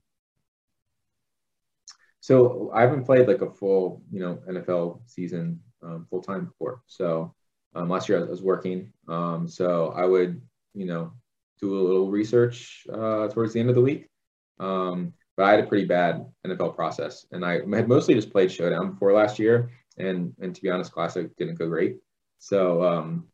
so 2.20 2.70
I 2.74 2.82
haven't 2.82 3.04
played 3.04 3.28
like 3.28 3.42
a 3.42 3.50
full 3.50 4.02
you 4.10 4.20
know 4.20 4.40
NFL 4.48 5.00
season 5.06 5.60
um, 5.82 6.06
full 6.10 6.22
time 6.22 6.46
before. 6.46 6.82
So 6.86 7.34
um, 7.74 7.88
last 7.88 8.08
year 8.08 8.18
I 8.24 8.28
was 8.28 8.42
working. 8.42 8.92
Um, 9.08 9.48
so 9.48 9.92
I 9.96 10.04
would 10.04 10.40
you 10.78 10.86
know, 10.86 11.12
do 11.60 11.76
a 11.76 11.82
little 11.82 12.10
research 12.10 12.86
uh, 12.92 13.28
towards 13.28 13.52
the 13.52 13.60
end 13.60 13.68
of 13.68 13.74
the 13.74 13.80
week. 13.80 14.08
Um, 14.60 15.12
but 15.36 15.46
I 15.46 15.50
had 15.50 15.60
a 15.60 15.66
pretty 15.66 15.86
bad 15.86 16.26
NFL 16.46 16.74
process, 16.74 17.26
and 17.32 17.44
I 17.44 17.54
had 17.54 17.88
mostly 17.88 18.14
just 18.14 18.30
played 18.30 18.50
Showdown 18.50 18.92
before 18.92 19.12
last 19.12 19.38
year, 19.38 19.70
and 19.98 20.34
and 20.40 20.54
to 20.54 20.62
be 20.62 20.70
honest, 20.70 20.92
Classic 20.92 21.34
didn't 21.36 21.58
go 21.58 21.68
great. 21.68 21.96
So 22.38 22.82
um, 22.82 23.28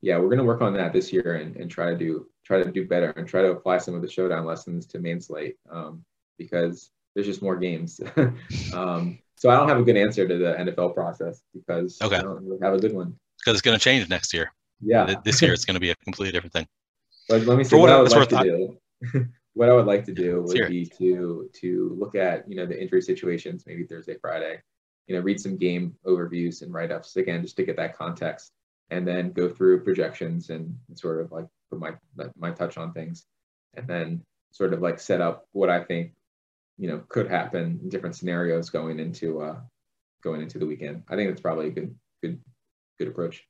yeah, 0.00 0.18
we're 0.18 0.30
gonna 0.30 0.44
work 0.44 0.62
on 0.62 0.74
that 0.74 0.92
this 0.92 1.12
year 1.12 1.34
and, 1.34 1.56
and 1.56 1.70
try 1.70 1.90
to 1.90 1.96
do 1.96 2.26
try 2.50 2.60
to 2.60 2.70
do 2.70 2.84
better 2.84 3.10
and 3.10 3.28
try 3.28 3.42
to 3.42 3.52
apply 3.52 3.78
some 3.78 3.94
of 3.94 4.02
the 4.02 4.10
Showdown 4.10 4.44
lessons 4.44 4.84
to 4.86 4.98
main 4.98 5.20
slate 5.20 5.56
um, 5.70 6.04
because 6.36 6.90
there's 7.14 7.28
just 7.28 7.42
more 7.42 7.56
games. 7.56 8.00
um, 8.74 9.20
so 9.36 9.50
I 9.50 9.56
don't 9.56 9.68
have 9.68 9.78
a 9.78 9.84
good 9.84 9.96
answer 9.96 10.26
to 10.26 10.36
the 10.36 10.54
NFL 10.58 10.92
process 10.94 11.42
because 11.54 11.98
okay. 12.02 12.16
I 12.16 12.22
don't 12.22 12.44
really 12.44 12.58
have 12.60 12.74
a 12.74 12.78
good 12.78 12.92
one. 12.92 13.16
Because 13.38 13.54
it's 13.54 13.62
going 13.62 13.78
to 13.78 13.82
change 13.82 14.08
next 14.08 14.34
year. 14.34 14.52
Yeah. 14.80 15.14
This 15.24 15.40
year 15.40 15.52
it's 15.56 15.64
going 15.64 15.74
to 15.74 15.80
be 15.80 15.90
a 15.90 15.94
completely 15.96 16.32
different 16.32 16.52
thing. 16.52 16.66
But 17.28 17.42
let 17.42 17.56
me 17.56 17.62
see 17.62 17.70
For 17.70 17.78
what, 17.78 17.90
what 17.90 17.96
I 17.96 18.02
would 18.02 18.12
like 18.12 18.28
to 18.30 18.42
do. 18.42 19.28
what 19.54 19.68
I 19.68 19.72
would 19.72 19.86
like 19.86 20.04
to 20.06 20.12
do 20.12 20.42
would 20.42 20.68
be 20.68 20.86
to 20.98 21.48
to 21.60 21.96
look 21.96 22.16
at 22.16 22.48
you 22.48 22.56
know 22.56 22.66
the 22.66 22.80
injury 22.80 23.00
situations 23.00 23.62
maybe 23.64 23.84
Thursday, 23.84 24.16
Friday. 24.20 24.60
You 25.06 25.14
know, 25.14 25.22
read 25.22 25.40
some 25.40 25.56
game 25.56 25.94
overviews 26.04 26.62
and 26.62 26.74
write 26.74 26.90
ups 26.90 27.14
again 27.16 27.42
just 27.42 27.56
to 27.56 27.64
get 27.64 27.76
that 27.76 27.96
context, 27.96 28.50
and 28.90 29.06
then 29.06 29.30
go 29.30 29.48
through 29.48 29.84
projections 29.84 30.50
and 30.50 30.76
sort 30.94 31.20
of 31.20 31.30
like 31.30 31.46
put 31.70 31.80
my 31.80 31.92
my 32.36 32.50
touch 32.50 32.76
on 32.76 32.92
things, 32.92 33.26
and 33.74 33.86
then 33.86 34.24
sort 34.52 34.72
of 34.72 34.80
like 34.80 34.98
set 34.98 35.20
up 35.20 35.46
what 35.52 35.70
I 35.70 35.82
think 35.84 36.12
you 36.76 36.88
know 36.88 37.02
could 37.08 37.28
happen 37.28 37.78
in 37.82 37.88
different 37.88 38.16
scenarios 38.16 38.70
going 38.70 38.98
into 38.98 39.40
uh 39.40 39.60
going 40.22 40.42
into 40.42 40.58
the 40.58 40.66
weekend. 40.66 41.02
I 41.08 41.16
think 41.16 41.30
that's 41.30 41.40
probably 41.40 41.68
a 41.68 41.70
good 41.70 41.94
good 42.22 42.40
good 42.98 43.08
approach. 43.08 43.44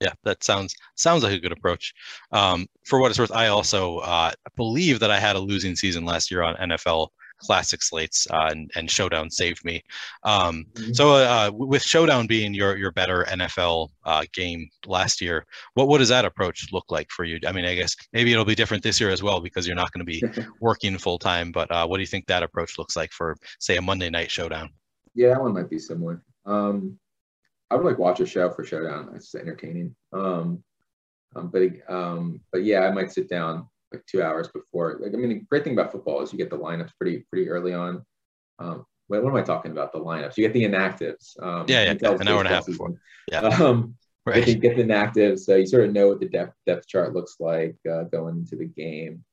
Yeah, 0.00 0.12
that 0.24 0.44
sounds 0.44 0.74
sounds 0.94 1.22
like 1.22 1.32
a 1.32 1.40
good 1.40 1.52
approach. 1.52 1.94
Um, 2.30 2.66
for 2.84 3.00
what 3.00 3.10
it's 3.10 3.18
worth, 3.18 3.32
I 3.32 3.48
also 3.48 3.98
uh, 3.98 4.32
believe 4.54 5.00
that 5.00 5.10
I 5.10 5.18
had 5.18 5.36
a 5.36 5.40
losing 5.40 5.74
season 5.74 6.04
last 6.04 6.30
year 6.30 6.42
on 6.42 6.54
NFL 6.56 7.08
classic 7.38 7.82
slates, 7.82 8.26
uh, 8.30 8.48
and, 8.50 8.70
and 8.76 8.90
Showdown 8.90 9.30
saved 9.30 9.64
me. 9.64 9.82
Um, 10.24 10.64
Mhm. 10.74 10.96
so, 10.96 11.10
uh, 11.14 11.50
with 11.52 11.82
Showdown 11.82 12.26
being 12.26 12.54
your 12.54 12.76
your 12.76 12.92
better 12.92 13.24
NFL 13.28 13.90
uh, 14.04 14.24
game 14.32 14.68
last 14.86 15.20
year, 15.20 15.46
what 15.74 15.88
what 15.88 15.98
does 15.98 16.08
that 16.08 16.24
approach 16.24 16.66
look 16.72 16.90
like 16.90 17.08
for 17.10 17.24
you? 17.24 17.38
I 17.46 17.52
mean, 17.52 17.64
I 17.64 17.74
guess 17.74 17.94
maybe 18.12 18.32
it'll 18.32 18.44
be 18.44 18.54
different 18.54 18.82
this 18.82 19.00
year 19.00 19.10
as 19.10 19.22
well 19.22 19.40
because 19.40 19.66
you're 19.66 19.76
not 19.76 19.92
going 19.92 20.04
to 20.06 20.12
be 20.12 20.22
working 20.60 20.98
full 20.98 21.18
time. 21.18 21.52
But 21.52 21.70
uh, 21.70 21.86
what 21.86 21.96
do 21.98 22.02
you 22.02 22.06
think 22.06 22.26
that 22.26 22.42
approach 22.42 22.78
looks 22.78 22.96
like 22.96 23.12
for, 23.12 23.36
say, 23.60 23.76
a 23.76 23.82
Monday 23.82 24.10
night 24.10 24.30
Showdown? 24.30 24.70
Yeah, 25.14 25.30
that 25.30 25.42
one 25.42 25.54
might 25.54 25.70
be 25.70 25.78
similar. 25.78 26.22
Um, 26.44 26.98
I 27.70 27.74
would 27.74 27.84
like 27.84 27.98
watch 27.98 28.20
a 28.20 28.26
show 28.26 28.50
for 28.50 28.64
Showdown. 28.64 29.12
It's 29.14 29.34
entertaining. 29.34 29.94
Um, 30.12 30.62
um, 31.34 31.50
but 31.50 31.62
um, 31.92 32.40
but 32.52 32.64
yeah, 32.64 32.80
I 32.80 32.92
might 32.92 33.12
sit 33.12 33.28
down 33.28 33.68
like 33.92 34.04
two 34.06 34.22
hours 34.22 34.48
before. 34.48 34.98
Like 35.00 35.14
I 35.14 35.16
mean, 35.16 35.28
the 35.28 35.40
great 35.48 35.64
thing 35.64 35.72
about 35.72 35.92
football 35.92 36.22
is 36.22 36.32
you 36.32 36.38
get 36.38 36.50
the 36.50 36.58
lineups 36.58 36.92
pretty 36.98 37.26
pretty 37.30 37.48
early 37.48 37.74
on. 37.74 38.04
Um, 38.58 38.84
what, 39.08 39.22
what 39.22 39.30
am 39.30 39.36
I 39.36 39.42
talking 39.42 39.72
about? 39.72 39.92
The 39.92 40.00
lineups. 40.00 40.36
You 40.36 40.48
get 40.48 40.52
the 40.52 40.64
inactives. 40.64 41.40
Um, 41.42 41.66
Yeah, 41.68 41.84
yeah, 41.84 41.94
you 42.00 42.16
an 42.16 42.28
hour 42.28 42.38
and 42.40 42.48
a 42.48 42.52
half 42.52 42.66
before. 42.66 42.94
Yeah. 43.30 43.48
Um, 43.60 43.96
Get, 44.34 44.44
the, 44.46 44.54
get 44.56 44.76
the 44.76 44.82
inactives, 44.82 45.40
so 45.44 45.54
you 45.54 45.66
sort 45.66 45.84
of 45.84 45.92
know 45.92 46.08
what 46.08 46.18
the 46.18 46.28
depth 46.28 46.56
depth 46.66 46.88
chart 46.88 47.14
looks 47.14 47.36
like 47.38 47.76
uh, 47.88 48.02
going 48.04 48.38
into 48.38 48.56
the 48.56 48.64
game. 48.64 49.24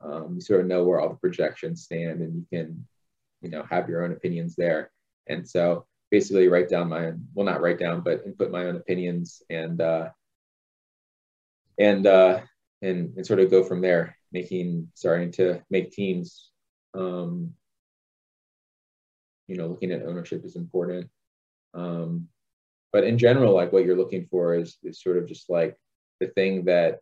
Um, 0.00 0.34
you 0.34 0.40
sort 0.40 0.62
of 0.62 0.66
know 0.66 0.82
where 0.82 1.00
all 1.00 1.08
the 1.08 1.14
projections 1.14 1.84
stand, 1.84 2.22
and 2.22 2.34
you 2.34 2.46
can, 2.52 2.84
you 3.40 3.50
know, 3.50 3.62
have 3.70 3.88
your 3.88 4.04
own 4.04 4.10
opinions 4.10 4.56
there. 4.56 4.90
And 5.28 5.48
so 5.48 5.86
basically, 6.10 6.48
write 6.48 6.68
down 6.68 6.88
my 6.88 7.06
own, 7.06 7.28
well, 7.34 7.46
not 7.46 7.60
write 7.60 7.78
down, 7.78 8.00
but 8.00 8.26
input 8.26 8.50
my 8.50 8.64
own 8.64 8.74
opinions, 8.74 9.42
and 9.48 9.80
uh, 9.80 10.08
and 11.78 12.04
uh, 12.08 12.40
and 12.82 13.16
and 13.16 13.26
sort 13.26 13.40
of 13.40 13.50
go 13.50 13.62
from 13.62 13.80
there, 13.80 14.16
making 14.32 14.90
starting 14.94 15.30
to 15.32 15.62
make 15.70 15.92
teams. 15.92 16.50
Um, 16.94 17.54
you 19.48 19.56
know, 19.56 19.66
looking 19.66 19.92
at 19.92 20.02
ownership 20.04 20.44
is 20.44 20.56
important. 20.56 21.08
Um, 21.74 22.28
but 22.92 23.04
in 23.04 23.16
general 23.18 23.54
like 23.54 23.72
what 23.72 23.84
you're 23.84 23.96
looking 23.96 24.26
for 24.30 24.54
is 24.54 24.76
is 24.82 25.00
sort 25.00 25.16
of 25.16 25.26
just 25.26 25.48
like 25.48 25.76
the 26.20 26.26
thing 26.28 26.64
that 26.66 27.00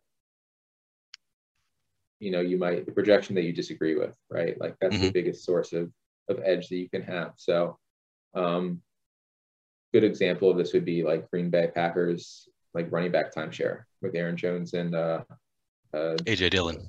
you 2.19 2.31
know 2.31 2.39
you 2.39 2.57
might 2.57 2.85
the 2.85 2.91
projection 2.91 3.35
that 3.35 3.43
you 3.43 3.51
disagree 3.51 3.95
with 3.95 4.15
right 4.29 4.59
like 4.61 4.75
that's 4.79 4.97
the 4.97 5.09
Mhm. 5.09 5.13
biggest 5.13 5.43
source 5.43 5.73
of 5.73 5.91
of 6.29 6.39
edge 6.43 6.69
that 6.69 6.77
you 6.77 6.89
can 6.89 7.01
have 7.01 7.33
so 7.35 7.77
um 8.33 8.81
good 9.93 10.03
example 10.05 10.49
of 10.49 10.57
this 10.57 10.71
would 10.73 10.85
be 10.85 11.03
like 11.03 11.29
green 11.29 11.49
bay 11.49 11.69
packers 11.73 12.47
like 12.73 12.91
running 12.91 13.11
back 13.11 13.33
timeshare 13.33 13.83
with 14.01 14.15
aaron 14.15 14.37
jones 14.37 14.73
and 14.73 14.95
uh, 14.95 15.23
uh 15.93 16.15
AJ 16.25 16.51
Dillon. 16.51 16.87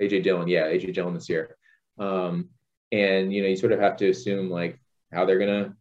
AJ 0.00 0.22
Dillon, 0.22 0.48
yeah, 0.48 0.66
AJ 0.66 0.94
Dillon 0.94 1.14
this 1.14 1.28
year. 1.28 1.56
Um, 1.98 2.48
and 2.90 3.32
you 3.32 3.42
know, 3.42 3.48
you 3.48 3.56
sort 3.56 3.72
of 3.72 3.80
have 3.80 3.96
to 3.98 4.10
assume 4.10 4.50
like 4.50 4.78
how 5.12 5.24
they're 5.24 5.38
gonna, 5.38 5.74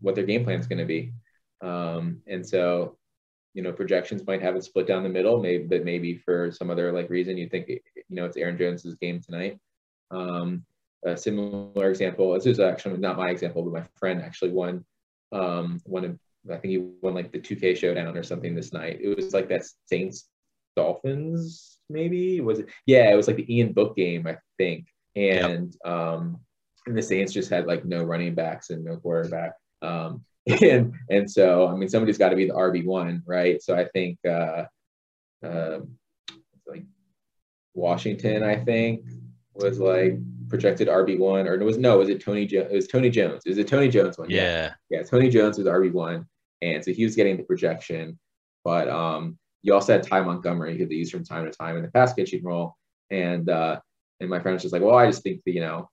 what 0.00 0.14
their 0.14 0.24
game 0.24 0.44
plan 0.44 0.60
is 0.60 0.66
gonna 0.66 0.84
be. 0.86 1.12
Um, 1.60 2.22
and 2.26 2.46
so, 2.46 2.96
you 3.54 3.62
know, 3.62 3.72
projections 3.72 4.26
might 4.26 4.42
have 4.42 4.56
it 4.56 4.64
split 4.64 4.86
down 4.86 5.02
the 5.02 5.08
middle, 5.08 5.40
maybe, 5.40 5.64
but 5.64 5.84
maybe 5.84 6.16
for 6.16 6.50
some 6.52 6.70
other 6.70 6.92
like 6.92 7.10
reason 7.10 7.38
you 7.38 7.48
think, 7.48 7.68
you 7.68 7.80
know, 8.10 8.26
it's 8.26 8.36
Aaron 8.36 8.58
Jones's 8.58 8.94
game 8.96 9.20
tonight. 9.20 9.58
Um, 10.10 10.64
a 11.04 11.16
similar 11.16 11.90
example. 11.90 12.32
This 12.34 12.46
is 12.46 12.60
actually 12.60 12.98
not 12.98 13.16
my 13.16 13.30
example, 13.30 13.62
but 13.62 13.72
my 13.72 13.86
friend 13.98 14.22
actually 14.22 14.50
won. 14.50 14.84
Um, 15.32 15.80
one 15.84 16.04
of 16.04 16.18
I 16.50 16.58
think 16.58 16.72
he 16.72 16.78
won 16.78 17.14
like 17.14 17.32
the 17.32 17.40
2K 17.40 17.76
showdown 17.76 18.16
or 18.16 18.22
something 18.22 18.54
this 18.54 18.72
night. 18.72 19.00
It 19.00 19.16
was 19.16 19.34
like 19.34 19.48
that 19.48 19.64
Saints 19.86 20.28
Dolphins, 20.76 21.78
maybe 21.88 22.40
was 22.40 22.60
it? 22.60 22.68
Yeah, 22.86 23.10
it 23.10 23.16
was 23.16 23.26
like 23.26 23.36
the 23.36 23.54
Ian 23.54 23.72
Book 23.72 23.96
game, 23.96 24.26
I 24.26 24.36
think. 24.58 24.86
And 25.16 25.74
um, 25.84 26.40
and 26.86 26.96
the 26.96 27.02
Saints 27.02 27.32
just 27.32 27.50
had 27.50 27.66
like 27.66 27.84
no 27.84 28.04
running 28.04 28.34
backs 28.34 28.70
and 28.70 28.84
no 28.84 28.96
quarterback. 28.96 29.54
Um, 29.82 30.24
and 30.62 30.94
and 31.10 31.30
so 31.30 31.66
I 31.66 31.74
mean 31.74 31.88
somebody's 31.88 32.18
got 32.18 32.28
to 32.28 32.36
be 32.36 32.46
the 32.46 32.54
RB 32.54 32.84
one, 32.84 33.22
right? 33.26 33.60
So 33.62 33.74
I 33.74 33.86
think 33.86 34.18
uh, 34.28 34.64
um, 35.42 35.96
like 36.66 36.84
Washington, 37.74 38.42
I 38.42 38.56
think 38.56 39.04
was 39.54 39.80
like 39.80 40.18
projected 40.48 40.88
RB 40.88 41.18
one, 41.18 41.48
or 41.48 41.54
it 41.54 41.64
was 41.64 41.78
no, 41.78 41.98
was 41.98 42.08
it 42.08 42.22
Tony? 42.22 42.46
Jo- 42.46 42.68
it 42.70 42.72
was 42.72 42.86
Tony 42.86 43.10
Jones. 43.10 43.42
It 43.44 43.50
was 43.50 43.58
a 43.58 43.64
Tony 43.64 43.88
Jones 43.88 44.18
one. 44.18 44.30
Yeah. 44.30 44.74
yeah, 44.90 45.02
Tony 45.02 45.30
Jones 45.30 45.58
was 45.58 45.66
RB 45.66 45.92
one, 45.92 46.26
and 46.62 46.84
so 46.84 46.92
he 46.92 47.04
was 47.04 47.16
getting 47.16 47.36
the 47.36 47.42
projection. 47.42 48.18
But 48.64 48.88
um, 48.88 49.38
you 49.66 49.74
also 49.74 49.92
had 49.92 50.04
Ty 50.04 50.20
Montgomery 50.20 50.78
who 50.78 50.86
they 50.86 50.94
use 50.94 51.10
from 51.10 51.24
time 51.24 51.44
to 51.44 51.50
time 51.50 51.76
in 51.76 51.82
the 51.82 51.90
pass 51.90 52.14
catching 52.14 52.44
role, 52.44 52.76
and 53.10 53.50
uh, 53.50 53.80
and 54.20 54.30
my 54.30 54.38
friend 54.38 54.54
was 54.54 54.62
just 54.62 54.72
like, 54.72 54.82
well, 54.82 54.94
I 54.94 55.06
just 55.06 55.24
think 55.24 55.42
that 55.44 55.52
you 55.52 55.60
know, 55.60 55.90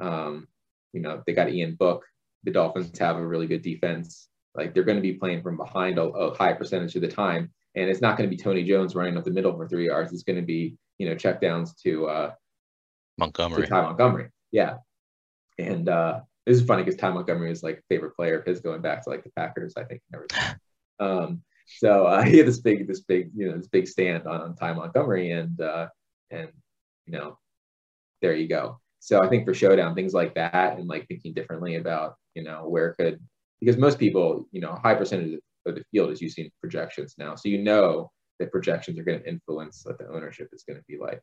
um, 0.00 0.48
you 0.94 1.00
know, 1.02 1.22
they 1.26 1.34
got 1.34 1.52
Ian 1.52 1.74
Book. 1.74 2.04
The 2.44 2.50
Dolphins 2.50 2.98
have 2.98 3.16
a 3.16 3.26
really 3.26 3.46
good 3.46 3.60
defense. 3.60 4.28
Like 4.54 4.72
they're 4.72 4.84
going 4.84 4.96
to 4.96 5.02
be 5.02 5.12
playing 5.12 5.42
from 5.42 5.58
behind 5.58 5.98
a, 5.98 6.04
a 6.04 6.34
high 6.34 6.54
percentage 6.54 6.96
of 6.96 7.02
the 7.02 7.08
time, 7.08 7.50
and 7.76 7.90
it's 7.90 8.00
not 8.00 8.16
going 8.16 8.28
to 8.28 8.34
be 8.34 8.42
Tony 8.42 8.64
Jones 8.64 8.94
running 8.94 9.18
up 9.18 9.24
the 9.24 9.30
middle 9.30 9.54
for 9.54 9.68
three 9.68 9.86
yards. 9.86 10.14
It's 10.14 10.22
going 10.22 10.40
to 10.40 10.46
be 10.46 10.76
you 10.98 11.06
know 11.06 11.14
checkdowns 11.14 11.76
to 11.82 12.06
uh, 12.06 12.32
to 13.62 13.68
Ty 13.68 13.82
Montgomery. 13.82 14.30
Yeah. 14.50 14.76
And 15.58 15.88
uh, 15.88 16.20
this 16.46 16.58
is 16.58 16.66
funny 16.66 16.82
because 16.82 16.98
Ty 16.98 17.10
Montgomery 17.10 17.52
is 17.52 17.62
like 17.62 17.84
favorite 17.88 18.16
player 18.16 18.38
of 18.38 18.46
his 18.46 18.60
going 18.60 18.80
back 18.80 19.04
to 19.04 19.10
like 19.10 19.24
the 19.24 19.30
Packers, 19.36 19.74
I 19.76 19.84
think, 19.84 20.00
and 20.10 20.16
everything. 20.16 20.58
Um, 20.98 21.40
so 21.78 22.06
uh, 22.06 22.22
he 22.24 22.38
had 22.38 22.46
this 22.46 22.58
big, 22.60 22.86
this 22.86 23.00
big, 23.00 23.30
you 23.34 23.48
know, 23.48 23.56
this 23.56 23.68
big 23.68 23.88
stand 23.88 24.26
on, 24.26 24.40
on 24.40 24.54
Ty 24.54 24.72
Montgomery, 24.74 25.30
and 25.32 25.60
uh, 25.60 25.88
and 26.30 26.48
you 27.06 27.12
know, 27.12 27.38
there 28.22 28.34
you 28.34 28.48
go. 28.48 28.80
So 29.00 29.22
I 29.22 29.28
think 29.28 29.46
for 29.46 29.54
showdown, 29.54 29.94
things 29.94 30.12
like 30.12 30.34
that, 30.34 30.78
and 30.78 30.88
like 30.88 31.08
thinking 31.08 31.32
differently 31.32 31.76
about, 31.76 32.16
you 32.34 32.42
know, 32.42 32.68
where 32.68 32.94
could 32.94 33.20
because 33.60 33.76
most 33.76 33.98
people, 33.98 34.46
you 34.52 34.60
know, 34.60 34.70
a 34.70 34.80
high 34.80 34.94
percentage 34.94 35.38
of 35.66 35.74
the 35.74 35.84
field 35.90 36.10
is 36.10 36.22
using 36.22 36.50
projections 36.60 37.14
now, 37.18 37.34
so 37.34 37.48
you 37.48 37.58
know 37.62 38.10
that 38.38 38.50
projections 38.50 38.98
are 38.98 39.04
going 39.04 39.20
to 39.20 39.28
influence 39.28 39.82
what 39.84 39.98
the 39.98 40.08
ownership 40.08 40.48
is 40.52 40.62
going 40.62 40.78
to 40.78 40.84
be 40.88 40.98
like. 40.98 41.20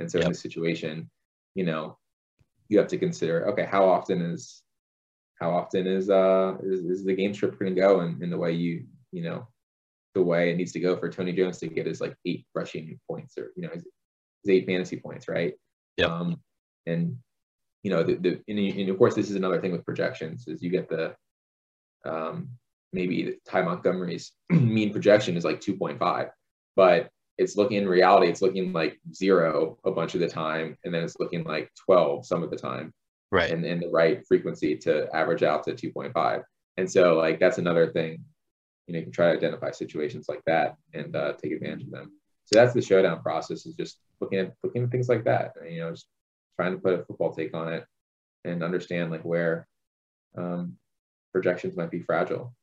And 0.00 0.10
so 0.10 0.18
in 0.18 0.22
Yep. 0.24 0.32
this 0.32 0.40
situation, 0.40 1.10
you 1.54 1.64
know, 1.64 1.98
you 2.68 2.78
have 2.78 2.88
to 2.88 2.98
consider, 2.98 3.48
okay, 3.48 3.64
how 3.64 3.88
often 3.88 4.20
is 4.20 4.62
how 5.40 5.50
often 5.50 5.86
is 5.86 6.10
uh 6.10 6.56
is, 6.62 6.80
is 6.84 7.04
the 7.04 7.14
game 7.14 7.32
script 7.32 7.58
going 7.58 7.74
to 7.74 7.80
go 7.80 8.00
in, 8.02 8.22
in 8.22 8.30
the 8.30 8.36
way 8.36 8.52
you 8.52 8.84
you 9.12 9.22
know 9.22 9.46
the 10.14 10.22
way 10.22 10.50
it 10.50 10.56
needs 10.56 10.72
to 10.72 10.80
go 10.80 10.96
for 10.96 11.10
Tony 11.10 11.32
Jones 11.32 11.58
to 11.58 11.68
get 11.68 11.86
his 11.86 12.00
like 12.00 12.14
eight 12.24 12.46
rushing 12.54 12.98
points 13.08 13.36
or 13.38 13.52
you 13.56 13.62
know 13.62 13.70
his, 13.72 13.84
his 14.44 14.50
eight 14.50 14.66
fantasy 14.66 14.96
points, 14.96 15.28
right? 15.28 15.54
Yep. 15.96 16.10
Um, 16.10 16.40
and 16.86 17.16
you 17.82 17.90
know 17.90 18.02
the, 18.02 18.14
the 18.14 18.40
and, 18.48 18.58
and 18.58 18.88
of 18.88 18.98
course 18.98 19.14
this 19.14 19.30
is 19.30 19.36
another 19.36 19.60
thing 19.60 19.72
with 19.72 19.84
projections 19.84 20.48
is 20.48 20.62
you 20.62 20.70
get 20.70 20.88
the 20.88 21.14
um 22.04 22.48
maybe 22.92 23.38
Ty 23.46 23.62
Montgomery's 23.62 24.32
mean 24.50 24.92
projection 24.92 25.36
is 25.36 25.44
like 25.44 25.60
2.5, 25.60 26.30
but 26.76 27.10
it's 27.36 27.56
looking 27.56 27.78
in 27.78 27.88
reality, 27.88 28.28
it's 28.28 28.42
looking 28.42 28.72
like 28.72 28.98
zero 29.14 29.78
a 29.84 29.90
bunch 29.90 30.14
of 30.14 30.20
the 30.20 30.28
time, 30.28 30.76
and 30.84 30.92
then 30.92 31.04
it's 31.04 31.18
looking 31.20 31.44
like 31.44 31.70
12 31.86 32.26
some 32.26 32.42
of 32.42 32.50
the 32.50 32.56
time, 32.56 32.92
Right. 33.30 33.50
and, 33.50 33.64
and 33.64 33.82
the 33.82 33.88
right 33.90 34.26
frequency 34.26 34.76
to 34.78 35.06
average 35.14 35.42
out 35.42 35.64
to 35.64 35.72
2.5. 35.72 36.42
And 36.78 36.90
so, 36.90 37.14
like, 37.14 37.38
that's 37.38 37.58
another 37.58 37.92
thing, 37.92 38.24
you 38.88 38.94
know, 38.94 38.98
you 38.98 39.04
can 39.04 39.12
try 39.12 39.26
to 39.26 39.36
identify 39.36 39.70
situations 39.70 40.26
like 40.28 40.42
that 40.46 40.76
and 40.94 41.14
uh, 41.14 41.34
take 41.34 41.52
advantage 41.52 41.82
of 41.82 41.90
them. 41.90 42.10
So 42.46 42.58
that's 42.58 42.72
the 42.72 42.80
showdown 42.80 43.20
process 43.20 43.66
is 43.66 43.74
just 43.74 43.98
looking 44.20 44.38
at 44.38 44.54
looking 44.64 44.82
at 44.82 44.90
things 44.90 45.08
like 45.08 45.24
that, 45.24 45.52
and, 45.60 45.72
you 45.72 45.80
know, 45.80 45.90
just 45.90 46.06
trying 46.56 46.72
to 46.72 46.78
put 46.78 46.94
a 46.94 47.04
football 47.04 47.32
take 47.32 47.54
on 47.54 47.72
it 47.72 47.84
and 48.44 48.64
understand 48.64 49.10
like 49.10 49.22
where 49.22 49.68
um, 50.36 50.76
projections 51.32 51.76
might 51.76 51.90
be 51.90 52.00
fragile. 52.00 52.54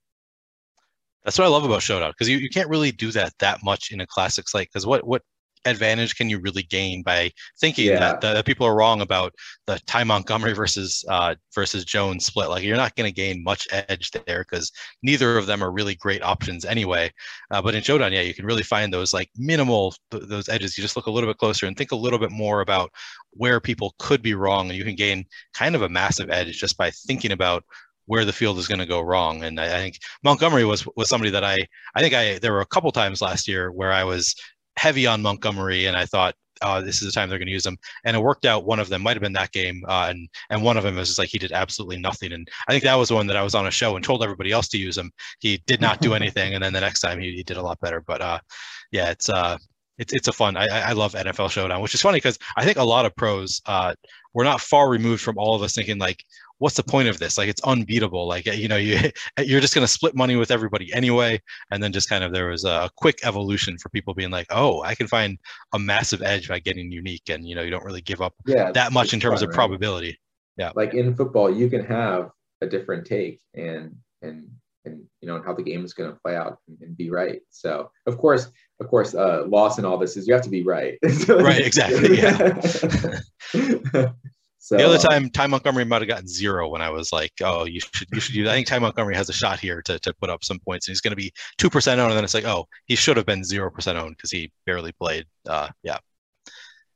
That's 1.24 1.38
what 1.38 1.46
I 1.46 1.50
love 1.50 1.64
about 1.64 1.84
Showdown 1.84 2.12
because 2.12 2.28
you, 2.28 2.38
you 2.38 2.50
can't 2.50 2.70
really 2.70 2.92
do 2.92 3.12
that 3.12 3.34
that 3.40 3.64
much 3.64 3.92
in 3.92 4.02
a 4.02 4.08
classic 4.08 4.50
slate 4.50 4.70
because 4.72 4.88
what 4.88 5.06
what 5.06 5.22
advantage 5.66 6.16
can 6.16 6.30
you 6.30 6.40
really 6.40 6.64
gain 6.64 7.04
by 7.04 7.32
thinking 7.60 7.88
Yeah. 7.88 8.00
that, 8.00 8.22
that 8.22 8.46
people 8.46 8.66
are 8.68 8.76
wrong 8.76 9.02
about 9.02 9.34
the 9.68 9.80
Ty 9.86 10.04
Montgomery 10.04 10.54
versus 10.54 11.04
uh, 11.10 11.36
versus 11.54 11.86
Jones 11.86 12.26
split? 12.26 12.50
Like 12.50 12.64
you're 12.64 12.78
not 12.78 12.96
going 12.96 13.08
to 13.10 13.16
gain 13.16 13.44
much 13.44 13.68
edge 13.72 14.12
there 14.12 14.46
because 14.50 14.72
neither 15.04 15.38
of 15.38 15.46
them 15.48 15.64
are 15.64 15.72
really 15.72 15.96
great 15.96 16.22
options 16.24 16.66
anyway. 16.66 17.12
Uh, 17.52 17.62
but 17.62 17.76
in 17.76 17.84
Showdown, 17.84 18.14
yeah, 18.14 18.22
you 18.22 18.34
can 18.34 18.46
really 18.46 18.64
find 18.64 18.94
those 18.94 19.14
like 19.14 19.30
minimal 19.38 19.94
th- 20.12 20.24
those 20.28 20.50
edges. 20.50 20.78
You 20.78 20.82
just 20.82 20.96
look 20.96 21.08
a 21.08 21.12
little 21.12 21.30
bit 21.30 21.38
closer 21.38 21.66
and 21.66 21.76
think 21.76 21.92
a 21.92 21.96
little 21.96 22.20
bit 22.20 22.32
more 22.32 22.62
about 22.62 22.92
where 23.32 23.60
people 23.60 23.96
could 24.00 24.22
be 24.22 24.34
wrong, 24.34 24.70
and 24.70 24.78
you 24.78 24.86
can 24.86 24.96
gain 24.96 25.26
kind 25.54 25.76
of 25.76 25.82
a 25.82 25.90
massive 25.90 26.30
edge 26.30 26.58
just 26.58 26.78
by 26.78 26.92
thinking 26.92 27.32
about 27.32 27.64
where 28.08 28.24
the 28.24 28.32
field 28.34 28.60
is 28.60 28.68
going 28.68 28.80
to 28.80 28.86
go 28.86 29.02
wrong. 29.02 29.44
And 29.44 29.60
I, 29.60 29.66
I 29.66 29.78
think 29.80 29.98
Montgomery 30.24 30.64
was 30.64 30.88
was 30.96 31.10
somebody 31.10 31.32
that 31.32 31.44
I 31.44 31.58
I 31.96 32.02
think 32.02 32.14
I 32.14 32.38
there 32.40 32.54
were 32.54 32.62
a 32.62 32.66
couple 32.68 32.92
times 32.92 33.22
last 33.22 33.48
year 33.48 33.72
where 33.72 33.92
I 33.92 34.04
was 34.04 34.36
heavy 34.78 35.08
on 35.08 35.22
Montgomery, 35.22 35.86
and 35.86 35.96
I 35.98 36.06
thought. 36.06 36.36
Uh, 36.62 36.80
this 36.80 37.02
is 37.02 37.06
the 37.06 37.12
time 37.12 37.28
they're 37.28 37.38
going 37.38 37.48
to 37.48 37.52
use 37.52 37.66
him, 37.66 37.78
and 38.06 38.16
it 38.16 38.22
worked 38.22 38.46
out. 38.46 38.66
One 38.66 38.80
of 38.80 38.88
them 38.88 39.02
might 39.02 39.18
have 39.18 39.22
been 39.22 39.34
that 39.34 39.52
game, 39.52 39.84
uh, 39.90 40.08
and 40.10 40.30
and 40.50 40.64
one 40.64 40.78
of 40.78 40.84
them 40.84 40.96
was 40.96 41.10
just 41.10 41.20
like 41.20 41.28
he 41.28 41.38
did 41.38 41.52
absolutely 41.52 41.98
nothing. 41.98 42.32
And 42.32 42.48
I 42.70 42.72
think 42.72 42.86
that 42.86 42.96
was 42.96 43.10
the 43.10 43.16
one 43.16 43.28
that 43.28 43.36
I 43.36 43.44
was 43.44 43.56
on 43.56 43.68
a 43.68 43.72
show 43.72 43.98
and 43.98 44.06
told 44.06 44.24
everybody 44.24 44.54
else 44.54 44.70
to 44.70 44.78
use 44.78 44.98
him. 44.98 45.12
He 45.40 45.62
did 45.68 45.82
not 45.82 46.00
do 46.00 46.14
anything, 46.22 46.54
and 46.54 46.64
then 46.64 46.72
the 46.72 46.80
next 46.80 47.02
time 47.02 47.20
he, 47.20 47.34
he 47.34 47.44
did 47.44 47.58
a 47.58 47.62
lot 47.62 47.82
better. 47.82 48.00
But 48.00 48.22
uh, 48.22 48.40
yeah, 48.94 49.10
it's 49.10 49.28
uh, 49.28 49.58
it's 49.98 50.14
it's 50.14 50.28
a 50.30 50.34
fun. 50.34 50.56
I 50.56 50.68
I 50.68 50.80
I 50.80 50.92
love 50.94 51.14
NFL 51.14 51.52
Showdown, 51.52 51.82
which 51.82 51.94
is 51.94 52.02
funny 52.02 52.18
because 52.18 52.40
I 52.56 52.64
think 52.64 52.78
a 52.78 52.84
lot 52.84 53.06
of 53.06 53.14
pros 53.18 53.62
uh, 53.66 53.94
were 54.34 54.44
not 54.44 54.62
far 54.62 54.90
removed 54.90 55.22
from 55.22 55.38
all 55.38 55.56
of 55.56 55.62
us 55.62 55.74
thinking 55.74 55.98
like, 55.98 56.24
what's 56.60 56.76
the 56.76 56.84
point 56.84 57.08
of 57.08 57.20
this? 57.20 57.38
Like 57.38 57.50
it's 57.50 57.62
unbeatable. 57.62 58.28
Like 58.28 58.46
you 58.46 58.68
know 58.68 58.78
you 58.78 59.12
you're 59.40 59.62
just 59.62 59.76
going 59.76 59.86
to 59.86 59.92
split 59.92 60.16
money 60.16 60.36
with 60.36 60.52
everybody 60.52 60.94
anyway, 60.94 61.42
and 61.72 61.82
then 61.82 61.92
just 61.92 62.10
kind 62.10 62.24
of 62.24 62.32
there 62.32 62.48
was 62.48 62.66
a, 62.66 62.90
quick 62.96 63.20
evolution 63.24 63.78
for 63.78 63.90
people 63.90 64.14
being 64.14 64.32
like, 64.32 64.48
oh, 64.50 64.82
I 64.84 64.96
can 64.96 65.08
find 65.08 65.38
a 65.74 65.80
massive 65.80 66.22
edge 66.22 66.48
by 66.48 66.60
getting 66.60 66.92
unique, 66.92 67.30
and 67.30 67.48
you 67.48 67.56
know 67.56 67.62
you 67.62 67.72
don't 67.72 67.84
really 67.84 68.02
give 68.02 68.22
up 68.22 68.34
Yeah, 68.46 68.72
that 68.72 68.94
much 68.94 69.14
in 69.14 69.20
terms 69.20 69.40
fun, 69.40 69.50
of 69.50 69.50
right? 69.50 69.56
probability. 69.56 70.20
Yeah. 70.58 70.72
Like 70.76 70.94
in 70.94 71.16
football, 71.16 71.54
you 71.54 71.70
can 71.70 71.86
have 71.86 72.32
a 72.62 72.68
different 72.68 73.06
take 73.06 73.42
and 73.54 73.96
and 74.22 74.48
and 74.86 75.04
you 75.22 75.28
know 75.28 75.36
and 75.36 75.46
how 75.46 75.54
the 75.54 75.64
game 75.64 75.84
is 75.84 75.94
going 75.94 76.12
to 76.12 76.20
play 76.24 76.36
out 76.36 76.60
and, 76.68 76.78
and 76.82 76.98
be 76.98 77.10
right. 77.10 77.42
So 77.50 77.90
of 78.06 78.18
course, 78.18 78.50
of 78.80 78.88
course, 78.88 79.16
uh, 79.16 79.46
loss 79.48 79.80
in 79.80 79.86
all 79.86 79.98
this 79.98 80.16
is 80.16 80.28
you 80.28 80.34
have 80.34 80.44
to 80.44 80.50
be 80.50 80.64
right. 80.64 80.98
Right, 81.28 81.66
exactly, 81.66 82.22
so 84.66 84.78
The 84.78 84.84
other 84.84 84.96
uh, 84.96 85.10
time, 85.10 85.30
Ty 85.30 85.46
Montgomery 85.46 85.86
might 85.86 86.02
have 86.02 86.08
gotten 86.08 86.28
zero 86.28 86.68
when 86.68 86.82
I 86.82 86.90
was 86.90 87.14
like, 87.14 87.34
"Oh, 87.44 87.66
you 87.66 87.80
should, 87.80 88.08
you 88.12 88.20
should 88.20 88.34
use." 88.34 88.48
I 88.50 88.54
think 88.54 88.66
Ty 88.66 88.80
Montgomery 88.80 89.14
has 89.14 89.30
a 89.30 89.34
shot 89.34 89.60
here 89.60 89.80
to, 89.84 90.00
to 90.00 90.12
put 90.16 90.32
up 90.32 90.44
some 90.44 90.58
points, 90.58 90.88
and 90.88 90.94
he's 90.94 91.02
going 91.02 91.12
to 91.12 91.16
be 91.16 91.32
two 91.60 91.70
percent 91.70 92.02
owned. 92.02 92.10
And 92.10 92.18
then 92.18 92.24
it's 92.24 92.34
like, 92.34 92.46
"Oh, 92.46 92.68
he 92.86 92.96
should 92.96 93.16
have 93.16 93.28
been 93.28 93.44
zero 93.44 93.70
percent 93.70 94.00
owned 94.00 94.18
because 94.18 94.32
he 94.32 94.52
barely 94.66 94.92
played." 94.92 95.28
Uh, 95.48 95.70
yeah, 95.84 96.00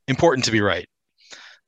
important 0.08 0.44
to 0.46 0.50
be 0.50 0.60
right. 0.60 0.88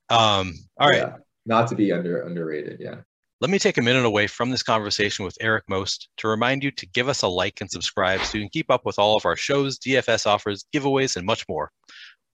Um, 0.09 0.55
all 0.77 0.89
right, 0.89 0.97
yeah, 0.97 1.15
not 1.45 1.69
to 1.69 1.75
be 1.75 1.93
under 1.93 2.23
underrated. 2.23 2.81
Yeah. 2.81 2.95
let 3.39 3.49
me 3.49 3.57
take 3.57 3.77
a 3.77 3.81
minute 3.81 4.03
away 4.03 4.27
from 4.27 4.49
this 4.49 4.61
conversation 4.61 5.23
with 5.23 5.37
Eric 5.39 5.63
Most 5.69 6.09
to 6.17 6.27
remind 6.27 6.65
you 6.65 6.71
to 6.71 6.85
give 6.85 7.07
us 7.07 7.21
a 7.21 7.29
like 7.29 7.61
and 7.61 7.71
subscribe 7.71 8.19
so 8.23 8.37
you 8.37 8.43
can 8.43 8.49
keep 8.49 8.69
up 8.69 8.85
with 8.85 8.99
all 8.99 9.15
of 9.15 9.25
our 9.25 9.37
shows, 9.37 9.79
DFS 9.79 10.25
offers, 10.25 10.65
giveaways, 10.75 11.15
and 11.15 11.25
much 11.25 11.47
more. 11.47 11.71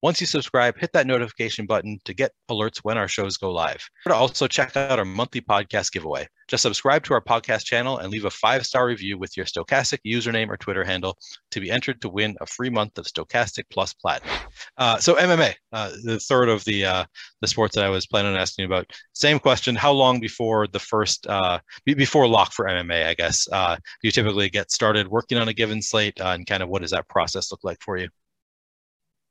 Once 0.01 0.21
you 0.21 0.27
subscribe, 0.27 0.77
hit 0.77 0.93
that 0.93 1.05
notification 1.05 1.65
button 1.65 1.99
to 2.05 2.13
get 2.13 2.31
alerts 2.49 2.77
when 2.77 2.97
our 2.97 3.07
shows 3.07 3.35
go 3.35 3.51
live. 3.51 3.85
Also 4.09 4.47
check 4.47 4.77
out 4.77 4.97
our 4.97 5.03
monthly 5.03 5.41
podcast 5.41 5.91
giveaway. 5.91 6.25
Just 6.47 6.63
subscribe 6.63 7.03
to 7.03 7.13
our 7.13 7.21
podcast 7.21 7.65
channel 7.65 7.97
and 7.97 8.09
leave 8.09 8.23
a 8.23 8.29
five 8.29 8.65
star 8.65 8.87
review 8.87 9.17
with 9.17 9.35
your 9.35 9.45
Stokastic 9.45 9.99
username 10.05 10.47
or 10.47 10.55
Twitter 10.55 10.85
handle 10.85 11.17
to 11.51 11.59
be 11.59 11.69
entered 11.69 12.01
to 12.01 12.07
win 12.07 12.37
a 12.39 12.45
free 12.45 12.69
month 12.69 12.97
of 12.97 13.05
Stokastic 13.07 13.65
Plus 13.69 13.93
Platinum. 13.93 14.33
Uh, 14.77 14.97
so 14.97 15.15
MMA, 15.15 15.53
uh, 15.73 15.91
the 16.03 16.17
third 16.19 16.47
of 16.47 16.63
the 16.63 16.85
uh, 16.85 17.05
the 17.41 17.47
sports 17.47 17.75
that 17.75 17.83
I 17.83 17.89
was 17.89 18.07
planning 18.07 18.31
on 18.31 18.39
asking 18.39 18.65
about. 18.65 18.89
Same 19.11 19.37
question: 19.37 19.75
How 19.75 19.91
long 19.91 20.21
before 20.21 20.65
the 20.67 20.79
first 20.79 21.27
uh, 21.27 21.59
before 21.83 22.27
lock 22.27 22.53
for 22.53 22.65
MMA? 22.65 23.05
I 23.05 23.15
guess 23.15 23.47
uh, 23.51 23.75
do 23.75 23.81
you 24.03 24.11
typically 24.11 24.49
get 24.49 24.71
started 24.71 25.09
working 25.09 25.37
on 25.37 25.49
a 25.49 25.53
given 25.53 25.81
slate, 25.81 26.19
uh, 26.21 26.29
and 26.29 26.47
kind 26.47 26.63
of 26.63 26.69
what 26.69 26.81
does 26.81 26.91
that 26.91 27.09
process 27.09 27.51
look 27.51 27.63
like 27.63 27.79
for 27.81 27.97
you? 27.97 28.07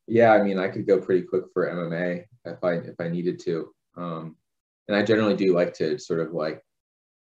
Yeah, 0.09 0.33
I 0.33 0.43
mean, 0.43 0.59
I 0.59 0.69
could 0.69 0.87
go 0.87 0.99
pretty 0.99 1.23
quick 1.27 1.45
for 1.53 1.69
MMA 1.69 2.25
if 2.47 2.65
I 2.65 2.73
if 2.75 2.95
I 2.99 3.09
needed 3.09 3.39
to. 3.41 3.73
Um, 3.97 4.37
and 4.89 4.97
I 4.97 5.03
generally 5.03 5.37
do 5.37 5.55
like 5.55 5.75
to 5.75 5.99
sort 5.99 6.21
of 6.21 6.33
like 6.33 6.63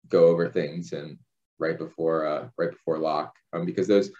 go 0.07 0.27
over 0.27 0.47
things 0.49 0.93
and 0.93 1.17
right 1.59 1.77
before 1.77 2.25
uh, 2.25 2.49
right 2.57 2.71
before 2.71 2.99
lock 2.99 3.33
um, 3.53 3.65
because 3.65 3.87
those 3.87 4.11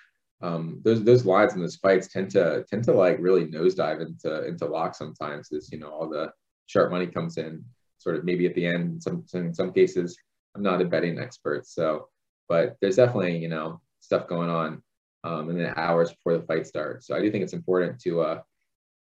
um, 0.41 0.82
those 0.84 1.03
those 1.03 1.26
lines 1.26 1.53
and 1.53 1.62
those 1.62 1.76
fights 1.76 2.08
tend 2.08 2.32
to 2.32 2.66
tend 2.70 2.84
to 2.86 2.93
like 2.93 3.18
really 3.20 3.45
nosedive 3.45 4.01
into 4.01 4.47
into 4.47 4.66
lock 4.66 4.95
sometimes 4.95 5.51
as 5.51 5.72
you 5.72 5.80
know 5.80 5.89
all 5.89 6.10
the 6.10 6.32
sharp 6.66 6.91
money 6.91 7.08
comes 7.08 7.38
in 7.38 7.64
sort 7.99 8.16
of 8.16 8.24
maybe 8.24 8.47
at 8.47 8.55
the 8.55 8.66
end 8.66 8.93
in 8.93 9.01
some 9.01 9.24
in 9.34 9.53
some 9.53 9.72
cases 9.72 10.18
I'm 10.55 10.64
not 10.64 10.82
a 10.82 10.86
betting 10.86 11.20
expert 11.20 11.68
so 11.68 12.08
but 12.49 12.76
there's 12.82 12.95
definitely 12.95 13.38
you 13.38 13.49
know 13.49 13.82
stuff 13.99 14.28
going 14.28 14.49
on 14.49 14.82
um, 15.24 15.49
and 15.49 15.59
then 15.59 15.74
hours 15.76 16.11
before 16.11 16.38
the 16.38 16.43
fight 16.45 16.65
starts 16.68 17.07
so 17.07 17.15
I 17.15 17.22
do 17.22 17.32
think 17.32 17.43
it's 17.43 17.53
important 17.53 17.99
to 18.01 18.22
uh, 18.22 18.41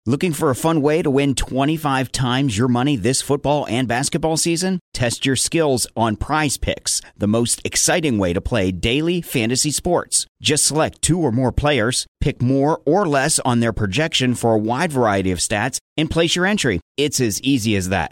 Looking 0.06 0.34
for 0.34 0.50
a 0.50 0.56
fun 0.56 0.82
way 0.82 1.02
to 1.02 1.10
win 1.10 1.34
25 1.34 2.12
times 2.12 2.58
your 2.58 2.68
money 2.68 2.98
this 2.98 3.22
football 3.22 3.66
and 3.70 3.88
basketball 3.88 4.36
season? 4.36 4.82
Test 4.94 5.26
your 5.26 5.38
skills 5.38 5.88
on 5.96 6.18
PrizePicks, 6.18 7.02
the 7.16 7.26
most 7.26 7.62
exciting 7.64 8.18
way 8.18 8.34
to 8.34 8.42
play 8.42 8.74
daily 8.74 9.22
fantasy 9.22 9.72
sports. 9.72 10.28
Just 10.42 10.66
select 10.66 11.02
two 11.02 11.22
or 11.22 11.32
more 11.32 11.54
players, 11.54 12.06
pick 12.20 12.42
more 12.42 12.82
or 12.86 13.08
less 13.08 13.40
on 13.40 13.62
their 13.62 13.72
projection 13.72 14.36
for 14.36 14.54
a 14.54 14.58
wide 14.58 14.92
variety 14.92 15.32
of 15.32 15.40
stats, 15.40 15.78
and 15.96 16.12
place 16.12 16.36
your 16.36 16.46
entry. 16.46 16.82
It's 16.98 17.22
as 17.22 17.42
easy 17.42 17.78
as 17.78 17.88
that. 17.88 18.12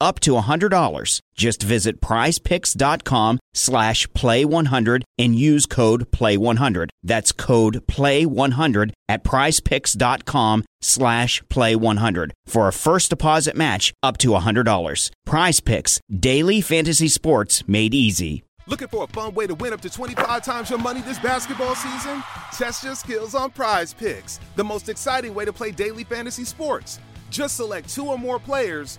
up 0.00 0.20
to 0.20 0.32
$100. 0.32 1.20
Just 1.34 1.62
visit 1.62 2.00
prizepicks.com 2.00 3.38
slash 3.54 4.06
play100 4.08 5.02
and 5.18 5.34
use 5.34 5.66
code 5.66 6.10
play100. 6.10 6.88
That's 7.02 7.32
code 7.32 7.86
play100 7.86 8.92
at 9.08 9.24
prizepicks.com 9.24 10.64
slash 10.80 11.42
play100 11.44 12.30
for 12.46 12.68
a 12.68 12.72
first 12.72 13.10
deposit 13.10 13.56
match 13.56 13.92
up 14.02 14.18
to 14.18 14.28
$100. 14.28 15.10
PrizePicks, 15.26 16.00
daily 16.18 16.60
fantasy 16.60 17.08
sports 17.08 17.66
made 17.66 17.94
easy. 17.94 18.44
Looking 18.66 18.88
for 18.88 19.04
a 19.04 19.06
fun 19.06 19.32
way 19.32 19.46
to 19.46 19.54
win 19.54 19.72
up 19.72 19.80
to 19.80 19.88
25 19.88 20.44
times 20.44 20.68
your 20.68 20.78
money 20.78 21.00
this 21.00 21.18
basketball 21.18 21.74
season? 21.74 22.22
Test 22.52 22.84
your 22.84 22.94
skills 22.96 23.34
on 23.34 23.50
PrizePicks, 23.50 24.40
the 24.56 24.64
most 24.64 24.90
exciting 24.90 25.32
way 25.32 25.46
to 25.46 25.54
play 25.54 25.70
daily 25.70 26.04
fantasy 26.04 26.44
sports. 26.44 27.00
Just 27.30 27.56
select 27.56 27.88
two 27.88 28.06
or 28.06 28.18
more 28.18 28.38
players, 28.38 28.98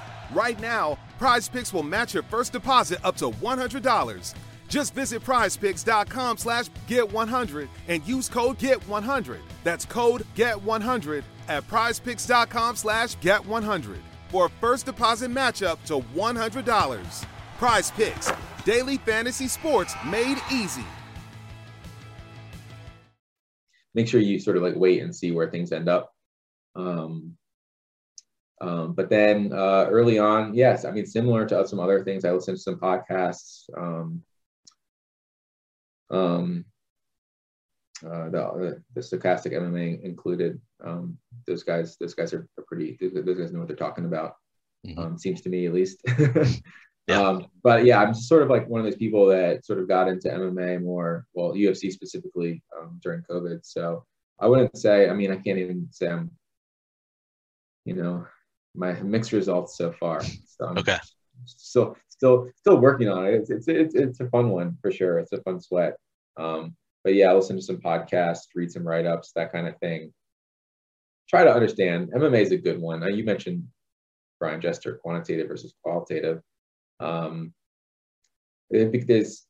Right 0.33 0.59
now, 0.59 0.97
PrizePicks 1.19 1.73
will 1.73 1.83
match 1.83 2.13
your 2.13 2.23
first 2.23 2.53
deposit 2.53 2.99
up 3.03 3.15
to 3.17 3.29
$100. 3.29 4.33
Just 4.69 4.93
visit 4.93 5.21
prizepicks.com 5.23 6.37
slash 6.37 6.67
get100 6.87 7.67
and 7.87 8.05
use 8.07 8.29
code 8.29 8.57
GET100. 8.57 9.39
That's 9.63 9.85
code 9.85 10.25
GET100 10.35 11.23
at 11.49 11.67
prizepicks.com 11.67 12.75
slash 12.77 13.17
get100 13.17 13.97
for 14.29 14.45
a 14.45 14.49
first 14.49 14.85
deposit 14.85 15.29
matchup 15.29 15.83
to 15.85 15.99
$100. 16.15 17.25
PrizePicks, 17.59 18.37
daily 18.63 18.97
fantasy 18.97 19.47
sports 19.47 19.93
made 20.05 20.37
easy. 20.51 20.85
make 23.93 24.07
sure 24.07 24.19
you 24.19 24.39
sort 24.39 24.57
of 24.57 24.63
like 24.63 24.75
wait 24.75 25.01
and 25.01 25.15
see 25.15 25.31
where 25.31 25.49
things 25.49 25.71
end 25.71 25.89
up. 25.89 26.13
Um, 26.75 27.35
um, 28.61 28.93
but 28.93 29.09
then 29.09 29.51
uh, 29.51 29.87
early 29.89 30.19
on, 30.19 30.53
yes, 30.53 30.85
I 30.85 30.91
mean, 30.91 31.07
similar 31.07 31.47
to 31.47 31.67
some 31.67 31.79
other 31.79 32.03
things, 32.03 32.23
I 32.23 32.31
listened 32.31 32.57
to 32.57 32.63
some 32.63 32.79
podcasts. 32.79 33.63
Um, 33.75 34.21
um, 36.11 36.65
uh, 38.05 38.29
the, 38.29 38.83
the 38.93 39.01
Stokastic 39.01 39.53
MMA 39.53 40.03
included. 40.03 40.61
Um, 40.83 41.17
those 41.47 41.63
guys, 41.63 41.97
those 41.97 42.13
guys 42.13 42.33
are, 42.33 42.47
are 42.57 42.63
pretty. 42.67 42.97
Those 43.01 43.37
guys 43.37 43.51
know 43.51 43.59
what 43.59 43.67
they're 43.67 43.75
talking 43.75 44.05
about. 44.05 44.35
Mm-hmm. 44.85 44.99
Um, 44.99 45.17
seems 45.17 45.41
to 45.41 45.49
me, 45.49 45.65
at 45.65 45.73
least. 45.73 46.01
yeah. 47.07 47.19
Um, 47.19 47.47
but 47.63 47.83
yeah, 47.83 47.99
I'm 47.99 48.13
sort 48.13 48.43
of 48.43 48.49
like 48.49 48.67
one 48.69 48.79
of 48.79 48.85
those 48.85 48.95
people 48.95 49.25
that 49.27 49.65
sort 49.65 49.79
of 49.79 49.87
got 49.87 50.07
into 50.07 50.29
MMA 50.29 50.83
more, 50.83 51.25
well, 51.33 51.53
UFC 51.53 51.91
specifically 51.91 52.61
um, 52.79 52.99
during 53.01 53.23
COVID. 53.23 53.61
So 53.63 54.05
I 54.39 54.47
wouldn't 54.47 54.77
say. 54.77 55.09
I 55.09 55.13
mean, 55.13 55.31
I 55.31 55.37
can't 55.37 55.57
even 55.57 55.87
say 55.89 56.09
I'm. 56.09 56.29
You 57.85 57.95
know, 57.95 58.27
my 58.75 58.93
mixed 59.01 59.31
results 59.31 59.77
so 59.77 59.91
far. 59.91 60.21
So 60.23 60.65
I'm 60.67 60.77
okay. 60.77 60.97
Still, 61.45 61.97
still, 62.09 62.49
still 62.55 62.77
working 62.77 63.09
on 63.09 63.25
it. 63.25 63.33
It's, 63.33 63.49
it's 63.49 63.67
it's 63.67 63.95
it's 63.95 64.19
a 64.19 64.29
fun 64.29 64.49
one 64.49 64.77
for 64.81 64.91
sure. 64.91 65.19
It's 65.19 65.33
a 65.33 65.41
fun 65.41 65.59
sweat. 65.59 65.97
Um, 66.37 66.75
but 67.03 67.15
yeah, 67.15 67.33
listen 67.33 67.55
to 67.55 67.61
some 67.61 67.77
podcasts, 67.77 68.47
read 68.55 68.71
some 68.71 68.87
write 68.87 69.05
ups, 69.05 69.31
that 69.35 69.51
kind 69.51 69.67
of 69.67 69.77
thing. 69.79 70.13
Try 71.29 71.43
to 71.43 71.53
understand. 71.53 72.11
MMA 72.13 72.41
is 72.41 72.51
a 72.51 72.57
good 72.57 72.79
one. 72.79 72.99
Now, 72.99 73.07
you 73.07 73.23
mentioned 73.23 73.67
Brian 74.39 74.61
Jester, 74.61 74.99
quantitative 75.01 75.47
versus 75.47 75.73
qualitative. 75.83 76.41
Um, 76.99 77.53
there's, 78.69 79.45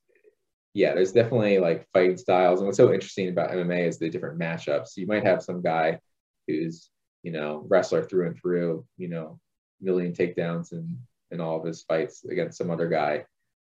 yeah, 0.74 0.94
there's 0.94 1.12
definitely 1.12 1.58
like 1.58 1.86
fighting 1.92 2.16
styles. 2.16 2.60
And 2.60 2.66
what's 2.66 2.78
so 2.78 2.92
interesting 2.92 3.28
about 3.28 3.50
MMA 3.50 3.86
is 3.86 3.98
the 3.98 4.08
different 4.08 4.38
matchups. 4.38 4.96
You 4.96 5.06
might 5.06 5.24
have 5.24 5.42
some 5.42 5.60
guy 5.60 5.98
who's, 6.46 6.88
you 7.22 7.32
know, 7.32 7.64
wrestler 7.68 8.02
through 8.02 8.26
and 8.26 8.36
through, 8.36 8.84
you 8.96 9.08
know, 9.08 9.38
million 9.80 10.12
takedowns 10.12 10.72
and 10.72 10.96
in 11.30 11.40
all 11.40 11.58
of 11.58 11.66
his 11.66 11.82
fights 11.82 12.24
against 12.24 12.58
some 12.58 12.70
other 12.70 12.88
guy 12.88 13.24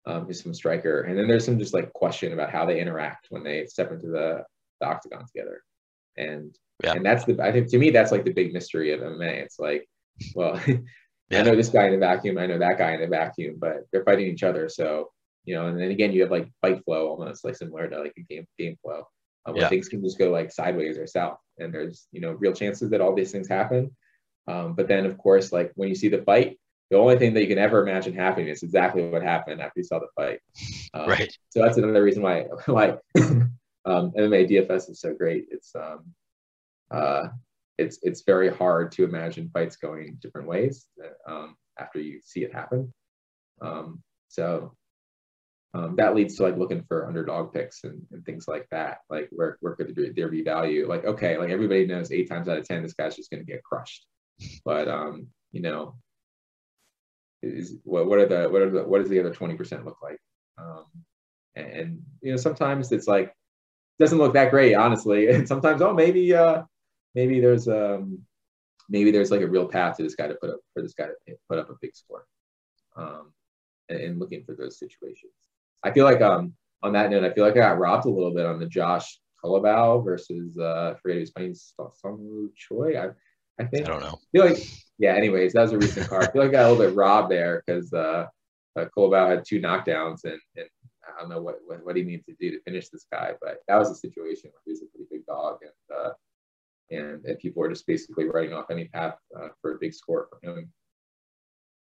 um, 0.06 0.24
who's 0.24 0.42
some 0.42 0.54
striker. 0.54 1.02
And 1.02 1.18
then 1.18 1.28
there's 1.28 1.44
some 1.44 1.58
just 1.58 1.74
like 1.74 1.92
question 1.92 2.32
about 2.32 2.50
how 2.50 2.64
they 2.64 2.80
interact 2.80 3.26
when 3.30 3.44
they 3.44 3.66
step 3.66 3.92
into 3.92 4.06
the, 4.06 4.44
the 4.80 4.86
octagon 4.86 5.26
together. 5.26 5.62
And 6.16 6.56
yeah. 6.82 6.94
and 6.94 7.04
that's 7.04 7.24
the 7.24 7.40
I 7.42 7.52
think 7.52 7.68
to 7.68 7.78
me 7.78 7.90
that's 7.90 8.12
like 8.12 8.24
the 8.24 8.32
big 8.32 8.52
mystery 8.52 8.92
of 8.92 9.00
MMA. 9.00 9.42
It's 9.42 9.58
like, 9.58 9.86
well, 10.34 10.60
yeah. 10.66 11.40
I 11.40 11.42
know 11.42 11.54
this 11.54 11.68
guy 11.68 11.86
in 11.86 11.94
a 11.94 11.98
vacuum, 11.98 12.38
I 12.38 12.46
know 12.46 12.58
that 12.58 12.78
guy 12.78 12.92
in 12.92 13.02
a 13.02 13.06
vacuum, 13.06 13.56
but 13.58 13.86
they're 13.92 14.04
fighting 14.04 14.26
each 14.26 14.42
other. 14.42 14.68
So, 14.68 15.10
you 15.44 15.54
know, 15.54 15.68
and 15.68 15.78
then 15.78 15.90
again 15.90 16.12
you 16.12 16.22
have 16.22 16.30
like 16.30 16.48
fight 16.60 16.82
flow 16.84 17.08
almost 17.08 17.44
like 17.44 17.56
similar 17.56 17.88
to 17.88 18.00
like 18.00 18.14
a 18.16 18.22
game 18.22 18.46
game 18.58 18.76
flow. 18.82 19.04
Um, 19.46 19.54
where 19.54 19.62
yeah. 19.62 19.68
things 19.68 19.88
can 19.88 20.02
just 20.02 20.18
go 20.18 20.30
like 20.30 20.52
sideways 20.52 20.98
or 20.98 21.06
south. 21.06 21.38
And 21.60 21.72
there's, 21.72 22.06
you 22.12 22.20
know, 22.20 22.32
real 22.32 22.52
chances 22.52 22.90
that 22.90 23.00
all 23.00 23.14
these 23.14 23.32
things 23.32 23.48
happen. 23.48 23.94
Um, 24.46 24.74
but 24.74 24.88
then 24.88 25.06
of 25.06 25.18
course, 25.18 25.52
like 25.52 25.72
when 25.74 25.88
you 25.88 25.94
see 25.94 26.08
the 26.08 26.22
fight, 26.22 26.58
the 26.90 26.98
only 26.98 27.16
thing 27.16 27.34
that 27.34 27.42
you 27.42 27.46
can 27.46 27.58
ever 27.58 27.86
imagine 27.86 28.14
happening 28.14 28.48
is 28.48 28.62
exactly 28.62 29.08
what 29.08 29.22
happened 29.22 29.60
after 29.60 29.78
you 29.78 29.84
saw 29.84 30.00
the 30.00 30.08
fight. 30.16 30.40
Um, 30.92 31.08
right. 31.08 31.32
So 31.50 31.62
that's 31.62 31.78
another 31.78 32.02
reason 32.02 32.22
why 32.22 32.46
why 32.66 32.96
um, 33.84 34.12
MMA 34.12 34.50
DFS 34.50 34.90
is 34.90 35.00
so 35.00 35.14
great. 35.14 35.46
It's 35.50 35.72
um, 35.76 36.04
uh, 36.90 37.28
it's 37.78 37.98
it's 38.02 38.22
very 38.22 38.52
hard 38.52 38.90
to 38.92 39.04
imagine 39.04 39.50
fights 39.52 39.76
going 39.76 40.18
different 40.20 40.48
ways 40.48 40.86
um, 41.28 41.56
after 41.78 42.00
you 42.00 42.20
see 42.24 42.42
it 42.42 42.52
happen. 42.52 42.92
Um, 43.62 44.02
so 44.28 44.74
um, 45.72 45.94
that 45.96 46.16
leads 46.16 46.36
to 46.36 46.42
like 46.42 46.56
looking 46.56 46.82
for 46.82 47.06
underdog 47.06 47.52
picks 47.52 47.84
and, 47.84 48.02
and 48.10 48.24
things 48.24 48.48
like 48.48 48.66
that. 48.70 48.98
Like 49.08 49.28
where 49.30 49.56
where 49.60 49.76
could 49.76 49.94
there 50.16 50.28
be 50.28 50.42
value? 50.42 50.88
Like 50.88 51.04
okay, 51.04 51.38
like 51.38 51.50
everybody 51.50 51.86
knows 51.86 52.10
eight 52.10 52.28
times 52.28 52.48
out 52.48 52.58
of 52.58 52.66
ten 52.66 52.82
this 52.82 52.94
guy's 52.94 53.16
just 53.16 53.30
going 53.30 53.44
to 53.44 53.50
get 53.50 53.62
crushed, 53.62 54.06
but 54.64 54.88
um, 54.88 55.28
you 55.52 55.62
know 55.62 55.94
is 57.42 57.76
what, 57.84 58.06
what 58.06 58.18
are 58.18 58.26
the 58.26 58.48
what 58.48 58.62
are 58.62 58.70
the 58.70 58.84
what 58.84 58.98
does 58.98 59.08
the 59.08 59.20
other 59.20 59.32
20% 59.32 59.84
look 59.84 59.96
like 60.02 60.18
um, 60.58 60.84
and 61.56 62.02
you 62.20 62.30
know 62.30 62.36
sometimes 62.36 62.92
it's 62.92 63.08
like 63.08 63.32
doesn't 63.98 64.18
look 64.18 64.34
that 64.34 64.50
great 64.50 64.74
honestly 64.74 65.28
and 65.30 65.48
sometimes 65.48 65.80
oh 65.80 65.94
maybe 65.94 66.34
uh 66.34 66.62
maybe 67.14 67.40
there's 67.40 67.68
um 67.68 68.18
maybe 68.88 69.10
there's 69.10 69.30
like 69.30 69.40
a 69.40 69.46
real 69.46 69.66
path 69.66 69.96
to 69.96 70.02
this 70.02 70.14
guy 70.14 70.26
to 70.26 70.34
put 70.34 70.50
up 70.50 70.60
for 70.74 70.82
this 70.82 70.94
guy 70.94 71.06
to 71.06 71.34
put 71.48 71.58
up 71.58 71.70
a 71.70 71.74
big 71.80 71.94
score 71.94 72.26
um 72.96 73.32
and, 73.88 74.00
and 74.00 74.18
looking 74.18 74.44
for 74.44 74.54
those 74.54 74.78
situations 74.78 75.32
i 75.84 75.90
feel 75.90 76.04
like 76.04 76.20
um 76.20 76.52
on 76.82 76.92
that 76.92 77.10
note 77.10 77.24
i 77.24 77.32
feel 77.32 77.44
like 77.44 77.54
i 77.54 77.60
got 77.60 77.78
robbed 77.78 78.06
a 78.06 78.10
little 78.10 78.34
bit 78.34 78.46
on 78.46 78.58
the 78.58 78.66
josh 78.66 79.18
Culibao 79.42 80.04
versus 80.04 80.58
uh 80.58 80.92
I 80.94 81.00
forget 81.00 81.18
his 81.18 81.32
name 81.38 81.54
Sung 81.54 82.50
Choi 82.54 83.00
I 83.00 83.10
I 83.60 83.64
think. 83.66 83.86
I 83.86 83.90
don't 83.90 84.00
know. 84.00 84.18
I 84.18 84.30
feel 84.32 84.46
like, 84.46 84.66
yeah, 84.98 85.14
anyways, 85.14 85.52
that 85.52 85.62
was 85.62 85.72
a 85.72 85.78
recent 85.78 86.08
card. 86.08 86.24
I 86.24 86.30
feel 86.30 86.42
like 86.42 86.50
I 86.50 86.52
got 86.52 86.66
a 86.66 86.70
little 86.72 86.86
bit 86.86 86.96
robbed 86.96 87.30
there 87.30 87.62
because 87.64 87.92
uh, 87.92 88.26
uh, 88.78 88.84
Culibao 88.96 89.28
had 89.28 89.44
two 89.46 89.60
knockdowns 89.60 90.24
and, 90.24 90.40
and 90.56 90.66
I 91.06 91.20
don't 91.20 91.28
know 91.28 91.42
what, 91.42 91.56
what, 91.66 91.84
what 91.84 91.96
he 91.96 92.02
needs 92.02 92.24
to 92.26 92.34
do 92.40 92.50
to 92.52 92.62
finish 92.62 92.88
this 92.88 93.06
guy, 93.12 93.32
but 93.42 93.58
that 93.68 93.76
was 93.76 93.90
a 93.90 93.94
situation 93.94 94.50
where 94.50 94.62
he 94.64 94.72
was 94.72 94.82
a 94.82 94.86
pretty 94.86 95.08
big 95.10 95.26
dog 95.26 95.58
and 95.62 95.98
uh, 95.98 96.10
and, 96.92 97.24
and 97.24 97.38
people 97.38 97.60
were 97.60 97.68
just 97.68 97.86
basically 97.86 98.24
writing 98.24 98.52
off 98.52 98.70
any 98.70 98.86
path 98.86 99.16
uh, 99.38 99.48
for 99.60 99.74
a 99.74 99.78
big 99.78 99.94
score 99.94 100.28
for 100.30 100.40
him. 100.48 100.72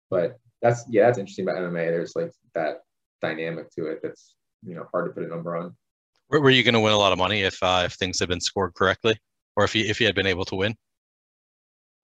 But 0.09 0.37
that's 0.61 0.83
yeah, 0.89 1.05
that's 1.05 1.17
interesting 1.17 1.45
about 1.47 1.61
MMA. 1.61 1.89
There's 1.89 2.15
like 2.15 2.31
that 2.55 2.81
dynamic 3.21 3.69
to 3.71 3.87
it 3.87 3.99
that's 4.01 4.35
you 4.63 4.75
know 4.75 4.85
hard 4.91 5.05
to 5.05 5.11
put 5.11 5.23
a 5.23 5.27
number 5.27 5.55
on. 5.55 5.75
Were 6.29 6.49
you 6.49 6.63
going 6.63 6.73
to 6.73 6.79
win 6.79 6.93
a 6.93 6.97
lot 6.97 7.13
of 7.13 7.17
money 7.17 7.43
if 7.43 7.57
uh, 7.61 7.83
if 7.85 7.93
things 7.93 8.19
had 8.19 8.29
been 8.29 8.41
scored 8.41 8.73
correctly, 8.73 9.17
or 9.55 9.63
if 9.63 9.75
you 9.75 9.85
if 9.85 9.99
you 10.01 10.05
had 10.05 10.15
been 10.15 10.27
able 10.27 10.45
to 10.45 10.55
win? 10.55 10.75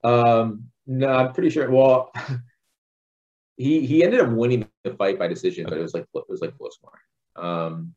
Um, 0.04 0.66
no, 0.88 1.10
I'm 1.10 1.34
pretty 1.34 1.50
sure. 1.50 1.70
Well, 1.70 2.12
he 3.58 3.86
he 3.86 4.04
ended 4.04 4.22
up 4.22 4.30
winning 4.30 4.68
the 4.84 4.94
fight 4.94 5.20
by 5.20 5.28
decision, 5.28 5.66
but 5.66 5.78
it 5.78 5.82
was 5.82 5.94
like 5.94 6.06
it 6.14 6.24
was 6.30 6.42
like 6.42 6.58
close 6.58 6.76
scoring. 6.76 7.02
Um, 7.36 7.94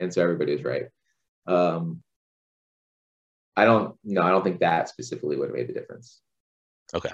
and 0.00 0.12
so 0.12 0.22
everybody 0.22 0.52
was 0.52 0.64
right. 0.64 0.86
Um, 1.46 2.02
I 3.56 3.64
don't 3.64 3.96
no, 4.04 4.22
I 4.22 4.30
don't 4.30 4.42
think 4.42 4.60
that 4.60 4.88
specifically 4.88 5.36
would 5.36 5.48
have 5.48 5.56
made 5.56 5.68
the 5.68 5.72
difference. 5.72 6.20
Okay. 6.94 7.10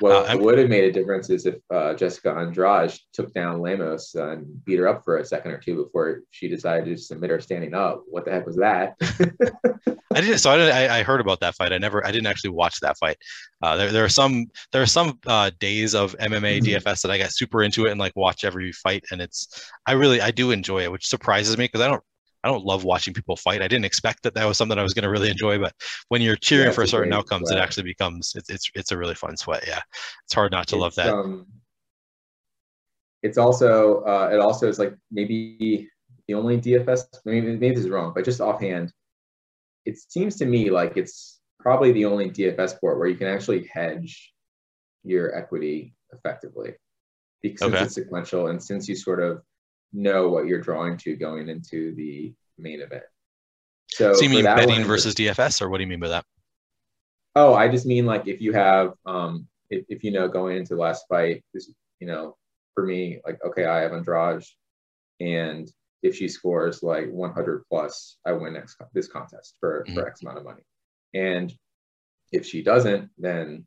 What 0.00 0.30
uh, 0.30 0.38
would 0.38 0.58
have 0.58 0.68
made 0.68 0.84
a 0.84 0.92
difference 0.92 1.30
is 1.30 1.46
if 1.46 1.56
uh, 1.70 1.94
Jessica 1.94 2.30
Andrade 2.30 2.98
took 3.12 3.32
down 3.34 3.60
Lemos 3.60 4.14
and 4.14 4.64
beat 4.64 4.78
her 4.78 4.88
up 4.88 5.04
for 5.04 5.18
a 5.18 5.24
second 5.24 5.52
or 5.52 5.58
two 5.58 5.84
before 5.84 6.20
she 6.30 6.48
decided 6.48 6.84
to 6.86 6.96
submit 6.96 7.30
her 7.30 7.40
standing 7.40 7.74
up. 7.74 8.02
What 8.08 8.24
the 8.24 8.30
heck 8.30 8.46
was 8.46 8.56
that? 8.56 8.96
I 10.16 10.20
didn't. 10.22 10.38
So 10.38 10.50
I, 10.50 10.56
didn't, 10.56 10.74
I, 10.74 10.98
I, 11.00 11.02
heard 11.02 11.20
about 11.20 11.40
that 11.40 11.54
fight. 11.56 11.74
I 11.74 11.78
never. 11.78 12.04
I 12.06 12.10
didn't 12.10 12.26
actually 12.26 12.50
watch 12.50 12.80
that 12.80 12.96
fight. 12.96 13.18
Uh, 13.60 13.76
there, 13.76 13.92
there 13.92 14.04
are 14.04 14.08
some. 14.08 14.46
There 14.72 14.80
are 14.80 14.86
some 14.86 15.18
uh, 15.26 15.50
days 15.60 15.94
of 15.94 16.16
MMA 16.16 16.60
mm-hmm. 16.60 16.88
DFS 16.88 17.02
that 17.02 17.10
I 17.10 17.18
got 17.18 17.32
super 17.32 17.62
into 17.62 17.84
it 17.84 17.90
and 17.90 18.00
like 18.00 18.16
watch 18.16 18.44
every 18.44 18.72
fight, 18.72 19.04
and 19.10 19.20
it's. 19.20 19.70
I 19.84 19.92
really. 19.92 20.22
I 20.22 20.30
do 20.30 20.52
enjoy 20.52 20.84
it, 20.84 20.92
which 20.92 21.06
surprises 21.06 21.58
me 21.58 21.64
because 21.64 21.82
I 21.82 21.88
don't 21.88 22.02
I 22.46 22.48
don't 22.48 22.64
love 22.64 22.84
watching 22.84 23.12
people 23.12 23.34
fight. 23.34 23.60
I 23.60 23.66
didn't 23.66 23.86
expect 23.86 24.22
that 24.22 24.34
that 24.34 24.44
was 24.44 24.56
something 24.56 24.78
I 24.78 24.82
was 24.84 24.94
going 24.94 25.02
to 25.02 25.10
really 25.10 25.30
enjoy, 25.30 25.58
but 25.58 25.74
when 26.10 26.22
you're 26.22 26.36
cheering 26.36 26.68
yeah, 26.68 26.72
for 26.72 26.86
certain 26.86 27.12
outcomes, 27.12 27.48
sweat. 27.48 27.58
it 27.58 27.60
actually 27.60 27.82
becomes 27.82 28.34
it's, 28.36 28.48
it's 28.48 28.70
it's 28.76 28.92
a 28.92 28.96
really 28.96 29.16
fun 29.16 29.36
sweat. 29.36 29.64
Yeah, 29.66 29.80
it's 30.24 30.32
hard 30.34 30.52
not 30.52 30.68
to 30.68 30.76
it's, 30.76 30.80
love 30.80 30.94
that. 30.94 31.12
Um, 31.12 31.46
it's 33.24 33.36
also 33.36 34.02
uh, 34.02 34.30
it 34.32 34.38
also 34.38 34.68
is 34.68 34.78
like 34.78 34.94
maybe 35.10 35.88
the 36.28 36.34
only 36.34 36.60
DFS. 36.60 37.02
Maybe 37.24 37.56
maybe 37.56 37.74
this 37.74 37.84
is 37.84 37.90
wrong, 37.90 38.12
but 38.14 38.24
just 38.24 38.40
offhand, 38.40 38.92
it 39.84 39.98
seems 39.98 40.36
to 40.36 40.46
me 40.46 40.70
like 40.70 40.96
it's 40.96 41.40
probably 41.58 41.90
the 41.90 42.04
only 42.04 42.30
DFS 42.30 42.76
sport 42.76 42.96
where 42.96 43.08
you 43.08 43.16
can 43.16 43.26
actually 43.26 43.68
hedge 43.72 44.32
your 45.02 45.34
equity 45.36 45.96
effectively 46.12 46.74
because 47.42 47.72
okay. 47.72 47.82
it's 47.82 47.94
sequential 47.94 48.46
and 48.46 48.62
since 48.62 48.88
you 48.88 48.94
sort 48.94 49.20
of 49.20 49.42
know 49.96 50.28
what 50.28 50.46
you're 50.46 50.60
drawing 50.60 50.96
to 50.98 51.16
going 51.16 51.48
into 51.48 51.94
the 51.94 52.34
main 52.58 52.80
event. 52.80 53.04
So, 53.88 54.12
so 54.12 54.22
you 54.22 54.28
mean 54.28 54.44
betting 54.44 54.80
one, 54.80 54.84
versus 54.84 55.14
DFS, 55.14 55.62
or 55.62 55.70
what 55.70 55.78
do 55.78 55.84
you 55.84 55.88
mean 55.88 56.00
by 56.00 56.08
that? 56.08 56.24
Oh, 57.34 57.54
I 57.54 57.68
just 57.68 57.86
mean 57.86 58.06
like 58.06 58.28
if 58.28 58.40
you 58.40 58.52
have, 58.52 58.92
um, 59.06 59.46
if, 59.70 59.84
if 59.88 60.04
you 60.04 60.10
know 60.10 60.28
going 60.28 60.56
into 60.56 60.74
the 60.74 60.80
last 60.80 61.06
fight, 61.08 61.42
this, 61.54 61.70
you 61.98 62.06
know, 62.06 62.36
for 62.74 62.84
me, 62.84 63.20
like 63.24 63.42
okay, 63.44 63.64
I 63.64 63.80
have 63.80 63.92
Andrade, 63.92 64.44
and 65.18 65.70
if 66.02 66.14
she 66.16 66.28
scores 66.28 66.82
like 66.82 67.10
100 67.10 67.64
plus, 67.68 68.18
I 68.26 68.32
win 68.32 68.52
next 68.52 68.76
this 68.92 69.08
contest 69.08 69.56
for 69.60 69.84
mm-hmm. 69.84 69.94
for 69.94 70.06
X 70.06 70.22
amount 70.22 70.38
of 70.38 70.44
money, 70.44 70.62
and 71.14 71.52
if 72.32 72.44
she 72.46 72.62
doesn't, 72.62 73.10
then 73.18 73.66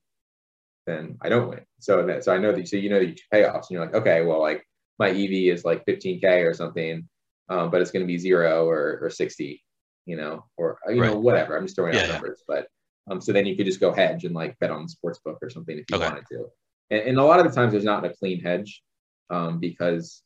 then 0.85 1.17
I 1.21 1.29
don't 1.29 1.49
win. 1.49 1.61
So 1.79 2.05
that 2.05 2.23
so 2.23 2.33
I 2.33 2.37
know 2.37 2.51
that 2.51 2.67
so 2.67 2.77
you 2.77 2.89
know 2.89 2.99
the 2.99 3.17
payoffs, 3.33 3.69
and 3.69 3.71
you're 3.71 3.85
like, 3.85 3.95
okay, 3.95 4.23
well, 4.23 4.41
like 4.41 4.63
my 4.99 5.09
EV 5.09 5.53
is 5.53 5.65
like 5.65 5.85
15k 5.85 6.45
or 6.45 6.53
something, 6.53 7.07
um, 7.49 7.71
but 7.71 7.81
it's 7.81 7.91
going 7.91 8.03
to 8.03 8.07
be 8.07 8.17
zero 8.17 8.67
or, 8.67 8.99
or 9.01 9.09
60, 9.09 9.63
you 10.05 10.17
know, 10.17 10.45
or 10.57 10.77
you 10.89 11.01
right. 11.01 11.11
know 11.11 11.19
whatever. 11.19 11.57
I'm 11.57 11.65
just 11.65 11.75
throwing 11.75 11.93
yeah, 11.93 12.01
out 12.01 12.09
numbers, 12.09 12.43
yeah. 12.47 12.55
but 12.55 12.67
um, 13.11 13.21
so 13.21 13.31
then 13.31 13.45
you 13.45 13.55
could 13.55 13.65
just 13.65 13.79
go 13.79 13.91
hedge 13.91 14.25
and 14.25 14.35
like 14.35 14.57
bet 14.59 14.71
on 14.71 14.83
the 14.83 14.89
sports 14.89 15.19
book 15.23 15.39
or 15.41 15.49
something 15.49 15.77
if 15.77 15.85
you 15.89 15.97
okay. 15.97 16.05
wanted 16.05 16.25
to. 16.31 16.45
And, 16.91 17.01
and, 17.01 17.17
a 17.17 17.23
lot 17.23 17.39
of 17.39 17.47
the 17.47 17.55
times 17.55 17.71
there's 17.71 17.83
not 17.83 18.05
a 18.05 18.09
clean 18.09 18.39
hedge 18.41 18.83
um, 19.29 19.59
because 19.59 20.21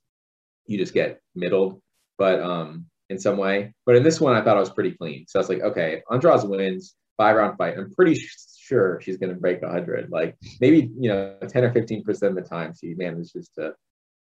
you 0.65 0.77
just 0.77 0.93
get 0.93 1.21
middled, 1.35 1.81
but 2.17 2.41
um, 2.41 2.87
in 3.09 3.19
some 3.19 3.37
way. 3.37 3.73
But 3.85 3.95
in 3.95 4.03
this 4.03 4.19
one, 4.19 4.35
I 4.35 4.41
thought 4.41 4.57
I 4.57 4.61
was 4.61 4.69
pretty 4.69 4.91
clean. 4.91 5.25
So 5.27 5.39
I 5.39 5.41
was 5.41 5.49
like, 5.49 5.61
okay, 5.61 6.01
Andrade 6.11 6.43
wins 6.43 6.95
five 7.17 7.35
round 7.35 7.57
fight. 7.57 7.77
I'm 7.77 7.93
pretty 7.93 8.19
sure 8.57 8.99
she's 9.01 9.17
going 9.17 9.33
to 9.33 9.39
break 9.39 9.61
100. 9.61 10.09
Like 10.09 10.35
maybe 10.59 10.89
you 10.99 11.09
know 11.09 11.37
10 11.47 11.63
or 11.63 11.71
15 11.71 12.03
percent 12.03 12.37
of 12.37 12.43
the 12.43 12.49
time 12.49 12.73
she 12.79 12.93
manages 12.95 13.49
to 13.55 13.73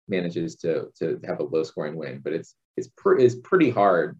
manages 0.09 0.55
to 0.57 0.89
to 0.99 1.19
have 1.25 1.39
a 1.39 1.43
low 1.43 1.63
scoring 1.63 1.95
win, 1.95 2.19
but 2.23 2.33
it's 2.33 2.55
it's, 2.77 2.89
it's 3.05 3.35
pretty 3.43 3.69
hard 3.69 4.19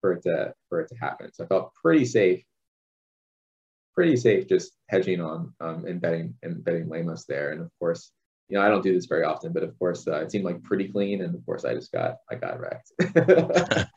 for 0.00 0.12
it 0.12 0.22
to 0.22 0.52
for 0.68 0.80
it 0.80 0.88
to 0.88 0.96
happen. 0.96 1.32
So 1.32 1.44
I 1.44 1.46
felt 1.46 1.72
pretty 1.74 2.04
safe, 2.04 2.42
pretty 3.94 4.16
safe 4.16 4.48
just 4.48 4.72
hedging 4.88 5.20
on 5.20 5.54
um, 5.60 5.84
and 5.86 6.00
betting 6.00 6.34
and 6.42 6.62
betting 6.62 6.88
Lemos 6.88 7.24
there. 7.26 7.52
And 7.52 7.60
of 7.60 7.70
course, 7.78 8.12
you 8.48 8.56
know 8.56 8.64
I 8.64 8.68
don't 8.68 8.82
do 8.82 8.94
this 8.94 9.06
very 9.06 9.24
often, 9.24 9.52
but 9.52 9.62
of 9.62 9.78
course 9.78 10.06
uh, 10.06 10.20
it 10.20 10.30
seemed 10.30 10.44
like 10.44 10.62
pretty 10.62 10.88
clean, 10.88 11.22
and 11.22 11.34
of 11.34 11.44
course 11.44 11.64
I 11.64 11.74
just 11.74 11.92
got 11.92 12.16
I 12.30 12.36
got 12.36 12.58
wrecked. 12.60 12.92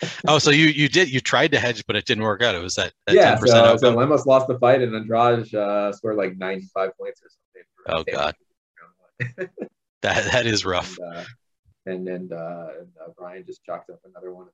oh, 0.27 0.39
so 0.39 0.51
you 0.51 0.65
you 0.67 0.89
did 0.89 1.11
you 1.11 1.19
tried 1.19 1.51
to 1.51 1.59
hedge, 1.59 1.83
but 1.87 1.95
it 1.95 2.05
didn't 2.05 2.23
work 2.23 2.41
out. 2.41 2.55
It 2.55 2.61
was 2.61 2.75
that, 2.75 2.93
that 3.07 3.15
yeah. 3.15 3.37
So, 3.37 3.77
so 3.77 3.95
Lemos 3.95 4.25
lost 4.25 4.47
the 4.47 4.59
fight, 4.59 4.81
and 4.81 4.95
Andrade 4.95 5.53
uh, 5.53 5.91
scored 5.93 6.17
like 6.17 6.37
95 6.37 6.97
points 6.97 7.21
or 7.21 7.29
something. 7.29 7.63
Oh 7.87 8.03
God. 8.03 8.35
that 10.01 10.31
that 10.31 10.45
is 10.45 10.65
rough. 10.65 10.97
And, 10.97 11.15
uh, 11.15 11.23
and 11.85 12.07
then 12.07 12.29
uh, 12.31 12.35
uh, 12.35 13.09
Brian 13.17 13.45
just 13.45 13.63
chalked 13.63 13.89
up 13.89 13.99
another 14.05 14.33
one. 14.33 14.47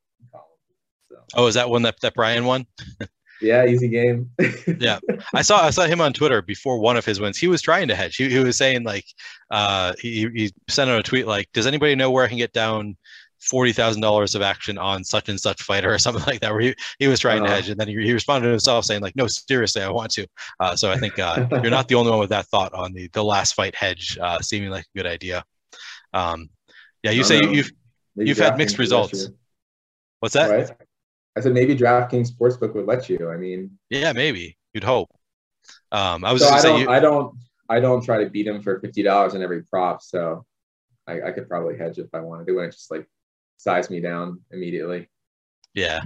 So. 1.10 1.18
Oh, 1.36 1.48
is 1.48 1.56
that 1.56 1.69
one 1.69 1.84
that, 1.84 1.99
that 2.02 2.14
Brian 2.14 2.45
won? 2.45 2.65
yeah, 3.41 3.65
easy 3.65 3.88
game. 3.88 4.30
yeah, 4.80 4.99
I 5.34 5.41
saw 5.41 5.64
I 5.64 5.69
saw 5.69 5.86
him 5.86 6.02
on 6.02 6.14
Twitter 6.14 6.41
before 6.41 6.80
one 6.80 6.98
of 6.98 7.06
his 7.06 7.19
wins. 7.19 7.38
He 7.38 7.48
was 7.48 7.61
trying 7.61 7.88
to 7.88 7.95
hedge. 7.95 8.15
He, 8.15 8.30
he 8.30 8.40
was 8.40 8.57
saying 8.57 8.84
like, 8.84 9.06
uh, 9.52 9.94
he 9.99 10.28
he 10.34 10.53
sent 10.68 10.90
out 10.90 10.99
a 10.99 11.03
tweet 11.03 11.28
like, 11.28 11.49
"Does 11.53 11.68
anybody 11.68 11.95
know 11.95 12.11
where 12.11 12.26
I 12.26 12.28
can 12.28 12.38
get 12.38 12.53
down 12.53 12.98
forty 13.39 13.72
thousand 13.72 14.01
dollars 14.01 14.35
of 14.35 14.41
action 14.41 14.77
on 14.77 15.03
such 15.03 15.30
and 15.30 15.39
such 15.39 15.61
fighter 15.64 15.93
or 15.93 15.97
something 15.99 16.23
like 16.26 16.39
that?" 16.41 16.51
Where 16.51 16.61
he, 16.61 16.76
he 16.99 17.07
was 17.07 17.19
trying 17.19 17.41
uh, 17.41 17.45
to 17.45 17.49
uh-huh. 17.49 17.55
hedge, 17.55 17.69
and 17.69 17.80
then 17.80 17.88
he, 17.88 17.95
he 17.95 18.14
responded 18.14 18.47
to 18.47 18.51
himself 18.51 18.85
saying 18.85 19.01
like, 19.01 19.15
"No, 19.15 19.27
seriously, 19.27 19.81
I 19.81 19.89
want 19.89 20.11
to." 20.14 20.27
Uh, 20.59 20.76
so 20.76 20.91
I 20.91 20.97
think 20.97 21.19
uh, 21.19 21.47
you're 21.61 21.72
not 21.72 21.88
the 21.88 21.95
only 21.95 22.11
one 22.11 22.19
with 22.19 22.30
that 22.30 22.47
thought 22.47 22.73
on 22.73 22.93
the 22.93 23.09
the 23.14 23.23
last 23.23 23.53
fight 23.53 23.76
hedge, 23.76 24.18
uh, 24.22 24.39
seeming 24.39 24.69
like 24.69 24.85
a 24.85 24.97
good 24.97 25.07
idea. 25.07 25.43
Um, 26.14 26.49
yeah, 27.03 27.11
you 27.11 27.23
say 27.23 27.39
know. 27.39 27.51
you've 27.51 27.72
Maybe 28.18 28.30
you've 28.30 28.39
had 28.39 28.57
mixed 28.57 28.80
results. 28.80 29.30
What's 30.19 30.34
that? 30.34 30.49
Right? 30.49 30.72
I 31.38 31.41
said 31.41 31.53
maybe 31.53 31.76
DraftKings 31.76 32.31
Sportsbook 32.31 32.73
would 32.73 32.88
let 32.88 33.09
you. 33.09 33.30
I 33.30 33.38
mean, 33.38 33.77
yeah, 33.91 34.11
maybe 34.11 34.57
you'd 34.73 34.84
hope. 34.84 35.09
Um, 35.91 36.26
I 36.26 36.34
was. 36.34 36.41
So 36.41 36.49
I 36.49 36.61
don't. 36.61 36.81
You... 36.81 36.89
I 36.89 36.99
don't. 36.99 37.38
I 37.69 37.80
don't 37.80 38.03
try 38.03 38.23
to 38.23 38.30
beat 38.30 38.47
him 38.47 38.61
for 38.64 38.80
fifty 38.80 39.03
dollars 39.03 39.35
in 39.35 39.43
every 39.43 39.61
prop. 39.64 40.01
So 40.01 40.45
I, 41.05 41.22
I, 41.22 41.31
could 41.31 41.47
probably 41.47 41.77
hedge 41.77 41.99
if 41.99 42.07
I 42.14 42.22
wanted. 42.22 42.47
They 42.47 42.53
wouldn't 42.53 42.73
just 42.73 42.89
like 42.89 43.07
size 43.57 43.89
me 43.89 43.99
down 43.99 44.41
immediately. 44.51 45.09
Yeah. 45.73 46.01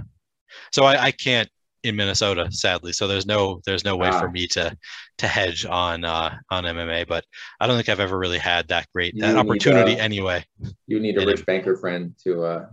So 0.72 0.84
I, 0.84 1.04
I 1.04 1.10
can't 1.12 1.48
in 1.82 1.96
Minnesota, 1.96 2.50
sadly. 2.50 2.92
So 2.92 3.08
there's 3.08 3.26
no 3.26 3.60
there's 3.66 3.84
no 3.84 3.96
way 3.96 4.08
ah. 4.08 4.20
for 4.20 4.30
me 4.30 4.46
to 4.48 4.76
to 5.18 5.26
hedge 5.26 5.64
on 5.66 6.04
uh, 6.04 6.36
on 6.50 6.64
MMA. 6.64 7.06
But 7.08 7.24
I 7.60 7.66
don't 7.66 7.76
think 7.76 7.88
I've 7.88 8.00
ever 8.00 8.18
really 8.18 8.38
had 8.38 8.68
that 8.68 8.86
great 8.94 9.18
that 9.18 9.36
opportunity 9.36 9.98
uh, 9.98 10.04
anyway. 10.04 10.44
You 10.86 11.00
need 11.00 11.20
a 11.20 11.26
rich 11.26 11.44
banker 11.46 11.76
friend 11.76 12.14
to. 12.24 12.44
Uh, 12.44 12.66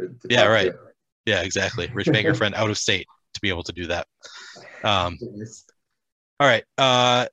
to, 0.00 0.08
to 0.08 0.28
yeah. 0.28 0.46
Right. 0.46 0.72
To. 0.72 0.78
Yeah. 1.26 1.42
Exactly. 1.42 1.90
Rich 1.92 2.08
banker 2.12 2.34
friend 2.34 2.54
out 2.54 2.70
of 2.70 2.78
state 2.78 3.06
to 3.34 3.40
be 3.40 3.48
able 3.48 3.64
to 3.64 3.72
do 3.72 3.86
that. 3.88 4.06
Um, 4.84 5.18
all 6.38 6.46
right. 6.46 6.62
Uh, 6.76 7.24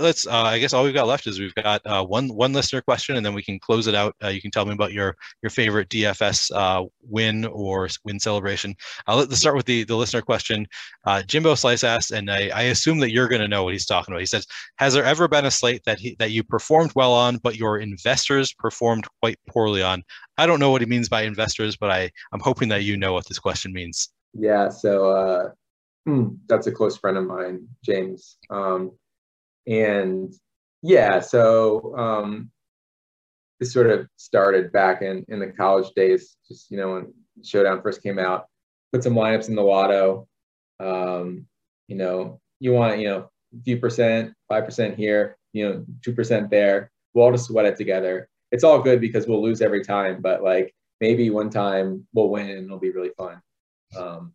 let, 0.00 0.14
us 0.14 0.26
uh, 0.26 0.42
I 0.42 0.58
guess 0.58 0.72
all 0.72 0.84
we've 0.84 0.94
got 0.94 1.06
left 1.06 1.26
is 1.26 1.38
we've 1.38 1.54
got 1.54 1.84
uh, 1.86 2.04
one 2.04 2.28
one 2.28 2.52
listener 2.52 2.80
question, 2.80 3.16
and 3.16 3.26
then 3.26 3.34
we 3.34 3.42
can 3.42 3.58
close 3.58 3.86
it 3.86 3.94
out. 3.94 4.14
Uh, 4.22 4.28
you 4.28 4.40
can 4.40 4.50
tell 4.50 4.64
me 4.64 4.72
about 4.72 4.92
your 4.92 5.16
your 5.42 5.50
favorite 5.50 5.88
DFS 5.88 6.50
uh, 6.54 6.86
win 7.02 7.44
or 7.46 7.88
win 8.04 8.18
celebration. 8.18 8.74
Uh, 9.06 9.16
let's 9.16 9.36
start 9.36 9.56
with 9.56 9.66
the 9.66 9.84
the 9.84 9.96
listener 9.96 10.22
question. 10.22 10.66
Uh, 11.04 11.22
Jimbo 11.22 11.54
Slice 11.54 11.84
asked, 11.84 12.12
and 12.12 12.30
I, 12.30 12.48
I 12.54 12.62
assume 12.62 13.00
that 13.00 13.12
you're 13.12 13.28
going 13.28 13.42
to 13.42 13.48
know 13.48 13.64
what 13.64 13.72
he's 13.72 13.86
talking 13.86 14.12
about. 14.12 14.20
He 14.20 14.26
says, 14.26 14.46
"Has 14.76 14.94
there 14.94 15.04
ever 15.04 15.28
been 15.28 15.44
a 15.44 15.50
slate 15.50 15.82
that 15.84 15.98
he, 15.98 16.16
that 16.18 16.30
you 16.30 16.42
performed 16.42 16.92
well 16.94 17.12
on, 17.12 17.36
but 17.38 17.56
your 17.56 17.78
investors 17.78 18.52
performed 18.52 19.06
quite 19.20 19.38
poorly 19.48 19.82
on?" 19.82 20.02
I 20.38 20.46
don't 20.46 20.60
know 20.60 20.70
what 20.70 20.80
he 20.80 20.86
means 20.86 21.08
by 21.08 21.22
investors, 21.22 21.76
but 21.76 21.90
I 21.90 22.10
I'm 22.32 22.40
hoping 22.40 22.68
that 22.68 22.84
you 22.84 22.96
know 22.96 23.12
what 23.12 23.26
this 23.28 23.38
question 23.38 23.72
means. 23.72 24.08
Yeah, 24.32 24.70
so 24.70 25.52
hmm, 26.06 26.28
that's 26.48 26.66
a 26.66 26.72
close 26.72 26.96
friend 26.96 27.18
of 27.18 27.26
mine, 27.26 27.68
James. 27.84 28.38
Um, 28.50 28.92
and 29.66 30.32
yeah, 30.82 31.20
so 31.20 31.96
um, 31.96 32.50
this 33.60 33.72
sort 33.72 33.90
of 33.90 34.08
started 34.16 34.72
back 34.72 35.02
in 35.02 35.24
in 35.28 35.38
the 35.38 35.48
college 35.48 35.92
days. 35.94 36.36
Just 36.48 36.70
you 36.70 36.76
know 36.76 36.94
when 36.94 37.14
Showdown 37.44 37.82
first 37.82 38.02
came 38.02 38.18
out, 38.18 38.46
put 38.92 39.02
some 39.02 39.14
lineups 39.14 39.48
in 39.48 39.54
the 39.54 39.62
Lotto. 39.62 40.28
Um, 40.80 41.46
you 41.86 41.96
know, 41.96 42.40
you 42.58 42.72
want 42.72 42.98
you 42.98 43.08
know 43.08 43.30
a 43.56 43.62
few 43.62 43.78
percent, 43.78 44.32
five 44.48 44.64
percent 44.64 44.96
here, 44.96 45.36
you 45.52 45.68
know, 45.68 45.84
two 46.02 46.12
percent 46.12 46.50
there. 46.50 46.90
We'll 47.14 47.26
all 47.26 47.32
just 47.32 47.46
sweat 47.46 47.66
it 47.66 47.76
together. 47.76 48.28
It's 48.50 48.64
all 48.64 48.82
good 48.82 49.00
because 49.00 49.26
we'll 49.26 49.42
lose 49.42 49.62
every 49.62 49.84
time, 49.84 50.20
but 50.20 50.42
like 50.42 50.74
maybe 51.00 51.30
one 51.30 51.50
time 51.50 52.06
we'll 52.12 52.28
win 52.28 52.50
and 52.50 52.66
it'll 52.66 52.78
be 52.78 52.90
really 52.90 53.12
fun. 53.16 53.40
Um, 53.96 54.34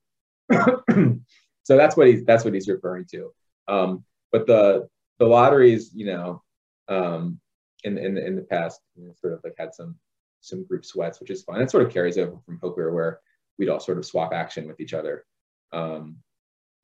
so 1.63 1.77
that's 1.77 1.97
what 1.97 2.07
he's 2.07 2.23
that's 2.23 2.45
what 2.45 2.53
he's 2.53 2.67
referring 2.67 3.05
to. 3.11 3.31
Um, 3.67 4.03
but 4.31 4.47
the 4.47 4.87
the 5.19 5.25
lotteries, 5.25 5.91
you 5.93 6.05
know, 6.05 6.43
um, 6.87 7.39
in 7.83 7.97
in 7.97 8.17
in 8.17 8.35
the 8.35 8.43
past, 8.43 8.81
you 8.95 9.05
know, 9.05 9.13
sort 9.19 9.33
of 9.33 9.41
like 9.43 9.55
had 9.57 9.73
some 9.73 9.95
some 10.41 10.65
group 10.65 10.85
sweats, 10.85 11.19
which 11.19 11.29
is 11.29 11.43
fun. 11.43 11.61
It 11.61 11.71
sort 11.71 11.85
of 11.85 11.91
carries 11.91 12.17
over 12.17 12.37
from 12.45 12.59
poker 12.59 12.93
where 12.93 13.19
we'd 13.57 13.69
all 13.69 13.79
sort 13.79 13.97
of 13.97 14.05
swap 14.05 14.33
action 14.33 14.67
with 14.67 14.79
each 14.79 14.93
other, 14.93 15.25
um, 15.73 16.17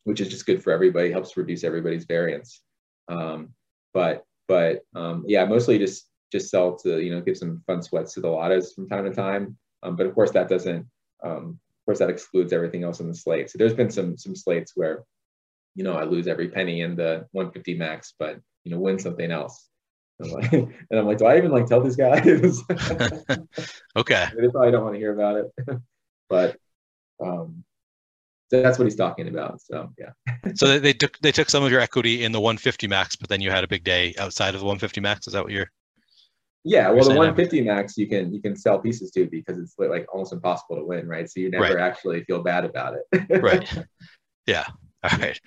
which 0.04 0.22
is 0.22 0.30
just 0.30 0.46
good 0.46 0.64
for 0.64 0.72
everybody. 0.72 1.12
Helps 1.12 1.38
reduce 1.38 1.64
everybody's 1.64 2.06
variance. 2.06 2.62
Um, 3.08 3.50
but 3.94 4.26
but 4.48 4.82
um, 4.96 5.24
yeah, 5.28 5.46
mostly 5.46 5.78
just 5.78 6.10
just 6.32 6.50
sell 6.50 6.76
to 6.78 7.00
you 7.00 7.12
know 7.12 7.22
give 7.22 7.38
some 7.38 7.62
fun 7.68 7.82
sweats 7.82 8.14
to 8.14 8.22
the 8.22 8.28
lottos 8.28 8.74
from 8.74 8.90
time 8.90 9.06
to 9.06 9.14
time. 9.14 9.58
Um, 9.84 9.96
but 9.96 10.06
of 10.06 10.16
course 10.16 10.32
that 10.32 10.50
doesn't. 10.50 10.86
Um, 11.24 11.60
of 11.82 11.86
course 11.86 12.00
that 12.00 12.10
excludes 12.10 12.54
everything 12.54 12.84
else 12.84 13.02
in 13.02 13.08
the 13.08 13.16
slate. 13.16 13.50
So 13.50 13.58
there's 13.58 13.74
been 13.74 13.92
some 13.92 14.18
some 14.18 14.36
slates 14.36 14.74
where 14.76 15.04
you 15.76 15.84
know, 15.84 15.94
I 15.94 16.04
lose 16.04 16.28
every 16.28 16.50
penny 16.50 16.82
in 16.82 16.96
the 16.96 17.28
150 17.32 17.76
max, 17.76 18.14
but 18.18 18.40
you 18.64 18.72
know, 18.72 18.80
win 18.80 19.00
something 19.00 19.32
else. 19.32 19.68
And 20.20 20.32
I'm 20.32 20.40
like, 20.40 20.54
and 20.54 21.00
I'm 21.00 21.06
like 21.06 21.18
do 21.18 21.26
I 21.26 21.38
even 21.38 21.52
like 21.52 21.68
tell 21.68 21.82
these 21.82 21.96
guys? 21.96 22.62
okay. 23.96 24.28
They 24.38 24.48
probably 24.50 24.72
don't 24.72 24.84
want 24.84 24.96
to 24.96 25.00
hear 25.00 25.14
about 25.14 25.38
it, 25.38 25.80
but 26.30 26.58
um, 27.24 27.64
that's 28.52 28.78
what 28.78 28.86
he's 28.86 28.96
talking 28.96 29.28
about. 29.28 29.62
So 29.62 29.92
yeah. 29.98 30.12
so 30.56 30.68
they, 30.68 30.80
they 30.80 30.94
took 30.94 31.18
they 31.20 31.32
took 31.32 31.50
some 31.50 31.64
of 31.64 31.72
your 31.72 31.82
equity 31.82 32.24
in 32.24 32.32
the 32.32 32.40
150 32.40 32.88
max, 32.88 33.16
but 33.16 33.30
then 33.30 33.42
you 33.42 33.50
had 33.50 33.64
a 33.64 33.68
big 33.68 33.84
day 33.84 34.14
outside 34.20 34.54
of 34.54 34.62
the 34.62 34.66
150 34.66 35.02
max. 35.02 35.28
Is 35.28 35.34
that 35.34 35.44
what 35.44 35.52
you're? 35.52 35.70
Yeah, 36.66 36.92
well, 36.92 37.04
the 37.04 37.10
150 37.10 37.62
max 37.62 37.98
you 37.98 38.08
can 38.08 38.34
you 38.34 38.42
can 38.42 38.56
sell 38.56 38.80
pieces 38.80 39.12
to 39.12 39.26
because 39.26 39.58
it's 39.58 39.76
like 39.78 40.06
almost 40.14 40.32
impossible 40.32 40.78
to 40.78 40.86
win, 40.86 41.08
right? 41.08 41.30
So 41.30 41.42
you 41.42 41.50
never 41.50 41.64
right. 41.64 41.78
actually 41.78 42.24
feel 42.24 42.42
bad 42.42 42.64
about 42.64 42.96
it. 42.96 43.42
right. 43.42 43.86
Yeah. 44.46 44.66
All 45.12 45.18
right, 45.20 45.40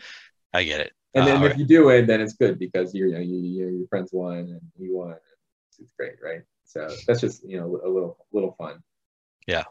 I 0.53 0.65
get 0.65 0.81
it. 0.81 0.93
And 1.15 1.27
then 1.27 1.37
uh, 1.37 1.45
if 1.45 1.51
right. 1.53 1.59
you 1.59 1.65
do 1.65 1.87
win, 1.87 2.07
then 2.07 2.21
it's 2.21 2.35
good 2.35 2.59
because 2.59 2.95
you're, 2.95 3.09
you 3.09 3.15
know, 3.15 3.21
you, 3.21 3.37
you, 3.39 3.69
your 3.79 3.89
friends 3.89 4.11
won 4.13 4.39
and 4.39 4.61
you 4.79 4.97
won. 4.97 5.17
It's 5.79 5.93
great, 5.99 6.15
right? 6.23 6.43
So 6.65 6.89
that's 7.07 7.21
just 7.21 7.45
you 7.45 7.59
know 7.59 7.67
a 7.67 7.89
little 7.89 8.19
little 8.33 8.55
fun. 8.59 8.83
Yeah. 9.47 9.65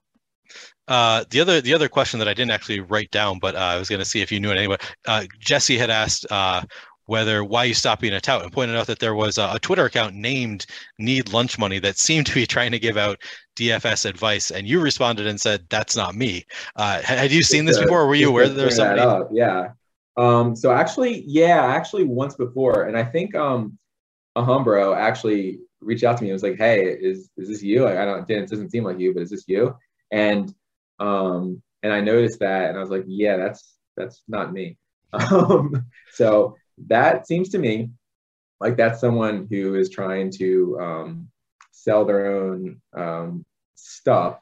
Uh, 0.88 1.26
the 1.30 1.42
other 1.42 1.62
the 1.62 1.74
other 1.74 1.90
question 1.90 2.20
that 2.20 2.28
I 2.28 2.34
didn't 2.34 2.52
actually 2.52 2.80
write 2.80 3.12
down, 3.12 3.40
but 3.40 3.56
uh, 3.56 3.60
I 3.60 3.78
was 3.78 3.90
going 3.90 4.00
to 4.00 4.06
see 4.06 4.22
if 4.22 4.32
you 4.32 4.40
knew 4.40 4.52
it 4.52 4.58
anyway. 4.58 4.78
Uh, 5.08 5.26
Jesse 5.40 5.78
had 5.78 5.90
asked 5.90 6.26
uh, 6.32 6.62
whether 7.06 7.44
why 7.44 7.64
you 7.64 7.74
stopped 7.74 8.02
being 8.02 8.14
a 8.14 8.22
tout 8.22 8.44
and 8.44 8.52
pointed 8.52 8.76
out 8.76 8.88
that 8.88 9.00
there 9.00 9.16
was 9.16 9.38
a, 9.38 9.52
a, 9.54 9.60
Twitter 9.60 9.86
account 9.86 10.16
named 10.16 10.66
Need 10.98 11.32
Lunch 11.32 11.60
Money 11.60 11.80
that 11.80 11.98
seemed 11.98 12.26
to 12.28 12.34
be 12.34 12.46
trying 12.48 12.72
to 12.72 12.80
give 12.80 12.98
out 12.98 13.22
DFS 13.56 14.06
advice, 14.06 14.52
and 14.52 14.68
you 14.68 14.82
responded 14.82 15.28
and 15.28 15.40
said 15.40 15.66
that's 15.70 15.96
not 15.96 16.16
me. 16.16 16.46
Uh, 16.76 17.02
had 17.02 17.32
you 17.32 17.42
seen 17.42 17.66
this 17.66 17.80
before? 17.80 18.08
were 18.08 18.16
you 18.16 18.30
aware 18.30 18.48
that 18.48 18.56
there 18.56 18.66
was 18.66 18.76
somebody? 18.76 19.26
Yeah. 19.32 19.70
Um, 20.18 20.56
so 20.56 20.72
actually, 20.72 21.24
yeah, 21.28 21.66
actually 21.66 22.06
once 22.06 22.36
before, 22.36 22.84
and 22.84 22.98
I 22.98 23.04
think 23.04 23.36
um, 23.36 23.78
Awesemo 24.38 24.96
actually 24.96 25.60
reached 25.82 26.04
out 26.04 26.18
to 26.18 26.24
me 26.24 26.30
and 26.30 26.36
was 26.36 26.44
like, 26.44 26.58
"Hey, 26.58 26.86
is 26.86 27.30
is 27.38 27.50
this 27.50 27.62
you? 27.62 27.84
Like, 27.84 27.98
I 27.98 28.06
don't, 28.06 28.30
it 28.30 28.50
doesn't 28.50 28.72
seem 28.72 28.84
like 28.84 29.00
you, 29.00 29.14
but 29.14 29.24
is 29.24 29.30
this 29.30 29.46
you?" 29.48 29.76
And 30.12 30.54
um, 31.00 31.62
and 31.84 31.94
I 31.94 32.02
noticed 32.02 32.40
that, 32.40 32.70
and 32.70 32.78
I 32.78 32.82
was 32.82 32.90
like, 32.90 33.04
"Yeah, 33.08 33.38
that's 33.38 33.78
that's 33.96 34.24
not 34.28 34.54
me." 34.54 34.78
Um, 35.14 35.86
so 36.12 36.58
that 36.88 37.28
seems 37.28 37.50
to 37.50 37.58
me 37.58 37.90
like 38.60 38.78
that's 38.78 39.02
someone 39.02 39.48
who 39.50 39.76
is 39.76 39.90
trying 39.90 40.32
to 40.32 40.80
um, 40.80 41.28
sell 41.72 42.06
their 42.06 42.28
own 42.36 42.82
um, 42.96 43.46
stuff. 43.76 44.40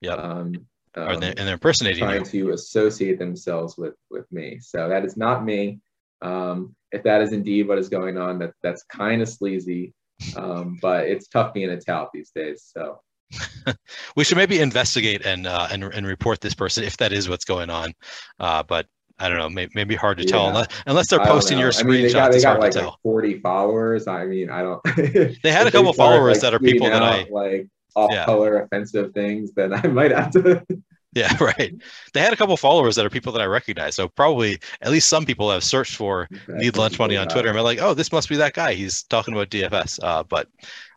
Yeah. 0.00 0.14
Um, 0.14 0.66
um, 0.94 1.20
they, 1.20 1.28
and 1.28 1.38
they're 1.38 1.54
impersonating 1.54 2.04
trying 2.04 2.24
you. 2.24 2.46
to 2.46 2.50
associate 2.52 3.18
themselves 3.18 3.76
with 3.76 3.94
with 4.10 4.30
me. 4.32 4.58
So 4.60 4.88
that 4.88 5.04
is 5.04 5.16
not 5.16 5.44
me. 5.44 5.80
Um, 6.22 6.74
if 6.92 7.02
that 7.02 7.20
is 7.20 7.32
indeed 7.32 7.68
what 7.68 7.78
is 7.78 7.88
going 7.88 8.16
on, 8.16 8.38
that 8.38 8.52
that's 8.62 8.82
kind 8.84 9.20
of 9.20 9.28
sleazy. 9.28 9.92
Um, 10.36 10.78
but 10.80 11.06
it's 11.06 11.28
tough 11.28 11.52
being 11.52 11.68
a 11.68 11.78
tout 11.78 12.08
these 12.14 12.30
days. 12.34 12.72
So 12.74 13.00
we 14.16 14.24
should 14.24 14.38
maybe 14.38 14.60
investigate 14.60 15.26
and 15.26 15.46
uh, 15.46 15.68
and 15.70 15.84
and 15.84 16.06
report 16.06 16.40
this 16.40 16.54
person 16.54 16.84
if 16.84 16.96
that 16.98 17.12
is 17.12 17.28
what's 17.28 17.44
going 17.44 17.68
on. 17.68 17.92
Uh, 18.40 18.62
but 18.62 18.86
I 19.18 19.28
don't 19.28 19.38
know, 19.38 19.48
maybe, 19.48 19.72
maybe 19.74 19.94
hard 19.94 20.18
to 20.18 20.24
yeah. 20.24 20.30
tell 20.30 20.48
unless, 20.48 20.68
unless 20.86 21.08
they're 21.08 21.20
posting 21.20 21.58
your 21.58 21.70
screenshots. 21.70 21.84
I 21.84 21.88
mean, 21.88 22.02
they 22.02 22.12
got, 22.12 22.32
they 22.32 22.42
got 22.42 22.60
like, 22.60 22.74
like, 22.74 22.94
40 23.02 23.40
followers. 23.40 24.06
I 24.06 24.26
mean, 24.26 24.50
I 24.50 24.62
don't. 24.62 24.82
they 25.42 25.52
had 25.52 25.66
a 25.66 25.70
couple 25.70 25.92
followers 25.92 26.36
like, 26.36 26.42
that 26.42 26.54
are 26.54 26.58
people 26.58 26.90
that 26.90 27.02
I 27.02 27.26
like 27.30 27.68
off 27.94 28.26
color 28.26 28.58
yeah. 28.58 28.64
offensive 28.64 29.14
things. 29.14 29.52
Then 29.52 29.72
I 29.72 29.86
might 29.86 30.12
have 30.12 30.30
to. 30.32 30.64
Yeah, 31.16 31.34
right. 31.40 31.74
They 32.12 32.20
had 32.20 32.34
a 32.34 32.36
couple 32.36 32.54
followers 32.58 32.94
that 32.96 33.06
are 33.06 33.10
people 33.10 33.32
that 33.32 33.40
I 33.40 33.46
recognize. 33.46 33.94
So 33.94 34.06
probably 34.06 34.58
at 34.82 34.90
least 34.90 35.08
some 35.08 35.24
people 35.24 35.50
have 35.50 35.64
searched 35.64 35.96
for 35.96 36.28
need 36.48 36.76
lunch 36.76 36.98
money 36.98 37.16
on 37.16 37.26
Twitter 37.26 37.48
and 37.48 37.56
are 37.56 37.62
like, 37.62 37.80
oh, 37.80 37.94
this 37.94 38.12
must 38.12 38.28
be 38.28 38.36
that 38.36 38.52
guy. 38.52 38.74
He's 38.74 39.02
talking 39.04 39.32
about 39.32 39.48
DFS. 39.48 39.98
Uh, 40.02 40.24
but 40.24 40.48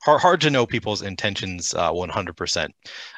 hard, 0.04 0.20
hard 0.20 0.42
to 0.42 0.50
know 0.50 0.66
people's 0.66 1.04
intentions 1.04 1.74
uh, 1.74 1.94
100%. 1.94 2.68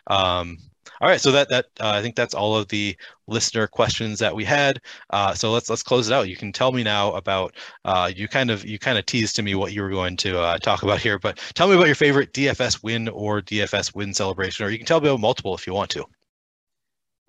Um, 0.05 0.59
all 1.01 1.09
right, 1.09 1.19
so 1.19 1.31
that 1.31 1.49
that 1.49 1.65
uh, 1.79 1.89
I 1.89 2.01
think 2.01 2.15
that's 2.15 2.33
all 2.33 2.55
of 2.55 2.67
the 2.67 2.95
listener 3.27 3.67
questions 3.67 4.19
that 4.19 4.35
we 4.35 4.45
had. 4.45 4.79
Uh, 5.09 5.33
so 5.33 5.51
let's 5.51 5.69
let's 5.69 5.83
close 5.83 6.09
it 6.09 6.13
out. 6.13 6.29
You 6.29 6.37
can 6.37 6.51
tell 6.53 6.71
me 6.71 6.83
now 6.83 7.13
about 7.13 7.55
uh, 7.85 8.11
you 8.15 8.27
kind 8.27 8.51
of 8.51 8.63
you 8.63 8.79
kind 8.79 8.97
of 8.97 9.05
teased 9.05 9.35
to 9.37 9.41
me 9.41 9.55
what 9.55 9.73
you 9.73 9.81
were 9.81 9.89
going 9.89 10.15
to 10.17 10.39
uh, 10.39 10.57
talk 10.59 10.83
about 10.83 11.01
here, 11.01 11.19
but 11.19 11.37
tell 11.55 11.67
me 11.67 11.75
about 11.75 11.87
your 11.87 11.95
favorite 11.95 12.33
DFS 12.33 12.83
win 12.83 13.09
or 13.09 13.41
DFS 13.41 13.95
win 13.95 14.13
celebration, 14.13 14.65
or 14.65 14.69
you 14.69 14.77
can 14.77 14.87
tell 14.87 15.01
me 15.01 15.09
about 15.09 15.19
multiple 15.19 15.55
if 15.55 15.67
you 15.67 15.73
want 15.73 15.89
to 15.91 16.05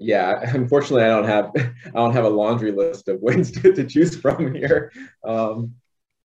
yeah, 0.02 0.40
unfortunately, 0.54 1.04
I 1.04 1.08
don't 1.08 1.24
have 1.24 1.52
I 1.56 1.90
don't 1.94 2.12
have 2.12 2.24
a 2.24 2.30
laundry 2.30 2.72
list 2.72 3.08
of 3.08 3.20
wins 3.20 3.50
to, 3.62 3.72
to 3.72 3.84
choose 3.84 4.16
from 4.16 4.54
here. 4.54 4.92
Um, 5.24 5.74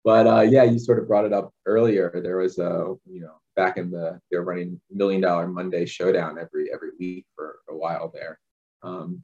but 0.04 0.26
uh, 0.26 0.40
yeah, 0.40 0.64
you 0.64 0.78
sort 0.78 0.98
of 0.98 1.08
brought 1.08 1.24
it 1.24 1.32
up 1.32 1.52
earlier. 1.66 2.20
There 2.22 2.38
was 2.38 2.58
a 2.58 2.94
you 3.06 3.20
know 3.20 3.34
back 3.56 3.76
in 3.76 3.90
the 3.90 4.20
they 4.30 4.38
were 4.38 4.44
running 4.44 4.80
Million 4.90 5.20
Dollar 5.20 5.46
Monday 5.46 5.86
Showdown 5.86 6.38
every 6.38 6.72
every 6.72 6.90
week 6.98 7.26
for 7.34 7.58
a 7.68 7.76
while 7.76 8.10
there. 8.12 8.38
Um, 8.82 9.22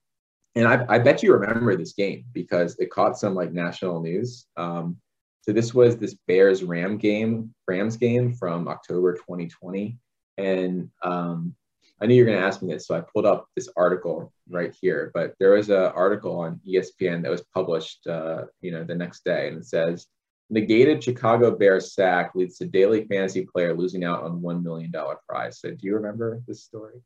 and 0.55 0.67
I, 0.67 0.85
I 0.89 0.99
bet 0.99 1.23
you 1.23 1.33
remember 1.33 1.77
this 1.77 1.93
game 1.93 2.25
because 2.33 2.77
it 2.79 2.91
caught 2.91 3.19
some 3.19 3.35
like 3.35 3.53
national 3.53 4.01
news. 4.01 4.47
Um, 4.57 4.97
so 5.43 5.53
this 5.53 5.73
was 5.73 5.97
this 5.97 6.17
Bears 6.27 6.63
Ram 6.63 6.99
game, 6.99 7.55
Rams 7.67 7.97
game 7.97 8.35
from 8.35 8.69
October 8.69 9.15
2020, 9.15 9.97
and 10.37 10.91
um, 11.03 11.55
I 12.01 12.07
knew 12.07 12.15
you 12.15 12.25
were 12.25 12.31
going 12.31 12.41
to 12.41 12.47
ask 12.47 12.63
me 12.63 12.73
this, 12.73 12.87
so 12.87 12.95
I 12.95 13.01
pulled 13.01 13.27
up 13.27 13.49
this 13.57 13.69
article 13.77 14.33
right 14.49 14.75
here. 14.81 15.11
But 15.15 15.35
there 15.41 15.53
was 15.53 15.71
an 15.71 15.77
article 15.77 16.39
on 16.39 16.61
ESPN 16.69 17.23
that 17.23 17.31
was 17.31 17.45
published, 17.55 18.07
uh, 18.07 18.45
you 18.61 18.71
know, 18.71 18.85
the 18.85 18.95
next 18.95 19.25
day, 19.25 19.49
and 19.49 19.59
it 19.59 19.67
says 19.67 20.07
negated 20.51 21.03
Chicago 21.03 21.51
Bears 21.51 21.95
sack 21.95 22.33
leads 22.35 22.59
to 22.59 22.67
daily 22.67 23.07
fantasy 23.07 23.47
player 23.47 23.75
losing 23.75 24.05
out 24.05 24.23
on 24.23 24.41
one 24.41 24.63
million 24.63 24.91
dollar 24.91 25.17
prize. 25.29 25.61
So, 25.61 25.71
do 25.71 25.79
you 25.83 25.95
remember 25.95 26.41
this 26.47 26.63
story? 26.63 27.01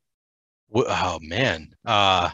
Oh 0.73 1.19
man, 1.21 1.75
uh, 1.85 2.31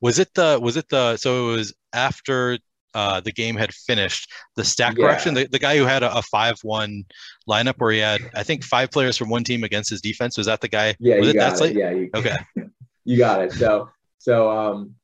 was 0.00 0.18
it 0.18 0.32
the 0.34 0.58
was 0.60 0.76
it 0.76 0.88
the 0.88 1.16
so 1.16 1.50
it 1.50 1.56
was 1.56 1.74
after 1.92 2.58
uh, 2.94 3.20
the 3.20 3.32
game 3.32 3.56
had 3.56 3.72
finished, 3.72 4.30
the 4.56 4.64
stat 4.64 4.94
yeah. 4.96 5.04
correction, 5.04 5.34
the, 5.34 5.46
the 5.46 5.58
guy 5.58 5.76
who 5.76 5.84
had 5.84 6.02
a, 6.02 6.16
a 6.16 6.22
five 6.22 6.58
one 6.62 7.04
lineup 7.48 7.74
where 7.78 7.92
he 7.92 7.98
had 7.98 8.20
I 8.34 8.42
think 8.42 8.64
five 8.64 8.90
players 8.90 9.16
from 9.16 9.28
one 9.28 9.44
team 9.44 9.64
against 9.64 9.90
his 9.90 10.00
defense. 10.00 10.36
Was 10.36 10.46
that 10.46 10.60
the 10.60 10.68
guy? 10.68 10.96
Yeah, 10.98 11.18
was 11.18 11.26
you 11.26 11.30
it 11.30 11.36
got 11.36 11.60
it. 11.60 11.76
Yeah, 11.76 11.90
you, 11.90 12.10
okay, 12.14 12.36
you 13.04 13.18
got 13.18 13.42
it. 13.42 13.52
So 13.52 13.90
so 14.18 14.50
um 14.50 14.94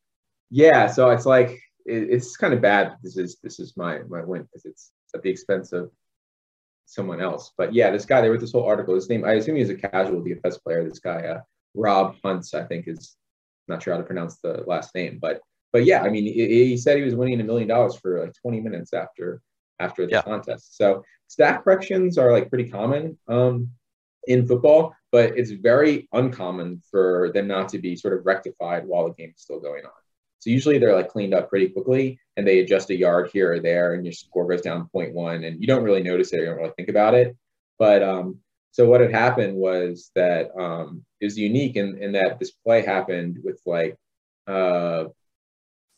yeah, 0.50 0.86
so 0.86 1.10
it's 1.10 1.26
like 1.26 1.50
it, 1.84 2.10
it's 2.10 2.36
kind 2.36 2.54
of 2.54 2.60
bad. 2.60 2.96
This 3.02 3.16
is 3.16 3.36
this 3.42 3.60
is 3.60 3.76
my 3.76 4.00
my 4.08 4.24
win 4.24 4.42
because 4.42 4.64
it's 4.64 4.92
at 5.16 5.22
the 5.22 5.30
expense 5.30 5.72
of 5.72 5.90
someone 6.86 7.20
else. 7.20 7.52
But 7.58 7.74
yeah, 7.74 7.90
this 7.90 8.06
guy, 8.06 8.20
they 8.20 8.28
wrote 8.28 8.40
this 8.40 8.52
whole 8.52 8.64
article. 8.64 8.94
His 8.94 9.08
name, 9.08 9.24
I 9.24 9.32
assume 9.32 9.56
he's 9.56 9.70
a 9.70 9.74
casual 9.74 10.22
DFS 10.22 10.62
player. 10.62 10.84
This 10.84 11.00
guy, 11.00 11.22
uh, 11.22 11.40
Rob 11.74 12.16
Hunts, 12.24 12.54
I 12.54 12.64
think 12.64 12.86
is 12.88 13.16
not 13.68 13.82
sure 13.82 13.94
how 13.94 13.98
to 13.98 14.06
pronounce 14.06 14.36
the 14.38 14.62
last 14.66 14.94
name, 14.94 15.18
but 15.20 15.40
but 15.72 15.84
yeah, 15.84 16.02
I 16.02 16.08
mean, 16.08 16.24
he, 16.24 16.68
he 16.68 16.76
said 16.76 16.96
he 16.96 17.02
was 17.02 17.14
winning 17.14 17.40
a 17.40 17.44
million 17.44 17.68
dollars 17.68 17.96
for 17.96 18.22
like 18.22 18.32
20 18.40 18.60
minutes 18.60 18.94
after 18.94 19.42
after 19.78 20.06
the 20.06 20.12
yeah. 20.12 20.22
contest. 20.22 20.76
So 20.76 21.04
stat 21.26 21.64
corrections 21.64 22.16
are 22.16 22.32
like 22.32 22.48
pretty 22.48 22.70
common 22.70 23.18
um, 23.28 23.70
in 24.26 24.46
football, 24.46 24.94
but 25.12 25.36
it's 25.36 25.50
very 25.50 26.08
uncommon 26.12 26.82
for 26.90 27.30
them 27.34 27.46
not 27.46 27.68
to 27.70 27.78
be 27.78 27.94
sort 27.94 28.14
of 28.18 28.24
rectified 28.24 28.86
while 28.86 29.04
the 29.04 29.14
game 29.14 29.32
is 29.36 29.42
still 29.42 29.60
going 29.60 29.84
on. 29.84 29.90
So 30.46 30.50
usually 30.52 30.78
they're 30.78 30.94
like 30.94 31.08
cleaned 31.08 31.34
up 31.34 31.50
pretty 31.50 31.70
quickly 31.70 32.20
and 32.36 32.46
they 32.46 32.60
adjust 32.60 32.90
a 32.90 32.96
yard 32.96 33.30
here 33.32 33.54
or 33.54 33.58
there 33.58 33.94
and 33.94 34.04
your 34.04 34.12
score 34.12 34.46
goes 34.46 34.60
down 34.60 34.88
0.1 34.94 35.44
and 35.44 35.60
you 35.60 35.66
don't 35.66 35.82
really 35.82 36.04
notice 36.04 36.32
it, 36.32 36.38
you 36.38 36.46
don't 36.46 36.58
really 36.58 36.72
think 36.76 36.88
about 36.88 37.14
it. 37.14 37.36
But 37.80 38.04
um, 38.04 38.38
so 38.70 38.88
what 38.88 39.00
had 39.00 39.10
happened 39.10 39.56
was 39.56 40.12
that 40.14 40.56
um, 40.56 41.04
it 41.20 41.24
was 41.24 41.36
unique 41.36 41.74
in, 41.74 41.98
in 41.98 42.12
that 42.12 42.38
this 42.38 42.52
play 42.52 42.82
happened 42.82 43.38
with 43.42 43.60
like 43.66 43.96
uh, 44.46 45.06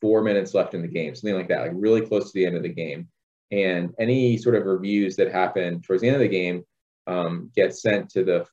four 0.01 0.23
minutes 0.23 0.55
left 0.55 0.73
in 0.73 0.81
the 0.81 0.89
game, 0.89 1.15
something 1.15 1.37
like 1.37 1.49
that, 1.49 1.61
like 1.61 1.73
really 1.75 2.01
close 2.01 2.33
to 2.33 2.39
the 2.39 2.47
end 2.47 2.57
of 2.57 2.63
the 2.63 2.71
game. 2.71 3.07
And 3.51 3.93
any 3.99 4.39
sort 4.39 4.55
of 4.55 4.65
reviews 4.65 5.15
that 5.17 5.31
happen 5.31 5.83
towards 5.83 6.01
the 6.01 6.09
end 6.09 6.17
of 6.17 6.23
the 6.23 6.29
game 6.29 6.65
um, 7.07 7.51
get 7.55 7.77
sent 7.77 8.09
to 8.13 8.25
the 8.25 8.47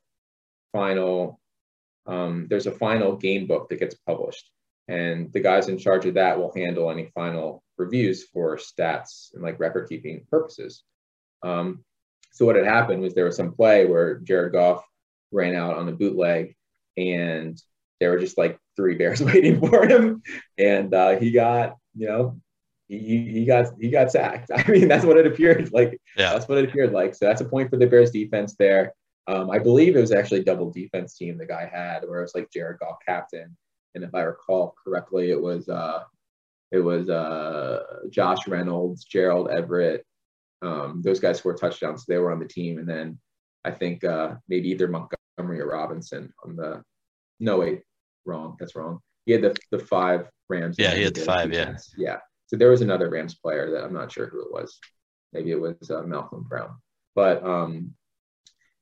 final. 0.74 1.40
Um, 2.06 2.48
there's 2.50 2.68
a 2.68 2.72
final 2.72 3.16
game 3.16 3.48
book 3.48 3.70
that 3.70 3.80
gets 3.80 3.96
published, 3.96 4.52
and 4.88 5.32
the 5.34 5.40
guys 5.40 5.68
in 5.68 5.78
charge 5.78 6.06
of 6.06 6.14
that 6.16 6.38
will 6.38 6.54
handle 6.56 6.92
any 6.92 7.12
final 7.16 7.64
reviews 7.78 8.24
for 8.24 8.58
stats 8.58 9.34
and 9.34 9.44
like 9.44 9.60
record 9.60 9.90
keeping 9.90 10.26
purposes. 10.30 10.84
Um, 11.44 11.84
so 12.32 12.46
what 12.46 12.56
had 12.56 12.66
happened 12.66 13.02
was 13.02 13.14
there 13.14 13.26
was 13.26 13.38
some 13.38 13.54
play 13.54 13.86
where 13.86 14.20
Jared 14.20 14.54
Goff 14.54 14.84
ran 15.32 15.56
out 15.56 15.78
on 15.78 15.88
a 15.88 15.94
bootleg, 15.94 16.56
and 16.98 17.62
there 18.00 18.12
were 18.12 18.20
just 18.20 18.38
like 18.38 18.60
three 18.76 18.96
bears 18.98 19.22
waiting 19.22 19.60
for 19.60 19.88
him, 19.88 20.22
and 20.58 20.94
uh, 20.94 21.18
he 21.18 21.32
got 21.32 21.78
you 21.96 22.08
know 22.08 22.40
he, 22.88 22.98
he 23.32 23.46
got 23.46 23.68
he 23.80 23.90
got 23.90 24.12
sacked. 24.12 24.52
I 24.56 24.70
mean 24.70 24.88
that's 24.88 25.06
what 25.06 25.18
it 25.18 25.28
appeared 25.28 25.72
like. 25.74 26.00
Yeah. 26.18 26.34
That's 26.34 26.48
what 26.48 26.58
it 26.58 26.70
appeared 26.70 26.92
like. 26.92 27.16
So 27.16 27.26
that's 27.26 27.42
a 27.42 27.46
point 27.46 27.70
for 27.70 27.78
the 27.78 27.88
Bears 27.88 28.12
defense 28.12 28.56
there. 28.58 28.94
Um, 29.28 29.50
I 29.50 29.58
believe 29.58 29.96
it 29.96 30.02
was 30.02 30.12
actually 30.12 30.44
double 30.44 30.70
defense 30.70 31.18
team 31.18 31.38
the 31.38 31.48
guy 31.48 31.70
had, 31.72 32.08
where 32.08 32.20
it 32.20 32.24
was 32.24 32.36
like 32.36 32.52
Jared 32.52 32.80
Goff 32.80 32.98
captain, 33.08 33.58
and 33.96 34.04
if 34.04 34.14
I 34.14 34.22
recall 34.22 34.76
correctly, 34.84 35.32
it 35.32 35.42
was 35.42 35.68
uh, 35.70 36.04
it 36.72 36.80
was 36.80 37.10
uh, 37.10 37.80
Josh 38.10 38.48
Reynolds, 38.48 39.06
Gerald 39.06 39.50
Everett. 39.50 40.06
Um, 40.62 41.02
those 41.04 41.20
guys 41.20 41.38
scored 41.40 41.60
touchdowns, 41.60 42.02
so 42.02 42.06
they 42.08 42.18
were 42.18 42.32
on 42.32 42.40
the 42.40 42.48
team, 42.48 42.78
and 42.78 42.88
then 42.88 43.18
I 43.64 43.72
think 43.72 44.04
uh, 44.04 44.36
maybe 44.48 44.70
either 44.70 44.88
Montgomery 44.88 45.62
or 45.62 45.70
Robinson 45.70 46.32
on 46.44 46.56
the 46.56 46.84
no, 47.40 47.60
wait, 47.60 47.82
wrong. 48.26 48.56
That's 48.60 48.76
wrong. 48.76 49.00
He 49.26 49.32
had 49.32 49.42
the 49.42 49.56
the 49.72 49.80
five 49.80 50.28
Rams. 50.50 50.76
Yeah, 50.78 50.94
he 50.94 51.04
had 51.04 51.16
the 51.16 51.22
five. 51.22 51.52
Defense. 51.52 51.94
Yeah, 51.98 52.10
yeah. 52.10 52.18
So 52.48 52.58
there 52.58 52.70
was 52.70 52.82
another 52.82 53.10
Rams 53.10 53.36
player 53.36 53.72
that 53.72 53.84
I'm 53.84 53.94
not 53.94 54.12
sure 54.12 54.28
who 54.28 54.42
it 54.42 54.52
was. 54.52 54.78
Maybe 55.34 55.52
it 55.52 55.60
was 55.60 55.90
uh, 55.90 56.04
Malcolm 56.04 56.46
Brown. 56.48 56.76
But 57.16 57.44
um, 57.44 57.94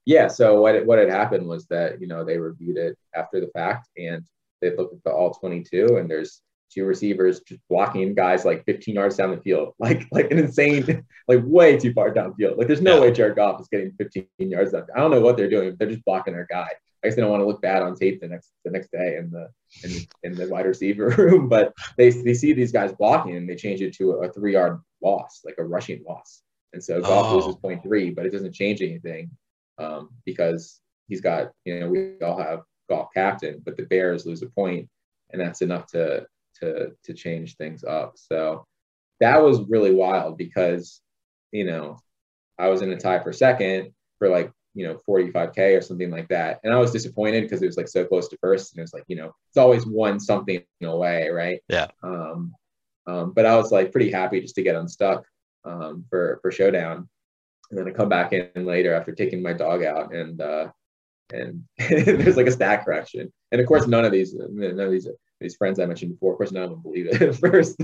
yeah. 0.05 0.27
So 0.27 0.59
what 0.61 0.75
it, 0.75 0.85
what 0.85 0.99
had 0.99 1.09
happened 1.09 1.47
was 1.47 1.65
that 1.67 2.01
you 2.01 2.07
know 2.07 2.23
they 2.23 2.37
reviewed 2.37 2.77
it 2.77 2.97
after 3.15 3.39
the 3.39 3.47
fact 3.53 3.87
and 3.97 4.23
they 4.63 4.75
looked 4.75 4.93
at 4.93 5.03
the 5.03 5.11
all 5.11 5.33
22 5.33 5.97
and 5.97 6.09
there's 6.09 6.41
two 6.73 6.85
receivers 6.85 7.41
just 7.41 7.61
blocking 7.69 8.15
guys 8.15 8.45
like 8.45 8.65
15 8.65 8.95
yards 8.95 9.17
down 9.17 9.31
the 9.31 9.41
field, 9.41 9.73
like 9.79 10.07
like 10.11 10.31
an 10.31 10.39
insane, 10.39 11.05
like 11.27 11.41
way 11.43 11.77
too 11.77 11.93
far 11.93 12.13
downfield. 12.13 12.57
Like 12.57 12.67
there's 12.67 12.81
no 12.81 12.95
yeah. 12.95 13.01
way 13.01 13.11
Jared 13.11 13.35
Goff 13.35 13.61
is 13.61 13.67
getting 13.67 13.91
15 13.97 14.25
yards 14.39 14.71
down. 14.71 14.87
I 14.95 14.99
don't 14.99 15.11
know 15.11 15.21
what 15.21 15.37
they're 15.37 15.49
doing. 15.49 15.75
They're 15.77 15.89
just 15.89 16.05
blocking 16.05 16.33
their 16.33 16.47
guy. 16.49 16.67
I 17.03 17.07
guess 17.07 17.15
they 17.15 17.21
don't 17.21 17.31
want 17.31 17.41
to 17.41 17.47
look 17.47 17.61
bad 17.61 17.81
on 17.81 17.95
tape 17.95 18.21
the 18.21 18.29
next 18.29 18.51
the 18.63 18.71
next 18.71 18.91
day 18.91 19.17
in 19.17 19.29
the 19.29 19.49
in, 19.83 20.07
in 20.23 20.35
the 20.35 20.47
wide 20.47 20.65
receiver 20.65 21.09
room. 21.17 21.49
But 21.49 21.73
they 21.97 22.09
they 22.09 22.33
see 22.33 22.53
these 22.53 22.71
guys 22.71 22.93
blocking 22.93 23.35
and 23.35 23.49
they 23.49 23.55
change 23.55 23.81
it 23.81 23.93
to 23.95 24.11
a 24.11 24.31
three 24.31 24.53
yard 24.53 24.79
loss, 25.01 25.41
like 25.43 25.55
a 25.57 25.63
rushing 25.63 26.03
loss. 26.07 26.41
And 26.71 26.83
so 26.83 27.01
Goff 27.01 27.27
oh. 27.27 27.35
loses 27.35 27.55
point 27.57 27.83
three, 27.83 28.09
but 28.09 28.25
it 28.25 28.31
doesn't 28.31 28.53
change 28.53 28.81
anything 28.81 29.29
um, 29.77 30.09
because 30.25 30.79
he's 31.07 31.21
got 31.21 31.51
you 31.65 31.79
know 31.79 31.89
we 31.89 32.19
all 32.21 32.39
have 32.39 32.61
Goff 32.89 33.09
captain, 33.13 33.61
but 33.63 33.77
the 33.77 33.83
Bears 33.83 34.25
lose 34.25 34.41
a 34.41 34.47
point, 34.47 34.89
and 35.31 35.41
that's 35.41 35.61
enough 35.61 35.87
to 35.87 36.25
to 36.61 36.91
to 37.03 37.13
change 37.13 37.55
things 37.55 37.83
up. 37.83 38.13
So 38.15 38.65
that 39.19 39.41
was 39.41 39.67
really 39.69 39.93
wild 39.93 40.37
because 40.37 41.01
you 41.51 41.65
know 41.65 41.97
I 42.59 42.67
was 42.69 42.81
in 42.81 42.91
a 42.91 42.97
tie 42.97 43.19
for 43.19 43.33
second 43.33 43.93
for 44.19 44.29
like 44.29 44.51
you 44.73 44.87
know 44.87 44.99
45k 45.07 45.77
or 45.77 45.81
something 45.81 46.09
like 46.09 46.27
that. 46.29 46.59
And 46.63 46.73
i 46.73 46.77
was 46.77 46.91
disappointed 46.91 47.41
because 47.41 47.61
it 47.61 47.67
was 47.67 47.77
like 47.77 47.87
so 47.87 48.05
close 48.05 48.27
to 48.29 48.37
first 48.37 48.73
and 48.73 48.79
it 48.79 48.83
was 48.83 48.93
like 48.93 49.05
you 49.07 49.15
know 49.15 49.33
it's 49.49 49.57
always 49.57 49.85
one 49.85 50.19
something 50.19 50.63
away 50.83 51.29
right? 51.29 51.59
Yeah. 51.69 51.87
Um, 52.01 52.53
um, 53.05 53.33
but 53.33 53.45
i 53.45 53.55
was 53.55 53.71
like 53.71 53.91
pretty 53.91 54.11
happy 54.11 54.41
just 54.41 54.55
to 54.55 54.63
get 54.63 54.75
unstuck 54.75 55.25
um, 55.65 56.05
for 56.09 56.39
for 56.41 56.51
showdown. 56.51 57.07
And 57.69 57.79
then 57.79 57.87
i 57.87 57.91
come 57.91 58.09
back 58.09 58.33
in 58.33 58.65
later 58.65 58.93
after 58.93 59.13
taking 59.13 59.41
my 59.41 59.53
dog 59.53 59.83
out 59.83 60.13
and 60.13 60.41
uh 60.41 60.69
and 61.33 61.63
there's 61.77 62.37
like 62.37 62.47
a 62.47 62.51
stat 62.51 62.85
correction 62.85 63.31
and 63.51 63.59
of 63.59 63.67
course 63.67 63.87
none 63.87 64.05
of 64.05 64.11
these 64.11 64.33
none 64.33 64.79
of 64.79 64.91
these 64.91 65.07
these 65.41 65.55
friends 65.55 65.79
i 65.79 65.85
mentioned 65.85 66.11
before 66.11 66.33
of 66.33 66.37
course 66.37 66.51
none 66.51 66.63
of 66.63 66.69
them 66.69 66.81
believe 66.81 67.07
it 67.07 67.21
at 67.21 67.35
first 67.39 67.75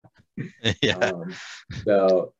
yeah 0.82 0.96
um, 0.98 1.34
so 1.84 2.32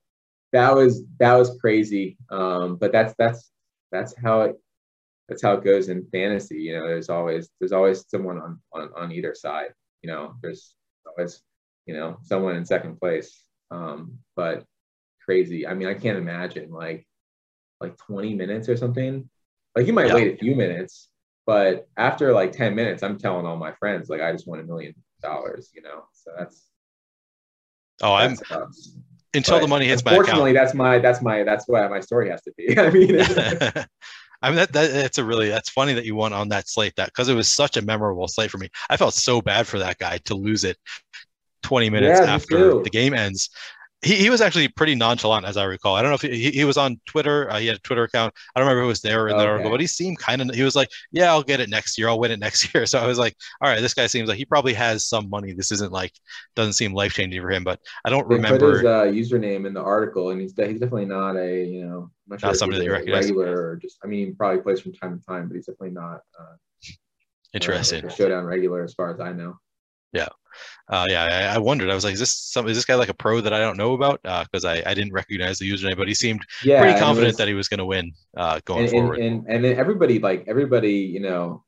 that 0.52 0.74
was 0.74 1.02
that 1.18 1.34
was 1.34 1.56
crazy 1.60 2.16
um, 2.30 2.76
but 2.76 2.92
that's 2.92 3.14
that's 3.18 3.50
that's 3.90 4.14
how 4.22 4.42
it 4.42 4.56
that's 5.28 5.42
how 5.42 5.54
it 5.54 5.64
goes 5.64 5.88
in 5.88 6.06
fantasy. 6.10 6.56
You 6.56 6.78
know, 6.78 6.86
there's 6.86 7.08
always 7.08 7.48
there's 7.58 7.72
always 7.72 8.04
someone 8.08 8.38
on 8.38 8.60
on, 8.72 8.90
on 8.96 9.12
either 9.12 9.34
side. 9.34 9.72
You 10.02 10.10
know, 10.10 10.34
there's 10.42 10.74
always 11.06 11.40
you 11.86 11.94
know 11.94 12.18
someone 12.22 12.56
in 12.56 12.64
second 12.64 12.98
place. 13.00 13.42
Um, 13.70 14.18
but 14.36 14.64
crazy. 15.24 15.66
I 15.66 15.74
mean, 15.74 15.88
I 15.88 15.94
can't 15.94 16.18
imagine 16.18 16.70
like 16.70 17.06
like 17.80 17.96
20 17.96 18.34
minutes 18.34 18.68
or 18.68 18.76
something. 18.76 19.28
Like 19.76 19.86
you 19.86 19.92
might 19.92 20.08
yeah. 20.08 20.14
wait 20.14 20.34
a 20.34 20.36
few 20.36 20.54
minutes, 20.54 21.08
but 21.46 21.88
after 21.96 22.32
like 22.32 22.52
10 22.52 22.74
minutes, 22.74 23.02
I'm 23.02 23.18
telling 23.18 23.46
all 23.46 23.56
my 23.56 23.72
friends, 23.72 24.08
like, 24.08 24.20
I 24.20 24.32
just 24.32 24.46
won 24.46 24.60
a 24.60 24.62
million 24.62 24.94
dollars, 25.22 25.70
you 25.74 25.82
know? 25.82 26.04
So 26.12 26.30
that's, 26.38 26.68
oh, 28.02 28.14
I'm, 28.14 28.36
until 29.34 29.56
but 29.56 29.60
the 29.62 29.68
money 29.68 29.86
hits 29.86 30.04
my 30.04 30.12
account. 30.12 30.28
Unfortunately, 30.28 30.52
that's 30.52 30.74
my, 30.74 30.98
that's 30.98 31.22
my, 31.22 31.42
that's 31.42 31.66
why 31.66 31.86
my 31.88 32.00
story 32.00 32.30
has 32.30 32.42
to 32.42 32.52
be. 32.56 32.78
I 32.78 32.90
mean, 32.90 33.20
I 34.42 34.48
mean 34.48 34.56
that, 34.56 34.72
that 34.74 34.92
that's 34.92 35.16
a 35.16 35.24
really 35.24 35.48
that's 35.48 35.70
funny 35.70 35.94
that 35.94 36.04
you 36.04 36.14
won 36.14 36.34
on 36.34 36.50
that 36.50 36.68
slate 36.68 36.92
that 36.96 37.06
because 37.06 37.30
it 37.30 37.34
was 37.34 37.48
such 37.48 37.78
a 37.78 37.82
memorable 37.82 38.28
slate 38.28 38.50
for 38.50 38.58
me. 38.58 38.68
I 38.90 38.98
felt 38.98 39.14
so 39.14 39.40
bad 39.40 39.66
for 39.66 39.78
that 39.78 39.98
guy 39.98 40.18
to 40.26 40.34
lose 40.34 40.64
it 40.64 40.76
20 41.62 41.88
minutes 41.88 42.20
yeah, 42.20 42.34
after 42.34 42.82
the 42.82 42.90
game 42.90 43.14
ends 43.14 43.48
he, 44.04 44.16
he 44.16 44.30
was 44.30 44.40
actually 44.40 44.68
pretty 44.68 44.94
nonchalant, 44.94 45.46
as 45.46 45.56
I 45.56 45.64
recall. 45.64 45.96
I 45.96 46.02
don't 46.02 46.10
know 46.10 46.16
if 46.16 46.20
he, 46.20 46.50
he 46.50 46.64
was 46.64 46.76
on 46.76 47.00
Twitter. 47.06 47.50
Uh, 47.50 47.58
he 47.58 47.66
had 47.66 47.76
a 47.76 47.80
Twitter 47.80 48.04
account. 48.04 48.34
I 48.54 48.60
don't 48.60 48.68
remember 48.68 48.82
who 48.82 48.88
was 48.88 49.00
there 49.00 49.28
in 49.28 49.34
okay. 49.34 49.42
the 49.42 49.48
article, 49.48 49.70
but 49.70 49.80
he 49.80 49.86
seemed 49.86 50.18
kind 50.18 50.42
of. 50.42 50.54
He 50.54 50.62
was 50.62 50.76
like, 50.76 50.90
"Yeah, 51.10 51.30
I'll 51.30 51.42
get 51.42 51.60
it 51.60 51.70
next 51.70 51.96
year. 51.98 52.08
I'll 52.08 52.18
win 52.18 52.30
it 52.30 52.38
next 52.38 52.72
year." 52.74 52.84
So 52.86 52.98
I 52.98 53.06
was 53.06 53.18
like, 53.18 53.34
"All 53.60 53.68
right, 53.68 53.80
this 53.80 53.94
guy 53.94 54.06
seems 54.06 54.28
like 54.28 54.36
he 54.36 54.44
probably 54.44 54.74
has 54.74 55.08
some 55.08 55.30
money. 55.30 55.52
This 55.52 55.72
isn't 55.72 55.92
like 55.92 56.12
doesn't 56.54 56.74
seem 56.74 56.92
life 56.92 57.14
changing 57.14 57.40
for 57.40 57.50
him." 57.50 57.64
But 57.64 57.80
I 58.04 58.10
don't 58.10 58.28
they 58.28 58.36
remember 58.36 58.76
his 58.76 58.84
uh, 58.84 59.36
username 59.38 59.66
in 59.66 59.72
the 59.72 59.82
article, 59.82 60.30
and 60.30 60.40
he's 60.40 60.52
he's 60.56 60.80
definitely 60.80 61.06
not 61.06 61.36
a 61.36 61.64
you 61.64 61.86
know 61.86 62.10
not, 62.28 62.42
not 62.42 62.56
somebody 62.56 62.80
that 62.80 62.84
you 62.84 62.92
recognize. 62.92 63.24
Regular, 63.24 63.68
or 63.68 63.76
just 63.76 63.98
I 64.04 64.06
mean, 64.06 64.26
he 64.26 64.32
probably 64.32 64.60
plays 64.60 64.80
from 64.80 64.92
time 64.92 65.18
to 65.18 65.24
time, 65.24 65.48
but 65.48 65.54
he's 65.54 65.66
definitely 65.66 65.90
not. 65.90 66.20
Uh, 66.38 66.56
Interesting. 67.54 68.04
Uh, 68.04 68.08
like 68.08 68.16
showdown 68.16 68.44
regular, 68.44 68.84
as 68.84 68.94
far 68.94 69.10
as 69.14 69.20
I 69.20 69.32
know. 69.32 69.56
Yeah 70.12 70.28
uh, 70.88 71.06
yeah, 71.08 71.24
I, 71.50 71.54
I, 71.54 71.58
wondered. 71.58 71.90
I 71.90 71.94
was 71.94 72.04
like, 72.04 72.14
is 72.14 72.20
this 72.20 72.34
some? 72.34 72.68
Is 72.68 72.76
this 72.76 72.84
guy 72.84 72.94
like 72.94 73.08
a 73.08 73.14
pro 73.14 73.40
that 73.40 73.52
I 73.52 73.58
don't 73.58 73.76
know 73.76 73.94
about? 73.94 74.22
Because 74.22 74.64
uh, 74.64 74.68
I, 74.68 74.82
I 74.86 74.94
didn't 74.94 75.12
recognize 75.12 75.58
the 75.58 75.70
username, 75.70 75.96
but 75.96 76.08
he 76.08 76.14
seemed 76.14 76.44
yeah, 76.62 76.80
pretty 76.80 76.98
confident 76.98 77.32
was, 77.32 77.36
that 77.36 77.48
he 77.48 77.54
was 77.54 77.68
going 77.68 77.78
to 77.78 77.84
win 77.84 78.12
uh, 78.36 78.60
going 78.64 78.82
and, 78.82 78.90
forward. 78.90 79.18
And, 79.18 79.46
and 79.48 79.64
and 79.64 79.78
everybody 79.78 80.18
like 80.18 80.44
everybody, 80.46 80.92
you 80.92 81.20
know, 81.20 81.64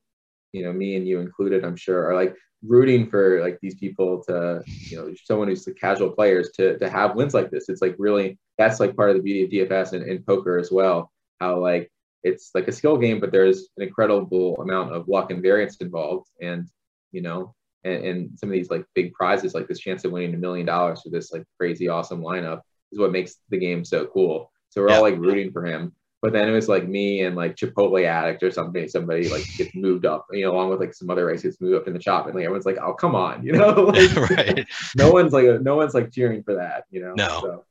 you 0.53 0.63
know, 0.65 0.73
me 0.73 0.97
and 0.97 1.07
you 1.07 1.21
included, 1.21 1.65
I'm 1.65 1.77
sure, 1.77 2.11
are 2.11 2.15
like 2.15 2.35
rooting 2.63 3.09
for 3.09 3.43
like 3.43 3.59
these 3.61 3.75
people 3.77 4.23
to, 4.25 4.63
you 4.67 4.97
know, 4.97 5.13
someone 5.25 5.49
who's 5.49 5.65
the 5.65 5.75
casual 5.75 6.11
players 6.11 6.51
to 6.57 6.79
to 6.79 6.91
have 6.91 7.17
wins 7.17 7.35
like 7.35 7.51
this. 7.51 7.69
It's 7.69 7.83
like 7.83 7.97
really 7.99 8.39
that's 8.59 8.81
like 8.81 8.97
part 8.97 9.11
of 9.11 9.17
the 9.17 9.23
beauty 9.23 9.61
of 9.61 9.69
DFS 9.69 9.93
and, 9.93 10.03
and 10.03 10.27
poker 10.27 10.59
as 10.59 10.71
well. 10.71 11.11
How 11.41 11.59
like 11.59 11.91
it's 12.23 12.51
like 12.55 12.69
a 12.69 12.73
skill 12.73 12.97
game, 12.97 13.21
but 13.21 13.33
there's 13.33 13.69
an 13.77 13.85
incredible 13.85 14.57
amount 14.57 14.93
of 14.93 15.09
luck 15.09 15.31
and 15.31 15.43
variance 15.43 15.77
involved, 15.77 16.29
and 16.41 16.69
you 17.13 17.23
know 17.23 17.55
and, 17.87 18.05
and 18.05 18.39
some 18.39 18.49
of 18.49 18.53
these 18.53 18.71
like 18.71 18.85
big 18.95 19.13
prizes, 19.13 19.55
like 19.55 19.69
this 19.69 19.79
chance 19.79 20.05
of 20.05 20.13
winning 20.13 20.35
a 20.35 20.39
million 20.39 20.67
dollars 20.67 21.03
for 21.03 21.11
this 21.11 21.33
like 21.33 21.45
crazy 21.59 21.89
awesome 21.89 22.21
lineup, 22.21 22.61
is 22.93 22.99
what 22.99 23.13
makes 23.13 23.37
the 23.51 23.59
game 23.59 23.85
so 23.85 24.07
cool. 24.07 24.51
So 24.71 24.83
we're 24.83 24.91
yeah. 24.91 24.97
all 24.97 25.03
like 25.03 25.19
rooting 25.19 25.53
for 25.53 25.65
him. 25.65 25.93
But 26.23 26.33
then 26.33 26.49
it 26.49 26.53
was 26.53 26.69
like 26.69 26.89
me 26.89 27.23
and 27.23 27.37
like 27.37 27.57
Chipotle 27.57 28.05
addict 28.05 28.43
or 28.43 28.51
something. 28.51 28.89
Somebody 28.89 29.29
like 29.29 29.45
gets 29.57 29.75
moved 29.75 30.07
up, 30.07 30.27
you 30.33 30.45
know, 30.45 30.53
along 30.53 30.71
with 30.71 30.81
like 30.81 30.95
some 30.95 31.11
other 31.11 31.27
race 31.27 31.43
gets 31.43 31.61
moved 31.61 31.77
up 31.77 31.87
in 31.87 31.93
the 31.93 31.99
chop, 31.99 32.27
and 32.27 32.35
like 32.35 32.45
everyone's 32.45 32.67
like, 32.67 32.79
"Oh, 32.79 32.95
come 32.95 33.15
on," 33.15 33.43
you 33.47 33.53
know. 33.53 33.69
like, 33.69 34.17
right. 34.31 34.67
No 34.97 35.13
one's 35.13 35.33
like 35.33 35.61
no 35.61 35.77
one's 35.77 35.95
like 35.95 36.11
cheering 36.11 36.43
for 36.43 36.55
that, 36.55 36.85
you 36.91 37.01
know. 37.01 37.15
No. 37.15 37.41
So 37.43 37.65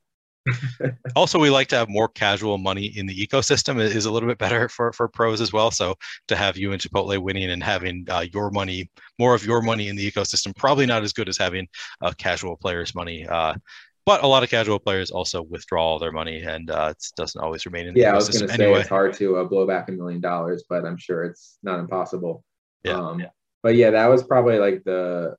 also, 1.16 1.40
we 1.40 1.50
like 1.50 1.68
to 1.70 1.76
have 1.76 1.90
more 1.90 2.08
casual 2.08 2.58
money 2.58 2.86
in 2.96 3.06
the 3.06 3.16
ecosystem 3.16 3.80
it 3.80 3.96
is 3.96 4.06
a 4.06 4.12
little 4.12 4.30
bit 4.30 4.38
better 4.38 4.70
for, 4.76 4.94
for 4.94 5.08
pros 5.08 5.42
as 5.42 5.52
well. 5.52 5.72
So 5.72 5.96
to 6.28 6.36
have 6.36 6.58
you 6.58 6.72
and 6.72 6.82
Chipotle 6.82 7.18
winning 7.20 7.50
and 7.50 7.64
having 7.64 8.06
uh, 8.10 8.26
your 8.34 8.52
money, 8.52 8.90
more 9.20 9.34
of 9.34 9.46
your 9.46 9.62
money 9.62 9.88
in 9.88 9.96
the 9.96 10.12
ecosystem, 10.12 10.56
probably 10.56 10.86
not 10.86 11.04
as 11.04 11.14
good 11.14 11.30
as 11.30 11.38
having 11.38 11.68
uh, 12.02 12.14
casual 12.18 12.58
players' 12.58 12.96
money. 12.96 13.28
Uh, 13.28 13.56
but 14.06 14.24
a 14.24 14.28
lot 14.28 14.44
of 14.44 14.50
casual 14.50 14.78
players 14.78 15.10
also 15.10 15.42
withdraw 15.42 15.84
all 15.84 16.00
their 16.00 16.12
money, 16.12 16.44
and 16.44 16.70
uh, 16.70 16.90
it 16.92 17.04
doesn't 17.18 17.42
always 17.42 17.66
remain 17.66 17.88
in 17.88 17.96
the 17.96 18.02
yeah, 18.02 18.12
ecosystem. 18.12 18.14
I 18.14 18.16
was 18.16 18.30
going 18.30 18.48
to 18.48 18.56
say 18.56 18.64
anyway. 18.64 18.80
it's 18.82 18.90
hard 18.90 19.14
to 19.16 19.38
uh, 19.38 19.44
blow 19.46 19.66
back 19.66 19.90
a 19.90 19.94
million 19.94 20.22
dollars, 20.22 20.64
but 20.70 20.86
I'm 20.86 20.98
sure 20.98 21.24
it's 21.24 21.58
not 21.64 21.80
impossible. 21.80 22.44
Yeah, 22.84 23.00
um, 23.00 23.20
yeah. 23.20 23.30
But 23.64 23.76
yeah, 23.76 23.90
that 23.90 24.06
was 24.06 24.22
probably 24.22 24.60
like 24.60 24.84
the 24.84 25.36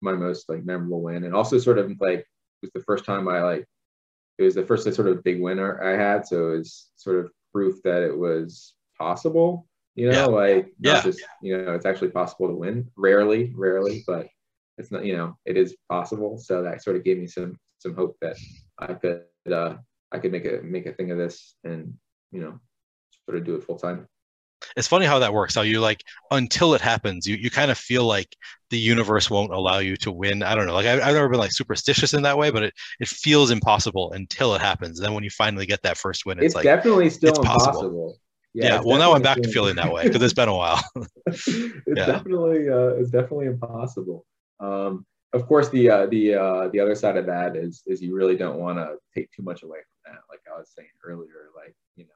my 0.00 0.12
most 0.12 0.48
like 0.48 0.64
memorable 0.64 1.02
win, 1.02 1.24
and 1.24 1.34
also 1.34 1.58
sort 1.58 1.78
of 1.78 1.92
like 2.00 2.24
was 2.62 2.70
the 2.74 2.82
first 2.82 3.04
time 3.04 3.26
I 3.26 3.42
like 3.42 3.66
it 4.40 4.44
was 4.44 4.54
the 4.54 4.64
first 4.64 4.92
sort 4.94 5.08
of 5.08 5.22
big 5.22 5.40
winner 5.40 5.82
I 5.82 5.90
had. 5.90 6.26
So 6.26 6.52
it 6.52 6.58
was 6.58 6.88
sort 6.96 7.24
of 7.24 7.30
proof 7.52 7.82
that 7.84 8.02
it 8.02 8.16
was 8.16 8.74
possible, 8.98 9.66
you 9.94 10.10
know, 10.10 10.18
yeah. 10.18 10.26
like 10.26 10.66
not 10.78 10.96
yeah. 10.96 11.02
just, 11.02 11.22
you 11.42 11.62
know, 11.62 11.74
it's 11.74 11.86
actually 11.86 12.10
possible 12.10 12.48
to 12.48 12.54
win. 12.54 12.90
Rarely, 12.96 13.52
rarely, 13.54 14.02
but 14.06 14.28
it's 14.78 14.90
not, 14.90 15.04
you 15.04 15.16
know, 15.16 15.36
it 15.44 15.56
is 15.56 15.76
possible. 15.88 16.38
So 16.38 16.62
that 16.62 16.82
sort 16.82 16.96
of 16.96 17.04
gave 17.04 17.18
me 17.18 17.26
some 17.26 17.58
some 17.78 17.94
hope 17.94 18.16
that 18.22 18.36
I 18.78 18.94
could 18.94 19.24
uh 19.50 19.76
I 20.10 20.18
could 20.18 20.32
make 20.32 20.46
a 20.46 20.60
make 20.62 20.86
a 20.86 20.92
thing 20.92 21.10
of 21.10 21.18
this 21.18 21.54
and, 21.64 21.94
you 22.32 22.40
know, 22.40 22.58
sort 23.26 23.36
of 23.36 23.44
do 23.44 23.56
it 23.56 23.64
full 23.64 23.78
time 23.78 24.08
it's 24.76 24.88
funny 24.88 25.06
how 25.06 25.18
that 25.18 25.32
works 25.32 25.54
how 25.54 25.62
you 25.62 25.80
like 25.80 26.02
until 26.30 26.74
it 26.74 26.80
happens 26.80 27.26
you, 27.26 27.36
you 27.36 27.50
kind 27.50 27.70
of 27.70 27.78
feel 27.78 28.04
like 28.04 28.36
the 28.70 28.78
universe 28.78 29.28
won't 29.28 29.52
allow 29.52 29.78
you 29.78 29.96
to 29.96 30.12
win. 30.12 30.42
I 30.42 30.54
don't 30.54 30.66
know 30.66 30.74
like 30.74 30.86
I've, 30.86 31.02
I've 31.02 31.14
never 31.14 31.28
been 31.28 31.38
like 31.38 31.52
superstitious 31.52 32.14
in 32.14 32.22
that 32.22 32.38
way 32.38 32.50
but 32.50 32.62
it, 32.62 32.74
it 33.00 33.08
feels 33.08 33.50
impossible 33.50 34.12
until 34.12 34.54
it 34.54 34.60
happens. 34.60 34.98
And 34.98 35.06
then 35.06 35.14
when 35.14 35.24
you 35.24 35.30
finally 35.30 35.66
get 35.66 35.82
that 35.82 35.98
first 35.98 36.24
win 36.24 36.38
it's, 36.38 36.46
it's 36.46 36.54
like 36.54 36.64
definitely 36.64 37.10
still 37.10 37.30
it's 37.30 37.38
impossible. 37.38 37.72
Possible. 37.72 38.18
yeah, 38.54 38.66
yeah 38.66 38.80
well 38.84 38.98
now 38.98 39.12
i'm 39.12 39.22
back 39.22 39.40
to 39.42 39.48
feeling 39.48 39.76
that 39.76 39.92
way 39.92 40.04
because 40.04 40.22
it's 40.22 40.34
been 40.34 40.48
a 40.48 40.56
while. 40.56 40.82
it's 41.26 41.46
yeah. 41.48 42.06
definitely 42.06 42.68
uh, 42.68 42.94
it's 43.00 43.10
definitely 43.10 43.46
impossible. 43.46 44.24
Um, 44.60 45.04
of 45.32 45.46
course 45.46 45.68
the 45.70 45.88
uh, 45.90 46.06
the 46.06 46.34
uh, 46.34 46.68
the 46.68 46.80
other 46.80 46.94
side 46.94 47.16
of 47.16 47.26
that 47.26 47.56
is 47.56 47.82
is 47.86 48.00
you 48.00 48.14
really 48.14 48.36
don't 48.36 48.58
want 48.58 48.78
to 48.78 48.96
take 49.14 49.30
too 49.32 49.42
much 49.42 49.62
away 49.62 49.78
from 49.78 50.12
that 50.12 50.20
like 50.28 50.40
i 50.52 50.58
was 50.58 50.70
saying 50.76 50.88
earlier 51.04 51.50
like 51.56 51.74
you 51.96 52.04
know 52.04 52.10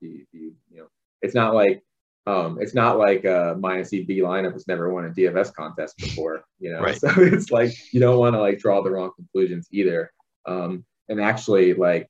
you, 0.00 0.26
you, 0.32 0.54
you 0.70 0.78
know 0.78 0.86
it's 1.22 1.34
not 1.34 1.54
like 1.54 1.82
um, 2.26 2.58
it's 2.60 2.74
not 2.74 2.98
like 2.98 3.24
a 3.24 3.56
minus 3.58 3.92
EV 3.92 4.08
lineup 4.08 4.52
has 4.52 4.66
never 4.66 4.92
won 4.92 5.04
a 5.04 5.10
DFS 5.10 5.54
contest 5.54 5.96
before, 5.96 6.44
you 6.58 6.72
know. 6.72 6.80
Right. 6.80 6.96
So 7.00 7.08
it's 7.16 7.50
like 7.50 7.72
you 7.92 8.00
don't 8.00 8.18
want 8.18 8.34
to 8.34 8.40
like 8.40 8.58
draw 8.58 8.82
the 8.82 8.90
wrong 8.90 9.12
conclusions 9.14 9.68
either. 9.70 10.10
Um, 10.44 10.84
and 11.08 11.20
actually, 11.20 11.74
like, 11.74 12.08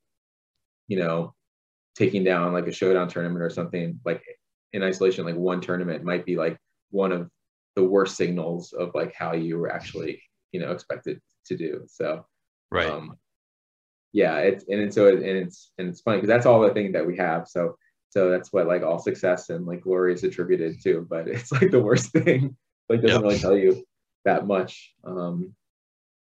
you 0.89 0.99
know, 0.99 1.35
taking 1.95 2.25
down 2.25 2.55
like 2.55 2.67
a 2.67 2.73
showdown 2.73 3.09
tournament 3.09 3.43
or 3.43 3.51
something 3.51 4.01
like 4.05 4.23
in 4.73 4.83
isolation, 4.83 5.27
like 5.27 5.37
one 5.37 5.61
tournament 5.61 6.03
might 6.03 6.25
be 6.25 6.37
like 6.37 6.57
one 6.91 7.13
of 7.13 7.31
the 7.75 7.85
worst 7.85 8.17
signals 8.17 8.73
of 8.73 8.93
like 8.95 9.15
how 9.15 9.35
you 9.35 9.59
were 9.59 9.71
actually, 9.71 10.23
you 10.53 10.61
know, 10.61 10.73
expected 10.73 11.21
to 11.47 11.57
do. 11.57 11.83
So, 11.89 12.25
right. 12.71 12.89
Um, 12.91 13.19
yeah, 14.13 14.39
it's 14.39 14.65
and, 14.69 14.81
and 14.81 14.95
so 14.95 15.09
it, 15.09 15.17
and 15.17 15.25
it's 15.25 15.73
and 15.77 15.89
it's 15.89 16.01
funny 16.01 16.17
because 16.19 16.29
that's 16.29 16.47
all 16.47 16.63
the 16.63 16.73
thing 16.73 16.93
that 16.93 17.07
we 17.07 17.19
have. 17.19 17.49
So 17.49 17.77
so 18.17 18.31
that's 18.31 18.51
what 18.51 18.67
like 18.67 18.83
all 18.83 18.99
success 18.99 19.51
and 19.51 19.67
like 19.67 19.83
glory 19.83 20.15
is 20.15 20.25
attributed 20.25 20.83
to, 20.83 21.07
but 21.11 21.29
it's 21.37 21.53
like 21.53 21.71
the 21.71 21.81
worst 21.81 22.13
thing. 22.13 22.57
Like 22.89 23.03
doesn't 23.03 23.17
yep. 23.17 23.23
really 23.23 23.39
tell 23.39 23.55
you 23.55 23.85
that 24.25 24.47
much. 24.47 24.95
Um, 25.05 25.55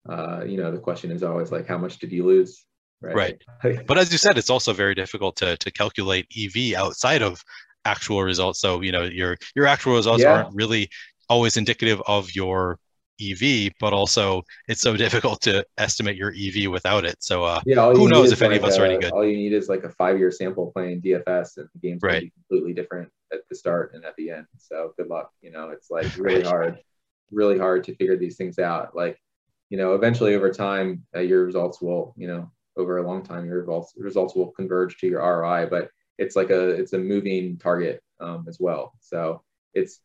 uh, 0.09 0.43
you 0.45 0.57
know, 0.57 0.73
the 0.73 0.81
question 0.81 1.13
is 1.13 1.23
always 1.23 1.53
like, 1.53 1.69
how 1.69 1.79
much 1.79 1.99
did 1.99 2.11
you 2.11 2.27
lose? 2.27 2.65
Right. 3.01 3.41
right. 3.63 3.87
but 3.87 3.97
as 3.97 4.11
you 4.11 4.19
said, 4.19 4.39
it's 4.39 4.51
also 4.51 4.73
very 4.73 4.97
difficult 4.97 5.37
to 5.37 5.57
to 5.57 5.71
calculate 5.71 6.27
EV 6.37 6.75
outside 6.75 7.23
of 7.23 7.45
actual 7.85 8.25
results. 8.25 8.61
So 8.61 8.81
you 8.81 8.91
know, 8.91 9.05
your 9.05 9.37
your 9.55 9.67
actual 9.67 9.95
results 9.95 10.25
yeah. 10.25 10.33
aren't 10.33 10.57
really 10.57 10.91
always 11.29 11.57
indicative 11.57 12.03
of 12.09 12.35
your 12.35 12.81
EV, 13.21 13.73
but 13.81 13.93
also 13.93 14.43
it's 14.69 14.81
so 14.81 14.97
difficult 15.05 15.41
to 15.43 15.65
estimate 15.77 16.17
your 16.17 16.33
EV 16.33 16.71
without 16.71 17.05
it. 17.05 17.17
So 17.21 17.45
uh, 17.45 17.61
yeah, 17.67 17.93
who 17.93 18.09
knows 18.09 18.33
if 18.33 18.43
any 18.43 18.57
of 18.57 18.65
us 18.65 18.77
a, 18.77 18.83
are 18.83 18.87
any 18.87 18.99
good? 18.99 19.13
All 19.13 19.25
you 19.25 19.37
need 19.37 19.53
is 19.53 19.69
like 19.69 19.85
a 19.85 19.91
five-year 19.91 20.31
sample 20.31 20.71
playing 20.73 21.03
DFS, 21.03 21.57
and 21.57 21.69
the 21.73 21.81
game's 21.81 22.03
right. 22.03 22.23
be 22.23 22.31
completely 22.31 22.75
different 22.75 23.11
at 23.33 23.41
the 23.49 23.55
start 23.55 23.93
and 23.95 24.05
at 24.05 24.17
the 24.17 24.31
end. 24.31 24.47
So 24.59 24.95
good 24.97 25.09
luck. 25.09 25.31
You 25.43 25.51
know, 25.51 25.71
it's 25.71 25.91
like 25.91 26.07
really 26.19 26.43
hard, 26.43 26.79
really 27.31 27.59
hard 27.59 27.85
to 27.85 27.95
figure 27.97 28.17
these 28.17 28.37
things 28.37 28.59
out. 28.59 28.97
Like, 28.97 29.19
you 29.71 29.79
know, 29.79 29.95
eventually 29.95 30.35
over 30.35 30.53
time, 30.53 31.05
uh, 31.15 31.21
your 31.21 31.45
results 31.45 31.81
will, 31.81 32.15
you 32.17 32.29
know, 32.29 32.51
over 32.77 32.99
a 32.99 33.07
long 33.07 33.23
time, 33.23 33.45
your 33.45 33.59
results 33.59 33.95
results 33.97 34.35
will 34.35 34.51
converge 34.53 34.99
to 34.99 35.07
your 35.07 35.21
ROI. 35.21 35.67
But 35.67 35.91
it's 36.19 36.37
like 36.37 36.51
a 36.51 36.71
it's 36.71 36.93
a 36.93 36.99
moving 36.99 37.57
target 37.59 38.03
um, 38.21 38.47
as 38.49 38.59
well. 38.61 38.93
So 39.01 39.43
it's 39.75 40.01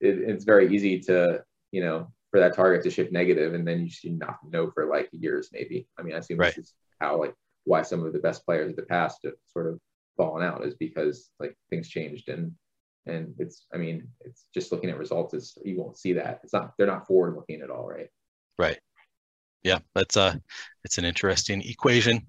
it, 0.00 0.18
it's 0.18 0.44
very 0.44 0.74
easy 0.74 1.00
to 1.00 1.42
you 1.70 1.82
know 1.82 2.10
for 2.30 2.40
that 2.40 2.54
target 2.54 2.82
to 2.84 2.90
shift 2.90 3.12
negative, 3.12 3.54
and 3.54 3.66
then 3.66 3.80
you 3.80 3.90
should 3.90 4.18
not 4.18 4.38
know 4.48 4.70
for 4.70 4.86
like 4.86 5.08
years, 5.12 5.48
maybe. 5.52 5.86
I 5.98 6.02
mean, 6.02 6.14
I 6.14 6.18
assume 6.18 6.38
right. 6.38 6.54
this 6.54 6.66
is 6.66 6.74
how 7.00 7.18
like 7.18 7.34
why 7.64 7.82
some 7.82 8.04
of 8.04 8.12
the 8.12 8.18
best 8.18 8.44
players 8.44 8.70
of 8.70 8.76
the 8.76 8.82
past 8.82 9.20
have 9.24 9.34
sort 9.46 9.66
of 9.66 9.78
fallen 10.16 10.44
out 10.44 10.64
is 10.64 10.74
because 10.74 11.30
like 11.38 11.56
things 11.70 11.88
changed 11.88 12.28
and 12.28 12.52
and 13.06 13.34
it's 13.38 13.66
I 13.72 13.76
mean 13.76 14.08
it's 14.20 14.46
just 14.52 14.72
looking 14.72 14.90
at 14.90 14.98
results 14.98 15.32
is 15.32 15.56
you 15.64 15.78
won't 15.78 15.98
see 15.98 16.14
that 16.14 16.40
it's 16.42 16.52
not 16.52 16.72
they're 16.76 16.86
not 16.86 17.06
forward 17.06 17.36
looking 17.36 17.62
at 17.62 17.70
all, 17.70 17.86
right? 17.86 18.08
Right 18.58 18.78
yeah, 19.68 19.78
that's 19.94 20.16
uh 20.16 20.34
it's 20.84 20.96
an 20.96 21.04
interesting 21.04 21.60
equation. 21.62 22.26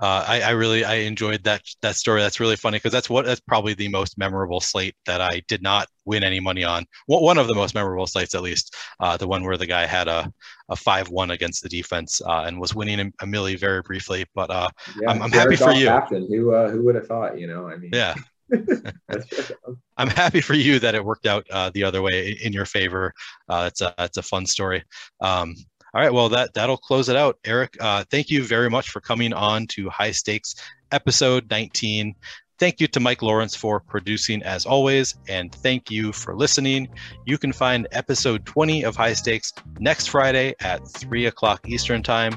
Uh, 0.00 0.24
I, 0.26 0.40
I 0.42 0.50
really 0.50 0.84
I 0.84 0.96
enjoyed 0.96 1.42
that 1.44 1.62
that 1.80 1.96
story. 1.96 2.20
That's 2.20 2.40
really 2.40 2.56
funny 2.56 2.76
because 2.76 2.92
that's 2.92 3.08
what 3.08 3.24
that's 3.24 3.40
probably 3.40 3.72
the 3.72 3.88
most 3.88 4.18
memorable 4.18 4.60
slate 4.60 4.94
that 5.06 5.20
I 5.20 5.42
did 5.48 5.62
not 5.62 5.88
win 6.04 6.22
any 6.22 6.40
money 6.40 6.64
on. 6.64 6.84
one 7.06 7.38
of 7.38 7.46
the 7.46 7.54
most 7.54 7.74
memorable 7.74 8.06
slates, 8.06 8.34
at 8.34 8.42
least, 8.42 8.76
uh, 9.00 9.16
the 9.16 9.28
one 9.28 9.44
where 9.44 9.56
the 9.56 9.66
guy 9.66 9.86
had 9.86 10.08
a 10.08 10.30
a 10.68 10.76
five 10.76 11.08
one 11.08 11.30
against 11.30 11.62
the 11.62 11.68
defense 11.68 12.20
uh, 12.26 12.44
and 12.46 12.60
was 12.60 12.74
winning 12.74 13.00
a, 13.00 13.24
a 13.24 13.56
very 13.56 13.80
briefly. 13.82 14.26
But 14.34 14.50
uh, 14.50 14.68
yeah, 15.00 15.10
I'm, 15.10 15.22
I'm 15.22 15.32
happy 15.32 15.56
for 15.56 15.72
you. 15.72 15.86
Captain. 15.86 16.26
Who 16.28 16.52
uh, 16.52 16.68
who 16.70 16.84
would 16.84 16.96
have 16.96 17.06
thought? 17.06 17.38
You 17.38 17.46
know, 17.46 17.68
I 17.68 17.76
mean, 17.76 17.90
yeah, 17.94 18.14
I'm 19.96 20.08
happy 20.08 20.40
for 20.40 20.54
you 20.54 20.78
that 20.78 20.94
it 20.94 21.04
worked 21.04 21.26
out 21.26 21.46
uh, 21.50 21.70
the 21.74 21.84
other 21.84 22.02
way 22.02 22.36
in 22.42 22.52
your 22.52 22.64
favor. 22.64 23.12
Uh, 23.48 23.64
it's 23.68 23.80
a 23.80 23.94
it's 23.98 24.18
a 24.18 24.22
fun 24.22 24.46
story. 24.46 24.84
Um, 25.20 25.54
all 25.94 26.00
right, 26.00 26.12
well 26.12 26.28
that 26.30 26.54
that'll 26.54 26.76
close 26.76 27.08
it 27.08 27.16
out. 27.16 27.38
Eric, 27.44 27.76
uh, 27.80 28.04
thank 28.10 28.30
you 28.30 28.44
very 28.44 28.70
much 28.70 28.90
for 28.90 29.00
coming 29.00 29.32
on 29.32 29.66
to 29.68 29.90
High 29.90 30.12
Stakes 30.12 30.54
episode 30.90 31.50
19. 31.50 32.14
Thank 32.58 32.80
you 32.80 32.86
to 32.88 33.00
Mike 33.00 33.22
Lawrence 33.22 33.56
for 33.56 33.80
producing 33.80 34.42
as 34.44 34.66
always, 34.66 35.16
and 35.28 35.52
thank 35.52 35.90
you 35.90 36.12
for 36.12 36.36
listening. 36.36 36.88
You 37.26 37.36
can 37.36 37.52
find 37.52 37.88
episode 37.90 38.46
20 38.46 38.84
of 38.84 38.94
High 38.94 39.14
Stakes 39.14 39.52
next 39.80 40.06
Friday 40.06 40.54
at 40.60 40.86
3 40.86 41.26
o'clock 41.26 41.68
Eastern 41.68 42.04
Time 42.04 42.34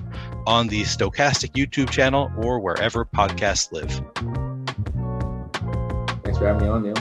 on 0.47 0.67
the 0.67 0.81
Stokastic 0.81 1.51
YouTube 1.53 1.91
channel 1.91 2.31
or 2.37 2.59
wherever 2.59 3.05
podcasts 3.05 3.71
live. 3.71 3.91
Thanks 6.23 6.39
for 6.39 6.47
having 6.47 6.63
me 6.63 6.69
on, 6.69 6.83
Neil. 6.83 6.95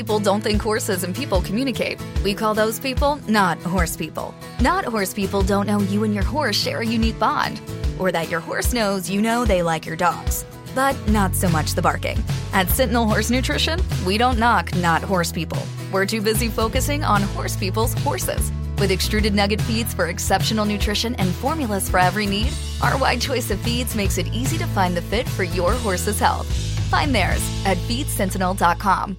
People 0.00 0.18
don't 0.18 0.40
think 0.40 0.62
horses 0.62 1.04
and 1.04 1.14
people 1.14 1.42
communicate. 1.42 2.00
We 2.24 2.32
call 2.32 2.54
those 2.54 2.80
people 2.80 3.20
not 3.28 3.58
horse 3.58 3.98
people. 3.98 4.34
Not 4.58 4.86
horse 4.86 5.12
people 5.12 5.42
don't 5.42 5.66
know 5.66 5.80
you 5.80 6.04
and 6.04 6.14
your 6.14 6.24
horse 6.24 6.56
share 6.56 6.80
a 6.80 6.86
unique 6.86 7.18
bond, 7.18 7.60
or 7.98 8.10
that 8.10 8.30
your 8.30 8.40
horse 8.40 8.72
knows 8.72 9.10
you 9.10 9.20
know 9.20 9.44
they 9.44 9.62
like 9.62 9.84
your 9.84 9.96
dogs. 9.96 10.46
But 10.74 10.96
not 11.10 11.34
so 11.34 11.50
much 11.50 11.74
the 11.74 11.82
barking. 11.82 12.18
At 12.54 12.70
Sentinel 12.70 13.06
Horse 13.06 13.30
Nutrition, 13.30 13.78
we 14.06 14.16
don't 14.16 14.38
knock 14.38 14.74
not 14.76 15.02
horse 15.02 15.32
people. 15.32 15.62
We're 15.92 16.06
too 16.06 16.22
busy 16.22 16.48
focusing 16.48 17.04
on 17.04 17.20
horse 17.20 17.58
people's 17.58 17.92
horses. 18.02 18.50
With 18.78 18.90
extruded 18.90 19.34
nugget 19.34 19.60
feeds 19.60 19.92
for 19.92 20.06
exceptional 20.06 20.64
nutrition 20.64 21.14
and 21.16 21.28
formulas 21.28 21.90
for 21.90 21.98
every 21.98 22.24
need, 22.24 22.54
our 22.80 22.96
wide 22.96 23.20
choice 23.20 23.50
of 23.50 23.60
feeds 23.60 23.94
makes 23.94 24.16
it 24.16 24.28
easy 24.28 24.56
to 24.56 24.66
find 24.68 24.96
the 24.96 25.02
fit 25.02 25.28
for 25.28 25.44
your 25.44 25.74
horse's 25.74 26.18
health. 26.18 26.46
Find 26.88 27.14
theirs 27.14 27.42
at 27.66 27.76
feedsentinel.com. 27.76 29.18